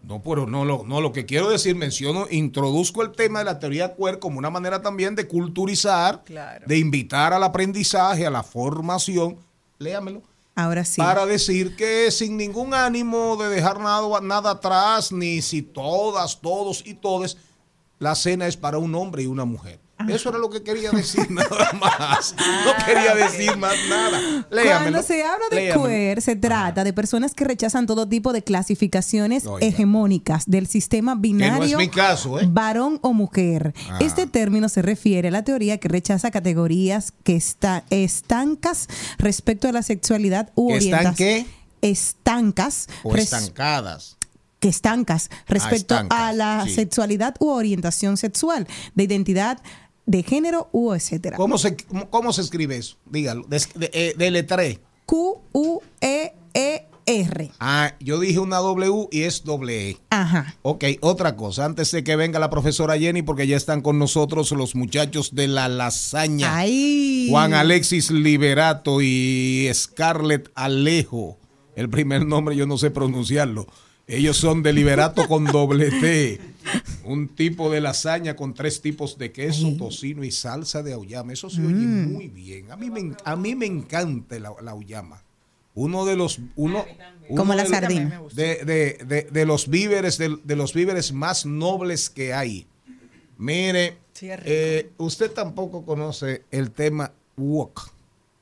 No, 0.07 0.23
pero 0.23 0.47
no 0.47 0.65
lo, 0.65 0.85
no, 0.85 1.01
lo 1.01 1.11
que 1.13 1.27
quiero 1.27 1.49
decir, 1.51 1.75
menciono, 1.75 2.27
introduzco 2.31 3.03
el 3.03 3.11
tema 3.11 3.41
de 3.41 3.45
la 3.47 3.59
teoría 3.59 3.97
queer 3.97 4.21
como 4.21 4.39
una 4.39 4.51
manera 4.51 4.81
también 4.81 5.17
de 5.17 5.27
culturizar, 5.27 6.23
Claro. 6.25 6.65
de 6.69 6.79
invitar 6.79 7.33
al 7.33 7.43
aprendizaje, 7.43 8.25
a 8.25 8.31
la 8.31 8.45
formación. 8.45 9.37
Léamelo. 9.79 10.23
Ahora 10.55 10.85
sí. 10.85 11.01
Para 11.01 11.27
decir 11.27 11.75
que 11.75 12.11
sin 12.13 12.37
ningún 12.37 12.73
ánimo 12.73 13.37
de 13.37 13.49
dejar 13.49 13.81
nada, 13.81 14.21
nada 14.21 14.53
atrás, 14.53 15.11
ni 15.11 15.43
si 15.43 15.61
todas, 15.63 16.41
todos 16.41 16.85
y 16.87 16.95
todes, 16.95 17.37
la 17.99 18.15
cena 18.15 18.47
es 18.47 18.57
para 18.57 18.79
un 18.79 18.95
hombre 18.95 19.25
y 19.25 19.27
una 19.27 19.45
mujer. 19.45 19.81
Eso 20.09 20.29
era 20.29 20.39
lo 20.39 20.51
que 20.51 20.63
quería 20.63 20.91
decir 20.91 21.31
nada 21.31 21.73
más. 21.81 22.35
No 22.39 22.85
quería 22.85 23.15
decir 23.15 23.57
más 23.57 23.75
nada. 23.89 24.47
Léamelo. 24.51 24.81
Cuando 24.93 25.03
se 25.03 25.23
habla 25.25 25.47
de 25.51 25.57
Léamelo. 25.57 25.85
queer, 25.87 26.21
se 26.23 26.37
trata 26.37 26.85
de 26.85 26.93
personas 26.93 27.35
que 27.35 27.45
rechazan 27.45 27.87
todo 27.87 28.07
tipo 28.07 28.33
de 28.35 28.43
clasificaciones 28.45 29.47
Oiga. 29.47 29.67
hegemónicas 29.67 30.45
del 30.47 30.67
sistema 30.67 31.15
binario 31.15 31.79
es 31.81 31.87
mi 31.87 31.89
caso, 31.89 32.39
¿eh? 32.39 32.47
varón 32.49 32.99
o 33.03 33.15
mujer. 33.15 33.75
Ah. 33.91 33.99
Este 34.01 34.27
término 34.27 34.69
se 34.69 34.83
refiere 34.83 35.29
a 35.29 35.31
la 35.31 35.45
teoría 35.45 35.79
que 35.79 35.89
rechaza 35.89 36.31
categorías 36.31 37.13
que 37.25 37.35
están 37.37 37.83
estancas 37.89 38.89
respecto 39.19 39.67
a 39.69 39.73
la 39.73 39.83
sexualidad 39.83 40.51
u 40.55 40.69
¿Que 40.69 40.77
están 40.77 40.95
orientación. 40.99 41.15
qué? 41.17 41.47
Estancas. 41.83 42.89
O 43.03 43.15
estancadas. 43.17 44.17
que 44.61 44.69
estancas 44.69 45.31
respecto 45.47 45.95
estancas, 45.95 46.19
a 46.21 46.33
la 46.33 46.65
sí. 46.67 46.75
sexualidad 46.75 47.35
u 47.41 47.49
orientación 47.49 48.17
sexual, 48.17 48.67
de 48.95 49.05
identidad 49.05 49.59
de 50.07 50.23
género 50.23 50.69
u 50.73 50.93
etcétera. 50.95 51.37
¿Cómo 51.37 51.59
se, 51.59 51.77
cómo, 52.11 52.33
se 52.33 52.41
escribe 52.43 52.77
eso? 52.77 52.97
Dígalo. 53.07 53.45
Des- 53.49 53.69
De, 53.75 53.91
eh, 53.93 54.15
de 54.17 54.31
U 55.53 55.81
E 56.01 56.33
E 56.55 56.87
R. 57.09 57.53
Ah, 57.61 57.93
yo 58.01 58.19
dije 58.19 58.41
una 58.41 58.57
W 58.59 59.09
y 59.13 59.23
es 59.23 59.45
doble 59.45 59.91
E. 59.91 59.97
Ajá. 60.11 60.57
Ok, 60.63 60.85
otra 61.03 61.37
cosa, 61.37 61.65
antes 61.65 61.93
de 61.93 62.03
que 62.03 62.17
venga 62.17 62.41
la 62.41 62.51
profesora 62.51 62.99
Jenny, 62.99 63.23
porque 63.23 63.47
ya 63.47 63.57
están 63.57 63.81
con 63.81 63.99
nosotros 64.01 64.51
los 64.51 64.75
muchachos 64.75 65.35
de 65.35 65.47
la 65.47 65.69
lasaña. 65.69 66.57
Ay. 66.57 67.29
Juan 67.31 67.55
Alexis 67.55 68.11
Liberato 68.11 69.01
y 69.03 69.69
Scarlett 69.73 70.51
Alejo. 70.57 71.39
El 71.77 71.89
primer 71.91 72.27
nombre 72.27 72.57
yo 72.57 72.67
no 72.67 72.77
sé 72.79 72.91
pronunciarlo. 72.91 73.67
Ellos 74.07 74.37
son 74.37 74.63
de 74.63 74.73
Liberato 74.73 75.27
con 75.27 75.45
doble 75.45 75.91
T. 75.91 76.41
Un 77.05 77.29
tipo 77.29 77.71
de 77.71 77.81
lasaña 77.81 78.37
con 78.37 78.55
tres 78.55 78.81
tipos 78.81 79.19
de 79.19 79.33
queso, 79.33 79.75
tocino 79.77 80.23
y 80.25 80.31
salsa 80.31 80.83
de 80.83 80.93
auyama. 80.93 81.33
Eso 81.33 81.51
se 81.51 81.61
oye 81.61 81.75
Mm. 81.75 82.13
muy 82.13 82.29
bien. 82.29 82.71
A 82.71 82.77
mí 82.77 82.91
me, 82.91 83.15
a 83.25 83.37
mí 83.37 83.55
me 83.55 83.67
encanta 83.67 84.39
la, 84.39 84.53
la 84.63 84.71
auyama. 84.73 85.23
Uno 85.75 86.05
de 86.07 86.17
los... 86.17 86.39
Uno, 86.57 86.85
uno 87.29 87.37
Como 87.37 87.55
la 87.55 87.65
de- 87.65 87.69
sardina. 87.69 88.23
de, 88.33 88.65
de- 88.65 89.05
de- 89.07 89.29
de 89.31 89.45
los 89.45 89.69
víveres, 89.69 90.19
de, 90.19 90.37
de 90.43 90.57
los 90.57 90.73
víveres 90.73 91.13
más 91.13 91.45
nobles 91.45 92.09
que 92.09 92.33
hay. 92.33 92.67
Mire, 93.39 93.99
Sí, 94.13 94.29
eh, 94.31 94.91
usted 94.97 95.31
tampoco 95.33 95.85
conoce 95.85 96.45
el 96.51 96.71
tema 96.71 97.13
wok, 97.37 97.91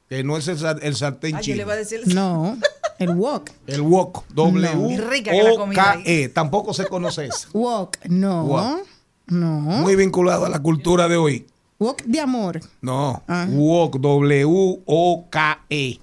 que 0.08 0.22
no 0.22 0.36
es 0.36 0.46
el, 0.46 0.58
el 0.82 0.94
sartén 0.94 1.34
Ah, 1.34 1.38
yo 1.40 1.44
chino. 1.46 1.56
le 1.56 1.62
iba 1.62 1.72
a 1.72 1.76
decir. 1.76 2.00
No, 2.14 2.56
el 2.98 3.10
wok. 3.10 3.50
El 3.66 3.80
wok, 3.82 4.24
W 4.34 4.92
Y 4.92 4.96
rica 4.98 5.30
que 5.30 5.42
la 5.42 5.54
comida 5.56 5.82
O 5.82 5.94
K 5.94 6.02
E, 6.04 6.28
tampoco 6.28 6.72
se 6.74 6.86
conoce 6.86 7.26
eso. 7.26 7.48
Wok, 7.54 7.96
no. 8.08 8.44
Wok. 8.44 8.86
No. 9.26 9.60
Muy 9.60 9.96
vinculado 9.96 10.44
a 10.44 10.48
la 10.48 10.60
cultura 10.60 11.08
de 11.08 11.16
hoy. 11.16 11.46
Wok 11.78 12.02
de 12.04 12.20
amor. 12.20 12.60
No, 12.80 13.22
Ah. 13.26 13.46
wok, 13.50 13.96
W 13.98 14.82
O 14.86 15.26
K 15.30 15.64
E. 15.70 15.98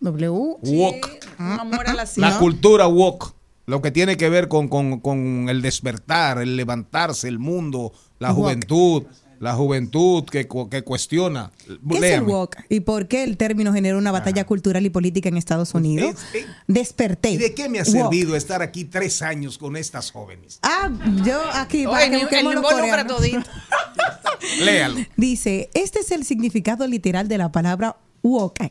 W. 0.00 0.28
Wok. 0.62 1.08
Un 1.38 1.60
amor 1.60 1.86
a 1.88 1.94
la 1.94 2.04
La 2.16 2.38
cultura 2.38 2.86
wok, 2.86 3.34
lo 3.66 3.80
que 3.82 3.90
tiene 3.90 4.16
que 4.16 4.28
ver 4.28 4.48
con, 4.48 4.68
con- 4.68 5.00
con 5.00 5.48
el 5.48 5.62
despertar, 5.62 6.38
el 6.38 6.56
levantarse, 6.56 7.28
el 7.28 7.38
mundo, 7.38 7.92
la 8.18 8.28
Wok. 8.32 8.36
juventud, 8.36 9.04
la 9.42 9.54
juventud 9.54 10.22
que, 10.24 10.46
que 10.70 10.82
cuestiona. 10.84 11.50
¿Qué 11.66 11.72
es 11.72 11.94
el 11.96 12.00
Léame. 12.00 12.32
wok? 12.32 12.56
¿Y 12.68 12.78
por 12.78 13.08
qué 13.08 13.24
el 13.24 13.36
término 13.36 13.72
generó 13.72 13.98
una 13.98 14.12
batalla 14.12 14.46
cultural 14.46 14.86
y 14.86 14.90
política 14.90 15.28
en 15.30 15.36
Estados 15.36 15.74
Unidos? 15.74 16.14
Desperté. 16.68 17.30
¿Y 17.32 17.38
de 17.38 17.52
qué 17.52 17.68
me 17.68 17.80
ha 17.80 17.84
servido 17.84 18.36
estar 18.36 18.62
aquí 18.62 18.84
tres 18.84 19.20
años 19.20 19.58
con 19.58 19.76
estas 19.76 20.12
jóvenes? 20.12 20.60
Ah, 20.62 20.92
yo 21.24 21.40
aquí 21.54 21.86
Oye, 21.86 22.06
el 22.06 22.38
involucra 22.38 22.70
coreanos. 22.70 23.16
todito. 23.16 23.50
Léalo. 24.64 25.00
Dice, 25.16 25.70
este 25.74 25.98
es 25.98 26.12
el 26.12 26.24
significado 26.24 26.86
literal 26.86 27.26
de 27.26 27.38
la 27.38 27.50
palabra 27.50 27.96
woke, 28.22 28.70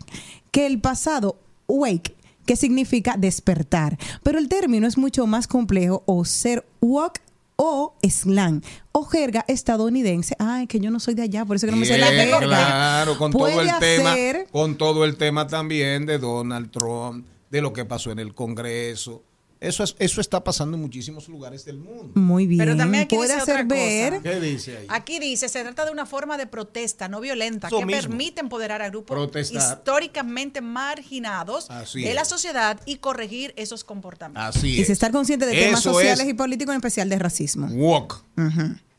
que 0.52 0.68
el 0.68 0.80
pasado 0.80 1.38
wake 1.68 2.16
que 2.46 2.56
significa 2.56 3.16
despertar. 3.18 3.98
Pero 4.24 4.40
el 4.40 4.48
término 4.48 4.88
es 4.88 4.98
mucho 4.98 5.28
más 5.28 5.48
complejo 5.48 6.04
o 6.06 6.24
ser 6.24 6.66
woke 6.80 7.20
o 7.64 7.96
slang 8.02 8.64
o 8.92 9.06
jerga 9.06 9.46
estadounidense. 9.48 10.36
Ay, 10.40 10.66
que 10.66 10.80
yo 10.80 10.90
no 10.90 11.00
soy 11.00 11.14
de 11.14 11.22
allá, 11.22 11.46
por 11.46 11.56
eso 11.56 11.68
que 11.68 11.72
no 11.72 11.78
me 11.78 11.86
sé 11.86 12.00
la 12.00 12.08
jerga. 12.08 12.40
Claro, 12.40 13.18
con 13.20 13.32
todo 13.32 13.62
el 13.62 13.70
tema, 13.80 14.16
con 14.52 14.78
todo 14.78 15.06
el 15.06 15.16
tema 15.16 15.46
también 15.46 16.08
de 16.08 16.18
Donald 16.18 16.72
Trump, 16.72 17.28
de 17.52 17.62
lo 17.62 17.72
que 17.72 17.86
pasó 17.86 18.12
en 18.12 18.18
el 18.18 18.34
Congreso. 18.34 19.24
Eso 19.62 19.84
es, 19.84 19.96
eso 20.00 20.20
está 20.22 20.44
pasando 20.44 20.76
en 20.76 20.82
muchísimos 20.82 21.28
lugares 21.30 21.64
del 21.66 21.78
mundo. 21.78 22.12
Muy 22.20 22.48
bien. 22.48 22.58
Pero 22.58 22.76
también 22.76 23.04
aquí 23.04 23.16
Puede 23.16 23.30
dice 23.36 23.42
hacer 23.44 23.56
otra 23.58 23.68
cosa. 23.68 23.80
ver. 23.80 24.22
¿Qué 24.24 24.40
dice 24.40 24.78
ahí? 24.78 24.86
Aquí 24.90 25.20
dice, 25.20 25.48
se 25.50 25.62
trata 25.62 25.86
de 25.86 25.92
una 25.92 26.08
forma 26.08 26.36
de 26.40 26.48
protesta 26.48 27.08
no 27.08 27.22
violenta 27.22 27.68
Eso 27.68 27.78
que 27.78 27.86
mismo. 27.86 28.02
permite 28.02 28.42
empoderar 28.42 28.82
a 28.82 28.90
grupos 28.90 29.16
Protestar. 29.16 29.78
históricamente 29.78 30.62
marginados 30.62 31.70
Así 31.70 32.02
de 32.02 32.10
es. 32.10 32.16
la 32.16 32.26
sociedad 32.26 32.80
y 32.88 32.96
corregir 32.98 33.54
esos 33.56 33.84
comportamientos. 33.84 34.56
Así 34.58 34.70
Y 34.78 34.82
es. 34.82 34.88
se 34.88 34.94
estar 34.94 35.12
consciente 35.12 35.46
de 35.46 35.54
temas 35.54 35.80
Eso 35.82 35.94
sociales 35.94 36.22
es 36.22 36.30
y 36.30 36.34
políticos, 36.34 36.74
en 36.74 36.78
especial 36.78 37.08
de 37.08 37.20
racismo. 37.20 37.68
Woke. 37.68 38.24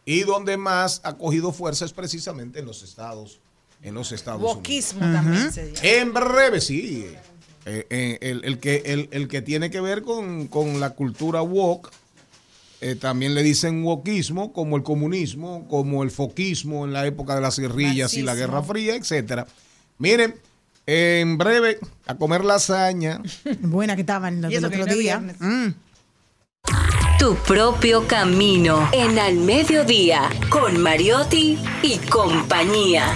Y 0.04 0.20
donde 0.20 0.56
más 0.56 1.00
ha 1.02 1.14
cogido 1.18 1.50
fuerza 1.52 1.84
es 1.84 1.92
precisamente 1.92 2.60
en 2.60 2.66
los 2.66 2.84
estados, 2.84 3.40
en 3.82 3.94
los 3.94 4.12
Estados 4.12 4.40
Wokismo 4.40 5.00
Unidos. 5.04 5.22
también 5.24 5.52
se 5.52 5.66
llama. 5.72 5.80
En 5.88 6.12
breve, 6.14 6.60
sí. 6.60 7.06
Eh, 7.64 7.86
eh, 7.90 8.18
el, 8.22 8.44
el 8.44 8.58
que, 8.58 8.82
el, 8.86 9.08
el 9.12 9.28
que 9.28 9.40
tiene 9.40 9.70
que 9.70 9.80
ver 9.80 10.02
con, 10.02 10.48
con 10.48 10.80
la 10.80 10.90
cultura 10.90 11.42
woke, 11.42 11.90
eh, 12.80 12.96
también 12.96 13.36
le 13.36 13.44
dicen 13.44 13.84
wokismo, 13.84 14.52
como 14.52 14.76
el 14.76 14.82
comunismo, 14.82 15.68
como 15.68 16.02
el 16.02 16.10
foquismo 16.10 16.84
en 16.84 16.92
la 16.92 17.06
época 17.06 17.36
de 17.36 17.40
las 17.40 17.56
guerrillas 17.56 18.14
y 18.14 18.22
la. 18.22 18.34
Guerra 18.34 18.60
Fría, 18.64 18.96
etcétera. 18.96 19.46
Miren, 19.98 20.34
en 20.86 21.38
breve, 21.38 21.78
a 22.06 22.16
comer 22.16 22.44
lasaña. 22.44 23.22
Buena 23.60 23.94
que 23.94 24.00
estaban 24.00 24.42
los 24.42 24.64
otro 24.64 24.86
día. 24.86 25.20
Mm. 25.20 25.74
Tu 27.20 27.36
propio 27.46 28.08
camino 28.08 28.88
en 28.92 29.16
Al 29.16 29.36
Mediodía 29.36 30.28
con 30.50 30.82
Mariotti 30.82 31.56
y 31.84 31.98
compañía. 31.98 33.14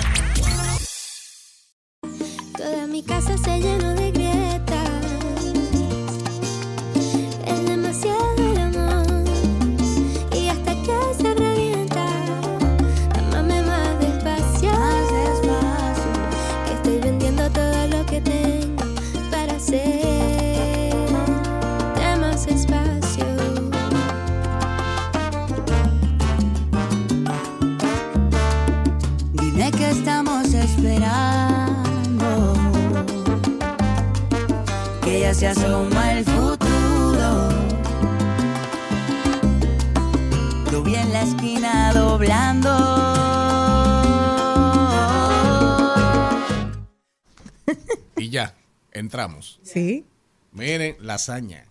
Toda 2.57 2.87
mi 2.87 3.03
casa 3.03 3.36
se 35.37 35.49
asoma 35.49 36.15
el 36.15 36.25
futuro. 36.25 37.51
Lo 40.73 40.83
vi 40.83 40.95
en 40.95 41.13
la 41.13 41.23
esquina 41.25 41.93
doblando. 41.93 42.71
Y 48.17 48.31
ya, 48.31 48.55
entramos. 48.93 49.61
Sí. 49.63 50.07
Miren, 50.53 50.97
lasaña. 51.01 51.67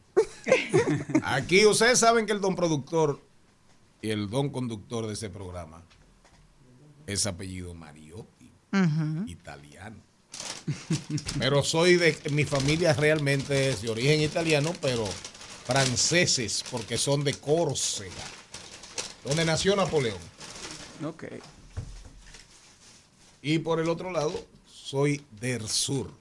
Aquí 1.24 1.66
ustedes 1.66 1.98
saben 1.98 2.28
que 2.28 2.34
el 2.34 2.42
don 2.42 2.56
productor 2.56 3.20
y 4.04 4.12
el 4.12 4.30
don 4.30 4.52
conductor 4.52 5.08
de 5.08 5.14
ese 5.14 5.32
programa 5.32 5.82
es 7.08 7.26
apellido 7.26 7.74
Mariotti, 7.74 8.52
italiano. 9.26 10.05
Pero 11.40 11.64
soy 11.64 11.96
de, 11.96 12.18
mi 12.32 12.44
familia 12.44 12.94
realmente 12.94 13.70
es 13.70 13.82
de 13.82 13.90
origen 13.90 14.22
italiano, 14.22 14.74
pero 14.82 15.08
franceses, 15.66 16.64
porque 16.72 16.98
son 16.98 17.24
de 17.24 17.34
Córcega, 17.34 18.12
donde 19.24 19.46
nació 19.46 19.76
Napoleón. 19.76 20.18
Ok. 21.04 21.26
Y 23.42 23.60
por 23.60 23.80
el 23.80 23.90
otro 23.90 24.12
lado, 24.12 24.34
soy 24.72 25.24
del 25.40 25.68
sur. 25.68 26.12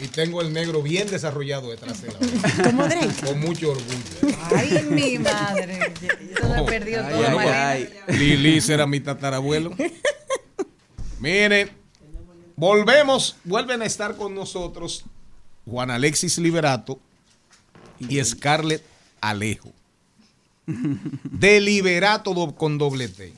Y 0.00 0.06
tengo 0.08 0.40
el 0.40 0.52
negro 0.52 0.80
bien 0.80 1.10
desarrollado 1.10 1.70
detrás 1.70 2.00
de 2.02 2.12
la 2.12 2.18
oreja. 2.18 2.72
Drake. 2.88 3.26
Con 3.26 3.40
mucho 3.40 3.72
orgullo. 3.72 4.36
Ay, 4.54 4.86
mi 4.88 5.18
madre. 5.18 5.92
Yo 6.40 6.48
lo 6.48 6.56
he 6.56 6.62
perdido 6.62 7.04
Ay, 7.04 7.12
todo, 7.12 7.34
bueno, 7.34 8.18
Lili 8.18 8.60
será 8.60 8.86
mi 8.86 9.00
tatarabuelo. 9.00 9.74
Mire, 11.20 11.70
volvemos, 12.56 13.36
vuelven 13.44 13.82
a 13.82 13.84
estar 13.86 14.16
con 14.16 14.34
nosotros 14.34 15.04
Juan 15.66 15.90
Alexis 15.90 16.38
Liberato 16.38 16.98
y 17.98 18.22
Scarlett 18.24 18.84
Alejo. 19.20 19.72
De 20.66 21.60
Liberato 21.60 22.34
do- 22.34 22.54
con 22.54 22.78
doble 22.78 23.08
T. 23.08 23.32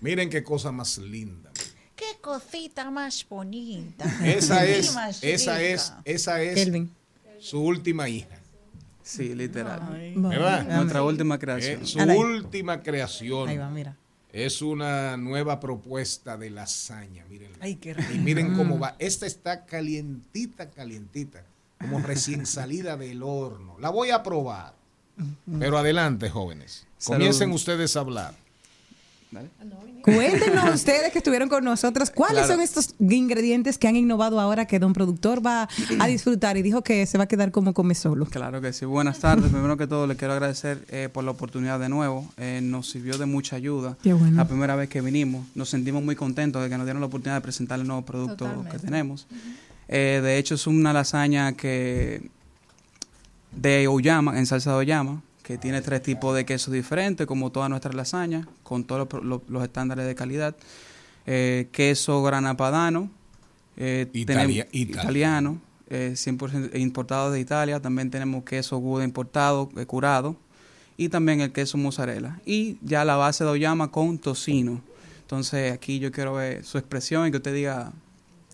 Miren 0.00 0.28
qué 0.28 0.42
cosa 0.42 0.72
más 0.72 0.98
linda. 0.98 1.50
Qué 1.96 2.18
cosita 2.20 2.90
más 2.90 3.24
bonita. 3.28 4.04
Esa 4.24 4.66
es, 4.66 4.94
esa 5.22 5.62
es, 5.62 5.92
esa 6.04 6.42
es 6.42 6.54
Kelvin. 6.56 6.90
su 7.38 7.60
última 7.60 8.08
hija. 8.08 8.36
Sí, 9.02 9.34
literal. 9.34 10.12
¿Verdad? 10.16 10.64
Nuestra 10.76 11.02
última 11.02 11.38
creación. 11.38 11.82
Eh, 11.82 11.86
su 11.86 12.00
Ahí. 12.00 12.16
última 12.16 12.82
creación. 12.82 13.48
Ahí 13.48 13.58
va, 13.58 13.70
mira. 13.70 13.96
Es 14.34 14.62
una 14.62 15.16
nueva 15.16 15.60
propuesta 15.60 16.36
de 16.36 16.50
lasaña, 16.50 17.24
miren. 17.30 17.52
Ay, 17.60 17.76
qué 17.76 17.90
Y 17.90 17.92
rico. 17.92 18.22
miren 18.24 18.56
cómo 18.56 18.80
va. 18.80 18.96
Esta 18.98 19.26
está 19.26 19.64
calientita, 19.64 20.70
calientita, 20.70 21.44
como 21.80 22.00
recién 22.00 22.44
salida 22.46 22.96
del 22.96 23.22
horno. 23.22 23.76
La 23.78 23.90
voy 23.90 24.10
a 24.10 24.24
probar. 24.24 24.74
Pero 25.60 25.78
adelante, 25.78 26.30
jóvenes. 26.30 26.84
Salud. 26.98 27.18
Comiencen 27.18 27.52
ustedes 27.52 27.96
a 27.96 28.00
hablar. 28.00 28.34
Cuéntenos 30.02 30.74
ustedes 30.74 31.10
que 31.12 31.18
estuvieron 31.18 31.48
con 31.48 31.64
nosotros, 31.64 32.10
¿cuáles 32.10 32.44
Claro. 32.44 32.54
son 32.54 32.60
estos 32.62 32.94
ingredientes 33.00 33.78
que 33.78 33.88
han 33.88 33.96
innovado 33.96 34.38
ahora 34.38 34.66
que 34.66 34.78
don 34.78 34.92
productor 34.92 35.44
va 35.44 35.66
a 35.98 36.06
disfrutar 36.06 36.58
y 36.58 36.62
dijo 36.62 36.82
que 36.82 37.06
se 37.06 37.16
va 37.16 37.24
a 37.24 37.26
quedar 37.26 37.50
como 37.50 37.72
come 37.72 37.94
solo? 37.94 38.26
Claro 38.26 38.60
que 38.60 38.72
sí. 38.74 38.84
Buenas 38.84 39.18
tardes. 39.20 39.50
Primero 39.50 39.76
que 39.78 39.86
todo, 39.86 40.06
le 40.06 40.16
quiero 40.16 40.34
agradecer 40.34 40.84
eh, 40.90 41.08
por 41.10 41.24
la 41.24 41.30
oportunidad 41.30 41.80
de 41.80 41.88
nuevo. 41.88 42.28
Eh, 42.36 42.60
nos 42.62 42.90
sirvió 42.90 43.16
de 43.16 43.24
mucha 43.24 43.56
ayuda. 43.56 43.96
Qué 44.02 44.12
bueno. 44.12 44.36
La 44.36 44.46
primera 44.46 44.76
vez 44.76 44.90
que 44.90 45.00
vinimos, 45.00 45.46
nos 45.54 45.70
sentimos 45.70 46.02
muy 46.02 46.16
contentos 46.16 46.62
de 46.62 46.68
que 46.68 46.76
nos 46.76 46.84
dieron 46.86 47.00
la 47.00 47.06
oportunidad 47.06 47.36
de 47.36 47.40
presentar 47.40 47.80
el 47.80 47.86
nuevo 47.86 48.02
producto 48.02 48.44
Totalmente. 48.44 48.72
que 48.72 48.78
tenemos. 48.78 49.26
Eh, 49.88 50.20
de 50.22 50.36
hecho, 50.38 50.54
es 50.56 50.66
una 50.66 50.92
lasaña 50.92 51.52
que 51.54 52.28
de 53.52 53.86
oyama, 53.88 54.38
en 54.38 54.46
salsa 54.46 54.70
de 54.72 54.76
oyama, 54.76 55.22
que 55.44 55.58
tiene 55.58 55.80
tres 55.82 56.02
tipos 56.02 56.34
de 56.34 56.44
quesos 56.44 56.74
diferentes, 56.74 57.26
como 57.28 57.52
todas 57.52 57.70
nuestras 57.70 57.94
lasañas, 57.94 58.46
con 58.64 58.82
todos 58.84 58.98
los, 59.00 59.08
pro- 59.08 59.22
los- 59.22 59.42
los 59.46 59.62
estándares 59.62 60.06
de 60.06 60.14
calidad. 60.16 60.56
Eh, 61.26 61.68
queso 61.70 62.22
grana 62.24 62.56
padano, 62.56 63.10
eh, 63.76 64.08
Italia- 64.12 64.64
tenemos- 64.64 64.66
Italia. 64.72 65.02
italiano, 65.02 65.60
eh, 65.90 66.14
100% 66.16 66.76
importado 66.78 67.30
de 67.30 67.38
Italia. 67.40 67.78
También 67.80 68.10
tenemos 68.10 68.42
queso 68.44 68.78
Gouda 68.78 69.04
importado, 69.04 69.70
eh, 69.76 69.86
curado, 69.86 70.34
y 70.96 71.08
también 71.10 71.40
el 71.40 71.52
queso 71.52 71.76
mozzarella. 71.78 72.40
Y 72.46 72.78
ya 72.82 73.04
la 73.04 73.16
base 73.16 73.44
de 73.44 73.50
oyama 73.50 73.90
con 73.90 74.16
tocino. 74.18 74.80
Entonces, 75.20 75.72
aquí 75.72 75.98
yo 75.98 76.10
quiero 76.10 76.34
ver 76.34 76.64
su 76.64 76.78
expresión 76.78 77.26
y 77.26 77.30
que 77.30 77.36
usted 77.38 77.54
diga 77.54 77.92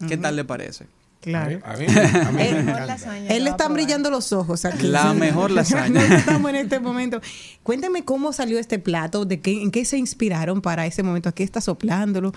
qué 0.09 0.17
tal 0.17 0.35
le 0.37 0.45
parece. 0.45 0.87
Claro. 1.21 1.61
A 1.65 1.77
mí, 1.77 1.85
a 1.87 2.31
mí 2.31 2.37
me 2.37 2.49
Él- 2.49 2.57
encanta. 2.57 3.19
Él 3.29 3.45
le 3.45 3.51
están 3.51 3.75
brillando 3.75 4.11
los 4.11 4.33
ojos 4.33 4.65
aquí. 4.65 4.87
La 4.87 5.13
mejor 5.13 5.51
lasaña. 5.51 6.03
Estamos 6.17 6.49
en 6.51 6.57
este 6.57 6.81
momento. 6.81 7.21
Cuénteme 7.63 8.05
cómo 8.07 8.33
salió 8.33 8.59
este 8.59 8.79
plato, 8.79 9.27
de 9.27 9.39
qué, 9.41 9.63
en 9.63 9.71
qué 9.71 9.85
se 9.85 9.99
inspiraron 9.99 10.63
para 10.63 10.87
ese 10.87 11.03
momento. 11.03 11.29
Aquí 11.29 11.43
está 11.43 11.61
soplándolo. 11.61 12.33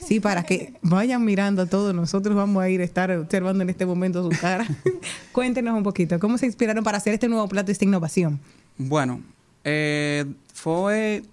Sí, 0.00 0.20
para 0.20 0.44
que 0.44 0.74
vayan 0.82 1.24
mirando 1.24 1.62
a 1.62 1.66
todos. 1.66 1.92
Nosotros 1.94 2.36
vamos 2.36 2.62
a 2.62 2.68
ir 2.68 2.80
a 2.80 2.84
estar 2.84 3.10
observando 3.10 3.62
en 3.64 3.70
este 3.70 3.84
momento 3.86 4.22
su 4.22 4.38
cara. 4.38 4.64
Cuéntenos 5.32 5.76
un 5.76 5.82
poquito, 5.82 6.20
¿cómo 6.20 6.38
se 6.38 6.46
inspiraron 6.46 6.84
para 6.84 6.98
hacer 6.98 7.14
este 7.14 7.28
nuevo 7.28 7.48
plato, 7.48 7.72
esta 7.72 7.84
innovación? 7.84 8.38
Bueno, 8.76 9.20
eh, 9.64 10.24
fue... 10.54 11.24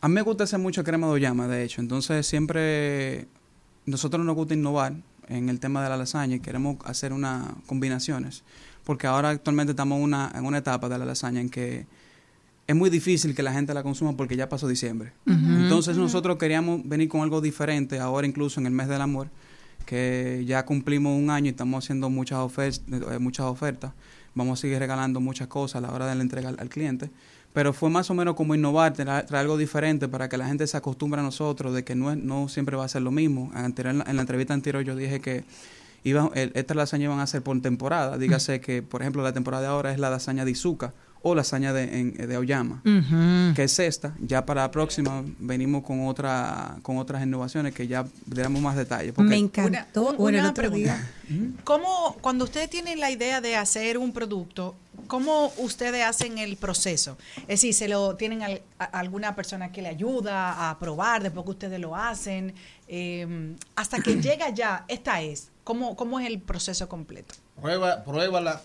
A 0.00 0.06
mí 0.08 0.14
me 0.14 0.22
gusta 0.22 0.44
hacer 0.44 0.60
mucho 0.60 0.84
crema 0.84 1.08
de 1.08 1.12
oyama, 1.14 1.48
de 1.48 1.64
hecho. 1.64 1.80
Entonces 1.80 2.26
siempre 2.28 3.26
nosotros 3.86 4.24
nos 4.24 4.34
gusta 4.36 4.54
innovar 4.54 4.94
en 5.36 5.48
el 5.48 5.58
tema 5.60 5.82
de 5.82 5.88
la 5.88 5.96
lasaña 5.96 6.36
y 6.36 6.40
queremos 6.40 6.76
hacer 6.84 7.12
unas 7.12 7.48
combinaciones. 7.66 8.42
Porque 8.84 9.06
ahora 9.06 9.30
actualmente 9.30 9.72
estamos 9.72 9.96
en 9.98 10.04
una, 10.04 10.32
en 10.34 10.44
una 10.44 10.58
etapa 10.58 10.88
de 10.88 10.98
la 10.98 11.04
lasaña 11.04 11.40
en 11.40 11.48
que 11.50 11.86
es 12.66 12.76
muy 12.76 12.90
difícil 12.90 13.34
que 13.34 13.42
la 13.42 13.52
gente 13.52 13.74
la 13.74 13.82
consuma 13.82 14.16
porque 14.16 14.36
ya 14.36 14.48
pasó 14.48 14.66
diciembre. 14.68 15.12
Entonces 15.26 15.96
nosotros 15.96 16.36
queríamos 16.38 16.86
venir 16.88 17.08
con 17.08 17.20
algo 17.22 17.40
diferente 17.40 17.98
ahora 18.00 18.26
incluso 18.26 18.60
en 18.60 18.66
el 18.66 18.72
mes 18.72 18.88
del 18.88 19.00
amor. 19.00 19.28
que 19.86 20.44
ya 20.46 20.64
cumplimos 20.64 21.18
un 21.18 21.28
año 21.30 21.46
y 21.46 21.50
estamos 21.50 21.84
haciendo 21.84 22.08
muchas, 22.08 22.38
ofer- 22.38 22.80
eh, 23.14 23.18
muchas 23.18 23.46
ofertas. 23.46 23.92
Vamos 24.34 24.58
a 24.58 24.62
seguir 24.62 24.78
regalando 24.78 25.20
muchas 25.20 25.48
cosas 25.48 25.76
a 25.76 25.80
la 25.86 25.92
hora 25.92 26.06
de 26.06 26.14
la 26.14 26.22
entrega 26.22 26.48
al, 26.50 26.56
al 26.60 26.68
cliente. 26.68 27.10
Pero 27.52 27.72
fue 27.74 27.90
más 27.90 28.10
o 28.10 28.14
menos 28.14 28.34
como 28.34 28.54
innovar, 28.54 28.94
traer, 28.94 29.26
traer 29.26 29.42
algo 29.42 29.58
diferente 29.58 30.08
para 30.08 30.28
que 30.28 30.38
la 30.38 30.46
gente 30.46 30.66
se 30.66 30.76
acostumbre 30.76 31.20
a 31.20 31.22
nosotros, 31.24 31.74
de 31.74 31.84
que 31.84 31.94
no, 31.94 32.10
es- 32.10 32.16
no 32.18 32.48
siempre 32.48 32.76
va 32.76 32.84
a 32.86 32.88
ser 32.88 33.02
lo 33.02 33.10
mismo. 33.10 33.50
Anterior- 33.54 33.92
en, 33.92 33.98
la, 33.98 34.04
en 34.08 34.16
la 34.16 34.22
entrevista 34.22 34.54
anterior 34.54 34.82
yo 34.84 34.96
dije 34.96 35.20
que 35.20 35.44
iba, 36.02 36.30
el- 36.34 36.52
estas 36.54 36.76
lasañas 36.76 37.04
iban 37.04 37.20
a 37.20 37.26
ser 37.26 37.42
por 37.42 37.60
temporada. 37.60 38.16
Dígase 38.16 38.60
que, 38.60 38.82
por 38.82 39.02
ejemplo, 39.02 39.22
la 39.22 39.32
temporada 39.34 39.62
de 39.64 39.68
ahora 39.68 39.92
es 39.92 39.98
la 39.98 40.08
lasaña 40.08 40.44
de 40.46 40.50
Izuka 40.52 40.94
o 41.24 41.34
lasaña 41.36 41.72
de, 41.74 42.00
en- 42.00 42.14
de 42.14 42.34
Aoyama 42.34 42.80
Ujú. 42.84 43.54
que 43.54 43.64
es 43.64 43.78
esta. 43.78 44.14
Ya 44.20 44.44
para 44.46 44.62
la 44.62 44.70
próxima 44.72 45.22
venimos 45.38 45.84
con 45.84 46.06
otra 46.08 46.76
con 46.82 46.96
otras 46.96 47.22
innovaciones 47.22 47.74
que 47.74 47.86
ya 47.86 48.06
damos 48.26 48.62
más 48.62 48.76
detalles. 48.76 49.12
porque- 49.12 49.28
Me 49.28 49.36
encantó. 49.36 50.08
Una- 50.08 50.16
bueno, 50.18 50.38
el 50.38 50.44
una 50.44 50.54
pregunta. 50.54 50.78
día. 51.28 51.54
¿Cómo, 51.64 52.16
cuando 52.22 52.44
ustedes 52.44 52.70
tienen 52.70 52.98
la 52.98 53.10
idea 53.10 53.40
de 53.40 53.56
hacer 53.56 53.98
un 53.98 54.12
producto, 54.12 54.74
cómo 55.06 55.52
ustedes 55.58 56.04
hacen 56.04 56.38
el 56.38 56.56
proceso? 56.56 57.16
Es 57.42 57.46
decir, 57.48 57.74
¿se 57.74 57.88
lo 57.88 58.16
tienen 58.16 58.42
al- 58.42 58.62
a, 58.78 58.84
alguna 58.84 59.34
persona 59.36 59.70
que 59.72 59.82
le 59.82 59.88
ayuda 59.88 60.70
a 60.70 60.78
probar 60.78 61.22
después 61.22 61.44
que 61.44 61.50
ustedes 61.50 61.78
lo 61.80 61.94
hacen? 61.96 62.54
Eh, 62.88 63.54
hasta 63.76 64.00
que 64.00 64.14
llega 64.22 64.50
ya, 64.50 64.84
esta 64.88 65.20
es. 65.22 65.51
¿Cómo, 65.64 65.94
¿Cómo 65.96 66.18
es 66.18 66.26
el 66.26 66.40
proceso 66.40 66.88
completo? 66.88 67.34
Prueba, 67.60 68.02
pruébala. 68.04 68.60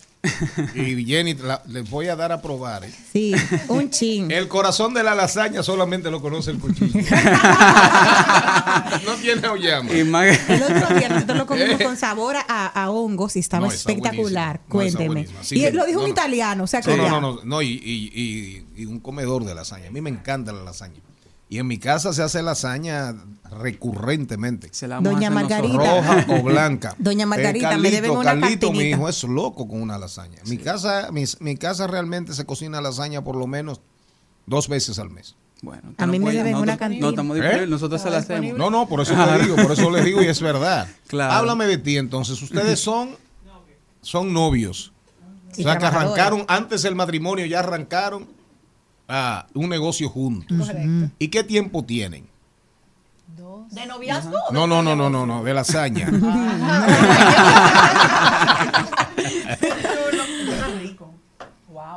Y 0.74 1.06
Jenny, 1.06 1.36
la- 1.36 1.62
les 1.68 1.88
voy 1.90 2.08
a 2.08 2.16
dar 2.16 2.32
a 2.32 2.42
probar. 2.42 2.84
¿eh? 2.86 2.94
Sí, 3.14 3.36
un 3.68 3.92
chin. 3.92 4.32
El 4.32 4.48
corazón 4.48 4.94
de 4.96 5.04
la 5.04 5.14
lasaña 5.14 5.62
solamente 5.62 6.10
lo 6.10 6.22
conoce 6.22 6.50
el 6.52 6.60
cuchillo. 6.60 7.00
no 9.06 9.14
tiene 9.22 9.46
auyama. 9.48 9.92
El 9.92 10.64
otro 10.64 10.96
día 10.98 11.10
nosotros 11.10 11.38
lo 11.38 11.46
comimos 11.46 11.68
Eh. 11.80 11.84
con 11.84 11.98
sabor 11.98 12.36
a, 12.48 12.68
a 12.84 12.90
hongos 12.90 13.36
y 13.36 13.40
estaba 13.40 13.68
No, 13.68 13.72
espectacular. 13.74 14.62
No, 14.64 14.70
Cuénteme. 14.70 15.28
y 15.52 15.62
que- 15.62 15.72
lo 15.72 15.86
dijo 15.86 16.00
no, 16.00 16.06
un 16.06 16.10
no. 16.10 16.14
italiano, 16.14 16.64
o 16.64 16.68
sea 16.68 16.82
que 16.82 16.92
No, 16.92 16.98
no, 16.98 17.04
ya. 17.04 17.10
no, 17.12 17.22
no, 17.22 17.40
no, 17.44 17.62
y, 17.62 17.68
y- 17.68 18.12
y- 18.14 18.66
y 18.82 18.86
un 18.86 19.00
comedor 19.00 19.46
de 19.46 19.54
lasaña. 19.54 19.90
A 19.90 19.92
mí 19.92 20.02
me 20.02 20.10
encanta 20.10 20.52
la 20.52 20.64
lasaña. 20.64 21.00
Y 21.50 21.60
en 21.60 21.68
mi 21.68 21.78
casa 21.78 22.12
se 22.12 22.22
hace 22.24 22.42
lasaña 22.44 23.16
recurrentemente. 23.50 24.70
Doña 25.02 25.30
Margarita. 25.30 25.78
Roja 25.78 26.26
o 26.30 26.44
blanca. 26.44 26.96
Doña 26.98 27.26
Margarita, 27.26 27.74
Eh, 27.74 27.78
me 27.78 27.90
deben 27.92 28.12
una 28.12 28.24
Carlito, 28.24 28.72
mi 28.72 28.82
hijo 28.90 29.08
es 29.08 29.24
loco 29.24 29.68
con 29.68 29.82
una 29.82 29.98
lasaña. 29.98 30.40
Mi 30.46 30.58
casa, 30.58 31.10
mi, 31.12 31.24
mi 31.40 31.56
casa 31.56 31.88
realmente 31.88 32.34
se 32.34 32.46
cocina 32.46 32.82
lasaña 32.82 33.24
por 33.24 33.36
lo 33.38 33.48
menos 33.48 33.80
dos 34.46 34.68
veces 34.68 35.00
al 35.00 35.10
mes. 35.10 35.36
Bueno, 35.62 35.94
A 35.98 36.06
mí 36.06 36.20
me 36.20 36.32
deben 36.34 36.56
una 36.56 36.78
cantina. 36.78 37.02
No, 37.02 37.10
estamos 37.10 37.36
disponibles, 37.36 37.70
nosotros 37.70 38.02
se 38.02 38.10
la 38.10 38.18
hacemos. 38.18 38.58
No, 38.58 38.70
no, 38.70 38.88
por 38.88 39.02
eso 39.02 39.14
te 39.16 39.44
digo, 39.44 39.56
por 39.56 39.72
eso 39.72 39.90
le 39.90 40.04
digo 40.04 40.22
y 40.22 40.26
es 40.28 40.42
verdad. 40.42 40.88
Claro. 41.08 41.34
Háblame 41.34 41.66
de 41.68 41.78
ti 41.78 41.96
entonces. 41.98 42.42
Ustedes 42.42 42.82
son, 42.82 43.16
son 44.02 44.34
novios. 44.34 44.92
Y 45.56 45.62
o 45.62 45.64
sea, 45.64 45.78
que 45.78 45.86
arrancaron 45.86 46.44
antes 46.50 46.82
del 46.84 46.94
matrimonio, 46.96 47.46
ya 47.46 47.60
arrancaron 47.60 48.28
ah, 49.08 49.48
un 49.54 49.70
negocio 49.70 50.10
juntos. 50.10 50.58
Correcto. 50.58 51.12
¿Y 51.20 51.28
qué 51.30 51.44
tiempo 51.44 51.84
tienen? 51.84 52.26
¿De 53.72 53.86
noviazgo? 53.86 54.38
No, 54.52 54.66
no, 54.66 54.82
no, 54.82 54.96
no, 54.96 55.10
no, 55.10 55.26
no, 55.26 55.44
de 55.44 55.54
lasaña. 55.54 56.10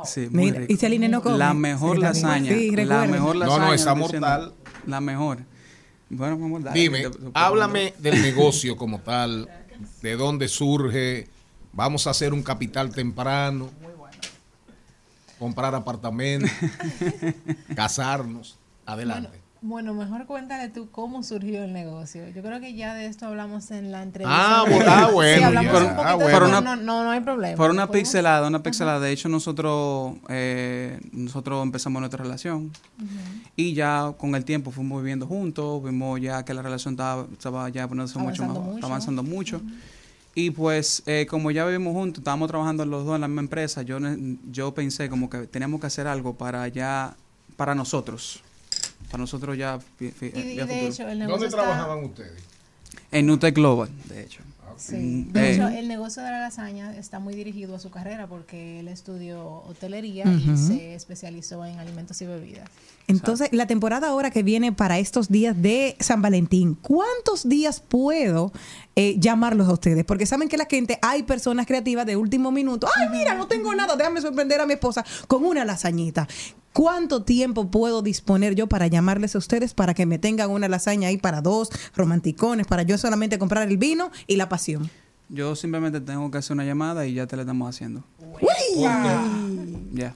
Sí, 0.03 0.27
muy 0.31 0.45
Mira, 0.45 0.59
rico. 0.61 0.73
y 0.73 0.77
Celine 0.77 1.07
no 1.09 1.21
come. 1.21 1.37
La 1.37 1.53
mejor 1.53 1.97
Sí, 1.97 2.01
lasaña. 2.01 2.51
sí, 2.51 2.71
la 2.75 3.05
mejor 3.05 3.35
No, 3.35 3.45
lasaña. 3.45 3.65
no, 3.67 3.73
está 3.73 3.91
estoy 3.91 4.03
diciendo. 4.03 4.27
mortal. 4.27 4.53
La 4.87 5.01
mejor. 5.01 5.37
Bueno, 6.09 6.37
vamos 6.37 6.61
a 6.61 6.65
dar. 6.65 6.73
Dime, 6.73 7.03
háblame 7.33 7.93
del 7.99 8.21
negocio 8.21 8.75
como 8.75 8.99
tal, 8.99 9.47
de 10.01 10.15
dónde 10.15 10.47
surge, 10.47 11.27
vamos 11.71 12.07
a 12.07 12.09
hacer 12.09 12.33
un 12.33 12.41
capital 12.43 12.93
temprano, 12.93 13.69
comprar 15.41 15.73
apartamentos, 15.73 16.51
casarnos, 17.75 18.59
adelante. 18.85 19.41
Bueno, 19.63 19.93
mejor 19.93 20.25
cuéntale 20.25 20.69
tú 20.69 20.89
cómo 20.89 21.21
surgió 21.21 21.63
el 21.63 21.71
negocio. 21.71 22.27
Yo 22.29 22.41
creo 22.41 22.59
que 22.59 22.73
ya 22.73 22.95
de 22.95 23.05
esto 23.05 23.27
hablamos 23.27 23.69
en 23.69 23.91
la 23.91 24.01
entrevista. 24.01 24.61
Ah, 24.61 24.65
bu- 24.67 24.83
ah, 24.87 25.09
bueno, 25.13 25.37
Sí, 25.37 25.43
hablamos 25.43 25.73
ya. 25.73 25.79
un 25.79 25.85
Ah, 25.87 25.95
poquito 25.95 26.17
bueno. 26.17 26.47
eso, 26.47 26.61
no, 26.61 26.75
no, 26.77 27.03
no 27.03 27.11
hay 27.11 27.19
problema. 27.19 27.57
Por 27.57 27.69
una 27.69 27.85
¿Podemos? 27.85 28.07
pixelada, 28.09 28.47
una 28.47 28.63
pixelada. 28.63 28.99
De 28.99 29.11
hecho, 29.11 29.29
nosotros 29.29 30.15
eh, 30.29 30.99
nosotros 31.11 31.61
empezamos 31.63 31.99
nuestra 31.99 32.23
relación 32.23 32.71
y 33.55 33.73
ya 33.75 34.13
con 34.17 34.33
el 34.33 34.45
tiempo 34.45 34.71
fuimos 34.71 34.99
viviendo 35.03 35.27
juntos, 35.27 35.83
vimos 35.83 36.19
ya 36.19 36.43
que 36.43 36.55
la 36.55 36.63
relación 36.63 36.95
estaba, 36.95 37.27
estaba 37.31 37.69
ya 37.69 37.87
poniéndose 37.87 38.17
mucho 38.17 38.41
Avanzando 38.43 38.61
más, 38.61 38.73
mucho. 38.73 38.85
avanzando 38.87 39.23
mucho. 39.23 39.61
Y 40.33 40.51
pues 40.51 41.03
eh, 41.05 41.25
como 41.29 41.51
ya 41.51 41.65
vivimos 41.65 41.93
juntos, 41.93 42.19
estábamos 42.19 42.47
trabajando 42.47 42.85
los 42.85 43.05
dos 43.05 43.15
en 43.15 43.21
la 43.21 43.27
misma 43.27 43.41
empresa, 43.41 43.81
yo, 43.81 43.97
yo 44.49 44.73
pensé 44.73 45.09
como 45.09 45.29
que 45.29 45.39
teníamos 45.47 45.81
que 45.81 45.87
hacer 45.87 46.07
algo 46.07 46.35
para 46.35 46.67
ya, 46.69 47.15
para 47.57 47.75
nosotros. 47.75 48.41
Para 49.09 49.19
nosotros 49.19 49.57
ya, 49.57 49.79
fi- 49.97 50.11
fi- 50.11 50.31
Y, 50.33 50.39
y 50.39 50.55
ya 50.55 50.65
de 50.65 50.87
hecho, 50.87 51.07
el 51.07 51.19
negocio 51.19 51.47
está- 51.47 51.95
ustedes? 51.97 52.31
En 53.11 53.25
Nutec 53.25 53.53
Global, 53.55 53.89
de 54.05 54.23
hecho. 54.23 54.41
Sí. 54.77 54.95
Mm, 54.95 55.31
De 55.33 55.49
eh, 55.49 55.53
hecho, 55.53 55.67
el 55.67 55.87
negocio 55.87 56.23
de 56.23 56.31
la 56.31 56.39
lasaña 56.39 56.95
está 56.97 57.19
muy 57.19 57.35
dirigido 57.35 57.75
a 57.75 57.79
su 57.79 57.91
carrera 57.91 58.25
porque 58.27 58.79
él 58.79 58.87
estudió 58.87 59.63
hotelería 59.67 60.23
y 60.25 60.57
se 60.57 60.95
especializó 60.95 61.63
en 61.65 61.77
alimentos 61.77 62.19
y 62.21 62.25
bebidas. 62.25 62.67
Entonces, 63.07 63.49
la 63.51 63.67
temporada 63.67 64.07
ahora 64.07 64.31
que 64.31 64.41
viene 64.43 64.71
para 64.71 64.97
estos 64.97 65.27
días 65.29 65.61
de 65.61 65.97
San 65.99 66.21
Valentín, 66.21 66.75
¿cuántos 66.81 67.47
días 67.47 67.81
puedo 67.81 68.53
eh, 68.95 69.15
llamarlos 69.19 69.67
a 69.67 69.73
ustedes? 69.73 70.03
Porque 70.05 70.25
saben 70.25 70.47
que 70.49 70.57
la 70.57 70.65
gente, 70.69 70.99
hay 71.01 71.23
personas 71.23 71.65
creativas 71.65 72.05
de 72.05 72.15
último 72.15 72.51
minuto. 72.51 72.87
Ay, 72.95 73.09
mira, 73.11 73.35
no 73.35 73.47
tengo 73.47 73.73
nada, 73.75 73.95
déjame 73.95 74.21
sorprender 74.21 74.61
a 74.61 74.65
mi 74.65 74.73
esposa 74.73 75.05
con 75.27 75.45
una 75.45 75.65
lasañita. 75.65 76.27
¿Cuánto 76.73 77.23
tiempo 77.23 77.69
puedo 77.69 78.01
disponer 78.01 78.55
yo 78.55 78.67
para 78.67 78.87
llamarles 78.87 79.35
a 79.35 79.39
ustedes 79.39 79.73
para 79.73 79.93
que 79.93 80.05
me 80.05 80.19
tengan 80.19 80.49
una 80.49 80.69
lasaña 80.69 81.09
ahí 81.09 81.17
para 81.17 81.41
dos 81.41 81.69
romanticones, 81.95 82.65
para 82.67 82.83
yo 82.83 82.97
solamente 82.97 83.37
comprar 83.37 83.67
el 83.67 83.77
vino 83.77 84.11
y 84.27 84.37
la 84.37 84.47
pasión? 84.49 84.89
yo 85.33 85.55
simplemente 85.55 86.01
tengo 86.01 86.29
que 86.29 86.37
hacer 86.39 86.53
una 86.55 86.65
llamada 86.65 87.07
y 87.07 87.13
ya 87.13 87.25
te 87.25 87.37
la 87.37 87.43
estamos 87.43 87.69
haciendo. 87.73 88.03
Ya. 89.93 90.13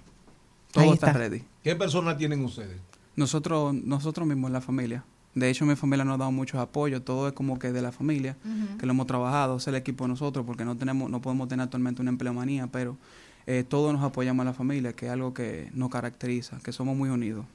Todo 0.72 0.84
Ahí 0.84 0.89
está, 0.91 1.07
está. 1.07 1.19
ready. 1.19 1.43
¿Qué 1.64 1.76
personas 1.76 2.18
tienen 2.18 2.43
ustedes? 2.43 2.77
Nosotros, 3.15 3.73
nosotros 3.73 4.27
mismos, 4.27 4.52
la 4.52 4.60
familia. 4.60 5.06
De 5.36 5.49
hecho, 5.49 5.66
mi 5.66 5.76
familia 5.76 6.06
nos 6.06 6.16
ha 6.16 6.18
dado 6.18 6.32
mucho 6.32 6.60
apoyo. 6.60 7.02
Todo 7.02 7.28
es 7.28 7.34
como 7.34 7.60
que 7.60 7.72
de 7.72 7.82
la 7.82 7.91
familia, 7.91 8.38
que 8.80 8.86
lo 8.86 8.94
hemos 8.94 9.06
trabajado, 9.06 9.57
es 9.57 9.68
el 9.68 9.76
equipo 9.76 10.06
de 10.06 10.10
nosotros, 10.10 10.45
porque 10.45 10.64
no 10.64 10.76
tenemos, 10.78 11.12
no 11.12 11.22
podemos 11.22 11.49
tener 11.49 11.66
actualmente 11.66 12.02
una 12.02 12.12
empleomanía, 12.12 12.68
pero 12.68 12.98
eh, 13.45 13.66
todos 13.68 13.94
nos 13.94 14.02
apoyamos 14.03 14.44
a 14.44 14.45
la 14.45 14.53
familia, 14.53 14.94
que 14.94 15.07
es 15.07 15.12
algo 15.12 15.34
que 15.34 15.70
nos 15.74 15.90
caracteriza, 15.90 16.57
que 16.64 16.72
somos 16.72 16.95
muy 16.95 17.10
unidos. 17.10 17.45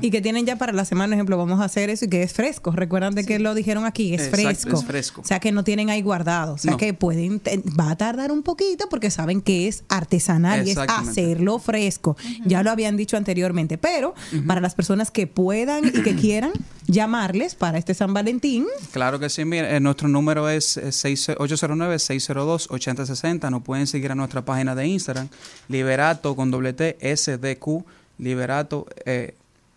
Y, 0.00 0.10
que 0.10 0.20
tienen 0.20 0.46
ya 0.46 0.56
para 0.56 0.72
la 0.72 0.84
semana, 0.84 1.10
por 1.10 1.14
ejemplo, 1.18 1.36
vamos 1.38 1.60
a 1.60 1.64
hacer 1.64 1.88
eso 1.88 2.06
y 2.06 2.08
que 2.08 2.24
es 2.24 2.32
fresco. 2.32 2.72
Recuerdan 2.72 3.14
de 3.14 3.24
que 3.24 3.38
lo 3.38 3.54
dijeron 3.54 3.84
aquí, 3.84 4.12
es 4.12 4.22
Exacto, 4.22 4.42
fresco. 4.48 4.76
es 4.80 4.84
fresco. 4.84 5.20
O 5.20 5.24
sea, 5.24 5.38
que 5.38 5.52
no 5.52 5.62
tienen 5.62 5.90
ahí 5.90 6.02
guardado. 6.02 6.54
O 6.54 6.58
sea, 6.58 6.72
No. 6.72 6.76
que 6.76 6.92
pueden, 6.92 7.38
te- 7.38 7.62
va 7.78 7.92
a 7.92 7.96
tardar 7.96 8.32
un 8.32 8.42
poquito 8.42 8.88
porque 8.88 9.12
saben 9.12 9.40
que 9.40 9.68
es 9.68 9.84
artesanal 9.88 10.66
y 10.66 10.72
es 10.72 10.78
hacerlo 10.78 11.60
fresco. 11.60 12.16
Ya 12.44 12.64
lo 12.64 12.72
habían 12.72 12.96
dicho 12.96 13.16
anteriormente, 13.16 13.78
pero 13.78 14.14
para 14.46 14.60
las 14.60 14.74
personas 14.74 15.12
que 15.12 15.28
puedan 15.28 15.84
y 15.86 15.92
que 16.02 16.16
quieran 16.16 16.50
llamarles 16.88 17.54
para 17.54 17.78
este 17.78 17.94
San 17.94 18.12
Valentín, 18.12 18.66
Claro 18.92 19.18
que 19.20 19.28
sí, 19.30 19.44
mira, 19.44 19.74
eh, 19.76 19.80
nuestro 19.80 20.08
número 20.08 20.48
es 20.48 20.76
eh, 20.76 20.90
seis- 20.92 21.28
809-602-8060. 21.28 23.50
Nos 23.50 23.62
pueden 23.62 23.86
seguir 23.86 24.12
a 24.12 24.14
nuestra 24.14 24.44
página 24.44 24.74
de 24.74 24.86
Instagram, 24.86 25.28
Liberato 25.68 26.36
con 26.36 26.50
doble 26.50 26.72
T, 26.72 26.96
SDQ, 27.00 27.84
Liberato, 28.18 28.86
eh, 29.06 29.34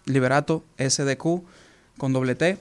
Liberato 0.07 0.63
SDQ 0.77 1.43
con 1.97 2.13
doble 2.13 2.35
T, 2.35 2.57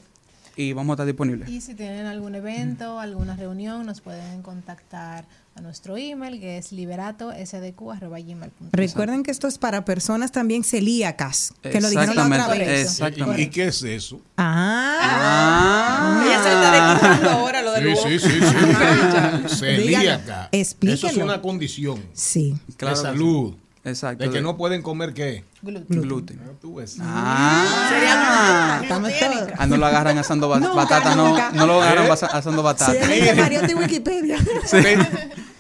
y 0.59 0.73
vamos 0.73 0.93
a 0.93 0.95
estar 0.95 1.07
disponibles. 1.07 1.49
Y 1.51 1.61
si 1.61 1.75
tienen 1.75 2.07
algún 2.07 2.35
evento, 2.35 2.99
alguna 2.99 3.37
reunión, 3.37 3.85
nos 3.85 4.01
pueden 4.01 4.41
contactar 4.43 5.25
a 5.55 5.61
nuestro 5.61 5.97
email 5.99 6.41
que 6.41 6.57
es 6.59 6.73
liberatosdq.gmail.com. 6.73 8.69
recuerden 8.73 9.23
que 9.23 9.31
esto 9.31 9.47
es 9.49 9.59
para 9.59 9.85
personas 9.85 10.33
también 10.33 10.65
celíacas, 10.65 11.53
que 11.63 11.81
lo 11.81 11.89
dijeron 11.91 12.17
la 12.17 12.25
otra 12.25 12.37
Exactamente, 12.37 12.73
vez. 12.73 12.91
exactamente. 12.91 13.43
¿Y 13.43 13.47
qué 13.49 13.67
es 13.69 13.83
eso? 13.83 14.21
Ah, 14.37 16.23
Ella 16.25 16.43
se 16.43 16.49
está 16.49 16.71
desquitando 16.73 17.31
ahora 17.31 17.63
lo 17.63 17.73
del 17.73 17.97
Sí, 17.97 18.19
sí, 18.19 18.29
sí, 18.29 18.41
sí. 18.41 19.57
Celíaca. 19.57 20.49
Explíquenlo. 20.53 21.09
Eso 21.09 21.19
es 21.19 21.23
una 21.25 21.41
condición. 21.43 22.03
Sí. 22.13 22.55
Claro 22.77 22.97
de 22.97 23.03
salud. 23.03 23.55
Exacto. 23.87 24.25
De 24.25 24.31
que 24.31 24.41
no 24.41 24.57
pueden 24.57 24.83
comer 24.83 25.15
qué. 25.15 25.45
Gluten. 25.63 26.03
Gluten. 26.03 26.41
Tú 26.61 26.75
ves. 26.75 26.97
Ah, 27.01 28.81
Estamos 28.83 29.13
todos. 29.19 29.49
Ah, 29.59 29.67
no 29.67 29.77
lo 29.77 29.87
agarran 29.87 30.19
asando 30.19 30.49
ba- 30.49 30.59
Nunca, 30.59 30.75
batata, 30.75 31.15
no, 31.15 31.29
nunca. 31.29 31.51
no 31.53 31.67
lo 31.67 31.81
agarran 31.83 32.07
¿Eh? 32.07 32.11
asando 32.33 32.63
batata. 32.63 32.93
Sí, 33.07 33.23
Mario 33.37 33.63
de 33.63 33.75
Wikipedia. 33.75 34.39
Te- 34.71 34.99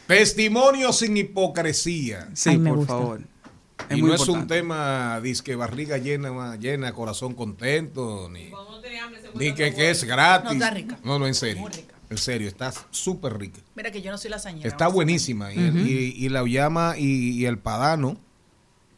Testimonio 0.06 0.92
sin 0.92 1.16
hipocresía. 1.16 2.28
Sí, 2.34 2.50
Ay, 2.50 2.58
por 2.58 2.76
gusta. 2.76 2.92
favor. 2.94 3.20
Es 3.88 3.96
y 3.98 4.00
muy 4.00 4.08
no 4.10 4.14
es 4.16 4.22
un 4.22 4.26
importante. 4.40 4.54
tema 4.56 5.20
disque 5.20 5.54
barriga 5.54 5.98
llena, 5.98 6.56
llena, 6.56 6.92
corazón 6.92 7.34
contento, 7.34 8.28
ni, 8.30 8.50
ni 9.34 9.54
que, 9.54 9.72
que 9.74 9.90
es 9.90 10.02
gratis. 10.04 10.46
No, 10.46 10.52
está 10.64 10.70
rica. 10.70 10.98
No, 11.04 11.18
no, 11.18 11.26
en 11.26 11.34
serio. 11.34 11.64
En 12.08 12.18
serio, 12.18 12.46
está 12.48 12.72
súper 12.90 13.36
rica. 13.38 13.60
Mira 13.74 13.90
que 13.90 14.00
yo 14.00 14.10
no 14.12 14.18
soy 14.18 14.30
lasañera. 14.30 14.68
Está 14.68 14.86
buenísima. 14.88 15.52
Y, 15.52 15.58
el- 15.58 15.86
y- 15.86 16.14
y 16.16 16.28
la 16.28 16.42
uyama 16.42 16.94
y, 16.96 17.30
y 17.32 17.46
el 17.46 17.58
padano 17.58 18.16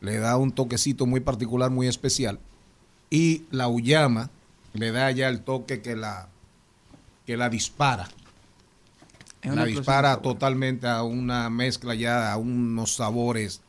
le 0.00 0.18
da 0.18 0.36
un 0.36 0.52
toquecito 0.52 1.06
muy 1.06 1.20
particular, 1.20 1.70
muy 1.70 1.86
especial. 1.88 2.38
Y 3.10 3.44
la 3.50 3.68
uyama 3.68 4.30
le 4.74 4.92
da 4.92 5.10
ya 5.10 5.28
el 5.28 5.40
toque 5.40 5.80
que 5.80 5.96
la, 5.96 6.28
que 7.26 7.36
la 7.38 7.48
dispara. 7.48 8.08
Es 9.40 9.54
La 9.54 9.64
dispara 9.64 10.20
totalmente 10.20 10.86
a 10.88 11.02
una 11.04 11.48
mezcla 11.48 11.94
ya, 11.94 12.32
a 12.32 12.36
unos 12.36 12.94
sabores 12.96 13.62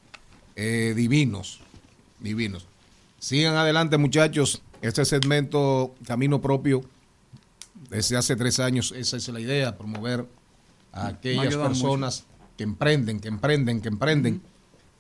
eh, 0.56 0.94
divinos. 0.96 1.62
Divinos. 2.20 2.66
Sigan 3.20 3.56
adelante, 3.56 3.98
muchachos. 3.98 4.62
Este 4.82 5.06
segmento 5.06 5.94
Camino 6.06 6.42
Propio, 6.42 6.82
desde 7.90 8.18
hace 8.18 8.36
tres 8.36 8.60
años, 8.60 8.94
esa 8.96 9.18
es 9.18 9.28
la 9.30 9.40
idea, 9.40 9.78
promover 9.78 10.26
a 10.92 11.08
aquellas 11.08 11.56
mucho. 11.56 11.64
personas 11.64 12.26
que 12.58 12.64
emprenden, 12.64 13.20
que 13.20 13.28
emprenden, 13.28 13.82
que 13.82 13.88
emprenden 13.88 14.42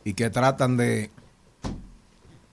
y 0.03 0.13
que 0.13 0.29
tratan 0.29 0.77
de, 0.77 1.11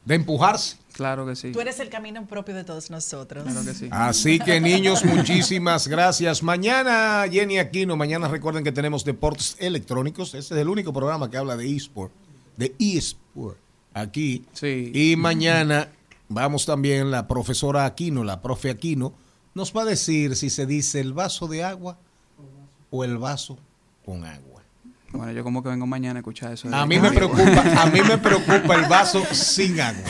de 0.04 0.14
empujarse. 0.14 0.78
Claro 0.92 1.26
que 1.26 1.36
sí. 1.36 1.52
Tú 1.52 1.60
eres 1.60 1.78
el 1.78 1.90
camino 1.90 2.26
propio 2.26 2.54
de 2.54 2.64
todos 2.64 2.90
nosotros. 2.90 3.44
Claro 3.44 3.64
que 3.64 3.74
sí. 3.74 3.88
Así 3.90 4.38
que 4.38 4.60
niños, 4.62 5.04
muchísimas 5.04 5.86
gracias. 5.88 6.42
Mañana, 6.42 7.26
Jenny 7.30 7.58
Aquino, 7.58 7.96
mañana 7.96 8.28
recuerden 8.28 8.64
que 8.64 8.72
tenemos 8.72 9.04
deportes 9.04 9.56
electrónicos. 9.60 10.34
Este 10.34 10.54
es 10.54 10.60
el 10.60 10.68
único 10.68 10.92
programa 10.92 11.30
que 11.30 11.36
habla 11.36 11.56
de 11.56 11.68
eSport, 11.68 12.12
de 12.56 12.74
eSport, 12.78 13.58
aquí. 13.92 14.46
Y 14.62 15.16
mañana 15.16 15.90
vamos 16.28 16.66
también, 16.66 17.10
la 17.10 17.28
profesora 17.28 17.84
Aquino, 17.84 18.24
la 18.24 18.40
profe 18.40 18.70
Aquino, 18.70 19.12
nos 19.56 19.74
va 19.74 19.82
a 19.82 19.84
decir 19.86 20.36
si 20.36 20.50
se 20.50 20.66
dice 20.66 21.00
el 21.00 21.14
vaso 21.14 21.48
de 21.48 21.64
agua 21.64 21.96
o 22.90 23.04
el 23.04 23.16
vaso 23.16 23.58
con 24.04 24.22
agua. 24.22 24.62
Bueno, 25.12 25.32
yo 25.32 25.42
como 25.42 25.62
que 25.62 25.70
vengo 25.70 25.86
mañana 25.86 26.18
a 26.18 26.20
escuchar 26.20 26.52
eso. 26.52 26.68
A 26.74 26.84
mí 26.84 26.98
me 26.98 27.10
preocupa, 27.10 27.82
a 27.82 27.86
mí 27.86 28.00
me 28.06 28.18
preocupa 28.28 28.74
el 28.74 28.84
vaso 28.84 29.24
sin 29.32 29.80
agua. 29.80 30.04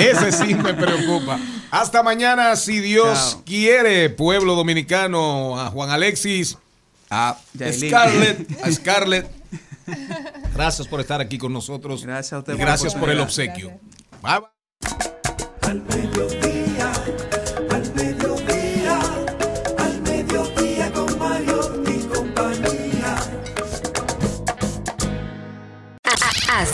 Ese 0.00 0.32
sí 0.32 0.56
me 0.56 0.74
preocupa. 0.74 1.38
Hasta 1.70 2.02
mañana, 2.02 2.56
si 2.56 2.80
Dios 2.80 3.30
Chao. 3.30 3.42
quiere, 3.46 4.10
pueblo 4.10 4.56
dominicano, 4.56 5.60
a 5.60 5.70
Juan 5.70 5.90
Alexis, 5.90 6.58
a 7.10 7.38
Yailin. 7.52 7.90
Scarlett, 7.90 8.64
a 8.64 8.72
Scarlett. 8.72 9.30
Gracias 10.52 10.88
por 10.88 10.98
estar 10.98 11.20
aquí 11.20 11.38
con 11.38 11.52
nosotros. 11.52 12.04
Gracias 12.04 12.32
a 12.32 12.38
usted 12.40 12.54
por 12.54 12.60
gracias 12.60 12.92
por 12.96 13.08
el 13.08 13.20
obsequio. 13.20 13.78
Bye, 14.20 14.40
bye. 15.62 16.10